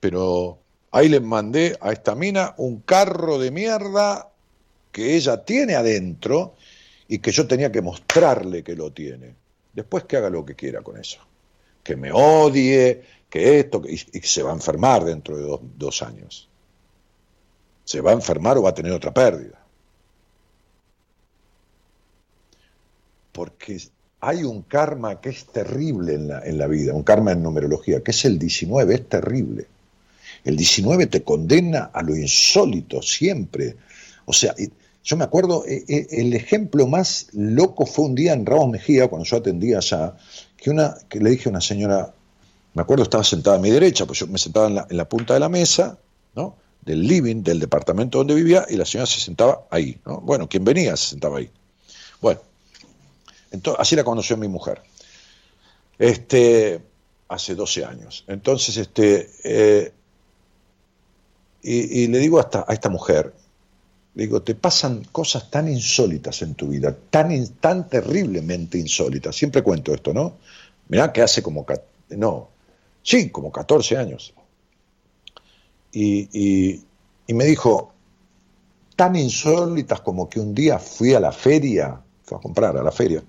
Pero 0.00 0.58
ahí 0.90 1.08
le 1.08 1.20
mandé 1.20 1.76
a 1.80 1.92
esta 1.92 2.14
mina 2.14 2.54
un 2.58 2.80
carro 2.80 3.38
de 3.38 3.50
mierda 3.50 4.28
que 4.92 5.16
ella 5.16 5.44
tiene 5.44 5.74
adentro 5.74 6.54
y 7.08 7.18
que 7.18 7.32
yo 7.32 7.46
tenía 7.46 7.72
que 7.72 7.82
mostrarle 7.82 8.62
que 8.62 8.76
lo 8.76 8.92
tiene. 8.92 9.34
Después 9.72 10.04
que 10.04 10.16
haga 10.16 10.30
lo 10.30 10.44
que 10.44 10.54
quiera 10.54 10.82
con 10.82 10.98
eso 10.98 11.20
que 11.84 11.96
me 11.96 12.10
odie, 12.12 13.04
que 13.28 13.60
esto, 13.60 13.82
y, 13.86 13.98
se 13.98 14.42
va 14.42 14.50
a 14.50 14.54
enfermar 14.54 15.04
dentro 15.04 15.36
de 15.36 15.60
dos, 15.76 16.02
años. 16.02 16.48
Se 17.84 18.00
va 18.00 18.10
a 18.10 18.14
enfermar 18.14 18.56
o 18.56 18.62
va 18.62 18.70
a 18.70 18.74
tener 18.74 18.92
otra 18.92 19.12
pérdida. 19.12 19.60
Porque 23.32 23.78
hay 24.26 24.44
un 24.44 24.62
karma 24.62 25.20
que 25.20 25.30
es 25.30 25.46
terrible 25.46 26.14
en 26.14 26.28
la, 26.28 26.40
en 26.40 26.58
la, 26.58 26.66
vida, 26.66 26.94
un 26.94 27.02
karma 27.02 27.32
en 27.32 27.42
numerología, 27.42 28.02
que 28.02 28.10
es 28.10 28.24
el 28.24 28.38
19, 28.38 28.94
es 28.94 29.08
terrible. 29.08 29.66
El 30.44 30.56
19 30.56 31.06
te 31.06 31.22
condena 31.22 31.90
a 31.92 32.02
lo 32.02 32.16
insólito 32.16 33.02
siempre. 33.02 33.76
O 34.26 34.32
sea, 34.32 34.54
yo 35.04 35.16
me 35.16 35.24
acuerdo, 35.24 35.64
eh, 35.66 35.84
eh, 35.86 36.06
el 36.10 36.34
ejemplo 36.34 36.86
más 36.86 37.28
loco 37.32 37.84
fue 37.84 38.06
un 38.06 38.14
día 38.14 38.32
en 38.32 38.46
Ramos 38.46 38.70
Mejía, 38.70 39.08
cuando 39.08 39.26
yo 39.26 39.36
atendía 39.36 39.78
allá, 39.78 40.14
que, 40.56 40.70
una, 40.70 40.96
que 41.08 41.20
le 41.20 41.30
dije 41.30 41.48
a 41.48 41.50
una 41.50 41.60
señora, 41.60 42.14
me 42.72 42.82
acuerdo 42.82 43.02
estaba 43.02 43.22
sentada 43.22 43.56
a 43.56 43.60
mi 43.60 43.70
derecha, 43.70 44.06
pues 44.06 44.18
yo 44.18 44.26
me 44.26 44.38
sentaba 44.38 44.86
en 44.88 44.96
la, 44.96 45.08
punta 45.08 45.34
de 45.34 45.40
la 45.40 45.50
mesa, 45.50 45.98
¿no? 46.34 46.56
del 46.80 47.06
living, 47.06 47.42
del 47.42 47.60
departamento 47.60 48.18
donde 48.18 48.34
vivía, 48.34 48.64
y 48.68 48.76
la 48.76 48.86
señora 48.86 49.06
se 49.06 49.20
sentaba 49.20 49.66
ahí. 49.70 49.98
¿no? 50.06 50.20
Bueno, 50.20 50.48
quien 50.48 50.64
venía 50.64 50.96
se 50.96 51.10
sentaba 51.10 51.38
ahí. 51.38 51.50
Bueno, 52.20 52.40
así 53.78 53.96
la 53.96 54.04
conoció 54.04 54.36
mi 54.36 54.48
mujer. 54.48 54.82
Este, 55.98 56.80
hace 57.28 57.54
12 57.54 57.84
años. 57.84 58.24
Entonces, 58.26 58.76
este, 58.76 59.30
eh, 59.44 59.92
y, 61.62 62.06
le 62.08 62.18
digo 62.18 62.40
a 62.40 62.72
esta 62.72 62.88
mujer, 62.90 63.32
digo, 64.14 64.42
te 64.42 64.54
pasan 64.54 65.04
cosas 65.10 65.50
tan 65.50 65.68
insólitas 65.68 66.42
en 66.42 66.54
tu 66.54 66.68
vida, 66.68 66.96
tan, 67.10 67.48
tan 67.54 67.88
terriblemente 67.88 68.78
insólitas. 68.78 69.34
Siempre 69.34 69.62
cuento 69.62 69.94
esto, 69.94 70.12
¿no? 70.12 70.36
Mirá 70.88 71.12
que 71.12 71.22
hace 71.22 71.42
como, 71.42 71.66
no, 72.10 72.48
sí, 73.02 73.30
como 73.30 73.50
14 73.50 73.96
años. 73.96 74.34
Y, 75.92 76.28
y, 77.26 77.34
me 77.34 77.44
dijo, 77.44 77.92
tan 78.94 79.16
insólitas 79.16 80.00
como 80.00 80.28
que 80.28 80.40
un 80.40 80.54
día 80.54 80.78
fui 80.78 81.14
a 81.14 81.20
la 81.20 81.32
feria, 81.32 82.00
fui 82.24 82.36
a 82.36 82.40
comprar 82.40 82.76
a 82.76 82.82
la 82.82 82.92
feria, 82.92 83.22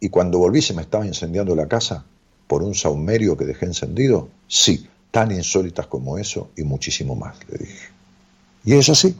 y 0.00 0.08
cuando 0.08 0.38
volví 0.38 0.62
se 0.62 0.74
me 0.74 0.82
estaba 0.82 1.06
incendiando 1.06 1.54
la 1.54 1.68
casa 1.68 2.04
por 2.46 2.62
un 2.62 2.74
saumerio 2.74 3.36
que 3.36 3.44
dejé 3.44 3.66
encendido. 3.66 4.28
Sí, 4.48 4.88
tan 5.10 5.30
insólitas 5.30 5.86
como 5.86 6.18
eso 6.18 6.50
y 6.56 6.64
muchísimo 6.64 7.14
más, 7.14 7.36
le 7.48 7.58
dije. 7.58 7.88
Y 8.64 8.74
es 8.74 8.88
así. 8.88 9.16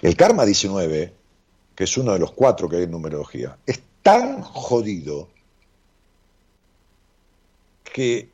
El 0.00 0.16
karma 0.16 0.44
19, 0.44 1.12
que 1.74 1.84
es 1.84 1.96
uno 1.96 2.12
de 2.12 2.18
los 2.18 2.32
cuatro 2.32 2.68
que 2.68 2.76
hay 2.76 2.82
en 2.84 2.90
numerología, 2.90 3.56
es 3.66 3.80
tan 4.02 4.42
jodido 4.42 5.28
que 7.84 8.31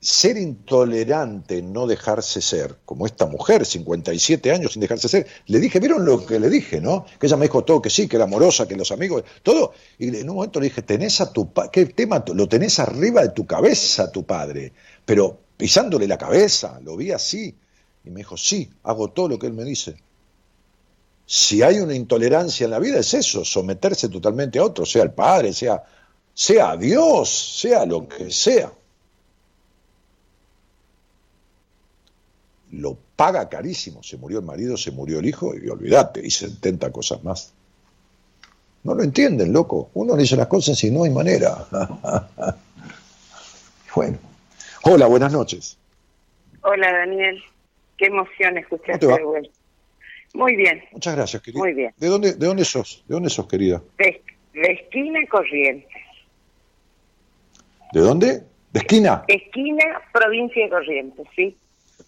ser 0.00 0.36
intolerante, 0.36 1.60
no 1.60 1.86
dejarse 1.86 2.40
ser, 2.40 2.76
como 2.84 3.06
esta 3.06 3.26
mujer, 3.26 3.66
57 3.66 4.52
años 4.52 4.72
sin 4.72 4.80
dejarse 4.80 5.08
ser, 5.08 5.26
le 5.46 5.58
dije, 5.58 5.80
¿vieron 5.80 6.04
lo 6.04 6.24
que 6.24 6.38
le 6.38 6.48
dije, 6.48 6.80
no? 6.80 7.04
Que 7.18 7.26
ella 7.26 7.36
me 7.36 7.46
dijo 7.46 7.64
todo 7.64 7.82
que 7.82 7.90
sí, 7.90 8.06
que 8.06 8.16
era 8.16 8.26
amorosa, 8.26 8.68
que 8.68 8.76
los 8.76 8.92
amigos, 8.92 9.24
todo. 9.42 9.72
Y 9.98 10.16
en 10.16 10.30
un 10.30 10.36
momento 10.36 10.60
le 10.60 10.68
dije, 10.68 10.82
tenés 10.82 11.20
a 11.20 11.32
tu 11.32 11.52
padre, 11.52 11.70
¿qué 11.72 11.86
tema? 11.86 12.24
Lo 12.32 12.48
tenés 12.48 12.78
arriba 12.78 13.22
de 13.22 13.30
tu 13.30 13.46
cabeza, 13.46 14.12
tu 14.12 14.24
padre, 14.24 14.72
pero 15.04 15.40
pisándole 15.56 16.06
la 16.06 16.18
cabeza, 16.18 16.78
lo 16.82 16.96
vi 16.96 17.10
así. 17.10 17.56
Y 18.04 18.10
me 18.10 18.18
dijo, 18.18 18.36
sí, 18.36 18.70
hago 18.84 19.08
todo 19.08 19.28
lo 19.28 19.38
que 19.38 19.48
él 19.48 19.54
me 19.54 19.64
dice 19.64 19.96
si 21.30 21.62
hay 21.62 21.78
una 21.78 21.94
intolerancia 21.94 22.64
en 22.64 22.70
la 22.70 22.78
vida 22.78 23.00
es 23.00 23.12
eso, 23.12 23.44
someterse 23.44 24.08
totalmente 24.08 24.58
a 24.58 24.64
otro, 24.64 24.86
sea 24.86 25.02
el 25.02 25.10
padre, 25.10 25.52
sea, 25.52 25.84
sea 26.32 26.74
Dios, 26.74 27.28
sea 27.60 27.84
lo 27.84 28.08
que 28.08 28.30
sea. 28.30 28.72
Lo 32.72 32.98
paga 33.16 33.48
carísimo, 33.48 34.02
se 34.02 34.16
murió 34.16 34.38
el 34.38 34.44
marido, 34.44 34.76
se 34.76 34.90
murió 34.90 35.20
el 35.20 35.26
hijo 35.26 35.54
y 35.56 35.68
olvídate, 35.68 36.24
y 36.24 36.30
70 36.30 36.92
cosas 36.92 37.24
más. 37.24 37.54
No 38.84 38.94
lo 38.94 39.02
entienden, 39.02 39.52
loco. 39.52 39.90
Uno 39.94 40.14
le 40.14 40.22
dice 40.22 40.36
las 40.36 40.46
cosas 40.46 40.82
y 40.84 40.90
no 40.90 41.04
hay 41.04 41.10
manera. 41.10 41.66
bueno. 43.94 44.18
Hola, 44.84 45.06
buenas 45.06 45.32
noches. 45.32 45.78
Hola, 46.62 46.92
Daniel. 46.92 47.42
Qué 47.96 48.06
emoción 48.06 48.56
escucharte 48.58 49.06
de 49.06 49.24
vuelta. 49.24 49.50
Muy 50.34 50.56
bien. 50.56 50.82
Muchas 50.92 51.16
gracias, 51.16 51.42
querida. 51.42 51.58
Muy 51.58 51.72
bien. 51.74 51.92
¿De 51.96 52.06
dónde, 52.06 52.34
de 52.34 52.46
dónde 52.46 52.64
sos? 52.64 53.04
¿De 53.08 53.14
dónde 53.14 53.30
sos, 53.30 53.46
querida? 53.48 53.82
De, 53.98 54.22
esquina 54.54 55.18
Corrientes. 55.28 55.90
¿De 57.92 58.00
dónde? 58.00 58.42
¿De 58.72 58.80
esquina? 58.80 59.24
Esquina, 59.26 59.84
provincia 60.12 60.62
de 60.64 60.70
Corrientes, 60.70 61.26
sí. 61.34 61.56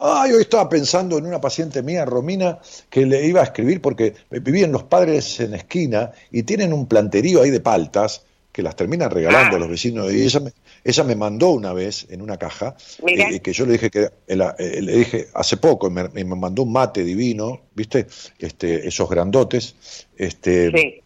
Ah, 0.00 0.26
yo 0.28 0.40
estaba 0.40 0.68
pensando 0.68 1.18
en 1.18 1.26
una 1.26 1.40
paciente 1.40 1.82
mía, 1.82 2.06
Romina, 2.06 2.58
que 2.88 3.04
le 3.04 3.26
iba 3.26 3.40
a 3.40 3.44
escribir 3.44 3.82
porque 3.82 4.14
vivían 4.30 4.72
los 4.72 4.84
padres 4.84 5.40
en 5.40 5.54
esquina 5.54 6.10
y 6.30 6.42
tienen 6.42 6.72
un 6.72 6.86
planterío 6.86 7.42
ahí 7.42 7.50
de 7.50 7.60
paltas 7.60 8.24
que 8.50 8.62
las 8.62 8.74
terminan 8.74 9.10
regalando 9.10 9.56
a 9.56 9.58
los 9.58 9.68
vecinos. 9.68 10.12
Y 10.12 10.22
ella 10.22 10.40
me, 10.40 10.52
ella 10.84 11.04
me 11.04 11.14
mandó 11.14 11.50
una 11.50 11.72
vez 11.72 12.06
en 12.10 12.22
una 12.22 12.36
caja, 12.36 12.74
eh, 13.06 13.40
que 13.40 13.52
yo 13.52 13.66
le 13.66 13.72
dije 13.72 13.90
que 13.90 14.10
eh, 14.26 14.82
le 14.82 14.92
dije 14.96 15.28
hace 15.34 15.58
poco, 15.58 15.90
me, 15.90 16.08
me, 16.08 16.24
mandó 16.24 16.62
un 16.62 16.72
mate 16.72 17.04
divino, 17.04 17.60
¿viste? 17.74 18.06
Este, 18.38 18.88
esos 18.88 19.08
grandotes. 19.08 19.76
Este, 20.16 21.02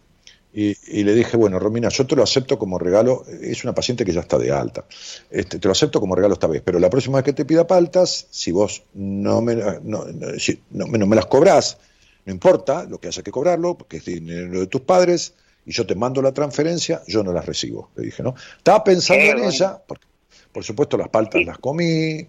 y, 0.56 1.02
le 1.02 1.14
dije, 1.14 1.36
bueno, 1.36 1.58
Romina, 1.58 1.88
yo 1.88 2.06
te 2.06 2.14
lo 2.14 2.22
acepto 2.22 2.58
como 2.60 2.78
regalo, 2.78 3.24
es 3.42 3.64
una 3.64 3.74
paciente 3.74 4.04
que 4.04 4.12
ya 4.12 4.20
está 4.20 4.38
de 4.38 4.52
alta, 4.52 4.84
este, 5.28 5.58
te 5.58 5.66
lo 5.66 5.72
acepto 5.72 6.00
como 6.00 6.14
regalo 6.14 6.34
esta 6.34 6.46
vez, 6.46 6.62
pero 6.64 6.78
la 6.78 6.88
próxima 6.88 7.16
vez 7.18 7.24
que 7.24 7.32
te 7.32 7.44
pida 7.44 7.66
paltas, 7.66 8.28
si 8.30 8.52
vos 8.52 8.84
no 8.94 9.40
me, 9.40 9.56
no, 9.82 10.04
si, 10.38 10.60
no, 10.70 10.86
no 10.86 11.06
me 11.06 11.16
las 11.16 11.26
cobrás, 11.26 11.78
no 12.24 12.32
importa 12.32 12.84
lo 12.84 12.98
que 12.98 13.08
haya 13.08 13.22
que 13.22 13.32
cobrarlo, 13.32 13.76
porque 13.76 13.96
es 13.96 14.04
dinero 14.04 14.60
de 14.60 14.68
tus 14.68 14.82
padres, 14.82 15.34
y 15.66 15.72
yo 15.72 15.86
te 15.86 15.96
mando 15.96 16.22
la 16.22 16.32
transferencia, 16.32 17.02
yo 17.08 17.24
no 17.24 17.32
las 17.32 17.46
recibo, 17.46 17.90
le 17.96 18.04
dije, 18.04 18.22
¿no? 18.22 18.36
Estaba 18.56 18.84
pensando 18.84 19.24
en 19.24 19.44
ella, 19.44 19.82
porque 19.84 20.06
por 20.52 20.62
supuesto 20.62 20.96
las 20.96 21.08
paltas 21.08 21.44
las 21.44 21.58
comí, 21.58 22.24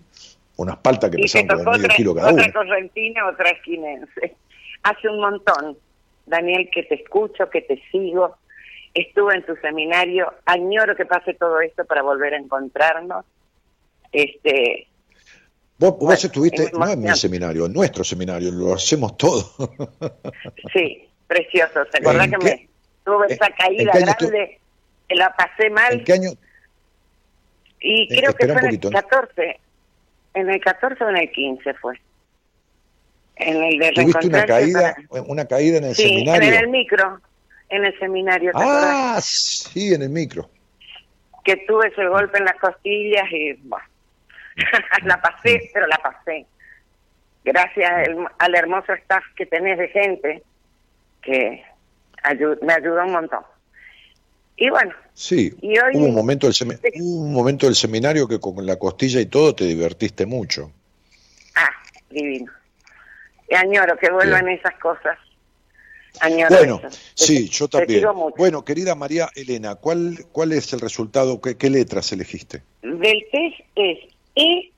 unas 0.57 0.77
paltas 0.77 1.11
que 1.11 1.18
pesaban 1.18 1.60
como 1.60 1.77
medio 1.77 1.89
kilo 1.89 2.15
cada 2.15 2.31
otra 2.31 2.52
correntina, 2.52 3.27
otra 3.27 3.52
esquinense. 3.52 4.35
Hace 4.84 5.10
un 5.10 5.19
montón, 5.19 5.77
Daniel, 6.26 6.69
que 6.72 6.84
te 6.84 6.95
escucho, 6.95 7.49
que 7.49 7.61
te 7.61 7.81
sigo, 7.91 8.38
estuve 8.93 9.35
en 9.35 9.45
tu 9.45 9.56
seminario, 9.57 10.34
añoro 10.45 10.95
que 10.95 11.06
pase 11.06 11.34
todo 11.34 11.60
esto 11.60 11.85
para 11.85 12.02
volver 12.02 12.34
a 12.34 12.38
encontrarnos. 12.38 13.26
Este, 14.11 14.88
Vos, 15.77 16.23
estuviste, 16.23 16.72
no 16.73 16.88
en 16.88 17.02
mi 17.02 17.15
seminario, 17.15 17.65
en 17.65 17.73
nuestro 17.73 18.03
seminario, 18.03 18.49
lo 18.52 18.73
hacemos 18.73 19.18
todo. 19.18 19.52
sí, 20.73 21.07
precioso. 21.27 21.81
¿Se 21.91 21.97
acuerdan 21.97 22.31
que 22.31 22.38
me, 22.38 22.69
tuve 23.06 23.27
esa 23.30 23.49
caída 23.52 23.93
grande, 23.93 24.60
la 25.10 25.34
pasé 25.35 25.69
mal. 25.69 25.93
¿En 25.93 26.03
qué 26.03 26.14
año? 26.14 26.31
Y 27.80 28.03
eh, 28.03 28.18
creo 28.19 28.34
que 28.34 28.47
fue 28.47 28.61
en 28.61 28.68
el 28.68 28.80
14. 28.80 29.60
En 30.34 30.49
el 30.49 30.60
14 30.60 31.03
o 31.03 31.10
en 31.10 31.18
el 31.18 31.31
15 31.31 31.73
fue. 31.76 31.99
En 33.38 33.64
el 33.64 33.80
de 33.80 33.91
¿Tuviste 33.91 34.28
una 34.28 34.45
caída, 34.45 34.95
una 35.28 35.45
caída 35.45 35.78
en 35.78 35.84
el 35.86 35.95
sí, 35.95 36.03
seminario? 36.03 36.49
en 36.49 36.56
el 36.56 36.68
micro. 36.70 37.20
en 37.70 37.86
el 37.86 37.99
seminario. 37.99 38.52
ah, 38.56 39.20
sí, 39.22 39.94
en 39.94 40.03
el 40.03 40.10
micro. 40.10 40.49
Que 41.44 41.57
tuve 41.68 41.90
ese 41.90 42.06
golpe 42.07 42.38
en 42.38 42.45
las 42.45 42.56
costillas 42.60 43.26
y 43.32 43.53
bueno, 43.64 43.86
la 45.03 45.22
pasé, 45.22 45.70
pero 45.74 45.88
la 45.88 45.98
pasé. 45.98 46.45
Gracias 47.44 47.91
al, 48.40 48.56
hermoso 48.56 48.94
staff 48.94 49.24
que 49.36 49.45
tenés 49.45 49.78
de 49.78 49.88
gente 49.90 50.44
que 51.22 51.64
me 52.62 52.74
ayudó 52.74 53.03
un 53.03 53.12
montón. 53.12 53.44
Y 54.57 54.70
bueno. 54.70 54.94
Sí, 55.14 55.53
hubo, 55.62 56.06
un 56.06 56.16
momento 56.16 56.48
del 56.48 56.80
un 56.95 57.34
momento 57.34 57.68
del 57.68 57.76
seminario 57.76 58.28
que 58.28 58.40
con 58.40 58.66
la 58.66 58.78
costilla 58.78 59.20
y 59.20 59.26
todo 59.26 59.53
te 59.53 59.66
divertiste 59.66 60.26
mucho. 60.26 60.72
Ah, 61.56 61.70
divino. 62.10 62.52
Añoro 63.51 63.97
que 63.97 64.11
vuelvan 64.11 64.49
esas 64.49 64.76
cosas. 64.80 65.17
Añoro 66.22 66.55
bueno, 66.55 66.81
sí, 67.13 67.49
yo 67.49 67.67
también. 67.67 68.05
Bueno, 68.38 68.63
querida 68.63 68.95
María 68.95 69.30
Elena, 69.35 69.76
¿cuál, 69.76 70.26
cuál 70.31 70.53
es 70.53 70.72
el 70.73 70.80
resultado? 70.80 71.41
¿Qué, 71.41 71.57
qué 71.57 71.69
letras 71.69 72.11
elegiste? 72.13 72.63
Del 72.81 73.26
test 73.31 73.59
es 73.76 73.99
E, 74.35 74.72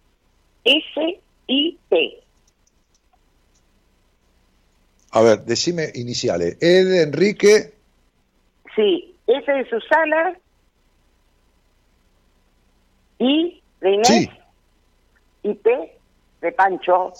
S, 0.64 1.20
I, 1.48 1.78
P. 1.90 2.24
A 5.12 5.22
ver, 5.22 5.44
decime 5.44 5.92
iniciales. 5.96 6.58
E 6.60 6.84
de 6.84 7.04
Enrique. 7.04 7.74
Sí, 8.76 9.16
S 9.26 9.52
de 9.52 9.70
Susana. 9.70 10.38
I 13.20 13.62
de 13.82 13.92
Inés. 13.92 14.30
Y 15.44 15.54
P 15.54 15.98
de 16.42 16.52
Pancho. 16.52 17.14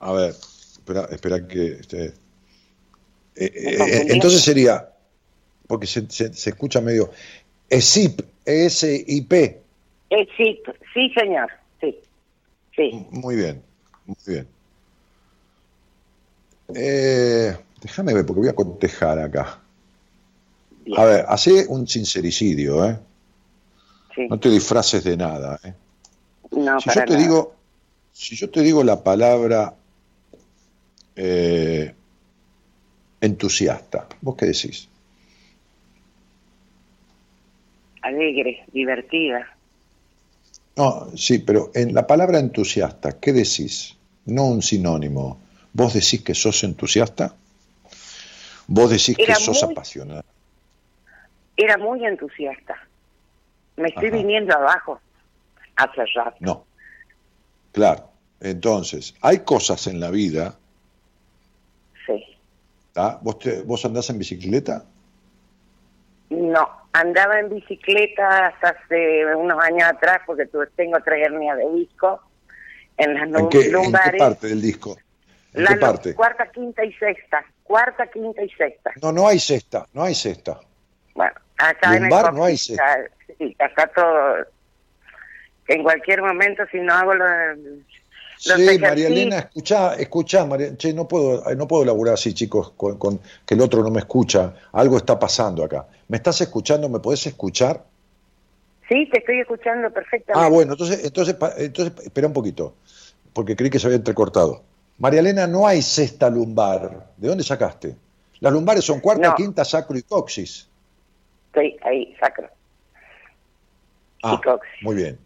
A 0.00 0.12
ver, 0.12 0.30
espera, 0.30 1.08
espera 1.10 1.46
que... 1.46 1.66
Este, 1.80 2.06
eh, 3.36 3.52
eh, 3.54 4.06
entonces 4.08 4.42
sería, 4.42 4.88
porque 5.66 5.86
se, 5.86 6.08
se, 6.08 6.50
escucha 6.50 6.80
medio, 6.80 7.10
ESIP, 7.68 8.20
E-S-I-P. 8.44 9.60
ESIP, 10.08 10.66
sí 10.94 11.10
señor, 11.10 11.50
sí. 11.80 11.98
sí. 12.74 13.06
Muy 13.10 13.36
bien, 13.36 13.62
muy 14.06 14.16
bien. 14.26 14.48
Eh, 16.74 17.56
déjame 17.82 18.14
ver, 18.14 18.24
porque 18.24 18.40
voy 18.40 18.48
a 18.48 18.54
cotejar 18.54 19.18
acá. 19.18 19.60
A 20.96 21.04
ver, 21.04 21.24
hace 21.28 21.66
un 21.68 21.86
sincericidio, 21.86 22.84
¿eh? 22.84 22.98
No 24.30 24.38
te 24.40 24.48
disfraces 24.48 25.04
de 25.04 25.16
nada, 25.16 25.60
¿eh? 25.62 25.74
No, 26.52 26.80
si 26.80 26.90
yo 26.90 27.04
te 27.04 27.16
digo, 27.16 27.54
si 28.12 28.36
yo 28.36 28.48
te 28.48 28.62
digo 28.62 28.82
la 28.82 29.02
palabra 29.02 29.74
eh, 31.16 31.94
entusiasta, 33.20 34.06
¿vos 34.20 34.36
qué 34.36 34.46
decís? 34.46 34.88
Alegre, 38.02 38.64
divertida. 38.72 39.46
No, 40.76 41.10
sí, 41.16 41.38
pero 41.38 41.70
en 41.74 41.94
la 41.94 42.06
palabra 42.06 42.38
entusiasta, 42.38 43.18
¿qué 43.18 43.32
decís? 43.32 43.96
No 44.26 44.46
un 44.46 44.62
sinónimo. 44.62 45.40
¿Vos 45.72 45.94
decís 45.94 46.22
que 46.22 46.34
sos 46.34 46.62
entusiasta? 46.64 47.34
¿Vos 48.66 48.90
decís 48.90 49.16
que 49.16 49.34
sos 49.34 49.62
apasionada? 49.62 50.24
Era 51.56 51.78
muy 51.78 52.04
entusiasta. 52.04 52.76
Me 53.76 53.88
estoy 53.88 54.10
viniendo 54.10 54.54
abajo 54.54 55.00
hace 55.76 56.04
rato. 56.14 56.36
No. 56.40 56.66
Claro. 57.72 58.10
Entonces, 58.40 59.14
hay 59.20 59.40
cosas 59.40 59.86
en 59.86 60.00
la 60.00 60.10
vida. 60.10 60.58
Sí. 62.96 63.18
¿Vos, 63.22 63.36
¿Vos 63.64 63.84
andás 63.84 64.10
en 64.10 64.18
bicicleta? 64.18 64.84
No, 66.30 66.68
andaba 66.92 67.38
en 67.38 67.50
bicicleta 67.50 68.46
hasta 68.46 68.70
hace 68.70 69.34
unos 69.36 69.62
años 69.62 69.88
atrás 69.88 70.20
porque 70.26 70.48
tengo 70.74 70.98
tres 71.04 71.26
hernias 71.26 71.58
de 71.58 71.70
disco 71.74 72.20
en 72.96 73.14
las 73.14 73.40
¿En 73.40 73.48
qué, 73.48 73.66
¿En 73.66 73.92
qué 73.92 74.18
parte 74.18 74.46
del 74.48 74.62
disco? 74.62 74.96
¿En 75.52 75.64
la 75.64 75.70
qué 75.70 75.76
parte? 75.76 76.14
Cuarta, 76.14 76.50
quinta 76.50 76.84
y 76.84 76.92
sexta. 76.94 77.44
Cuarta, 77.62 78.06
quinta 78.06 78.42
y 78.42 78.50
sexta. 78.50 78.92
No, 79.02 79.12
no 79.12 79.28
hay 79.28 79.38
sexta, 79.38 79.86
no 79.92 80.02
hay 80.02 80.14
sexta. 80.14 80.58
Bueno, 81.14 81.34
acá 81.58 81.96
en 81.96 82.04
el 82.04 82.10
no 82.10 82.44
hay 82.44 82.56
sexta. 82.56 82.98
Sí, 83.38 83.56
acá 83.58 83.90
todo. 83.94 84.46
En 85.68 85.82
cualquier 85.82 86.22
momento, 86.22 86.64
si 86.70 86.78
no 86.78 86.94
hago 86.94 87.14
lo, 87.14 87.24
sí, 88.38 88.78
María 88.78 89.08
Elena, 89.08 89.38
escuchá, 89.38 89.94
escuchá, 89.94 90.44
María, 90.44 90.76
che, 90.76 90.92
no 90.92 91.06
puedo, 91.06 91.42
no 91.54 91.66
puedo 91.66 91.84
laburar 91.84 92.14
así, 92.14 92.34
chicos, 92.34 92.72
con, 92.76 92.98
con, 92.98 93.20
que 93.44 93.54
el 93.54 93.60
otro 93.60 93.82
no 93.82 93.90
me 93.90 94.00
escucha. 94.00 94.54
Algo 94.72 94.96
está 94.96 95.18
pasando 95.18 95.64
acá. 95.64 95.86
¿Me 96.08 96.16
estás 96.16 96.40
escuchando? 96.40 96.88
¿Me 96.88 97.00
podés 97.00 97.26
escuchar? 97.26 97.84
Sí, 98.88 99.08
te 99.10 99.18
estoy 99.18 99.40
escuchando 99.40 99.90
perfectamente. 99.90 100.46
Ah, 100.46 100.48
bueno, 100.48 100.72
entonces, 100.72 101.04
entonces, 101.04 101.36
entonces, 101.58 102.04
espera 102.04 102.28
un 102.28 102.32
poquito, 102.32 102.74
porque 103.32 103.56
creí 103.56 103.70
que 103.70 103.78
se 103.78 103.86
había 103.86 103.96
entrecortado. 103.96 104.62
María 104.98 105.20
Elena, 105.20 105.46
no 105.46 105.66
hay 105.66 105.82
cesta 105.82 106.30
lumbar. 106.30 107.10
¿De 107.16 107.28
dónde 107.28 107.44
sacaste? 107.44 107.96
Las 108.40 108.52
lumbares 108.52 108.84
son 108.84 109.00
cuarta, 109.00 109.34
quinta, 109.34 109.64
sacro 109.64 109.98
y 109.98 110.02
coxis. 110.02 110.68
Sí, 111.54 111.76
ahí, 111.82 112.14
sacro. 112.20 112.48
Ah, 114.22 114.40
muy 114.82 114.94
bien. 114.94 115.18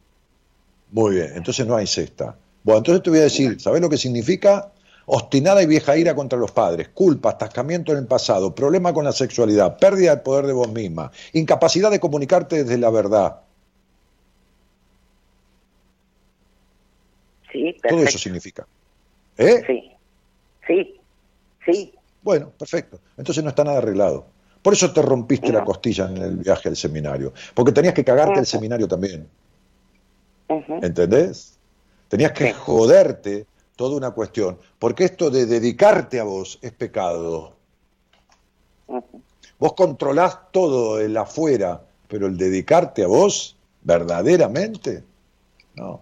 Muy 0.92 1.16
bien, 1.16 1.32
entonces 1.34 1.66
no 1.66 1.76
hay 1.76 1.86
cesta. 1.86 2.36
Bueno, 2.62 2.78
entonces 2.78 3.02
te 3.02 3.10
voy 3.10 3.18
a 3.20 3.22
decir, 3.22 3.60
¿sabes 3.60 3.80
lo 3.80 3.88
que 3.88 3.96
significa? 3.96 4.72
Obstinada 5.06 5.62
y 5.62 5.66
vieja 5.66 5.96
ira 5.96 6.14
contra 6.14 6.38
los 6.38 6.52
padres, 6.52 6.90
culpa, 6.90 7.30
atascamiento 7.30 7.92
en 7.92 7.98
el 7.98 8.06
pasado, 8.06 8.54
problema 8.54 8.92
con 8.92 9.04
la 9.04 9.12
sexualidad, 9.12 9.78
pérdida 9.78 10.10
del 10.10 10.20
poder 10.20 10.46
de 10.46 10.52
vos 10.52 10.70
misma, 10.70 11.10
incapacidad 11.32 11.90
de 11.90 11.98
comunicarte 11.98 12.62
desde 12.62 12.78
la 12.78 12.90
verdad. 12.90 13.40
Sí, 17.50 17.72
perfecto. 17.72 17.88
Todo 17.88 18.02
eso 18.04 18.18
significa. 18.18 18.66
¿Eh? 19.36 19.62
Sí, 19.66 19.92
sí, 20.66 21.00
sí. 21.64 21.94
Bueno, 22.22 22.50
perfecto. 22.50 23.00
Entonces 23.16 23.42
no 23.42 23.50
está 23.50 23.64
nada 23.64 23.78
arreglado. 23.78 24.26
Por 24.62 24.74
eso 24.74 24.92
te 24.92 25.00
rompiste 25.00 25.50
la 25.50 25.64
costilla 25.64 26.06
en 26.06 26.18
el 26.18 26.36
viaje 26.36 26.68
al 26.68 26.76
seminario, 26.76 27.32
porque 27.54 27.72
tenías 27.72 27.94
que 27.94 28.04
cagarte 28.04 28.40
el 28.40 28.46
seminario 28.46 28.86
también. 28.86 29.26
¿Entendés? 30.82 31.58
Tenías 32.10 32.32
que 32.32 32.52
joderte 32.52 33.46
toda 33.76 33.96
una 33.96 34.10
cuestión, 34.10 34.58
porque 34.80 35.04
esto 35.04 35.30
de 35.30 35.46
dedicarte 35.46 36.18
a 36.18 36.24
vos 36.24 36.58
es 36.60 36.72
pecado. 36.72 37.52
Vos 39.60 39.74
controlás 39.74 40.50
todo 40.50 40.98
el 40.98 41.16
afuera, 41.16 41.80
pero 42.08 42.26
el 42.26 42.36
dedicarte 42.36 43.04
a 43.04 43.06
vos, 43.06 43.56
verdaderamente, 43.82 45.04
no. 45.76 46.00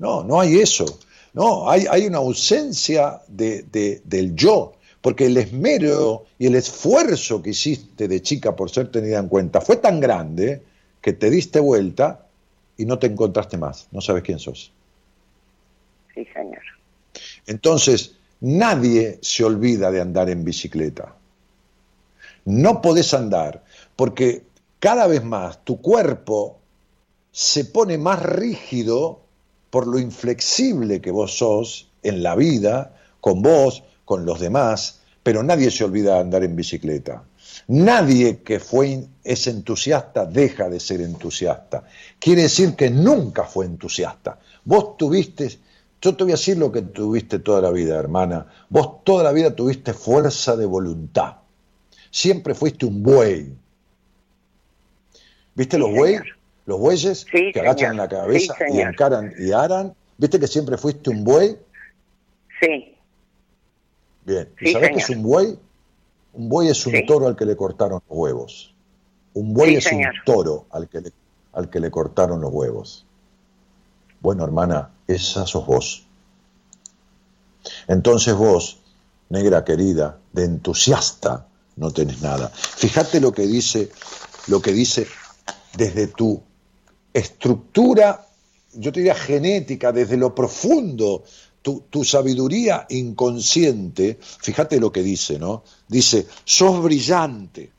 No, 0.00 0.24
no 0.24 0.40
hay 0.40 0.58
eso. 0.58 0.98
No, 1.32 1.70
hay, 1.70 1.86
hay 1.88 2.06
una 2.06 2.18
ausencia 2.18 3.22
de, 3.28 4.02
del 4.04 4.34
yo, 4.34 4.72
porque 5.00 5.26
el 5.26 5.36
esmero 5.36 6.24
y 6.40 6.48
el 6.48 6.56
esfuerzo 6.56 7.40
que 7.40 7.50
hiciste 7.50 8.08
de 8.08 8.20
chica 8.20 8.56
por 8.56 8.68
ser 8.68 8.90
tenida 8.90 9.20
en 9.20 9.28
cuenta 9.28 9.60
fue 9.60 9.76
tan 9.76 10.00
grande 10.00 10.60
que 11.00 11.12
te 11.12 11.30
diste 11.30 11.60
vuelta 11.60 12.26
y 12.76 12.84
no 12.84 12.98
te 12.98 13.06
encontraste 13.06 13.58
más, 13.58 13.86
no 13.92 14.00
sabes 14.00 14.24
quién 14.24 14.40
sos. 14.40 14.72
Sí, 16.14 16.26
señor. 16.34 16.62
Entonces, 17.46 18.16
nadie 18.40 19.18
se 19.22 19.44
olvida 19.44 19.90
de 19.90 20.00
andar 20.00 20.30
en 20.30 20.44
bicicleta. 20.44 21.14
No 22.44 22.80
podés 22.80 23.12
andar 23.14 23.62
porque 23.96 24.44
cada 24.78 25.06
vez 25.06 25.22
más 25.22 25.64
tu 25.64 25.80
cuerpo 25.80 26.58
se 27.32 27.64
pone 27.64 27.98
más 27.98 28.22
rígido 28.22 29.20
por 29.70 29.86
lo 29.86 29.98
inflexible 29.98 31.00
que 31.00 31.10
vos 31.10 31.38
sos 31.38 31.88
en 32.02 32.22
la 32.22 32.34
vida, 32.34 32.96
con 33.20 33.42
vos, 33.42 33.84
con 34.04 34.24
los 34.24 34.40
demás, 34.40 35.00
pero 35.22 35.42
nadie 35.42 35.70
se 35.70 35.84
olvida 35.84 36.14
de 36.14 36.20
andar 36.20 36.44
en 36.44 36.56
bicicleta. 36.56 37.22
Nadie 37.68 38.38
que 38.38 38.58
fue 38.58 39.04
es 39.22 39.46
entusiasta 39.46 40.24
deja 40.24 40.68
de 40.68 40.80
ser 40.80 41.02
entusiasta. 41.02 41.84
Quiere 42.18 42.42
decir 42.42 42.74
que 42.74 42.90
nunca 42.90 43.44
fue 43.44 43.66
entusiasta. 43.66 44.38
Vos 44.64 44.96
tuviste 44.96 45.58
yo 46.00 46.16
te 46.16 46.24
voy 46.24 46.32
a 46.32 46.36
decir 46.36 46.56
lo 46.56 46.72
que 46.72 46.82
tuviste 46.82 47.38
toda 47.38 47.60
la 47.60 47.70
vida, 47.70 47.98
hermana. 47.98 48.46
Vos 48.70 49.04
toda 49.04 49.22
la 49.22 49.32
vida 49.32 49.54
tuviste 49.54 49.92
fuerza 49.92 50.56
de 50.56 50.64
voluntad. 50.64 51.36
Siempre 52.10 52.54
fuiste 52.54 52.86
un 52.86 53.02
buey. 53.02 53.52
¿Viste 55.54 55.78
los 55.78 55.90
bueyes? 55.90 56.22
Los 56.64 56.78
bueyes 56.78 57.24
que 57.24 57.52
agachan 57.60 57.96
la 57.96 58.08
cabeza 58.08 58.54
y 58.72 58.80
encaran 58.80 59.32
y 59.38 59.52
aran. 59.52 59.94
¿Viste 60.16 60.40
que 60.40 60.46
siempre 60.46 60.78
fuiste 60.78 61.10
un 61.10 61.24
buey? 61.24 61.56
Sí. 62.60 62.94
Bien. 64.24 64.48
¿Y 64.60 64.72
sabés 64.72 64.90
qué 64.90 64.98
es 64.98 65.10
un 65.10 65.22
buey? 65.22 65.58
Un 66.32 66.48
buey 66.48 66.68
es 66.68 66.86
un 66.86 66.94
toro 67.06 67.26
al 67.26 67.36
que 67.36 67.44
le 67.44 67.56
cortaron 67.56 68.00
los 68.08 68.18
huevos. 68.18 68.74
Un 69.34 69.52
buey 69.52 69.76
es 69.76 69.90
un 69.92 70.02
toro 70.24 70.66
al 70.70 70.88
que, 70.88 71.00
le, 71.00 71.12
al 71.52 71.68
que 71.68 71.80
le 71.80 71.90
cortaron 71.90 72.40
los 72.40 72.52
huevos. 72.52 73.06
Bueno, 74.20 74.44
hermana, 74.44 74.90
esa 75.06 75.46
sos 75.46 75.66
vos. 75.66 76.06
Entonces 77.88 78.34
vos, 78.34 78.78
negra 79.28 79.64
querida, 79.64 80.18
de 80.32 80.44
entusiasta 80.44 81.46
no 81.76 81.90
tenés 81.90 82.20
nada. 82.20 82.48
Fíjate 82.48 83.20
lo 83.20 83.32
que 83.32 83.46
dice, 83.46 83.90
lo 84.48 84.60
que 84.60 84.72
dice 84.72 85.06
desde 85.76 86.08
tu 86.08 86.42
estructura, 87.12 88.26
yo 88.74 88.92
te 88.92 89.00
diría 89.00 89.14
genética, 89.14 89.92
desde 89.92 90.16
lo 90.16 90.34
profundo, 90.34 91.24
tu, 91.62 91.84
tu, 91.90 92.04
sabiduría 92.04 92.86
inconsciente, 92.88 94.18
fíjate 94.20 94.80
lo 94.80 94.92
que 94.92 95.02
dice, 95.02 95.38
¿no? 95.38 95.62
Dice, 95.88 96.26
sos 96.44 96.82
brillante, 96.82 97.70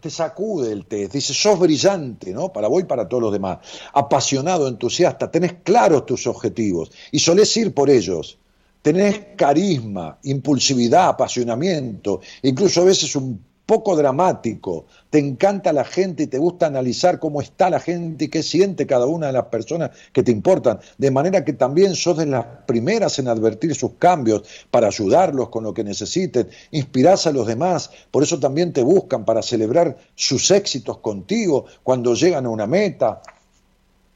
te 0.00 0.10
sacude 0.10 0.72
el 0.72 0.86
test, 0.86 1.12
dice, 1.12 1.32
sos 1.32 1.58
brillante, 1.58 2.32
¿no? 2.32 2.52
Para 2.52 2.68
vos 2.68 2.82
y 2.82 2.84
para 2.84 3.08
todos 3.08 3.22
los 3.22 3.32
demás, 3.32 3.58
apasionado, 3.94 4.68
entusiasta, 4.68 5.30
tenés 5.30 5.54
claros 5.62 6.04
tus 6.06 6.26
objetivos 6.26 6.90
y 7.10 7.18
solés 7.18 7.56
ir 7.56 7.72
por 7.72 7.88
ellos. 7.88 8.38
Tenés 8.82 9.20
carisma, 9.36 10.18
impulsividad, 10.24 11.08
apasionamiento, 11.08 12.20
incluso 12.42 12.82
a 12.82 12.84
veces 12.84 13.14
un 13.14 13.40
poco 13.66 13.96
dramático, 13.96 14.86
te 15.08 15.18
encanta 15.18 15.72
la 15.72 15.84
gente 15.84 16.24
y 16.24 16.26
te 16.26 16.38
gusta 16.38 16.66
analizar 16.66 17.18
cómo 17.18 17.40
está 17.40 17.70
la 17.70 17.80
gente 17.80 18.24
y 18.24 18.28
qué 18.28 18.42
siente 18.42 18.86
cada 18.86 19.06
una 19.06 19.28
de 19.28 19.32
las 19.32 19.46
personas 19.46 19.90
que 20.12 20.22
te 20.22 20.32
importan, 20.32 20.80
de 20.98 21.10
manera 21.10 21.44
que 21.44 21.52
también 21.52 21.94
sos 21.94 22.18
de 22.18 22.26
las 22.26 22.44
primeras 22.66 23.18
en 23.18 23.28
advertir 23.28 23.74
sus 23.74 23.92
cambios 23.94 24.42
para 24.70 24.88
ayudarlos 24.88 25.48
con 25.48 25.64
lo 25.64 25.72
que 25.72 25.84
necesiten, 25.84 26.48
inspirás 26.70 27.26
a 27.26 27.32
los 27.32 27.46
demás, 27.46 27.90
por 28.10 28.22
eso 28.22 28.38
también 28.38 28.72
te 28.72 28.82
buscan 28.82 29.24
para 29.24 29.42
celebrar 29.42 29.96
sus 30.14 30.50
éxitos 30.50 30.98
contigo 30.98 31.66
cuando 31.82 32.14
llegan 32.14 32.46
a 32.46 32.50
una 32.50 32.66
meta. 32.66 33.22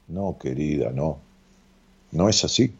No, 0.09 0.37
querida, 0.37 0.91
no, 0.91 1.19
no 2.11 2.29
es 2.29 2.43
así. 2.43 2.73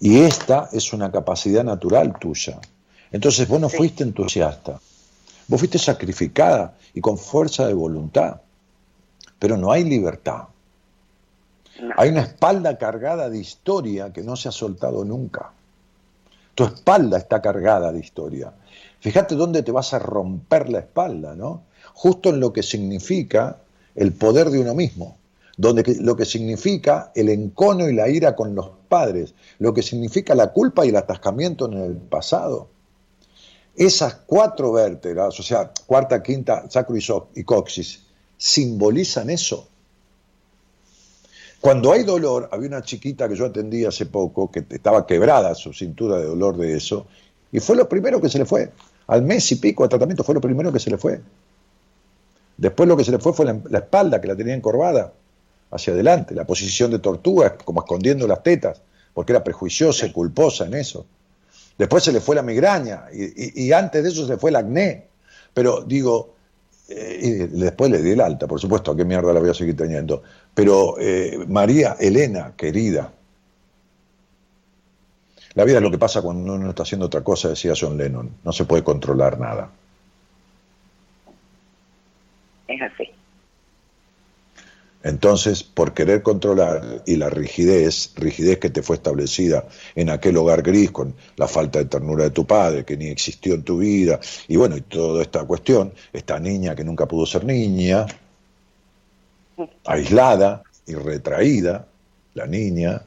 Y 0.00 0.20
esta 0.20 0.68
es 0.72 0.92
una 0.92 1.10
capacidad 1.10 1.64
natural 1.64 2.18
tuya. 2.18 2.60
Entonces 3.12 3.48
vos 3.48 3.60
no 3.60 3.68
fuiste 3.68 4.02
entusiasta, 4.02 4.80
Vos 5.48 5.60
fuiste 5.60 5.78
sacrificada 5.78 6.76
y 6.94 7.00
con 7.00 7.18
fuerza 7.18 7.66
de 7.66 7.74
voluntad, 7.74 8.40
pero 9.38 9.56
no 9.56 9.70
hay 9.70 9.84
libertad. 9.84 10.44
Hay 11.96 12.08
una 12.08 12.22
espalda 12.22 12.78
cargada 12.78 13.28
de 13.28 13.38
historia 13.38 14.12
que 14.12 14.22
no 14.22 14.34
se 14.36 14.48
ha 14.48 14.52
soltado 14.52 15.04
nunca. 15.04 15.52
Tu 16.54 16.64
espalda 16.64 17.18
está 17.18 17.42
cargada 17.42 17.92
de 17.92 18.00
historia. 18.00 18.52
Fíjate 19.00 19.34
dónde 19.34 19.62
te 19.62 19.72
vas 19.72 19.92
a 19.92 19.98
romper 19.98 20.70
la 20.70 20.80
espalda, 20.80 21.34
¿no? 21.34 21.62
Justo 21.92 22.30
en 22.30 22.40
lo 22.40 22.52
que 22.52 22.62
significa 22.62 23.58
el 23.94 24.12
poder 24.12 24.50
de 24.50 24.60
uno 24.60 24.74
mismo, 24.74 25.16
donde 25.56 25.96
lo 26.00 26.16
que 26.16 26.24
significa 26.24 27.12
el 27.14 27.28
encono 27.28 27.88
y 27.88 27.94
la 27.94 28.08
ira 28.08 28.34
con 28.34 28.54
los 28.54 28.70
padres, 28.88 29.34
lo 29.58 29.74
que 29.74 29.82
significa 29.82 30.34
la 30.34 30.52
culpa 30.52 30.84
y 30.84 30.88
el 30.88 30.96
atascamiento 30.96 31.66
en 31.66 31.74
el 31.74 31.96
pasado. 31.96 32.68
Esas 33.76 34.14
cuatro 34.26 34.72
vértebras, 34.72 35.38
o 35.38 35.42
sea, 35.42 35.70
cuarta, 35.86 36.22
quinta, 36.22 36.64
sacro 36.70 36.96
y 37.34 37.44
coxis, 37.44 38.04
simbolizan 38.38 39.28
eso. 39.28 39.68
Cuando 41.60 41.92
hay 41.92 42.02
dolor, 42.04 42.48
había 42.52 42.68
una 42.68 42.82
chiquita 42.82 43.28
que 43.28 43.36
yo 43.36 43.46
atendí 43.46 43.84
hace 43.84 44.06
poco 44.06 44.50
que 44.50 44.64
estaba 44.70 45.06
quebrada 45.06 45.54
su 45.54 45.72
cintura 45.72 46.16
de 46.18 46.24
dolor 46.24 46.56
de 46.56 46.74
eso, 46.74 47.06
y 47.52 47.60
fue 47.60 47.76
lo 47.76 47.88
primero 47.88 48.20
que 48.20 48.30
se 48.30 48.38
le 48.38 48.46
fue. 48.46 48.72
Al 49.08 49.22
mes 49.22 49.50
y 49.52 49.56
pico 49.56 49.82
de 49.82 49.90
tratamiento 49.90 50.24
fue 50.24 50.34
lo 50.34 50.40
primero 50.40 50.72
que 50.72 50.80
se 50.80 50.90
le 50.90 50.96
fue. 50.96 51.20
Después 52.56 52.88
lo 52.88 52.96
que 52.96 53.04
se 53.04 53.10
le 53.10 53.18
fue 53.18 53.34
fue 53.34 53.44
la, 53.44 53.60
la 53.68 53.78
espalda, 53.80 54.20
que 54.20 54.28
la 54.28 54.36
tenía 54.36 54.54
encorvada 54.54 55.12
hacia 55.70 55.92
adelante, 55.92 56.34
la 56.34 56.46
posición 56.46 56.90
de 56.90 56.98
tortuga, 56.98 57.58
como 57.58 57.80
escondiendo 57.80 58.26
las 58.26 58.42
tetas, 58.42 58.80
porque 59.12 59.32
era 59.32 59.44
prejuiciosa 59.44 60.06
y 60.06 60.12
culposa 60.12 60.64
en 60.64 60.74
eso. 60.74 61.04
Después 61.78 62.04
se 62.04 62.12
le 62.12 62.20
fue 62.20 62.34
la 62.34 62.42
migraña 62.42 63.04
y, 63.12 63.70
antes 63.72 64.02
de 64.02 64.08
eso 64.08 64.26
se 64.26 64.38
fue 64.38 64.50
el 64.50 64.56
acné. 64.56 65.06
Pero 65.52 65.82
digo, 65.82 66.34
eh, 66.88 67.18
y 67.22 67.30
después 67.58 67.90
le 67.90 68.02
di 68.02 68.12
el 68.12 68.20
alta, 68.20 68.46
por 68.46 68.60
supuesto, 68.60 68.92
¿a 68.92 68.96
qué 68.96 69.04
mierda 69.04 69.32
la 69.32 69.40
voy 69.40 69.50
a 69.50 69.54
seguir 69.54 69.76
teniendo? 69.76 70.22
Pero 70.54 70.96
eh, 70.98 71.38
María 71.48 71.96
Elena, 71.98 72.54
querida, 72.56 73.12
la 75.56 75.64
vida 75.64 75.78
es 75.78 75.82
lo 75.82 75.90
que 75.90 75.98
pasa 75.98 76.20
cuando 76.20 76.52
uno 76.52 76.68
está 76.68 76.82
haciendo 76.82 77.06
otra 77.06 77.22
cosa, 77.22 77.48
decía 77.48 77.72
John 77.78 77.96
Lennon, 77.96 78.30
no 78.44 78.52
se 78.52 78.66
puede 78.66 78.84
controlar 78.84 79.40
nada. 79.40 79.70
Es 82.68 82.82
así. 82.82 83.05
Entonces, 85.02 85.62
por 85.62 85.94
querer 85.94 86.22
controlar 86.22 87.02
y 87.06 87.16
la 87.16 87.30
rigidez, 87.30 88.12
rigidez 88.16 88.58
que 88.58 88.70
te 88.70 88.82
fue 88.82 88.96
establecida 88.96 89.64
en 89.94 90.10
aquel 90.10 90.36
hogar 90.36 90.62
gris 90.62 90.90
con 90.90 91.14
la 91.36 91.46
falta 91.46 91.78
de 91.78 91.84
ternura 91.84 92.24
de 92.24 92.30
tu 92.30 92.44
padre, 92.44 92.84
que 92.84 92.96
ni 92.96 93.06
existió 93.06 93.54
en 93.54 93.62
tu 93.62 93.78
vida, 93.78 94.18
y 94.48 94.56
bueno, 94.56 94.76
y 94.76 94.80
toda 94.80 95.22
esta 95.22 95.44
cuestión, 95.44 95.92
esta 96.12 96.40
niña 96.40 96.74
que 96.74 96.82
nunca 96.82 97.06
pudo 97.06 97.24
ser 97.24 97.44
niña, 97.44 98.06
aislada 99.84 100.62
y 100.86 100.94
retraída, 100.94 101.86
la 102.34 102.46
niña, 102.46 103.00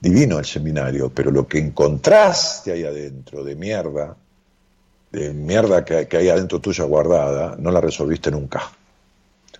divino 0.00 0.38
el 0.38 0.44
seminario, 0.44 1.10
pero 1.14 1.30
lo 1.30 1.46
que 1.46 1.58
encontraste 1.58 2.72
ahí 2.72 2.84
adentro 2.84 3.44
de 3.44 3.54
mierda, 3.54 4.16
de 5.12 5.32
mierda 5.32 5.84
que, 5.84 6.08
que 6.08 6.16
hay 6.16 6.28
adentro 6.28 6.60
tuya 6.60 6.84
guardada, 6.84 7.56
no 7.58 7.70
la 7.70 7.80
resolviste 7.80 8.30
nunca. 8.30 8.70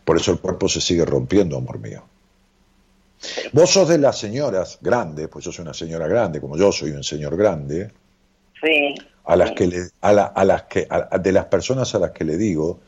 Por 0.05 0.17
eso 0.17 0.33
el 0.33 0.39
cuerpo 0.39 0.69
se 0.69 0.81
sigue 0.81 1.05
rompiendo, 1.05 1.57
amor 1.57 1.79
mío. 1.79 2.03
Vos 3.53 3.71
sos 3.71 3.89
de 3.89 3.99
las 3.99 4.19
señoras 4.19 4.79
grandes, 4.81 5.29
pues 5.29 5.45
yo 5.45 5.53
soy 5.53 5.63
una 5.63 5.75
señora 5.75 6.07
grande, 6.07 6.41
como 6.41 6.57
yo 6.57 6.73
soy 6.73 6.91
un 6.91 7.05
señor 7.05 7.37
grande. 7.37 7.91
Sí. 8.63 8.95
A 9.25 9.37
las 9.37 9.53
que, 9.53 9.67
le, 9.67 9.89
a, 10.03 10.45
las 10.45 10.63
que 10.65 10.87
de 11.21 11.33
las 11.33 11.47
personas 11.47 11.95
a 11.95 11.99
las 11.99 12.11
que 12.11 12.25
le 12.25 12.37
digo, 12.37 12.81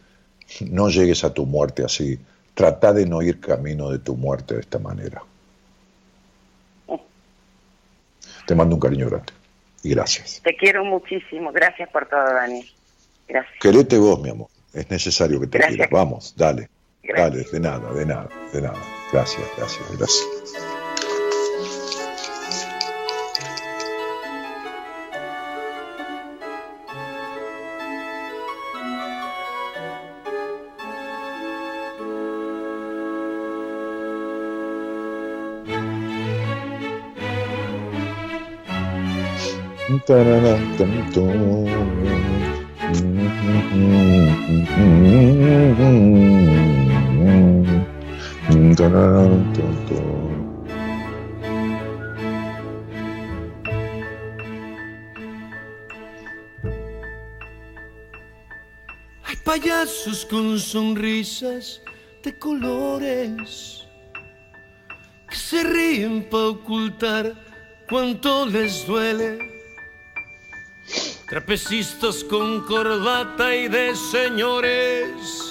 no 0.69 0.91
llegues 0.91 1.25
a 1.25 1.33
tu 1.33 1.47
muerte 1.47 1.85
así. 1.85 2.19
Trata 2.53 2.93
de 2.93 3.07
no 3.07 3.23
ir 3.23 3.41
camino 3.41 3.91
de 3.91 3.99
tu 3.99 4.17
muerte 4.17 4.55
de 4.55 4.61
esta 4.61 4.79
manera. 4.79 5.23
Te 8.47 8.55
mando 8.55 8.77
un 8.77 8.81
cariño 8.81 9.09
grande 9.09 9.33
y 9.83 9.91
gracias. 9.91 10.41
Te 10.45 10.55
quiero 10.57 10.85
muchísimo. 10.85 11.53
Gracias 11.53 11.89
por 11.91 12.07
todo, 12.09 12.23
Dani. 12.23 12.65
Gracias. 13.27 13.55
Querete 13.61 13.99
vos, 13.99 14.21
mi 14.21 14.31
amor. 14.31 14.49
Es 14.73 14.91
necesario 14.91 15.41
que 15.41 15.47
te 15.47 15.59
quieras. 15.59 15.91
Vamos, 15.91 16.35
dale. 16.37 16.69
Vale, 17.15 17.45
de 17.45 17.61
nada, 17.61 17.93
de 17.93 18.07
nada, 18.07 18.29
de 18.53 18.63
nada. 18.63 18.79
Gracias, 19.13 19.47
gracias, 19.57 19.99
gracias. 19.99 20.27
Hay 48.79 48.85
payasos 59.43 60.27
con 60.27 60.59
sonrisas 60.59 61.81
de 62.23 62.39
colores 62.39 63.87
que 65.31 65.37
se 65.37 65.65
ríen 65.65 66.29
para 66.29 66.49
ocultar 66.49 67.33
cuánto 67.89 68.45
les 68.45 68.87
duele. 68.87 69.39
Trapecistas 71.31 72.23
con 72.25 72.61
corbata 72.67 73.57
y 73.57 73.69
de 73.69 73.97
señores 73.97 75.46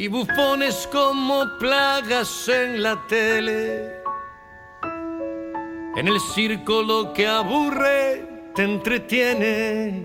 y 0.00 0.08
bufones 0.08 0.88
como 0.90 1.44
plagas 1.58 2.48
en 2.48 2.82
la 2.82 3.06
tele. 3.06 4.00
En 5.94 6.08
el 6.08 6.18
circo 6.18 6.82
lo 6.82 7.12
que 7.12 7.26
aburre 7.26 8.26
te 8.54 8.62
entretiene. 8.62 10.02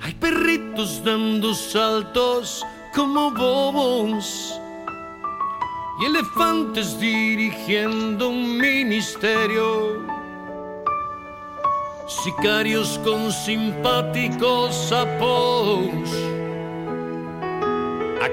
Hay 0.00 0.14
perritos 0.14 1.04
dando 1.04 1.52
saltos 1.52 2.64
como 2.94 3.30
bobos 3.30 4.58
y 6.00 6.06
elefantes 6.06 6.98
dirigiendo 6.98 8.30
un 8.30 8.56
ministerio. 8.56 10.02
Sicarios 12.06 12.98
con 13.04 13.30
simpáticos 13.30 14.74
sapos 14.88 16.37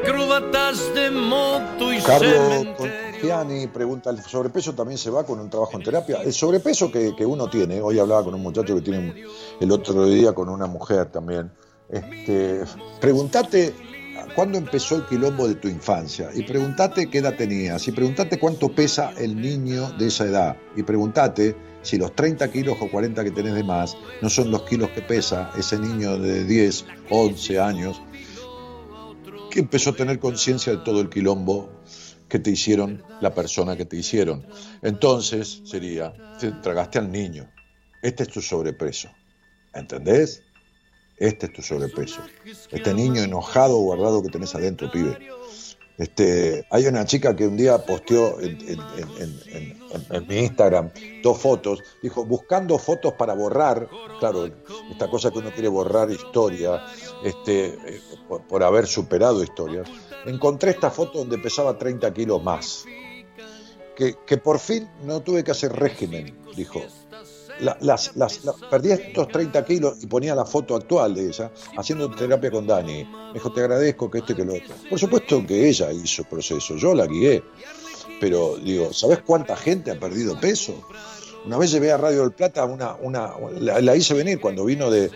acróbatas 0.01 0.93
de 0.93 1.11
moto 1.11 1.93
y 1.93 1.99
Carlos, 1.99 2.67
Reggiani 2.79 3.67
pregunta, 3.67 4.09
¿el 4.09 4.21
sobrepeso 4.21 4.73
también 4.73 4.97
se 4.97 5.09
va 5.09 5.25
con 5.25 5.39
un 5.39 5.49
trabajo 5.49 5.77
en 5.77 5.83
terapia? 5.83 6.21
El 6.23 6.33
sobrepeso 6.33 6.91
que, 6.91 7.13
uno 7.25 7.49
tiene, 7.49 7.81
hoy 7.81 7.99
hablaba 7.99 8.23
con 8.23 8.33
un 8.33 8.41
muchacho 8.41 8.75
que 8.75 8.81
tiene 8.81 9.23
el 9.59 9.71
otro 9.71 10.05
día 10.05 10.33
con 10.33 10.49
una 10.49 10.67
mujer 10.67 11.07
también, 11.07 11.51
este, 11.89 12.63
pregúntate 12.99 13.73
cuándo 14.35 14.57
empezó 14.57 14.97
el 14.97 15.05
quilombo 15.05 15.47
de 15.47 15.55
tu 15.55 15.67
infancia 15.67 16.29
y 16.33 16.43
pregúntate 16.43 17.09
qué 17.09 17.19
edad 17.19 17.35
tenías 17.35 17.87
y 17.87 17.91
pregúntate 17.91 18.39
cuánto 18.39 18.69
pesa 18.69 19.13
el 19.17 19.39
niño 19.39 19.91
de 19.97 20.07
esa 20.07 20.25
edad 20.25 20.57
y 20.75 20.83
pregúntate 20.83 21.55
si 21.83 21.97
los 21.97 22.15
30 22.15 22.51
kilos 22.51 22.77
o 22.81 22.89
40 22.89 23.23
que 23.23 23.31
tenés 23.31 23.53
de 23.53 23.63
más 23.63 23.95
no 24.21 24.29
son 24.29 24.51
los 24.51 24.63
kilos 24.63 24.89
que 24.89 25.01
pesa 25.01 25.51
ese 25.57 25.77
niño 25.77 26.17
de 26.17 26.43
10, 26.43 26.85
11 27.09 27.59
años 27.59 28.01
empezó 29.59 29.91
a 29.91 29.95
tener 29.95 30.19
conciencia 30.19 30.73
de 30.73 30.79
todo 30.79 31.01
el 31.01 31.09
quilombo 31.09 31.69
que 32.27 32.39
te 32.39 32.51
hicieron 32.51 33.03
la 33.21 33.33
persona 33.33 33.77
que 33.77 33.85
te 33.85 33.97
hicieron. 33.97 34.45
Entonces 34.81 35.61
sería, 35.65 36.13
te 36.39 36.51
tragaste 36.51 36.99
al 36.99 37.11
niño. 37.11 37.49
Este 38.01 38.23
es 38.23 38.29
tu 38.29 38.41
sobrepeso. 38.41 39.09
¿Entendés? 39.73 40.43
Este 41.17 41.45
es 41.47 41.53
tu 41.53 41.61
sobrepeso. 41.61 42.21
Este 42.71 42.93
niño 42.93 43.21
enojado 43.23 43.77
guardado 43.77 44.21
que 44.21 44.29
tenés 44.29 44.53
adentro, 44.55 44.91
pibe. 44.91 45.17
Este, 45.97 46.65
hay 46.71 46.87
una 46.87 47.05
chica 47.05 47.35
que 47.35 47.47
un 47.47 47.55
día 47.55 47.77
posteó 47.77 48.37
en, 48.41 48.57
mi 50.27 50.37
Instagram 50.39 50.91
dos 51.23 51.37
fotos, 51.37 51.81
dijo, 52.01 52.25
buscando 52.25 52.77
fotos 52.77 53.13
para 53.13 53.33
borrar, 53.33 53.87
claro, 54.19 54.45
esta 54.91 55.09
cosa 55.09 55.31
que 55.31 55.39
uno 55.39 55.51
quiere 55.51 55.69
borrar 55.69 56.11
historia, 56.11 56.83
este, 57.23 57.67
eh, 57.67 58.01
por, 58.27 58.63
haber 58.63 58.87
superado 58.87 59.41
historias, 59.41 59.87
encontré 60.25 60.71
esta 60.71 60.91
foto 60.91 61.19
donde 61.19 61.37
pesaba 61.37 61.77
30 61.77 62.13
kilos 62.13 62.43
más, 62.43 62.83
que, 63.95 64.15
que 64.25 64.37
por 64.37 64.59
fin 64.59 64.89
no 65.03 65.21
tuve 65.21 65.45
que 65.45 65.51
hacer 65.51 65.71
régimen, 65.71 66.37
dijo, 66.57 66.81
las, 67.59 68.11
perdí 68.69 68.91
estos 68.91 69.27
30 69.29 69.65
kilos 69.65 69.97
y 70.01 70.07
ponía 70.07 70.35
la 70.35 70.45
foto 70.45 70.75
actual 70.75 71.15
de 71.15 71.27
ella 71.27 71.51
haciendo 71.77 72.09
terapia 72.11 72.51
con 72.51 72.67
Dani. 72.67 73.03
Me 73.03 73.33
dijo, 73.33 73.51
te 73.51 73.61
agradezco 73.61 74.09
que 74.09 74.19
este 74.19 74.35
que 74.35 74.45
lo 74.45 74.53
otro. 74.55 74.75
Por 74.89 74.99
supuesto 74.99 75.45
que 75.45 75.67
ella 75.67 75.91
hizo 75.91 76.23
el 76.23 76.27
proceso, 76.27 76.75
yo 76.75 76.93
la 76.93 77.07
guié. 77.07 77.43
Pero 78.19 78.57
digo, 78.57 78.93
¿sabes 78.93 79.19
cuánta 79.19 79.55
gente 79.55 79.91
ha 79.91 79.99
perdido 79.99 80.39
peso? 80.39 80.87
Una 81.45 81.57
vez 81.57 81.71
llevé 81.71 81.91
a 81.91 81.97
Radio 81.97 82.21
del 82.21 82.31
Plata 82.31 82.65
una, 82.65 82.95
una 82.95 83.33
la, 83.59 83.95
hice 83.95 84.13
venir 84.13 84.39
cuando 84.39 84.65
vino 84.65 84.89
de, 84.89 85.11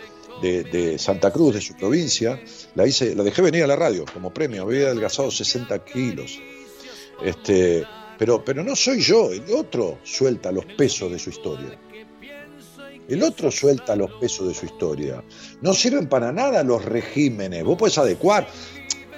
Santa 1.00 1.32
Cruz, 1.32 1.56
de 1.56 1.62
su 1.62 1.76
provincia, 1.76 2.40
la 2.76 2.86
hice, 2.86 3.16
la 3.16 3.24
dejé 3.24 3.42
venir 3.42 3.64
a 3.64 3.68
la 3.68 3.76
radio 3.76 4.06
como 4.14 4.34
premio, 4.34 4.64
había 4.64 4.88
adelgazado 4.88 5.32
60 5.32 5.84
kilos. 5.86 6.40
Este, 7.24 7.86
pero, 8.18 8.44
pero 8.44 8.64
no 8.64 8.76
soy 8.76 9.02
yo, 9.02 9.32
el 9.32 9.44
otro 9.56 10.00
suelta 10.04 10.52
los 10.52 10.66
pesos 10.66 11.12
de 11.12 11.20
su 11.20 11.32
historia. 11.32 11.80
El 13.10 13.24
otro 13.24 13.50
suelta 13.50 13.96
los 13.96 14.12
pesos 14.14 14.48
de 14.48 14.54
su 14.54 14.68
historia. 14.68 15.24
No 15.62 15.74
sirven 15.74 16.08
para 16.08 16.32
nada 16.32 16.64
los 16.64 16.86
regímenes. 16.86 17.64
Vos 17.64 17.76
podés 17.76 17.98
adecuar. 17.98 18.48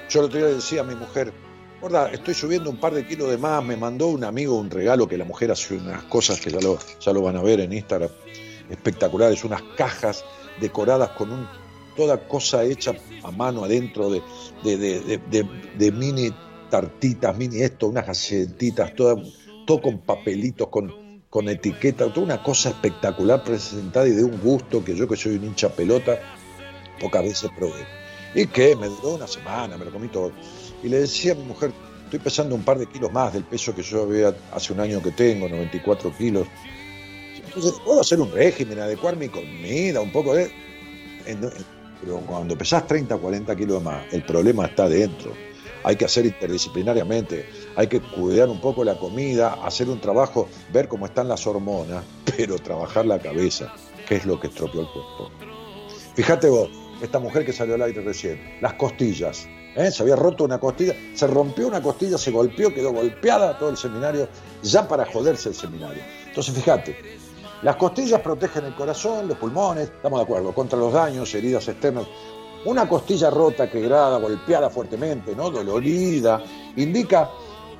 Yo 0.09 0.21
el 0.21 0.25
otro 0.27 0.39
día 0.39 0.47
decía 0.47 0.81
a 0.81 0.83
mi 0.85 0.95
mujer, 0.95 1.33
gorda, 1.81 2.09
estoy 2.09 2.33
subiendo 2.33 2.69
un 2.69 2.79
par 2.79 2.93
de 2.93 3.05
kilos 3.05 3.29
de 3.29 3.37
más. 3.37 3.61
Me 3.63 3.75
mandó 3.75 4.07
un 4.07 4.23
amigo 4.23 4.57
un 4.57 4.69
regalo 4.69 5.09
que 5.09 5.17
la 5.17 5.25
mujer 5.25 5.51
hace 5.51 5.75
unas 5.75 6.03
cosas 6.03 6.39
que 6.39 6.49
ya 6.49 6.61
lo, 6.61 6.79
ya 7.01 7.11
lo 7.11 7.21
van 7.21 7.35
a 7.35 7.41
ver 7.41 7.59
en 7.59 7.73
Instagram. 7.73 8.09
Espectaculares, 8.69 9.43
unas 9.43 9.61
cajas 9.75 10.23
decoradas 10.61 11.09
con 11.09 11.29
un, 11.29 11.45
toda 11.97 12.27
cosa 12.29 12.63
hecha 12.63 12.93
a 13.23 13.31
mano 13.31 13.65
adentro 13.65 14.09
de, 14.09 14.21
de, 14.63 15.91
mini 15.91 16.33
tartitas, 16.69 17.37
mini 17.37 17.61
esto, 17.61 17.87
unas 17.87 18.07
galletitas, 18.07 18.95
todo, 18.95 19.21
todo 19.67 19.81
con 19.81 19.99
papelitos, 19.99 20.69
con 20.69 21.10
con 21.31 21.47
etiqueta, 21.47 22.09
toda 22.09 22.25
una 22.25 22.43
cosa 22.43 22.69
espectacular 22.69 23.41
presentada 23.41 24.05
y 24.05 24.11
de 24.11 24.23
un 24.25 24.37
gusto 24.41 24.83
que 24.83 24.93
yo 24.93 25.07
que 25.07 25.15
soy 25.15 25.37
un 25.37 25.45
hincha 25.45 25.69
pelota, 25.69 26.19
pocas 26.99 27.23
veces 27.23 27.49
probé. 27.57 27.87
Y 28.35 28.47
que 28.47 28.75
me 28.75 28.87
duró 28.87 29.15
una 29.15 29.27
semana, 29.27 29.77
me 29.77 29.85
lo 29.85 29.91
comí 29.91 30.09
todo. 30.09 30.33
Y 30.83 30.89
le 30.89 30.99
decía 30.99 31.31
a 31.31 31.35
mi 31.35 31.45
mujer, 31.45 31.71
estoy 32.03 32.19
pesando 32.19 32.53
un 32.53 32.63
par 32.63 32.77
de 32.77 32.85
kilos 32.85 33.13
más 33.13 33.31
del 33.31 33.45
peso 33.45 33.73
que 33.73 33.81
yo 33.81 34.03
había 34.03 34.35
hace 34.51 34.73
un 34.73 34.81
año 34.81 35.01
que 35.01 35.11
tengo, 35.11 35.47
94 35.47 36.13
kilos. 36.17 36.47
Entonces, 37.45 37.79
puedo 37.85 38.01
hacer 38.01 38.19
un 38.19 38.31
régimen, 38.33 38.79
adecuar 38.79 39.15
mi 39.15 39.29
comida, 39.29 40.01
un 40.01 40.11
poco 40.11 40.35
de... 40.35 40.51
Pero 42.01 42.17
cuando 42.27 42.57
pesás 42.57 42.85
30, 42.87 43.15
40 43.15 43.55
kilos 43.55 43.81
más, 43.81 44.03
el 44.11 44.23
problema 44.25 44.65
está 44.65 44.89
dentro 44.89 45.31
hay 45.83 45.95
que 45.95 46.05
hacer 46.05 46.25
interdisciplinariamente, 46.25 47.47
hay 47.75 47.87
que 47.87 48.01
cuidar 48.01 48.49
un 48.49 48.61
poco 48.61 48.83
la 48.83 48.97
comida, 48.97 49.57
hacer 49.65 49.89
un 49.89 49.99
trabajo, 49.99 50.47
ver 50.71 50.87
cómo 50.87 51.05
están 51.05 51.27
las 51.27 51.45
hormonas, 51.47 52.03
pero 52.37 52.57
trabajar 52.59 53.05
la 53.05 53.19
cabeza, 53.19 53.73
que 54.07 54.15
es 54.15 54.25
lo 54.25 54.39
que 54.39 54.47
estropeó 54.47 54.81
el 54.81 54.87
cuerpo. 54.87 55.31
Fíjate 56.15 56.49
vos, 56.49 56.69
esta 57.01 57.19
mujer 57.19 57.45
que 57.45 57.53
salió 57.53 57.75
al 57.75 57.81
aire 57.81 58.01
recién, 58.01 58.57
las 58.61 58.73
costillas, 58.73 59.47
¿eh? 59.75 59.91
se 59.91 60.03
había 60.03 60.15
roto 60.15 60.43
una 60.43 60.59
costilla, 60.59 60.95
se 61.15 61.27
rompió 61.27 61.67
una 61.67 61.81
costilla, 61.81 62.17
se 62.17 62.31
golpeó, 62.31 62.73
quedó 62.73 62.91
golpeada 62.91 63.57
todo 63.57 63.69
el 63.69 63.77
seminario, 63.77 64.27
ya 64.61 64.87
para 64.87 65.05
joderse 65.05 65.49
el 65.49 65.55
seminario. 65.55 66.03
Entonces 66.27 66.53
fíjate, 66.53 66.95
las 67.63 67.75
costillas 67.75 68.21
protegen 68.21 68.65
el 68.65 68.75
corazón, 68.75 69.27
los 69.27 69.37
pulmones, 69.37 69.85
estamos 69.85 70.19
de 70.19 70.23
acuerdo, 70.23 70.53
contra 70.53 70.79
los 70.79 70.93
daños, 70.93 71.33
heridas 71.35 71.67
externas. 71.67 72.07
Una 72.63 72.87
costilla 72.87 73.31
rota, 73.31 73.69
quebrada, 73.71 74.19
golpeada 74.19 74.69
fuertemente, 74.69 75.35
¿no? 75.35 75.49
dolorida, 75.49 76.43
indica 76.75 77.29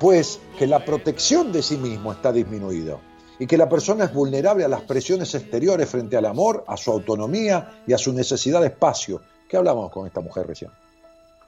pues 0.00 0.40
que 0.58 0.66
la 0.66 0.84
protección 0.84 1.52
de 1.52 1.62
sí 1.62 1.76
mismo 1.76 2.10
está 2.10 2.32
disminuida 2.32 2.98
y 3.38 3.46
que 3.46 3.56
la 3.56 3.68
persona 3.68 4.06
es 4.06 4.12
vulnerable 4.12 4.64
a 4.64 4.68
las 4.68 4.80
presiones 4.82 5.34
exteriores 5.36 5.88
frente 5.88 6.16
al 6.16 6.24
amor, 6.24 6.64
a 6.66 6.76
su 6.76 6.90
autonomía 6.90 7.82
y 7.86 7.92
a 7.92 7.98
su 7.98 8.12
necesidad 8.12 8.60
de 8.60 8.68
espacio. 8.68 9.20
¿Qué 9.48 9.56
hablamos 9.56 9.92
con 9.92 10.08
esta 10.08 10.20
mujer 10.20 10.48
recién? 10.48 10.72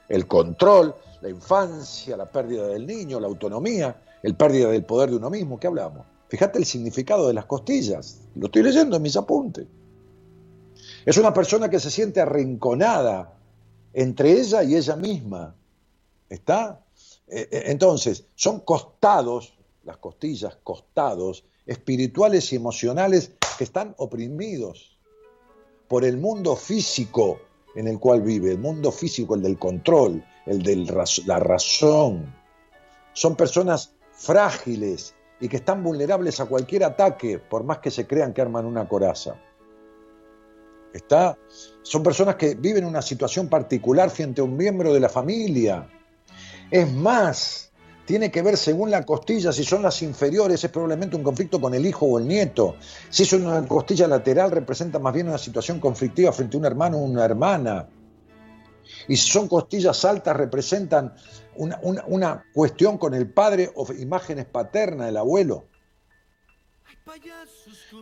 El 0.07 0.27
control, 0.27 0.95
la 1.19 1.29
infancia, 1.29 2.15
la 2.15 2.31
pérdida 2.31 2.67
del 2.67 2.87
niño, 2.87 3.19
la 3.19 3.27
autonomía, 3.27 3.97
el 4.23 4.35
pérdida 4.35 4.69
del 4.69 4.85
poder 4.85 5.09
de 5.09 5.17
uno 5.17 5.29
mismo. 5.29 5.59
¿Qué 5.59 5.67
hablamos? 5.67 6.05
Fíjate 6.29 6.57
el 6.57 6.65
significado 6.65 7.27
de 7.27 7.33
las 7.33 7.45
costillas. 7.45 8.21
Lo 8.35 8.45
estoy 8.45 8.63
leyendo 8.63 8.95
en 8.95 9.01
mis 9.01 9.17
apuntes. 9.17 9.67
Es 11.05 11.17
una 11.17 11.33
persona 11.33 11.69
que 11.69 11.79
se 11.79 11.91
siente 11.91 12.19
arrinconada 12.19 13.37
entre 13.93 14.31
ella 14.31 14.63
y 14.63 14.75
ella 14.75 14.95
misma. 14.95 15.55
¿Está? 16.27 16.83
Eh, 17.27 17.47
eh, 17.51 17.63
entonces, 17.67 18.25
son 18.35 18.61
costados, 18.61 19.57
las 19.83 19.97
costillas, 19.97 20.57
costados 20.63 21.45
espirituales 21.65 22.51
y 22.51 22.55
emocionales 22.55 23.31
que 23.57 23.63
están 23.63 23.93
oprimidos 23.97 24.97
por 25.87 26.03
el 26.03 26.17
mundo 26.17 26.55
físico 26.55 27.39
en 27.75 27.87
el 27.87 27.99
cual 27.99 28.21
vive, 28.21 28.51
el 28.51 28.59
mundo 28.59 28.91
físico, 28.91 29.35
el 29.35 29.43
del 29.43 29.59
control, 29.59 30.23
el 30.45 30.63
de 30.63 30.75
la 31.25 31.39
razón. 31.39 32.33
Son 33.13 33.35
personas 33.35 33.93
frágiles 34.11 35.13
y 35.39 35.49
que 35.49 35.57
están 35.57 35.83
vulnerables 35.83 36.39
a 36.39 36.45
cualquier 36.45 36.83
ataque, 36.83 37.37
por 37.37 37.63
más 37.63 37.79
que 37.79 37.91
se 37.91 38.07
crean 38.07 38.33
que 38.33 38.41
arman 38.41 38.65
una 38.65 38.87
coraza. 38.87 39.35
Está, 40.95 41.37
son 41.81 42.03
personas 42.03 42.35
que 42.35 42.55
viven 42.55 42.85
una 42.85 43.01
situación 43.01 43.49
particular 43.49 44.09
frente 44.09 44.39
a 44.39 44.45
un 44.45 44.55
miembro 44.55 44.93
de 44.93 45.01
la 45.01 45.09
familia. 45.09 45.89
Es 46.71 46.89
más, 46.89 47.73
tiene 48.05 48.31
que 48.31 48.41
ver 48.41 48.55
según 48.55 48.91
la 48.91 49.03
costilla, 49.03 49.51
si 49.51 49.65
son 49.65 49.81
las 49.81 50.01
inferiores 50.01 50.63
es 50.63 50.71
probablemente 50.71 51.17
un 51.17 51.23
conflicto 51.23 51.59
con 51.59 51.73
el 51.73 51.85
hijo 51.85 52.05
o 52.05 52.17
el 52.17 52.25
nieto. 52.25 52.77
Si 53.09 53.23
es 53.23 53.33
una 53.33 53.67
costilla 53.67 54.07
lateral 54.07 54.51
representa 54.51 54.97
más 54.97 55.13
bien 55.13 55.27
una 55.27 55.37
situación 55.37 55.81
conflictiva 55.81 56.31
frente 56.31 56.55
a 56.55 56.59
un 56.61 56.65
hermano 56.65 56.97
o 56.97 57.01
una 57.01 57.25
hermana. 57.25 57.89
Y 59.09 59.17
si 59.17 59.29
son 59.29 59.49
costillas 59.49 60.05
altas 60.05 60.37
representan 60.37 61.13
una, 61.57 61.77
una 62.07 62.45
cuestión 62.53 62.97
con 62.97 63.13
el 63.13 63.29
padre 63.29 63.69
o 63.75 63.91
imágenes 63.91 64.45
paternas 64.45 65.07
del 65.07 65.17
abuelo. 65.17 65.65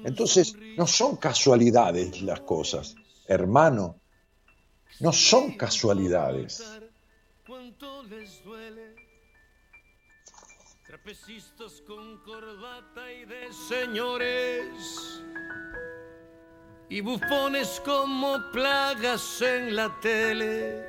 Entonces, 0.04 0.56
no 0.78 0.88
son 0.88 1.18
casualidades 1.18 2.22
las 2.22 2.42
cosas, 2.42 2.96
hermano, 3.28 4.00
no 5.00 5.12
son 5.12 5.58
casualidades. 5.58 6.64
Trapecistas 10.86 11.82
con 11.88 12.18
corbata 12.24 13.12
y 13.12 13.26
de 13.26 13.52
señores 13.68 15.22
y 16.90 17.02
bufones 17.02 17.82
como 17.84 18.38
plagas 18.52 19.42
en 19.42 19.76
la 19.76 20.00
tele. 20.00 20.86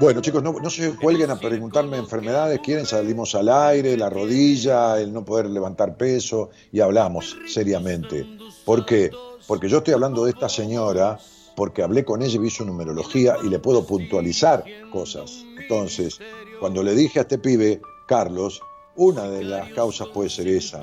Bueno, 0.00 0.20
chicos, 0.20 0.42
no, 0.42 0.52
no, 0.52 0.70
se 0.70 0.96
cuelguen 0.96 1.30
a 1.30 1.38
preguntarme 1.38 1.96
enfermedades, 1.98 2.58
quieren, 2.60 2.84
salimos 2.84 3.34
al 3.36 3.48
aire, 3.48 3.96
la 3.96 4.10
rodilla, 4.10 5.00
el 5.00 5.12
no 5.12 5.24
poder 5.24 5.46
levantar 5.46 5.96
peso 5.96 6.50
y 6.72 6.80
hablamos 6.80 7.36
seriamente. 7.46 8.26
¿Por 8.64 8.84
qué? 8.84 9.10
Porque 9.46 9.68
yo 9.68 9.78
estoy 9.78 9.94
hablando 9.94 10.24
de 10.24 10.32
esta 10.32 10.48
señora, 10.48 11.18
porque 11.54 11.82
hablé 11.82 12.04
con 12.04 12.22
ella 12.22 12.34
y 12.34 12.38
vi 12.38 12.50
su 12.50 12.64
numerología 12.64 13.36
y 13.44 13.48
le 13.48 13.60
puedo 13.60 13.86
puntualizar 13.86 14.64
cosas. 14.92 15.44
Entonces, 15.58 16.18
cuando 16.58 16.82
le 16.82 16.94
dije 16.94 17.20
a 17.20 17.22
este 17.22 17.38
pibe, 17.38 17.80
Carlos, 18.08 18.60
una 18.96 19.28
de 19.28 19.44
las 19.44 19.70
causas 19.74 20.08
puede 20.08 20.28
ser 20.28 20.48
esa, 20.48 20.80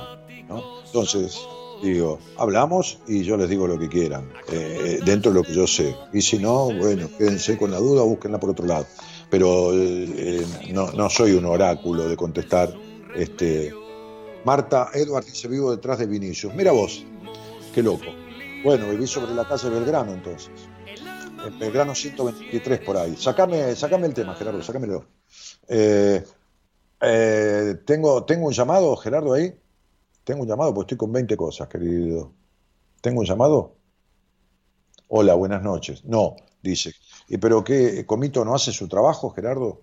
¿no? 0.47 0.81
Entonces, 0.85 1.37
digo, 1.81 2.19
hablamos 2.37 2.99
y 3.07 3.23
yo 3.23 3.37
les 3.37 3.49
digo 3.49 3.67
lo 3.67 3.79
que 3.79 3.89
quieran, 3.89 4.31
eh, 4.51 4.99
dentro 5.05 5.31
de 5.31 5.39
lo 5.39 5.43
que 5.43 5.53
yo 5.53 5.67
sé. 5.67 5.95
Y 6.13 6.21
si 6.21 6.39
no, 6.39 6.65
bueno, 6.73 7.09
quédense 7.17 7.57
con 7.57 7.71
la 7.71 7.77
duda, 7.77 8.03
búsquenla 8.03 8.39
por 8.39 8.51
otro 8.51 8.65
lado. 8.65 8.85
Pero 9.29 9.71
eh, 9.73 10.45
no, 10.71 10.91
no, 10.91 11.09
soy 11.09 11.33
un 11.33 11.45
oráculo 11.45 12.07
de 12.07 12.17
contestar. 12.17 12.73
Este, 13.15 13.73
Marta 14.43 14.89
Edward 14.93 15.25
dice 15.25 15.47
vivo 15.47 15.71
detrás 15.71 15.99
de 15.99 16.07
Vinicius. 16.07 16.53
Mira 16.53 16.71
vos, 16.71 17.05
qué 17.73 17.81
loco. 17.81 18.05
Bueno, 18.63 18.89
viví 18.89 19.07
sobre 19.07 19.33
la 19.33 19.47
calle 19.47 19.69
Belgrano 19.69 20.13
entonces. 20.13 20.51
En 21.45 21.57
Belgrano 21.57 21.95
123 21.95 22.79
por 22.81 22.97
ahí. 22.97 23.15
Sácame, 23.17 23.75
sácame 23.75 24.07
el 24.07 24.13
tema, 24.13 24.35
Gerardo, 24.35 24.61
sácamelo. 24.61 25.05
Eh, 25.67 26.23
eh, 27.01 27.75
tengo, 27.85 28.23
tengo 28.25 28.47
un 28.47 28.53
llamado, 28.53 28.95
Gerardo, 28.95 29.33
ahí. 29.33 29.53
Tengo 30.23 30.43
un 30.43 30.47
llamado, 30.47 30.73
porque 30.73 30.93
estoy 30.93 30.97
con 30.97 31.11
20 31.11 31.35
cosas, 31.35 31.67
querido. 31.67 32.33
¿Tengo 33.01 33.21
un 33.21 33.25
llamado? 33.25 33.75
Hola, 35.07 35.33
buenas 35.33 35.63
noches. 35.63 36.05
No, 36.05 36.35
dice. 36.61 36.93
¿Y 37.27 37.37
pero 37.37 37.63
qué? 37.63 38.05
¿Comito 38.05 38.45
no 38.45 38.53
hace 38.53 38.71
su 38.71 38.87
trabajo, 38.87 39.31
Gerardo? 39.31 39.81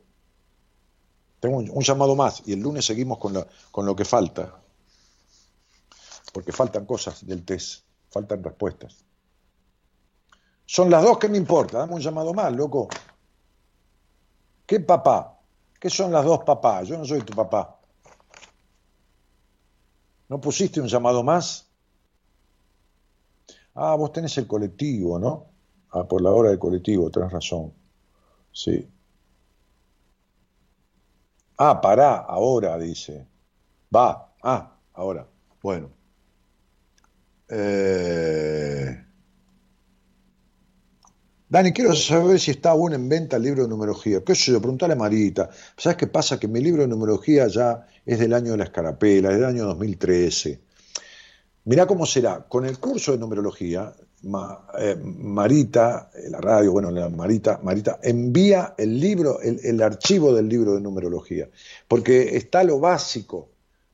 Tengo 1.41 1.59
un, 1.59 1.83
llamado 1.83 2.17
más 2.17 2.43
y 2.47 2.53
el 2.53 2.61
lunes 2.61 2.85
seguimos 2.85 3.19
con, 3.19 3.35
con 3.71 3.87
lo 3.87 3.95
que 3.95 4.05
falta. 4.05 4.61
Porque 6.33 6.53
faltan 6.53 6.85
cosas 6.85 7.27
del 7.27 7.45
test, 7.45 7.85
faltan 8.11 8.43
respuestas. 8.43 9.05
Son 10.67 10.91
las 10.91 11.03
dos 11.03 11.19
que 11.19 11.29
me 11.29 11.39
importa, 11.39 11.79
dame 11.79 11.95
un 11.95 12.01
llamado 12.01 12.35
más, 12.35 12.53
loco. 12.53 12.89
¿Qué 14.67 14.81
papá? 14.81 15.41
¿Qué 15.81 15.89
son 15.89 16.13
las 16.13 16.25
dos 16.25 16.41
papás? 16.45 16.89
Yo 16.89 16.99
no 16.99 17.05
soy 17.05 17.23
tu 17.23 17.33
papá. 17.33 17.78
¿No 20.29 20.41
pusiste 20.41 20.81
un 20.81 20.89
llamado 20.89 21.23
más? 21.23 21.67
Ah, 23.75 23.95
vos 23.95 24.13
tenés 24.13 24.37
el 24.39 24.47
colectivo, 24.47 25.19
¿no? 25.19 25.47
Ah, 25.91 26.05
por 26.05 26.21
la 26.21 26.31
hora 26.31 26.51
del 26.51 26.59
colectivo, 26.59 27.11
tenés 27.11 27.33
razón. 27.33 27.73
Sí. 28.53 28.87
Ah, 31.57 31.81
pará, 31.81 32.19
ahora, 32.19 32.79
dice. 32.79 33.27
Va, 33.95 34.35
ah, 34.43 34.77
ahora. 34.95 35.27
Bueno. 35.63 35.91
Eh... 37.49 39.08
Dani, 41.51 41.73
quiero 41.73 41.95
saber 41.95 42.39
si 42.39 42.51
está 42.51 42.71
aún 42.71 42.93
en 42.93 43.09
venta 43.09 43.37
el 43.37 43.43
libro 43.45 43.63
de 43.63 43.69
numerología. 43.69 44.23
¿Qué 44.23 44.35
sé 44.35 44.53
yo? 44.53 44.61
Preguntale 44.61 44.93
a 44.93 44.97
Marita. 44.97 45.49
¿Sabes 45.79 45.97
qué 45.97 46.07
pasa? 46.07 46.39
Que 46.39 46.47
mi 46.47 46.61
libro 46.61 46.83
de 46.83 46.89
numerología 46.89 47.47
ya 47.47 47.87
es 48.05 48.19
del 48.19 48.35
año 48.35 48.51
de 48.53 48.59
la 48.59 48.65
escarapela, 48.65 49.31
es 49.31 49.37
del 49.37 49.47
año 49.47 49.65
2013. 49.65 50.61
Mirá 51.65 51.87
cómo 51.87 52.05
será. 52.05 52.45
Con 52.47 52.67
el 52.67 52.79
curso 52.79 53.13
de 53.13 53.19
numerología, 53.19 53.95
eh, 54.79 54.97
Marita, 55.03 56.11
la 56.29 56.39
radio, 56.39 56.73
bueno, 56.73 56.91
Marita, 57.09 57.61
Marita 57.63 57.99
envía 58.03 58.75
el 58.77 59.01
libro, 59.01 59.41
el 59.41 59.83
archivo 59.83 60.35
del 60.35 60.51
libro 60.51 60.75
de 60.75 60.83
numerología, 60.83 61.49
porque 61.87 62.37
está 62.37 62.63
lo 62.63 62.79
básico 62.79 63.49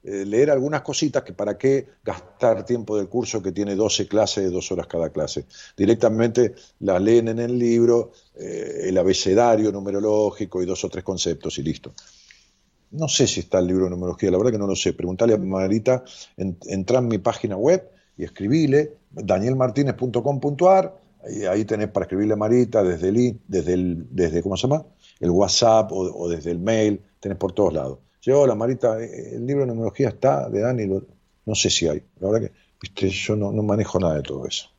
eh, 0.07 0.27
leer 0.27 0.51
algunas 0.51 0.83
cositas 0.83 1.23
que 1.23 1.33
para 1.33 1.57
qué 1.57 1.87
gastar 2.05 2.67
tiempo 2.67 2.99
del 2.99 3.09
curso 3.09 3.43
que 3.43 3.53
tiene 3.53 3.75
12 3.75 4.07
clases 4.07 4.45
de 4.45 4.51
dos 4.51 4.71
horas 4.71 4.87
cada 4.87 5.09
clase. 5.09 5.47
Directamente 5.75 6.55
las 6.81 7.01
leen 7.01 7.29
en 7.29 7.39
el 7.39 7.59
libro, 7.59 8.13
eh, 8.35 8.83
el 8.83 8.99
abecedario 8.99 9.73
numerológico 9.73 10.63
y 10.63 10.67
dos 10.67 10.85
o 10.85 10.91
tres 10.91 11.05
conceptos 11.05 11.57
y 11.59 11.63
listo. 11.63 11.95
No 12.91 13.09
sé 13.09 13.27
si 13.27 13.41
está 13.41 13.61
el 13.61 13.67
libro 13.67 13.85
de 13.85 13.91
numerología, 13.93 14.31
la 14.31 14.37
verdad 14.37 14.53
que 14.53 14.59
no 14.59 14.67
lo 14.67 14.77
sé. 14.77 14.93
Preguntale 14.93 15.33
a 15.33 15.39
Marita, 15.39 16.05
entra 16.37 16.99
en 16.99 17.09
mi 17.09 17.17
página 17.17 17.57
web 17.57 17.91
y 18.19 18.25
escribile 18.25 18.99
danielmartinez.com.ar 19.11 21.01
y 21.31 21.47
ahí 21.47 21.65
tenés 21.65 21.89
para 21.89 22.05
escribirle 22.05 22.35
a 22.35 22.37
Marita 22.37 22.83
desde 22.83 23.09
el, 23.09 23.41
desde 23.49 23.73
el, 23.73 24.07
desde, 24.11 24.43
¿cómo 24.43 24.59
se 24.59 24.69
llama? 24.69 24.85
El 25.19 25.31
WhatsApp 25.31 25.91
o, 25.93 25.97
o 25.97 26.29
desde 26.29 26.51
el 26.51 26.59
mail, 26.59 27.01
tenés 27.21 27.39
por 27.39 27.53
todos 27.53 27.73
lados. 27.73 28.01
Hola 28.33 28.55
Marita, 28.55 28.99
eh, 29.03 29.35
el 29.37 29.47
libro 29.47 29.63
de 29.63 29.67
numerología 29.69 30.09
está 30.09 30.49
de 30.49 30.61
Dani, 30.61 30.87
no 30.87 31.55
sé 31.55 31.69
si 31.69 31.87
hay. 31.87 32.03
La 32.21 32.31
verdad 32.31 32.49
que 32.49 32.55
viste, 32.81 33.11
yo 33.11 33.37
no, 33.37 33.53
manejo 33.53 33.99
nada 33.99 34.15
de 34.15 34.23
todo 34.23 34.47
eso. 34.47 34.71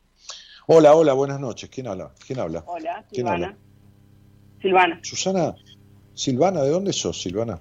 Hola, 0.67 0.95
hola, 0.95 1.13
buenas 1.13 1.39
noches. 1.39 1.69
¿Quién 1.69 1.87
habla? 1.87 2.11
¿Quién 2.25 2.39
habla? 2.39 2.63
Hola, 2.65 3.05
Silvana. 3.11 3.55
Silvana. 4.61 4.99
Susana, 5.03 5.55
Silvana, 6.15 6.63
¿de 6.63 6.69
dónde 6.69 6.91
sos, 6.91 7.21
Silvana? 7.21 7.59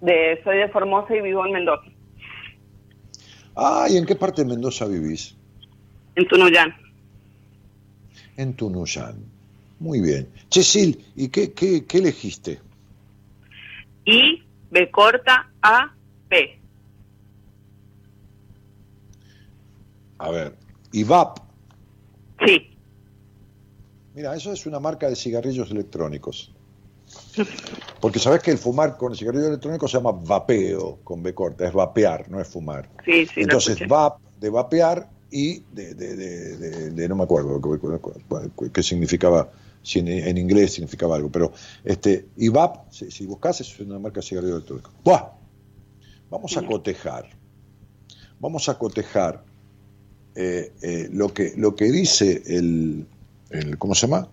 De, 0.00 0.40
soy 0.42 0.58
de 0.58 0.68
Formosa 0.68 1.14
y 1.14 1.20
vivo 1.20 1.46
en 1.46 1.52
Mendoza. 1.52 1.90
Ah, 3.54 3.86
¿y 3.88 3.96
en 3.96 4.04
qué 4.04 4.16
parte 4.16 4.42
de 4.42 4.48
Mendoza 4.48 4.86
vivís? 4.86 5.36
En 6.16 6.26
Tunuyán. 6.26 6.74
En 8.36 8.54
Tunuyán. 8.54 9.24
Muy 9.78 10.00
bien. 10.00 10.28
Chesil, 10.48 11.04
¿y 11.14 11.28
qué, 11.28 11.52
qué, 11.52 11.84
qué 11.86 11.98
elegiste? 11.98 12.58
Y 14.04 14.42
B 14.70 14.90
corta 14.90 15.50
A 15.62 15.94
P. 16.28 16.60
A 20.18 20.30
ver, 20.30 20.56
IVAP. 20.92 21.38
Sí. 22.44 22.70
Mira, 24.14 24.34
eso 24.34 24.52
es 24.52 24.66
una 24.66 24.80
marca 24.80 25.08
de 25.08 25.16
cigarrillos 25.16 25.70
electrónicos. 25.70 26.52
Porque 28.00 28.18
sabes 28.18 28.42
que 28.42 28.50
el 28.50 28.58
fumar 28.58 28.96
con 28.96 29.14
cigarrillos 29.14 29.48
electrónicos 29.48 29.90
se 29.90 29.98
llama 29.98 30.12
vapeo 30.12 30.98
con 31.04 31.22
B 31.22 31.34
corta, 31.34 31.66
es 31.66 31.72
vapear, 31.72 32.28
no 32.30 32.40
es 32.40 32.48
fumar. 32.48 32.88
Sí, 33.04 33.26
sí, 33.26 33.40
Entonces, 33.42 33.86
VAP 33.88 34.18
de 34.40 34.50
vapear 34.50 35.08
y 35.30 35.60
de, 35.72 35.94
de, 35.94 36.90
de, 36.90 37.08
no 37.08 37.16
me 37.16 37.24
acuerdo 37.24 37.60
qué 38.72 38.82
significaba 38.82 39.50
si 39.88 40.00
en, 40.00 40.36
inglés 40.36 40.74
significaba 40.74 41.16
algo, 41.16 41.30
pero 41.30 41.52
este, 41.82 42.26
IVAP, 42.36 42.92
si, 42.92 43.10
si 43.10 43.24
buscas, 43.24 43.60
es 43.62 43.80
una 43.80 43.98
marca 43.98 44.20
de 44.20 44.26
cigarrillo 44.26 44.56
electrónico. 44.56 44.90
¡Buah! 45.02 45.30
Vamos 46.30 46.56
a 46.58 46.66
cotejar, 46.66 47.30
vamos 48.38 48.68
a 48.68 48.78
cotejar 48.78 49.42
eh, 50.34 50.72
eh, 50.82 51.08
lo, 51.10 51.32
que, 51.32 51.54
lo 51.56 51.74
que 51.74 51.86
dice 51.86 52.42
el, 52.46 53.06
el 53.48 53.78
¿cómo 53.78 53.94
se 53.94 54.06
llama? 54.06 54.28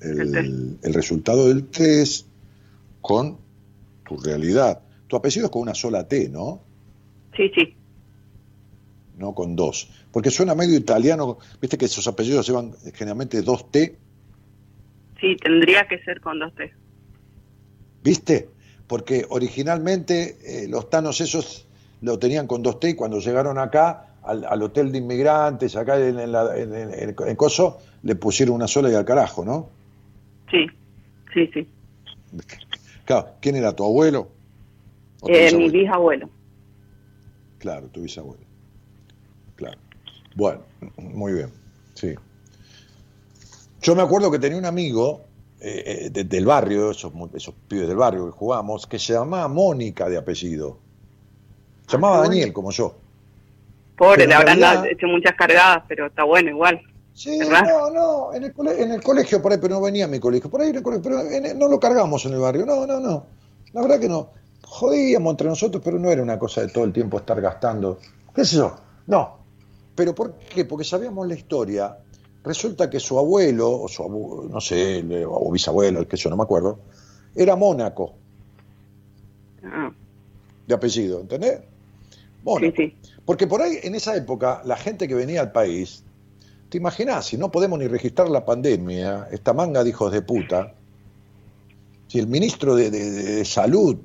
El, 0.00 0.78
el, 0.82 0.94
resultado 0.94 1.46
del 1.46 1.68
test 1.68 2.26
con 3.00 3.38
tu 4.04 4.16
realidad. 4.16 4.82
Tu 5.06 5.14
apellido 5.14 5.46
es 5.46 5.52
con 5.52 5.62
una 5.62 5.74
sola 5.74 6.08
T, 6.08 6.28
¿no? 6.30 6.60
Sí, 7.36 7.48
sí 7.54 7.76
no 9.20 9.34
con 9.34 9.54
dos. 9.54 9.88
Porque 10.12 10.30
suena 10.30 10.54
medio 10.54 10.76
italiano, 10.76 11.38
viste 11.60 11.78
que 11.78 11.84
esos 11.84 12.06
apellidos 12.08 12.46
llevan 12.46 12.72
generalmente 12.94 13.42
dos 13.42 13.70
T. 13.70 13.96
Sí, 15.20 15.36
tendría 15.36 15.86
que 15.86 16.02
ser 16.02 16.20
con 16.20 16.38
dos 16.38 16.54
T. 16.54 16.72
¿Viste? 18.02 18.48
Porque 18.86 19.26
originalmente 19.28 20.38
eh, 20.42 20.68
los 20.68 20.90
tanos 20.90 21.20
esos 21.20 21.68
lo 22.00 22.18
tenían 22.18 22.46
con 22.46 22.62
dos 22.62 22.80
T 22.80 22.90
y 22.90 22.94
cuando 22.94 23.20
llegaron 23.20 23.58
acá 23.58 24.06
al, 24.22 24.62
hotel 24.62 24.92
de 24.92 24.98
inmigrantes, 24.98 25.76
acá 25.76 25.98
en, 25.98 26.18
en, 26.18 27.36
Coso, 27.36 27.78
le 28.02 28.16
pusieron 28.16 28.56
una 28.56 28.68
sola 28.68 28.90
y 28.90 28.94
al 28.94 29.04
carajo, 29.04 29.44
¿no? 29.44 29.68
Sí, 30.50 30.66
sí, 31.32 31.48
sí. 31.52 31.68
Claro, 33.04 33.28
¿quién 33.40 33.56
era 33.56 33.74
tu 33.74 33.84
abuelo? 33.84 34.28
Eh, 35.26 35.54
mi 35.54 35.68
bisabuelo. 35.68 36.28
Claro, 37.58 37.88
tu 37.88 38.02
bisabuelo. 38.02 38.42
Claro. 39.56 39.78
Bueno, 40.34 40.62
muy 40.96 41.32
bien, 41.32 41.50
sí. 41.94 42.14
Yo 43.82 43.96
me 43.96 44.02
acuerdo 44.02 44.30
que 44.30 44.38
tenía 44.38 44.58
un 44.58 44.66
amigo 44.66 45.22
eh, 45.60 46.10
eh, 46.14 46.24
del 46.24 46.46
barrio, 46.46 46.90
esos, 46.90 47.12
esos 47.34 47.54
pibes 47.68 47.88
del 47.88 47.96
barrio 47.96 48.26
que 48.26 48.32
jugamos, 48.32 48.86
que 48.86 48.98
se 48.98 49.14
llamaba 49.14 49.48
Mónica 49.48 50.08
de 50.08 50.18
apellido. 50.18 50.78
Se 51.86 51.96
llamaba 51.96 52.18
ah, 52.18 52.22
Daniel, 52.22 52.52
como 52.52 52.70
yo. 52.70 52.96
Pobre, 53.96 54.26
le 54.26 54.34
habrán 54.34 54.86
hecho 54.86 55.06
muchas 55.06 55.34
cargadas, 55.34 55.84
pero 55.88 56.06
está 56.06 56.24
bueno 56.24 56.50
igual. 56.50 56.80
Sí, 57.12 57.38
no, 57.38 57.90
no, 57.90 58.32
en 58.32 58.44
el, 58.44 58.54
en 58.78 58.92
el, 58.92 59.02
colegio 59.02 59.42
por 59.42 59.52
ahí, 59.52 59.58
pero 59.60 59.74
no 59.74 59.82
venía 59.82 60.06
a 60.06 60.08
mi 60.08 60.20
colegio, 60.20 60.48
por 60.48 60.62
ahí 60.62 60.70
en 60.70 60.76
el 60.76 60.82
colegio, 60.82 61.02
pero 61.02 61.54
no 61.56 61.68
lo 61.68 61.78
cargamos 61.80 62.24
en 62.24 62.32
el 62.32 62.38
barrio, 62.38 62.64
no, 62.64 62.86
no, 62.86 63.00
no. 63.00 63.26
La 63.72 63.82
verdad 63.82 64.00
que 64.00 64.08
no. 64.08 64.30
Jodíamos 64.62 65.32
entre 65.32 65.48
nosotros, 65.48 65.82
pero 65.84 65.98
no 65.98 66.10
era 66.10 66.22
una 66.22 66.38
cosa 66.38 66.62
de 66.62 66.68
todo 66.68 66.84
el 66.84 66.92
tiempo 66.92 67.18
estar 67.18 67.38
gastando. 67.40 67.98
¿Qué 68.34 68.42
es 68.42 68.52
eso? 68.52 68.76
No, 69.06 69.39
¿Pero 69.94 70.14
por 70.14 70.34
qué? 70.34 70.64
Porque 70.64 70.84
sabíamos 70.84 71.26
la 71.26 71.34
historia. 71.34 71.98
Resulta 72.42 72.88
que 72.88 73.00
su 73.00 73.18
abuelo, 73.18 73.82
o 73.82 73.88
su 73.88 74.02
abuelo, 74.02 74.48
no 74.50 74.60
sé, 74.60 75.04
o 75.26 75.52
bisabuelo, 75.52 76.00
el 76.00 76.06
que 76.06 76.16
yo 76.16 76.30
no 76.30 76.36
me 76.36 76.42
acuerdo, 76.42 76.78
era 77.34 77.56
Mónaco. 77.56 78.14
Ah. 79.62 79.92
De 80.66 80.74
apellido, 80.74 81.20
¿entendés? 81.20 81.60
Mónaco. 82.42 82.74
Sí, 82.76 82.88
sí. 82.88 83.12
Porque 83.24 83.46
por 83.46 83.62
ahí, 83.62 83.78
en 83.82 83.94
esa 83.94 84.16
época, 84.16 84.62
la 84.64 84.76
gente 84.76 85.06
que 85.06 85.14
venía 85.14 85.40
al 85.40 85.52
país, 85.52 86.02
¿te 86.68 86.78
imaginás? 86.78 87.26
Si 87.26 87.36
no 87.36 87.50
podemos 87.50 87.78
ni 87.78 87.86
registrar 87.86 88.28
la 88.28 88.44
pandemia, 88.44 89.28
esta 89.30 89.52
manga 89.52 89.84
de 89.84 89.90
hijos 89.90 90.10
de 90.12 90.22
puta, 90.22 90.74
Si 92.10 92.18
el 92.18 92.26
ministro 92.26 92.74
de, 92.74 93.44
Salud, 93.44 93.98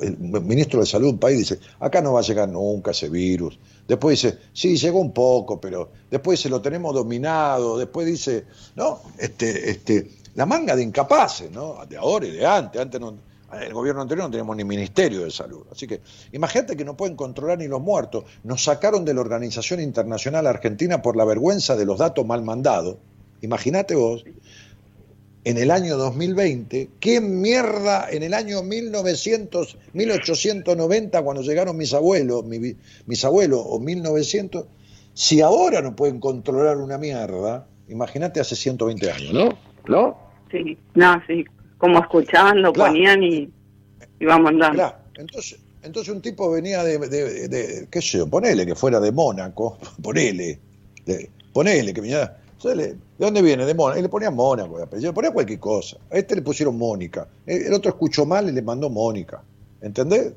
el 0.00 0.16
ministro 0.16 0.80
de 0.80 0.86
Salud 0.86 1.08
de 1.08 1.12
un 1.12 1.18
país 1.18 1.36
dice, 1.36 1.60
acá 1.78 2.00
no 2.00 2.14
va 2.14 2.20
a 2.20 2.22
llegar 2.22 2.48
nunca 2.48 2.92
ese 2.92 3.10
virus. 3.10 3.58
Después 3.86 4.22
dice, 4.22 4.38
sí, 4.54 4.78
llegó 4.78 5.00
un 5.00 5.12
poco, 5.12 5.60
pero 5.60 5.90
después 6.10 6.40
se 6.40 6.48
lo 6.48 6.62
tenemos 6.62 6.94
dominado. 6.94 7.76
Después 7.76 8.06
dice, 8.06 8.46
no, 8.74 9.02
este, 9.18 9.68
este, 9.68 10.12
la 10.34 10.46
manga 10.46 10.74
de 10.74 10.82
incapaces, 10.82 11.50
¿no? 11.50 11.84
De 11.86 11.98
ahora 11.98 12.24
y 12.24 12.30
de 12.30 12.46
antes. 12.46 12.80
Antes 12.80 12.98
no, 12.98 13.14
el 13.52 13.74
gobierno 13.74 14.00
anterior 14.00 14.26
no 14.26 14.30
teníamos 14.30 14.56
ni 14.56 14.64
ministerio 14.64 15.22
de 15.24 15.30
salud. 15.30 15.66
Así 15.70 15.86
que 15.86 16.00
imagínate 16.32 16.74
que 16.74 16.86
no 16.86 16.96
pueden 16.96 17.16
controlar 17.16 17.58
ni 17.58 17.68
los 17.68 17.82
muertos. 17.82 18.24
Nos 18.44 18.64
sacaron 18.64 19.04
de 19.04 19.12
la 19.12 19.20
Organización 19.20 19.80
Internacional 19.80 20.46
Argentina 20.46 21.02
por 21.02 21.18
la 21.18 21.26
vergüenza 21.26 21.76
de 21.76 21.84
los 21.84 21.98
datos 21.98 22.24
mal 22.24 22.42
mandados. 22.42 22.96
Imagínate 23.42 23.94
vos 23.94 24.24
en 25.44 25.56
el 25.56 25.70
año 25.70 25.96
2020, 25.96 26.90
¿qué 27.00 27.20
mierda 27.20 28.08
en 28.10 28.22
el 28.22 28.34
año 28.34 28.62
1900, 28.62 29.78
1890 29.94 31.22
cuando 31.22 31.42
llegaron 31.42 31.76
mis 31.76 31.94
abuelos, 31.94 32.44
mis 32.44 33.24
abuelos 33.24 33.62
o 33.64 33.80
1900, 33.80 34.66
si 35.14 35.40
ahora 35.40 35.80
no 35.80 35.96
pueden 35.96 36.20
controlar 36.20 36.76
una 36.76 36.98
mierda, 36.98 37.66
imagínate 37.88 38.40
hace 38.40 38.54
120 38.54 39.10
años, 39.10 39.32
¿no? 39.32 39.58
¿No? 39.86 40.18
Sí, 40.50 40.76
no, 40.94 41.22
sí, 41.26 41.44
como 41.78 42.00
escuchaban, 42.00 42.60
lo 42.60 42.72
ponían 42.72 43.22
y 43.22 43.50
iban 44.18 44.42
mandando. 44.42 44.76
Claro, 44.76 44.96
entonces, 45.16 45.58
entonces 45.82 46.14
un 46.14 46.20
tipo 46.20 46.50
venía 46.50 46.84
de, 46.84 46.98
de, 46.98 47.88
qué 47.90 48.02
sé 48.02 48.18
yo, 48.18 48.28
ponele 48.28 48.66
que 48.66 48.74
fuera 48.74 49.00
de 49.00 49.10
Mónaco, 49.10 49.78
ponele, 50.02 50.58
ponele 51.52 51.94
que 51.94 52.00
venía 52.00 52.36
¿De 53.20 53.26
dónde 53.26 53.42
viene? 53.42 53.66
De 53.66 53.74
Mónaco. 53.74 53.98
Y 53.98 54.02
le 54.02 54.08
ponían 54.08 54.34
Mónaco, 54.34 54.78
le 54.78 55.12
ponía 55.12 55.30
cualquier 55.30 55.60
cosa. 55.60 55.98
A 56.10 56.16
este 56.16 56.34
le 56.34 56.40
pusieron 56.40 56.78
Mónica. 56.78 57.28
El 57.44 57.70
otro 57.74 57.90
escuchó 57.90 58.24
mal 58.24 58.48
y 58.48 58.52
le 58.52 58.62
mandó 58.62 58.88
Mónica. 58.88 59.42
¿Entendés? 59.82 60.32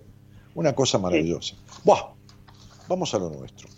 Una 0.53 0.75
cosa 0.75 0.97
maravillosa. 0.97 1.55
Buah, 1.85 2.11
vamos 2.89 3.13
a 3.13 3.19
lo 3.19 3.29
nuestro. 3.29 3.69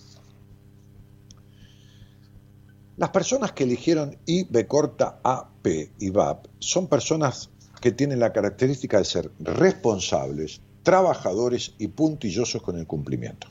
Las 2.97 3.09
personas 3.11 3.51
que 3.51 3.65
eligieron 3.65 4.17
IB 4.25 4.65
corta 4.65 5.19
AP 5.21 5.67
y 5.99 6.09
VAP 6.09 6.47
son 6.57 6.87
personas 6.87 7.51
que 7.79 7.91
tienen 7.91 8.19
la 8.19 8.33
característica 8.33 8.97
de 8.97 9.05
ser 9.05 9.31
responsables, 9.37 10.61
trabajadores 10.81 11.75
y 11.77 11.89
puntillosos 11.89 12.59
con 12.59 12.79
el 12.79 12.87
cumplimiento. 12.87 13.49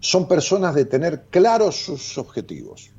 Son 0.00 0.26
personas 0.26 0.74
de 0.74 0.86
tener 0.86 1.24
claros 1.24 1.84
sus 1.84 2.16
objetivos 2.16 2.93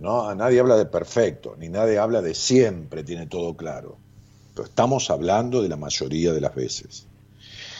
no, 0.00 0.34
nadie 0.34 0.60
habla 0.60 0.76
de 0.76 0.86
perfecto, 0.86 1.54
ni 1.58 1.68
nadie 1.68 1.98
habla 1.98 2.22
de 2.22 2.34
siempre 2.34 3.04
tiene 3.04 3.26
todo 3.26 3.56
claro. 3.56 3.98
Pero 4.54 4.66
estamos 4.66 5.10
hablando 5.10 5.62
de 5.62 5.68
la 5.68 5.76
mayoría 5.76 6.32
de 6.32 6.40
las 6.40 6.54
veces. 6.54 7.06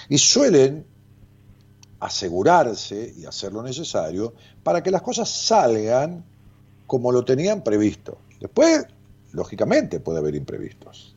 Y 0.08 0.18
suelen 0.18 0.86
asegurarse 2.00 3.14
y 3.16 3.26
hacer 3.26 3.52
lo 3.52 3.62
necesario 3.62 4.34
para 4.62 4.82
que 4.82 4.90
las 4.90 5.02
cosas 5.02 5.28
salgan 5.30 6.24
como 6.86 7.12
lo 7.12 7.24
tenían 7.24 7.62
previsto. 7.62 8.18
Después, 8.40 8.86
lógicamente, 9.32 10.00
puede 10.00 10.18
haber 10.18 10.34
imprevistos. 10.34 11.14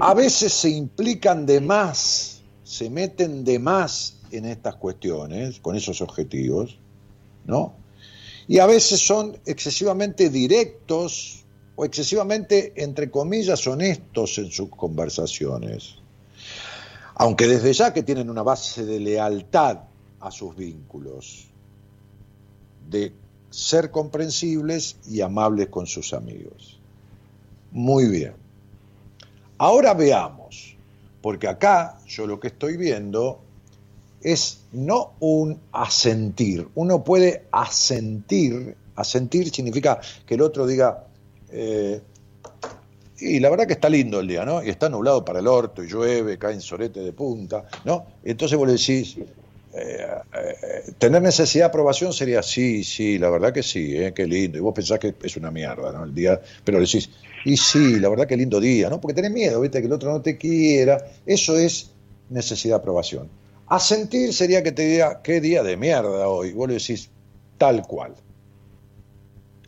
A 0.00 0.14
veces 0.14 0.52
se 0.52 0.70
implican 0.70 1.44
de 1.44 1.60
más, 1.60 2.40
se 2.64 2.88
meten 2.88 3.44
de 3.44 3.58
más 3.58 4.16
en 4.30 4.46
estas 4.46 4.76
cuestiones, 4.76 5.60
con 5.60 5.76
esos 5.76 6.00
objetivos, 6.00 6.78
¿no? 7.44 7.74
Y 8.48 8.58
a 8.58 8.66
veces 8.66 9.00
son 9.00 9.36
excesivamente 9.44 10.30
directos 10.30 11.44
o 11.74 11.84
excesivamente, 11.84 12.72
entre 12.76 13.10
comillas, 13.10 13.66
honestos 13.66 14.38
en 14.38 14.50
sus 14.50 14.70
conversaciones. 14.70 15.96
Aunque 17.16 17.46
desde 17.46 17.72
ya 17.72 17.92
que 17.92 18.02
tienen 18.02 18.30
una 18.30 18.42
base 18.42 18.84
de 18.84 19.00
lealtad 19.00 19.80
a 20.20 20.30
sus 20.30 20.56
vínculos, 20.56 21.48
de 22.88 23.12
ser 23.50 23.90
comprensibles 23.90 24.96
y 25.08 25.20
amables 25.20 25.68
con 25.68 25.86
sus 25.86 26.12
amigos. 26.12 26.78
Muy 27.72 28.06
bien. 28.06 28.34
Ahora 29.58 29.94
veamos, 29.94 30.76
porque 31.20 31.48
acá 31.48 31.98
yo 32.06 32.26
lo 32.26 32.38
que 32.38 32.48
estoy 32.48 32.76
viendo 32.76 33.40
es 34.22 34.60
no 34.72 35.14
un 35.20 35.60
asentir. 35.72 36.68
Uno 36.74 37.02
puede 37.04 37.44
asentir, 37.50 38.76
asentir 38.94 39.50
significa 39.50 40.00
que 40.26 40.34
el 40.34 40.42
otro 40.42 40.66
diga, 40.66 41.04
eh, 41.50 42.00
y 43.18 43.40
la 43.40 43.48
verdad 43.50 43.66
que 43.66 43.74
está 43.74 43.88
lindo 43.88 44.20
el 44.20 44.28
día, 44.28 44.44
¿no? 44.44 44.62
Y 44.62 44.68
está 44.68 44.88
nublado 44.88 45.24
para 45.24 45.40
el 45.40 45.46
orto, 45.46 45.82
y 45.82 45.88
llueve, 45.88 46.38
caen 46.38 46.60
solete 46.60 47.00
de 47.00 47.12
punta, 47.12 47.64
¿no? 47.84 48.06
Entonces 48.24 48.58
vos 48.58 48.66
le 48.66 48.74
decís, 48.74 49.16
eh, 49.18 50.06
eh, 50.34 50.92
tener 50.98 51.22
necesidad 51.22 51.64
de 51.64 51.68
aprobación 51.68 52.12
sería 52.12 52.42
sí, 52.42 52.84
sí, 52.84 53.18
la 53.18 53.30
verdad 53.30 53.52
que 53.52 53.62
sí, 53.62 53.94
qué 54.14 54.26
lindo. 54.26 54.58
Y 54.58 54.60
vos 54.60 54.74
pensás 54.74 54.98
que 54.98 55.14
es 55.22 55.36
una 55.36 55.50
mierda, 55.50 55.92
¿no? 55.92 56.04
El 56.04 56.14
día, 56.14 56.40
pero 56.64 56.78
le 56.78 56.84
decís, 56.84 57.10
y 57.44 57.56
sí, 57.56 58.00
la 58.00 58.08
verdad 58.08 58.26
que 58.26 58.36
lindo 58.36 58.58
día, 58.58 58.90
¿no? 58.90 59.00
Porque 59.00 59.14
tenés 59.14 59.30
miedo, 59.30 59.60
¿viste? 59.60 59.80
Que 59.80 59.86
el 59.86 59.92
otro 59.92 60.12
no 60.12 60.20
te 60.20 60.36
quiera. 60.36 60.98
Eso 61.24 61.56
es 61.56 61.90
necesidad 62.28 62.76
de 62.76 62.80
aprobación. 62.80 63.28
Asentir 63.68 64.32
sería 64.32 64.62
que 64.62 64.70
te 64.70 64.82
diga, 64.82 65.22
qué 65.22 65.40
día 65.40 65.62
de 65.62 65.76
mierda 65.76 66.28
hoy. 66.28 66.52
Vos 66.52 66.68
le 66.68 66.74
decís, 66.74 67.10
tal 67.58 67.82
cual. 67.82 68.14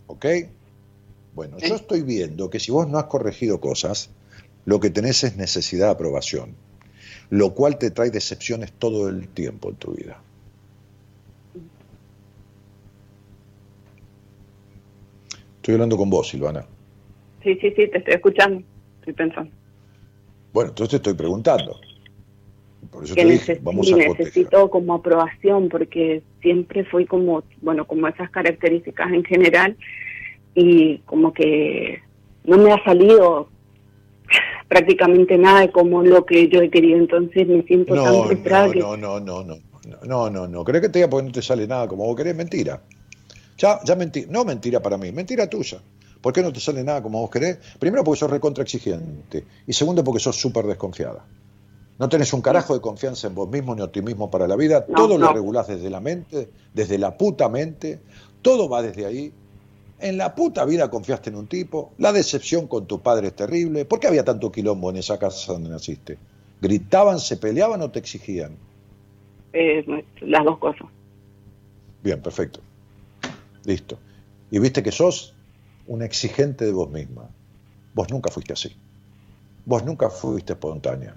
¿Ok? 0.07 0.27
Bueno, 1.35 1.59
yo 1.59 1.75
estoy 1.75 2.03
viendo 2.03 2.49
que 2.49 2.61
si 2.61 2.71
vos 2.71 2.89
no 2.89 2.99
has 2.99 3.05
corregido 3.05 3.61
cosas, 3.61 4.11
lo 4.67 4.79
que 4.81 4.91
tenés 4.91 5.25
es 5.25 5.37
necesidad 5.37 5.87
de 5.87 5.93
aprobación, 5.93 6.55
lo 7.31 7.55
cual 7.55 7.79
te 7.79 7.91
trae 7.91 8.11
decepciones 8.11 8.73
todo 8.73 9.09
el 9.09 9.29
tiempo 9.29 9.71
en 9.71 9.77
tu 9.77 9.93
vida. 9.93 10.21
Estoy 15.57 15.75
hablando 15.75 15.97
con 15.97 16.09
vos, 16.09 16.29
Silvana. 16.29 16.65
Sí, 17.43 17.55
sí, 17.61 17.71
sí, 17.77 17.89
te 17.89 17.99
estoy 17.99 18.15
escuchando, 18.15 18.63
estoy 19.01 19.13
pensando. 19.13 19.51
Bueno, 20.53 20.71
entonces 20.71 20.91
te 20.91 20.97
estoy 20.97 21.15
preguntando 21.15 21.79
por 22.91 23.05
eso 23.05 23.15
que 23.15 23.25
te 23.25 23.33
dije, 23.33 23.61
vamos 23.63 23.93
a 23.93 23.97
necesito 23.97 24.71
como 24.71 24.95
aprobación 24.95 25.69
porque 25.69 26.23
siempre 26.41 26.85
fui 26.85 27.07
como, 27.07 27.43
bueno, 27.61 27.87
como 27.87 28.09
esas 28.09 28.31
características 28.31 29.13
en 29.13 29.25
general 29.25 29.77
y 30.55 30.99
como 30.99 31.33
que 31.33 32.01
no 32.45 32.59
me 32.59 32.73
ha 32.73 32.83
salido 32.85 33.49
prácticamente 34.69 35.37
nada 35.37 35.71
como 35.71 36.03
lo 36.03 36.25
que 36.25 36.49
yo 36.49 36.61
he 36.63 36.71
querido, 36.71 36.99
entonces 36.99 37.47
me 37.47 37.63
siento 37.63 37.95
no, 37.95 38.05
tan 38.05 38.25
frustrada 38.29 38.67
no, 38.67 38.73
que... 38.73 38.79
No, 38.79 38.97
no, 38.97 39.21
no, 39.21 39.45
no, 39.45 39.59
no, 40.05 40.31
no, 40.31 40.49
no, 40.49 40.65
¿crees 40.65 40.83
que 40.83 40.89
te 40.89 40.99
diga 41.01 41.11
porque 41.11 41.27
no 41.27 41.33
te 41.33 41.43
sale 41.43 41.67
nada 41.67 41.89
como 41.89 42.05
vos 42.05 42.17
querés? 42.17 42.35
Mentira. 42.35 42.83
Ya, 43.59 43.81
ya 43.85 43.97
mentira, 43.97 44.29
no 44.31 44.45
mentira 44.45 44.81
para 44.81 44.97
mí, 44.97 45.11
mentira 45.13 45.49
tuya. 45.49 45.79
¿Por 46.21 46.33
qué 46.33 46.43
no 46.43 46.53
te 46.53 46.61
sale 46.61 46.83
nada 46.83 47.03
como 47.03 47.21
vos 47.21 47.31
querés? 47.31 47.59
Primero 47.79 48.05
porque 48.05 48.21
sos 48.21 48.31
recontra 48.31 48.65
exigente 48.65 49.45
y 49.67 49.73
segundo 49.73 50.03
porque 50.03 50.21
sos 50.21 50.37
súper 50.37 50.67
desconfiada. 50.67 51.25
No 51.99 52.09
tenés 52.09 52.33
un 52.33 52.41
carajo 52.41 52.75
de 52.75 52.81
confianza 52.81 53.27
en 53.27 53.35
vos 53.35 53.49
mismo 53.49 53.75
ni 53.75 53.83
optimismo 53.83 54.31
para 54.31 54.47
la 54.47 54.57
vida. 54.57 54.87
todo 54.87 55.19
lo 55.19 55.33
regulás 55.33 55.67
desde 55.67 55.91
la 55.91 56.01
mente, 56.01 56.49
desde 56.73 56.97
la 56.97 57.19
puta 57.19 57.49
mente. 57.49 58.01
Todo 58.41 58.69
va 58.69 58.83
desde 58.83 59.05
ahí. 59.05 59.33
En 59.99 60.17
la 60.17 60.37
puta 60.37 60.65
vida 60.65 60.89
confiaste 60.91 61.31
en 61.31 61.37
un 61.37 61.49
tipo. 61.49 61.93
La 61.99 62.13
decepción 62.13 62.69
con 62.69 62.87
tu 62.87 63.01
padre 63.01 63.29
es 63.29 63.37
terrible. 63.37 63.85
¿Por 63.85 63.99
qué 63.99 64.07
había 64.07 64.25
tanto 64.25 64.53
quilombo 64.53 64.91
en 64.91 64.97
esa 64.97 65.19
casa 65.19 65.53
donde 65.53 65.71
naciste? 65.71 66.19
¿Gritaban, 66.61 67.19
se 67.19 67.37
peleaban 67.37 67.83
o 67.83 67.91
te 67.91 67.99
exigían? 67.99 68.57
Eh, 69.53 70.05
las 70.21 70.45
dos 70.45 70.59
cosas. 70.59 70.87
Bien, 72.05 72.23
perfecto. 72.23 72.61
Listo. 73.65 73.99
Y 74.53 74.61
viste 74.61 74.85
que 74.85 74.93
sos 74.93 75.35
un 75.89 76.03
exigente 76.03 76.65
de 76.65 76.73
vos 76.73 76.91
misma. 76.91 77.29
Vos 77.93 78.09
nunca 78.11 78.31
fuiste 78.31 78.53
así. 78.53 78.77
Vos 79.65 79.85
nunca 79.85 80.11
fuiste 80.11 80.53
espontánea. 80.53 81.17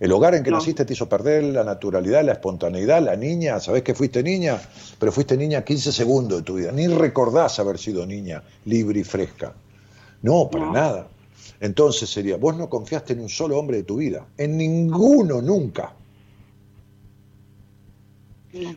El 0.00 0.12
hogar 0.12 0.34
en 0.34 0.42
que 0.42 0.50
naciste 0.50 0.86
te 0.86 0.94
hizo 0.94 1.10
perder 1.10 1.44
la 1.44 1.62
naturalidad, 1.62 2.24
la 2.24 2.32
espontaneidad, 2.32 3.02
la 3.02 3.16
niña, 3.16 3.60
sabés 3.60 3.82
que 3.82 3.94
fuiste 3.94 4.22
niña, 4.22 4.58
pero 4.98 5.12
fuiste 5.12 5.36
niña 5.36 5.62
15 5.62 5.92
segundos 5.92 6.38
de 6.38 6.44
tu 6.44 6.54
vida, 6.54 6.72
ni 6.72 6.86
recordás 6.88 7.58
haber 7.58 7.78
sido 7.78 8.06
niña 8.06 8.42
libre 8.64 9.00
y 9.00 9.04
fresca. 9.04 9.52
No, 10.22 10.48
para 10.50 10.72
nada. 10.72 11.08
Entonces 11.60 12.08
sería, 12.08 12.38
vos 12.38 12.56
no 12.56 12.70
confiaste 12.70 13.12
en 13.12 13.20
un 13.20 13.28
solo 13.28 13.58
hombre 13.58 13.76
de 13.76 13.82
tu 13.82 13.98
vida, 13.98 14.26
en 14.38 14.56
ninguno 14.56 15.42
nunca. 15.42 15.92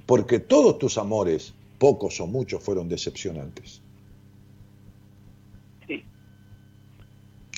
Porque 0.06 0.40
todos 0.40 0.78
tus 0.78 0.98
amores, 0.98 1.54
pocos 1.80 2.20
o 2.20 2.28
muchos, 2.28 2.62
fueron 2.62 2.90
decepcionantes. 2.90 3.82
Sí. 5.88 6.04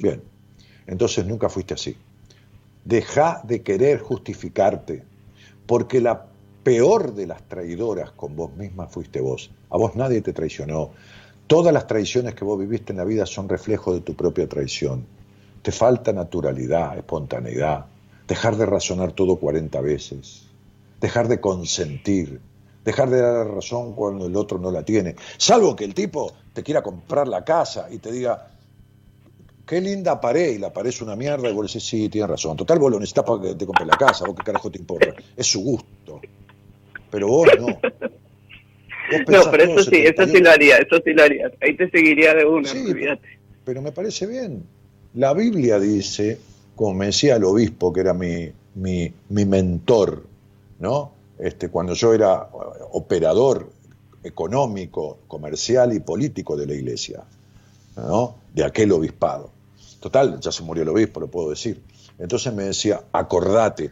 Bien, 0.04 0.22
entonces 0.86 1.26
nunca 1.26 1.50
fuiste 1.50 1.74
así. 1.74 1.98
Deja 2.86 3.41
de 3.44 3.64
querer 3.64 3.99
justificarte, 3.99 5.03
porque 5.66 5.99
la 5.99 6.28
peor 6.64 7.14
de 7.14 7.28
las 7.28 7.41
traidoras 7.48 8.12
con 8.12 8.36
vos 8.36 8.56
misma 8.56 8.88
fuiste 8.88 9.22
vos. 9.22 9.52
A 9.70 9.78
vos 9.78 9.95
nadie 9.95 10.22
te 10.22 10.34
traicionó. 10.34 10.91
Todas 11.48 11.74
las 11.74 11.88
traiciones 11.88 12.36
que 12.36 12.45
vos 12.45 12.60
viviste 12.60 12.94
en 12.94 12.98
la 12.98 13.03
vida 13.03 13.26
son 13.26 13.49
reflejo 13.49 13.94
de 13.94 14.02
tu 14.02 14.16
propia 14.16 14.48
traición. 14.48 15.06
Te 15.64 15.72
falta 15.72 16.14
naturalidad, 16.14 16.98
espontaneidad, 16.98 17.86
dejar 18.28 18.56
de 18.56 18.66
razonar 18.66 19.12
todo 19.12 19.38
40 19.38 19.82
veces, 19.82 20.48
dejar 21.02 21.28
de 21.28 21.41
consentir, 21.41 22.40
dejar 22.84 23.10
de 23.10 23.22
dar 23.22 23.48
razón 23.48 23.94
cuando 23.94 24.28
el 24.28 24.36
otro 24.36 24.60
no 24.60 24.70
la 24.70 24.84
tiene. 24.84 25.16
Salvo 25.38 25.76
que 25.76 25.86
el 25.86 25.95
tipo 25.95 26.34
te 26.53 26.62
quiera 26.62 26.84
comprar 26.84 27.28
la 27.28 27.44
casa 27.44 27.88
y 27.91 27.98
te 27.98 28.12
diga, 28.12 28.55
qué 29.66 29.82
linda 29.82 30.20
pared, 30.20 30.56
y 30.56 30.58
la 30.58 30.72
pared 30.72 30.90
es 30.90 31.02
una 31.02 31.16
mierda, 31.16 31.50
y 31.50 31.54
vos 31.54 31.68
decís, 31.68 31.88
sí, 31.88 32.10
tienes 32.10 32.30
razón. 32.30 32.58
Total, 32.58 32.80
vos 32.80 32.92
lo 32.92 33.00
necesitas 33.00 33.26
para 33.26 33.42
que 33.42 33.56
te 33.56 33.66
compre 33.66 33.86
la 33.86 33.98
casa, 33.98 34.26
vos 34.26 34.36
qué 34.36 34.44
carajo 34.44 34.72
te 34.72 34.80
importa. 34.80 35.14
Es 35.36 35.48
su 35.48 35.62
gusto. 35.62 36.22
Pero 37.10 37.28
vos 37.28 37.48
no. 37.60 37.68
no, 39.28 39.52
pero 39.52 39.64
eso 39.64 39.90
sí, 39.90 39.98
eso 39.98 40.26
sí 40.26 40.40
lo 40.40 40.52
haría, 40.52 40.78
eso 40.78 41.02
sí 41.04 41.14
lo 41.14 41.24
haría. 41.24 41.52
Ahí 41.62 41.76
te 41.76 41.90
seguiría 41.90 42.34
de 42.34 42.46
una, 42.46 42.70
sí, 42.70 42.94
Pero 43.64 43.82
me 43.82 43.92
parece 43.92 44.28
bien. 44.28 44.64
La 45.14 45.34
Biblia 45.34 45.80
dice, 45.80 46.40
como 46.76 46.94
me 46.94 47.08
decía 47.08 47.38
el 47.38 47.44
obispo, 47.44 47.94
que 47.94 48.02
era 48.02 48.14
mi, 48.14 48.52
mi, 48.76 49.12
mi 49.30 49.46
mentor, 49.46 50.24
¿no? 50.80 51.12
Este, 51.40 51.70
cuando 51.70 51.94
yo 51.94 52.14
era 52.14 52.50
operador 52.92 53.70
económico, 54.24 55.20
comercial 55.28 55.94
y 55.94 56.00
político 56.00 56.56
de 56.56 56.66
la 56.66 56.74
iglesia, 56.74 57.24
¿no? 57.96 58.36
de 58.54 58.64
aquel 58.64 58.92
obispado. 58.92 59.52
Total, 60.06 60.40
ya 60.40 60.52
se 60.52 60.61
murió 60.61 60.84
el 60.84 60.90
obispo, 60.90 61.19
lo 61.19 61.32
puedo 61.32 61.49
decir. 61.49 61.82
Entonces 62.19 62.53
me 62.53 62.65
decía, 62.65 63.06
acordate, 63.11 63.91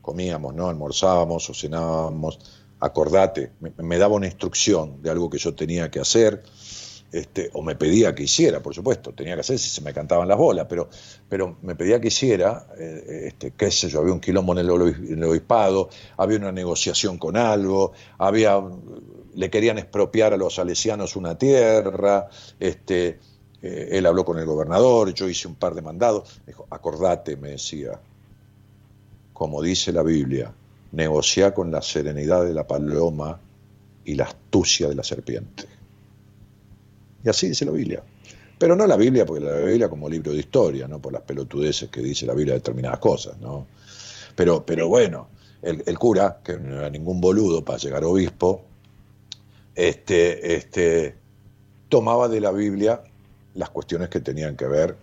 comíamos, 0.00 0.54
¿no? 0.54 0.70
Almorzábamos 0.70 1.50
o 1.50 1.52
cenábamos, 1.52 2.38
acordate, 2.80 3.52
me, 3.76 3.98
daba 3.98 4.14
una 4.14 4.24
instrucción 4.24 5.02
de 5.02 5.10
algo 5.10 5.28
que 5.28 5.36
yo 5.36 5.54
tenía 5.54 5.90
que 5.90 6.00
hacer, 6.00 6.44
este, 7.12 7.50
o 7.52 7.60
me 7.60 7.76
pedía 7.76 8.14
que 8.14 8.22
hiciera, 8.22 8.62
por 8.62 8.74
supuesto, 8.74 9.12
tenía 9.12 9.34
que 9.34 9.40
hacer 9.40 9.58
si 9.58 9.68
se 9.68 9.82
me 9.82 9.92
cantaban 9.92 10.26
las 10.28 10.38
bolas, 10.38 10.64
pero, 10.66 10.88
pero 11.28 11.58
me 11.60 11.74
pedía 11.74 12.00
que 12.00 12.08
hiciera, 12.08 12.66
eh, 12.78 13.24
este, 13.26 13.50
qué 13.50 13.70
sé 13.70 13.90
yo, 13.90 14.00
había 14.00 14.14
un 14.14 14.20
quilombo 14.20 14.54
en 14.54 14.60
el, 14.60 14.70
obispado, 15.24 15.90
había 16.16 16.38
una 16.38 16.52
negociación 16.52 17.18
con 17.18 17.36
algo, 17.36 17.92
había, 18.16 18.58
le 19.34 19.50
querían 19.50 19.76
expropiar 19.76 20.32
a 20.32 20.38
los 20.38 20.54
salesianos 20.54 21.16
una 21.16 21.36
tierra, 21.36 22.30
este, 22.58 23.18
eh, 23.62 23.88
él 23.92 24.06
habló 24.06 24.24
con 24.24 24.38
el 24.38 24.46
gobernador, 24.46 25.12
yo 25.12 25.28
hice 25.28 25.48
un 25.48 25.54
par 25.54 25.74
de 25.74 25.82
mandados, 25.82 26.40
dijo, 26.46 26.66
acordate, 26.70 27.36
me 27.36 27.50
decía, 27.50 28.00
como 29.32 29.62
dice 29.62 29.92
la 29.92 30.02
Biblia, 30.02 30.52
negocia 30.92 31.54
con 31.54 31.70
la 31.70 31.82
serenidad 31.82 32.44
de 32.44 32.54
la 32.54 32.66
paloma 32.66 33.40
y 34.04 34.14
la 34.14 34.24
astucia 34.24 34.88
de 34.88 34.94
la 34.94 35.02
serpiente. 35.02 35.64
Y 37.24 37.28
así 37.28 37.48
dice 37.48 37.64
la 37.64 37.72
Biblia. 37.72 38.02
Pero 38.58 38.76
no 38.76 38.86
la 38.86 38.96
Biblia, 38.96 39.24
porque 39.24 39.44
la 39.44 39.56
Biblia 39.56 39.88
como 39.88 40.08
libro 40.08 40.32
de 40.32 40.38
historia, 40.38 40.86
no 40.88 41.00
por 41.00 41.12
las 41.12 41.22
pelotudeces 41.22 41.88
que 41.90 42.02
dice 42.02 42.26
la 42.26 42.34
Biblia 42.34 42.54
de 42.54 42.60
determinadas 42.60 42.98
cosas, 42.98 43.38
¿no? 43.38 43.66
Pero, 44.36 44.64
pero 44.64 44.88
bueno, 44.88 45.28
el, 45.62 45.98
cura, 45.98 46.40
que 46.42 46.58
no 46.58 46.76
era 46.78 46.90
ningún 46.90 47.20
boludo 47.20 47.64
para 47.64 47.78
llegar 47.78 48.04
obispo, 48.04 48.62
este, 49.74 50.54
este, 50.54 51.16
tomaba 51.88 52.28
de 52.28 52.40
la 52.40 52.50
Biblia 52.52 53.02
las 53.54 53.70
cuestiones 53.70 54.08
que 54.08 54.20
tenían 54.20 54.56
que 54.56 54.66
ver 54.66 54.96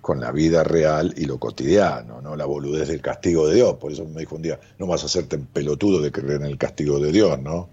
con 0.00 0.20
la 0.20 0.32
vida 0.32 0.64
real 0.64 1.12
y 1.16 1.26
lo 1.26 1.38
cotidiano, 1.38 2.20
¿no? 2.22 2.34
La 2.34 2.46
boludez 2.46 2.88
del 2.88 3.02
castigo 3.02 3.46
de 3.48 3.56
Dios. 3.56 3.74
Por 3.74 3.92
eso 3.92 4.04
me 4.06 4.20
dijo 4.20 4.36
un 4.36 4.42
día, 4.42 4.58
no 4.78 4.86
vas 4.86 5.02
a 5.02 5.06
hacerte 5.06 5.38
pelotudo 5.38 6.00
de 6.00 6.10
creer 6.10 6.40
en 6.40 6.46
el 6.46 6.58
castigo 6.58 6.98
de 6.98 7.12
Dios, 7.12 7.38
¿no? 7.40 7.68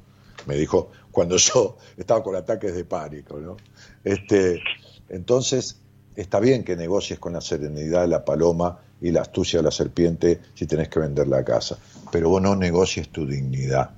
Me 0.46 0.56
dijo 0.56 0.92
cuando 1.12 1.38
yo 1.38 1.78
estaba 1.98 2.22
con 2.24 2.36
ataques 2.36 2.76
de 2.76 2.84
pánico, 2.86 3.40
¿no? 3.40 3.58
Este, 4.04 4.62
entonces, 5.10 5.78
está 6.16 6.40
bien 6.40 6.64
que 6.64 6.76
negocies 6.76 7.20
con 7.20 7.34
la 7.34 7.42
serenidad 7.42 8.02
de 8.02 8.08
la 8.10 8.26
paloma 8.26 8.80
y 9.00 9.12
la 9.12 9.22
astucia 9.22 9.60
de 9.60 9.64
la 9.64 9.72
serpiente 9.72 10.40
si 10.54 10.66
tenés 10.66 10.90
que 10.90 11.00
vender 11.00 11.28
la 11.28 11.44
casa, 11.44 11.78
pero 12.12 12.30
vos 12.30 12.42
no 12.42 12.56
negocies 12.56 13.10
tu 13.10 13.26
dignidad, 13.26 13.92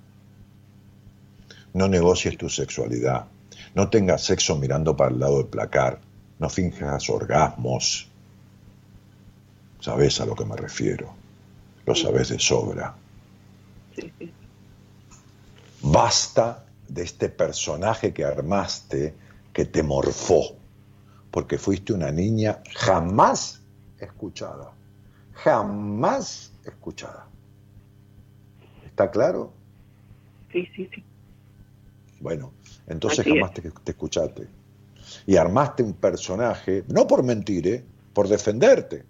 no 1.74 1.88
negocies 1.88 2.38
tu 2.38 2.50
sexualidad, 2.50 3.26
no 3.76 3.90
tengas 3.90 4.24
sexo 4.24 4.58
mirando 4.58 4.96
para 4.96 5.12
el 5.12 5.20
lado 5.20 5.38
del 5.38 5.48
placar, 5.48 6.00
no 6.40 6.50
finjas 6.50 7.10
orgasmos, 7.10 8.10
Sabes 9.80 10.20
a 10.20 10.26
lo 10.26 10.36
que 10.36 10.46
me 10.46 10.56
refiero. 10.58 11.14
Lo 11.86 11.96
sabes 11.96 12.30
de 12.30 12.40
sobra. 12.40 12.94
Basta 15.82 16.66
de 16.88 17.04
este 17.04 17.30
personaje 17.30 18.14
que 18.14 18.26
armaste 18.26 19.14
que 19.54 19.66
te 19.66 19.82
morfó, 19.82 20.56
porque 21.32 21.58
fuiste 21.58 21.94
una 21.94 22.12
niña 22.12 22.62
jamás 22.76 23.62
escuchada. 24.00 24.72
Jamás 25.34 26.52
escuchada. 26.66 27.28
¿Está 28.86 29.10
claro? 29.10 29.54
Sí, 30.52 30.68
sí, 30.76 30.90
sí. 30.94 31.04
Bueno, 32.20 32.52
entonces 32.90 33.26
jamás 33.26 33.54
te, 33.54 33.62
te, 33.62 33.92
escuchaste. 33.92 34.48
Y 35.26 35.38
armaste 35.38 35.84
un 35.84 35.94
personaje, 35.94 36.84
no 36.88 37.08
por 37.08 37.24
mentir, 37.24 37.68
¿eh? 37.68 37.84
por 38.14 38.28
defenderte 38.28 39.06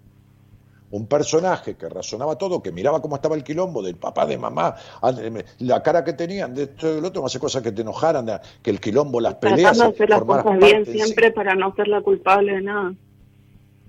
un 0.90 1.06
personaje 1.06 1.76
que 1.76 1.88
razonaba 1.88 2.36
todo, 2.36 2.62
que 2.62 2.72
miraba 2.72 3.00
cómo 3.00 3.16
estaba 3.16 3.36
el 3.36 3.44
quilombo 3.44 3.82
del 3.82 3.96
papá, 3.96 4.26
de 4.26 4.36
mamá, 4.36 4.74
la 5.58 5.82
cara 5.82 6.04
que 6.04 6.12
tenían 6.14 6.54
de 6.54 6.64
esto 6.64 6.90
y 6.90 6.94
del 6.96 7.04
otro, 7.04 7.22
no 7.22 7.26
hace 7.26 7.38
cosas 7.38 7.62
que 7.62 7.70
te 7.70 7.82
enojaran, 7.82 8.26
que 8.62 8.70
el 8.70 8.80
quilombo, 8.80 9.20
las 9.20 9.34
peleas. 9.34 9.76
Tratando 9.76 9.84
de 9.84 9.90
hacer 9.90 10.10
las 10.10 10.22
cosas 10.22 10.58
bien 10.58 10.86
siempre 10.86 11.30
para 11.30 11.54
no 11.54 11.74
ser 11.76 11.88
la 11.88 12.00
culpable 12.00 12.54
de 12.54 12.62
nada. 12.62 12.94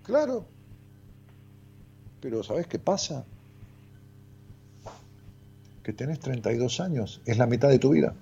Claro. 0.04 0.46
Pero 2.22 2.44
¿sabes 2.44 2.68
qué 2.68 2.78
pasa? 2.78 3.26
Que 5.84 5.94
tenés 5.94 6.20
32 6.20 6.80
años, 6.80 7.22
es 7.26 7.38
la 7.40 7.48
mitad 7.48 7.70
de 7.70 7.80
tu 7.80 7.90
vida. 7.90 8.14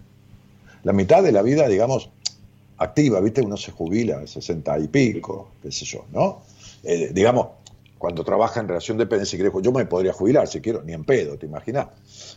La 0.90 0.94
mitad 0.94 1.22
de 1.22 1.32
la 1.32 1.44
vida, 1.44 1.68
digamos, 1.68 2.10
activa, 2.80 3.20
¿viste? 3.22 3.42
Uno 3.42 3.58
se 3.58 3.72
jubila 3.72 4.22
a 4.22 4.26
60 4.26 4.80
y 4.80 4.88
pico, 4.88 5.52
qué 5.62 5.72
sé 5.72 5.86
yo, 5.86 6.06
¿no? 6.12 6.42
Eh, 6.82 7.12
digamos, 7.14 7.50
cuando 8.00 8.24
trabaja 8.24 8.60
en 8.60 8.70
relación 8.70 8.98
de 8.98 9.04
dependencia 9.04 9.38
y 9.38 9.62
yo 9.62 9.72
me 9.72 9.86
podría 9.86 10.14
jubilar 10.14 10.48
si 10.48 10.62
quiero, 10.62 10.82
ni 10.82 10.94
en 10.94 11.04
pedo, 11.04 11.38
¿te 11.38 11.46
imaginas? 11.46 11.90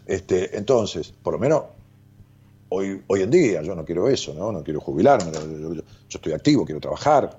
Este, 0.04 0.54
entonces, 0.54 1.14
por 1.22 1.32
lo 1.32 1.38
menos 1.38 1.62
hoy, 2.68 3.00
hoy 3.06 3.22
en 3.22 3.30
día 3.30 3.62
yo 3.62 3.74
no 3.74 3.86
quiero 3.86 4.06
eso, 4.10 4.34
¿no? 4.34 4.52
No 4.52 4.62
quiero 4.62 4.80
jubilarme, 4.80 5.32
yo, 5.32 5.82
estoy 6.10 6.34
activo, 6.34 6.66
quiero 6.66 6.80
trabajar, 6.82 7.38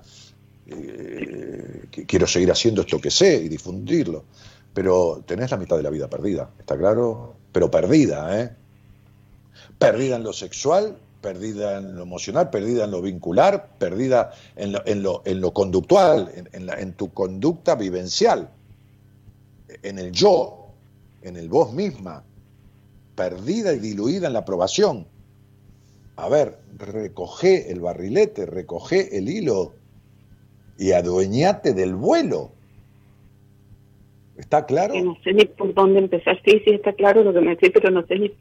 eh, 0.66 1.84
quiero 2.08 2.26
seguir 2.26 2.50
haciendo 2.50 2.80
esto 2.80 3.00
que 3.00 3.12
sé 3.12 3.36
y 3.36 3.48
difundirlo. 3.48 4.24
Pero 4.72 5.22
tenés 5.24 5.48
la 5.52 5.58
mitad 5.58 5.76
de 5.76 5.84
la 5.84 5.90
vida 5.90 6.10
perdida, 6.10 6.50
¿está 6.58 6.76
claro? 6.76 7.36
Pero 7.52 7.70
perdida, 7.70 8.40
¿eh? 8.40 8.63
Perdida 9.92 10.16
en 10.16 10.22
lo 10.22 10.32
sexual, 10.32 10.96
perdida 11.20 11.78
en 11.78 11.96
lo 11.96 12.02
emocional, 12.02 12.50
perdida 12.50 12.84
en 12.84 12.90
lo 12.90 13.02
vincular, 13.02 13.70
perdida 13.78 14.32
en 14.56 14.72
lo, 14.72 14.86
en 14.86 15.02
lo, 15.02 15.22
en 15.24 15.40
lo 15.40 15.52
conductual, 15.52 16.30
en, 16.52 16.68
en, 16.68 16.92
tu 16.92 17.12
conducta 17.12 17.74
vivencial, 17.74 18.50
en 19.82 19.98
el 19.98 20.12
yo, 20.12 20.66
en 21.22 21.36
el 21.36 21.48
vos 21.48 21.72
misma, 21.72 22.22
perdida 23.14 23.72
y 23.72 23.78
diluida 23.78 24.26
en 24.26 24.34
la 24.34 24.40
aprobación. 24.40 25.06
A 26.16 26.28
ver, 26.28 26.58
recoge 26.76 27.70
el 27.70 27.80
barrilete, 27.80 28.46
recoge 28.46 29.16
el 29.16 29.28
hilo 29.28 29.72
y 30.78 30.92
adueñate 30.92 31.72
del 31.72 31.94
vuelo. 31.94 32.52
¿Está 34.36 34.66
claro? 34.66 34.94
no 35.02 35.16
sé 35.22 35.32
ni 35.32 35.44
por 35.44 35.72
dónde 35.74 36.00
empezar. 36.00 36.40
Sí, 36.44 36.60
sí, 36.64 36.72
está 36.72 36.92
claro 36.92 37.22
lo 37.22 37.32
que 37.32 37.40
me 37.40 37.50
decís, 37.50 37.70
pero 37.72 37.90
no 37.90 38.04
sé 38.06 38.18
ni 38.18 38.32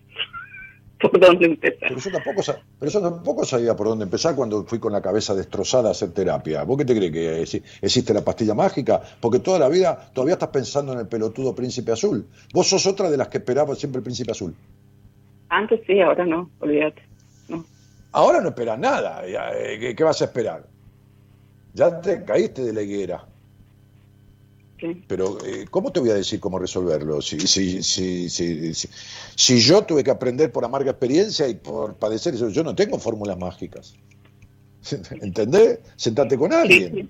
por 1.03 1.19
dónde 1.19 1.45
empezar. 1.45 1.89
Pero 1.89 1.99
yo, 1.99 2.11
tampoco, 2.11 2.41
pero 2.79 2.91
yo 2.91 3.01
tampoco 3.01 3.45
sabía 3.45 3.75
por 3.75 3.87
dónde 3.87 4.05
empezar 4.05 4.35
cuando 4.35 4.63
fui 4.65 4.79
con 4.79 4.91
la 4.93 5.01
cabeza 5.01 5.35
destrozada 5.35 5.89
a 5.89 5.91
hacer 5.91 6.11
terapia. 6.11 6.63
¿Vos 6.63 6.77
qué 6.77 6.85
te 6.85 6.95
crees 6.95 7.11
que 7.11 7.41
existe 7.81 8.13
la 8.13 8.21
pastilla 8.21 8.53
mágica? 8.53 9.01
Porque 9.19 9.39
toda 9.39 9.59
la 9.59 9.69
vida 9.69 10.09
todavía 10.13 10.33
estás 10.33 10.49
pensando 10.49 10.93
en 10.93 10.99
el 10.99 11.07
pelotudo 11.07 11.53
príncipe 11.53 11.91
azul. 11.91 12.27
Vos 12.53 12.67
sos 12.67 12.85
otra 12.87 13.09
de 13.09 13.17
las 13.17 13.27
que 13.27 13.39
esperaba 13.39 13.75
siempre 13.75 13.99
el 13.99 14.03
príncipe 14.03 14.31
azul. 14.31 14.55
Antes 15.49 15.81
sí, 15.85 15.99
ahora 15.99 16.25
no, 16.25 16.49
olvídate. 16.59 17.01
No. 17.49 17.65
Ahora 18.11 18.41
no 18.41 18.49
esperas 18.49 18.79
nada. 18.79 19.21
Eh, 19.25 19.93
¿Qué 19.95 20.03
vas 20.03 20.21
a 20.21 20.25
esperar? 20.25 20.63
Ya 21.73 22.01
te 22.01 22.23
caíste 22.23 22.63
de 22.63 22.73
la 22.73 22.81
higuera. 22.81 23.25
Pero, 25.07 25.37
eh, 25.45 25.65
¿cómo 25.69 25.91
te 25.91 25.99
voy 25.99 26.09
a 26.09 26.15
decir 26.15 26.39
cómo 26.39 26.59
resolverlo? 26.59 27.21
Si, 27.21 27.39
si, 27.39 27.81
si, 27.81 28.29
si, 28.29 29.59
yo 29.59 29.83
tuve 29.83 30.03
que 30.03 30.11
aprender 30.11 30.51
por 30.51 30.65
amarga 30.65 30.91
experiencia 30.91 31.47
y 31.47 31.55
por 31.55 31.95
padecer 31.95 32.33
eso, 32.33 32.49
yo 32.49 32.63
no 32.63 32.75
tengo 32.75 32.99
fórmulas 32.99 33.37
mágicas. 33.37 33.95
¿Entendés? 35.21 35.79
Sentate 35.95 36.37
con 36.37 36.53
alguien. 36.53 37.09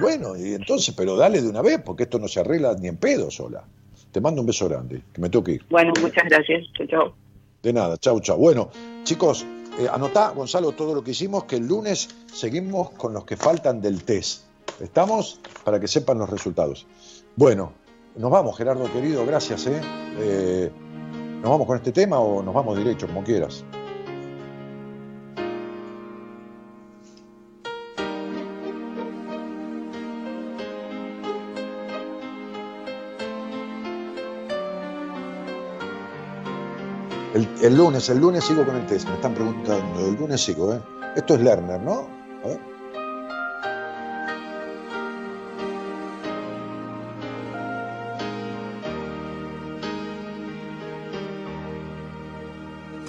Bueno, 0.00 0.36
y 0.36 0.54
entonces, 0.54 0.94
pero 0.96 1.16
dale 1.16 1.40
de 1.40 1.48
una 1.48 1.62
vez, 1.62 1.80
porque 1.84 2.04
esto 2.04 2.18
no 2.18 2.28
se 2.28 2.40
arregla 2.40 2.74
ni 2.74 2.88
en 2.88 2.96
pedo 2.96 3.30
sola. 3.30 3.64
Te 4.10 4.20
mando 4.20 4.40
un 4.40 4.46
beso 4.46 4.68
grande, 4.68 5.02
que 5.12 5.20
me 5.20 5.30
toque 5.30 5.52
ir. 5.52 5.64
Bueno, 5.70 5.92
muchas 6.00 6.24
gracias. 6.24 6.64
Chao, 6.88 7.14
De 7.62 7.72
nada, 7.72 7.96
chao, 7.98 8.18
chao. 8.20 8.36
Bueno, 8.36 8.70
chicos, 9.04 9.46
eh, 9.78 9.86
anotá, 9.90 10.30
Gonzalo, 10.30 10.72
todo 10.72 10.94
lo 10.94 11.04
que 11.04 11.12
hicimos, 11.12 11.44
que 11.44 11.56
el 11.56 11.66
lunes 11.66 12.08
seguimos 12.32 12.90
con 12.90 13.12
los 13.12 13.24
que 13.24 13.36
faltan 13.36 13.80
del 13.80 14.02
test 14.04 14.45
Estamos 14.80 15.40
para 15.64 15.80
que 15.80 15.88
sepan 15.88 16.18
los 16.18 16.28
resultados. 16.28 16.86
Bueno, 17.34 17.72
nos 18.16 18.30
vamos, 18.30 18.56
Gerardo 18.56 18.90
querido, 18.92 19.24
gracias. 19.24 19.66
¿eh? 19.66 19.80
¿eh? 20.18 20.70
nos 21.40 21.50
vamos 21.50 21.66
con 21.66 21.76
este 21.76 21.92
tema 21.92 22.18
o 22.18 22.42
nos 22.42 22.54
vamos 22.54 22.76
derecho, 22.76 23.06
como 23.06 23.24
quieras? 23.24 23.64
El, 37.62 37.76
lunes, 37.76 38.08
el 38.08 38.18
lunes 38.18 38.44
sigo 38.44 38.64
con 38.64 38.76
el 38.76 38.86
test, 38.86 39.08
me 39.08 39.14
están 39.14 39.34
preguntando, 39.34 40.06
el 40.06 40.14
lunes 40.14 40.40
sigo, 40.40 40.72
¿eh? 40.72 40.80
Esto 41.16 41.34
es 41.34 41.40
Lerner, 41.40 41.80
¿no? 41.82 42.06
A 42.44 42.48
ver. 42.48 42.75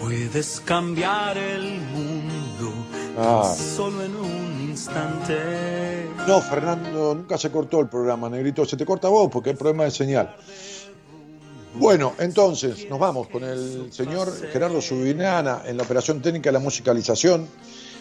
Puedes 0.07 0.61
cambiar 0.63 1.38
el 1.38 1.81
mundo 1.81 2.73
ah. 3.17 3.53
solo 3.75 4.05
en 4.05 4.15
un 4.15 4.69
instante. 4.69 6.07
No, 6.25 6.39
Fernando, 6.39 7.13
nunca 7.13 7.38
se 7.38 7.51
cortó 7.51 7.81
el 7.81 7.89
programa, 7.89 8.29
Negrito. 8.29 8.63
Se 8.65 8.77
te 8.77 8.85
corta 8.85 9.09
vos 9.09 9.29
porque 9.29 9.49
el 9.49 9.57
problema 9.57 9.84
de 9.84 9.91
señal. 9.91 10.34
Bueno, 11.73 12.13
entonces 12.19 12.89
nos 12.89 12.99
vamos 12.99 13.27
con 13.27 13.43
el 13.43 13.91
señor 13.91 14.31
Gerardo 14.53 14.81
Subinana 14.81 15.63
en 15.65 15.75
la 15.75 15.84
operación 15.84 16.21
técnica 16.21 16.51
de 16.51 16.53
la 16.53 16.59
musicalización 16.59 17.45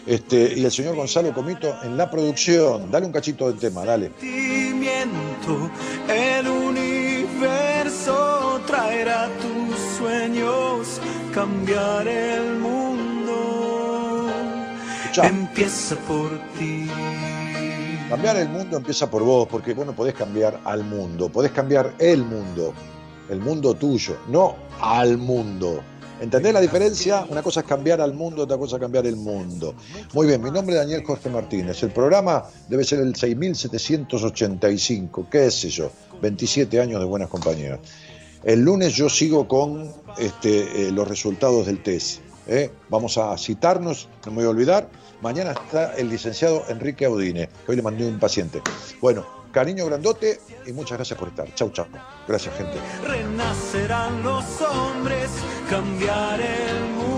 este, 0.05 0.53
y 0.57 0.63
el 0.63 0.71
señor 0.71 0.95
Gonzalo 0.95 1.33
Comito 1.33 1.75
en 1.83 1.97
la 1.97 2.09
producción. 2.09 2.89
Dale 2.89 3.05
un 3.05 3.11
cachito 3.11 3.49
del 3.49 3.59
tema, 3.59 3.83
dale. 3.83 4.13
Cambiar 11.37 12.07
el 12.07 12.57
mundo. 12.57 14.27
Empieza 15.21 15.95
por 16.07 16.31
ti. 16.57 16.87
Cambiar 18.09 18.37
el 18.37 18.49
mundo 18.49 18.77
empieza 18.77 19.07
por 19.09 19.23
vos, 19.23 19.47
porque 19.47 19.75
vos 19.75 19.85
no 19.85 19.93
podés 19.93 20.15
cambiar 20.15 20.59
al 20.63 20.83
mundo, 20.83 21.29
podés 21.29 21.51
cambiar 21.51 21.93
el 21.99 22.23
mundo 22.23 22.73
el 23.29 23.39
mundo 23.39 23.73
tuyo, 23.73 24.17
no 24.29 24.55
al 24.81 25.17
mundo. 25.17 25.81
¿Entendés 26.19 26.51
la 26.51 26.61
diferencia? 26.61 27.27
Una 27.29 27.43
cosa 27.43 27.59
es 27.59 27.67
cambiar 27.67 28.01
al 28.01 28.13
mundo, 28.13 28.41
otra 28.43 28.57
cosa 28.57 28.77
es 28.77 28.81
cambiar 28.81 29.05
el 29.05 29.17
mundo. 29.17 29.75
Muy 30.13 30.25
bien, 30.25 30.41
mi 30.41 30.49
nombre 30.49 30.75
es 30.75 30.81
Daniel 30.81 31.03
Jorge 31.05 31.29
Martínez. 31.29 31.83
El 31.83 31.91
programa 31.91 32.43
debe 32.67 32.83
ser 32.83 32.99
el 32.99 33.15
6785, 33.15 35.27
qué 35.29 35.51
sé 35.51 35.69
yo, 35.69 35.91
27 36.21 36.81
años 36.81 36.99
de 36.99 37.05
buenas 37.05 37.29
compañías. 37.29 37.79
El 38.43 38.61
lunes 38.61 38.93
yo 38.93 39.09
sigo 39.09 39.47
con 39.47 39.91
este, 40.17 40.87
eh, 40.87 40.91
los 40.91 41.07
resultados 41.07 41.65
del 41.65 41.81
test. 41.81 42.21
¿eh? 42.47 42.71
Vamos 42.89 43.17
a 43.17 43.37
citarnos, 43.37 44.07
no 44.25 44.31
me 44.31 44.37
voy 44.37 44.45
a 44.45 44.49
olvidar. 44.49 44.89
Mañana 45.21 45.51
está 45.51 45.95
el 45.95 46.09
licenciado 46.09 46.63
Enrique 46.69 47.05
Audine, 47.05 47.49
que 47.65 47.71
hoy 47.71 47.75
le 47.75 47.81
mandé 47.81 48.05
un 48.07 48.19
paciente. 48.19 48.61
Bueno, 49.01 49.25
Cariño 49.51 49.85
grandote 49.85 50.39
y 50.67 50.71
muchas 50.71 50.97
gracias 50.97 51.17
por 51.17 51.29
estar. 51.29 51.51
Chau, 51.55 51.71
chau. 51.71 51.87
Gracias, 52.27 52.55
gente. 52.55 52.77
Renacerán 53.03 54.21
los 54.21 54.45
hombres, 54.61 55.31
cambiar 55.69 56.39
el 56.39 56.81
mundo. 56.95 57.16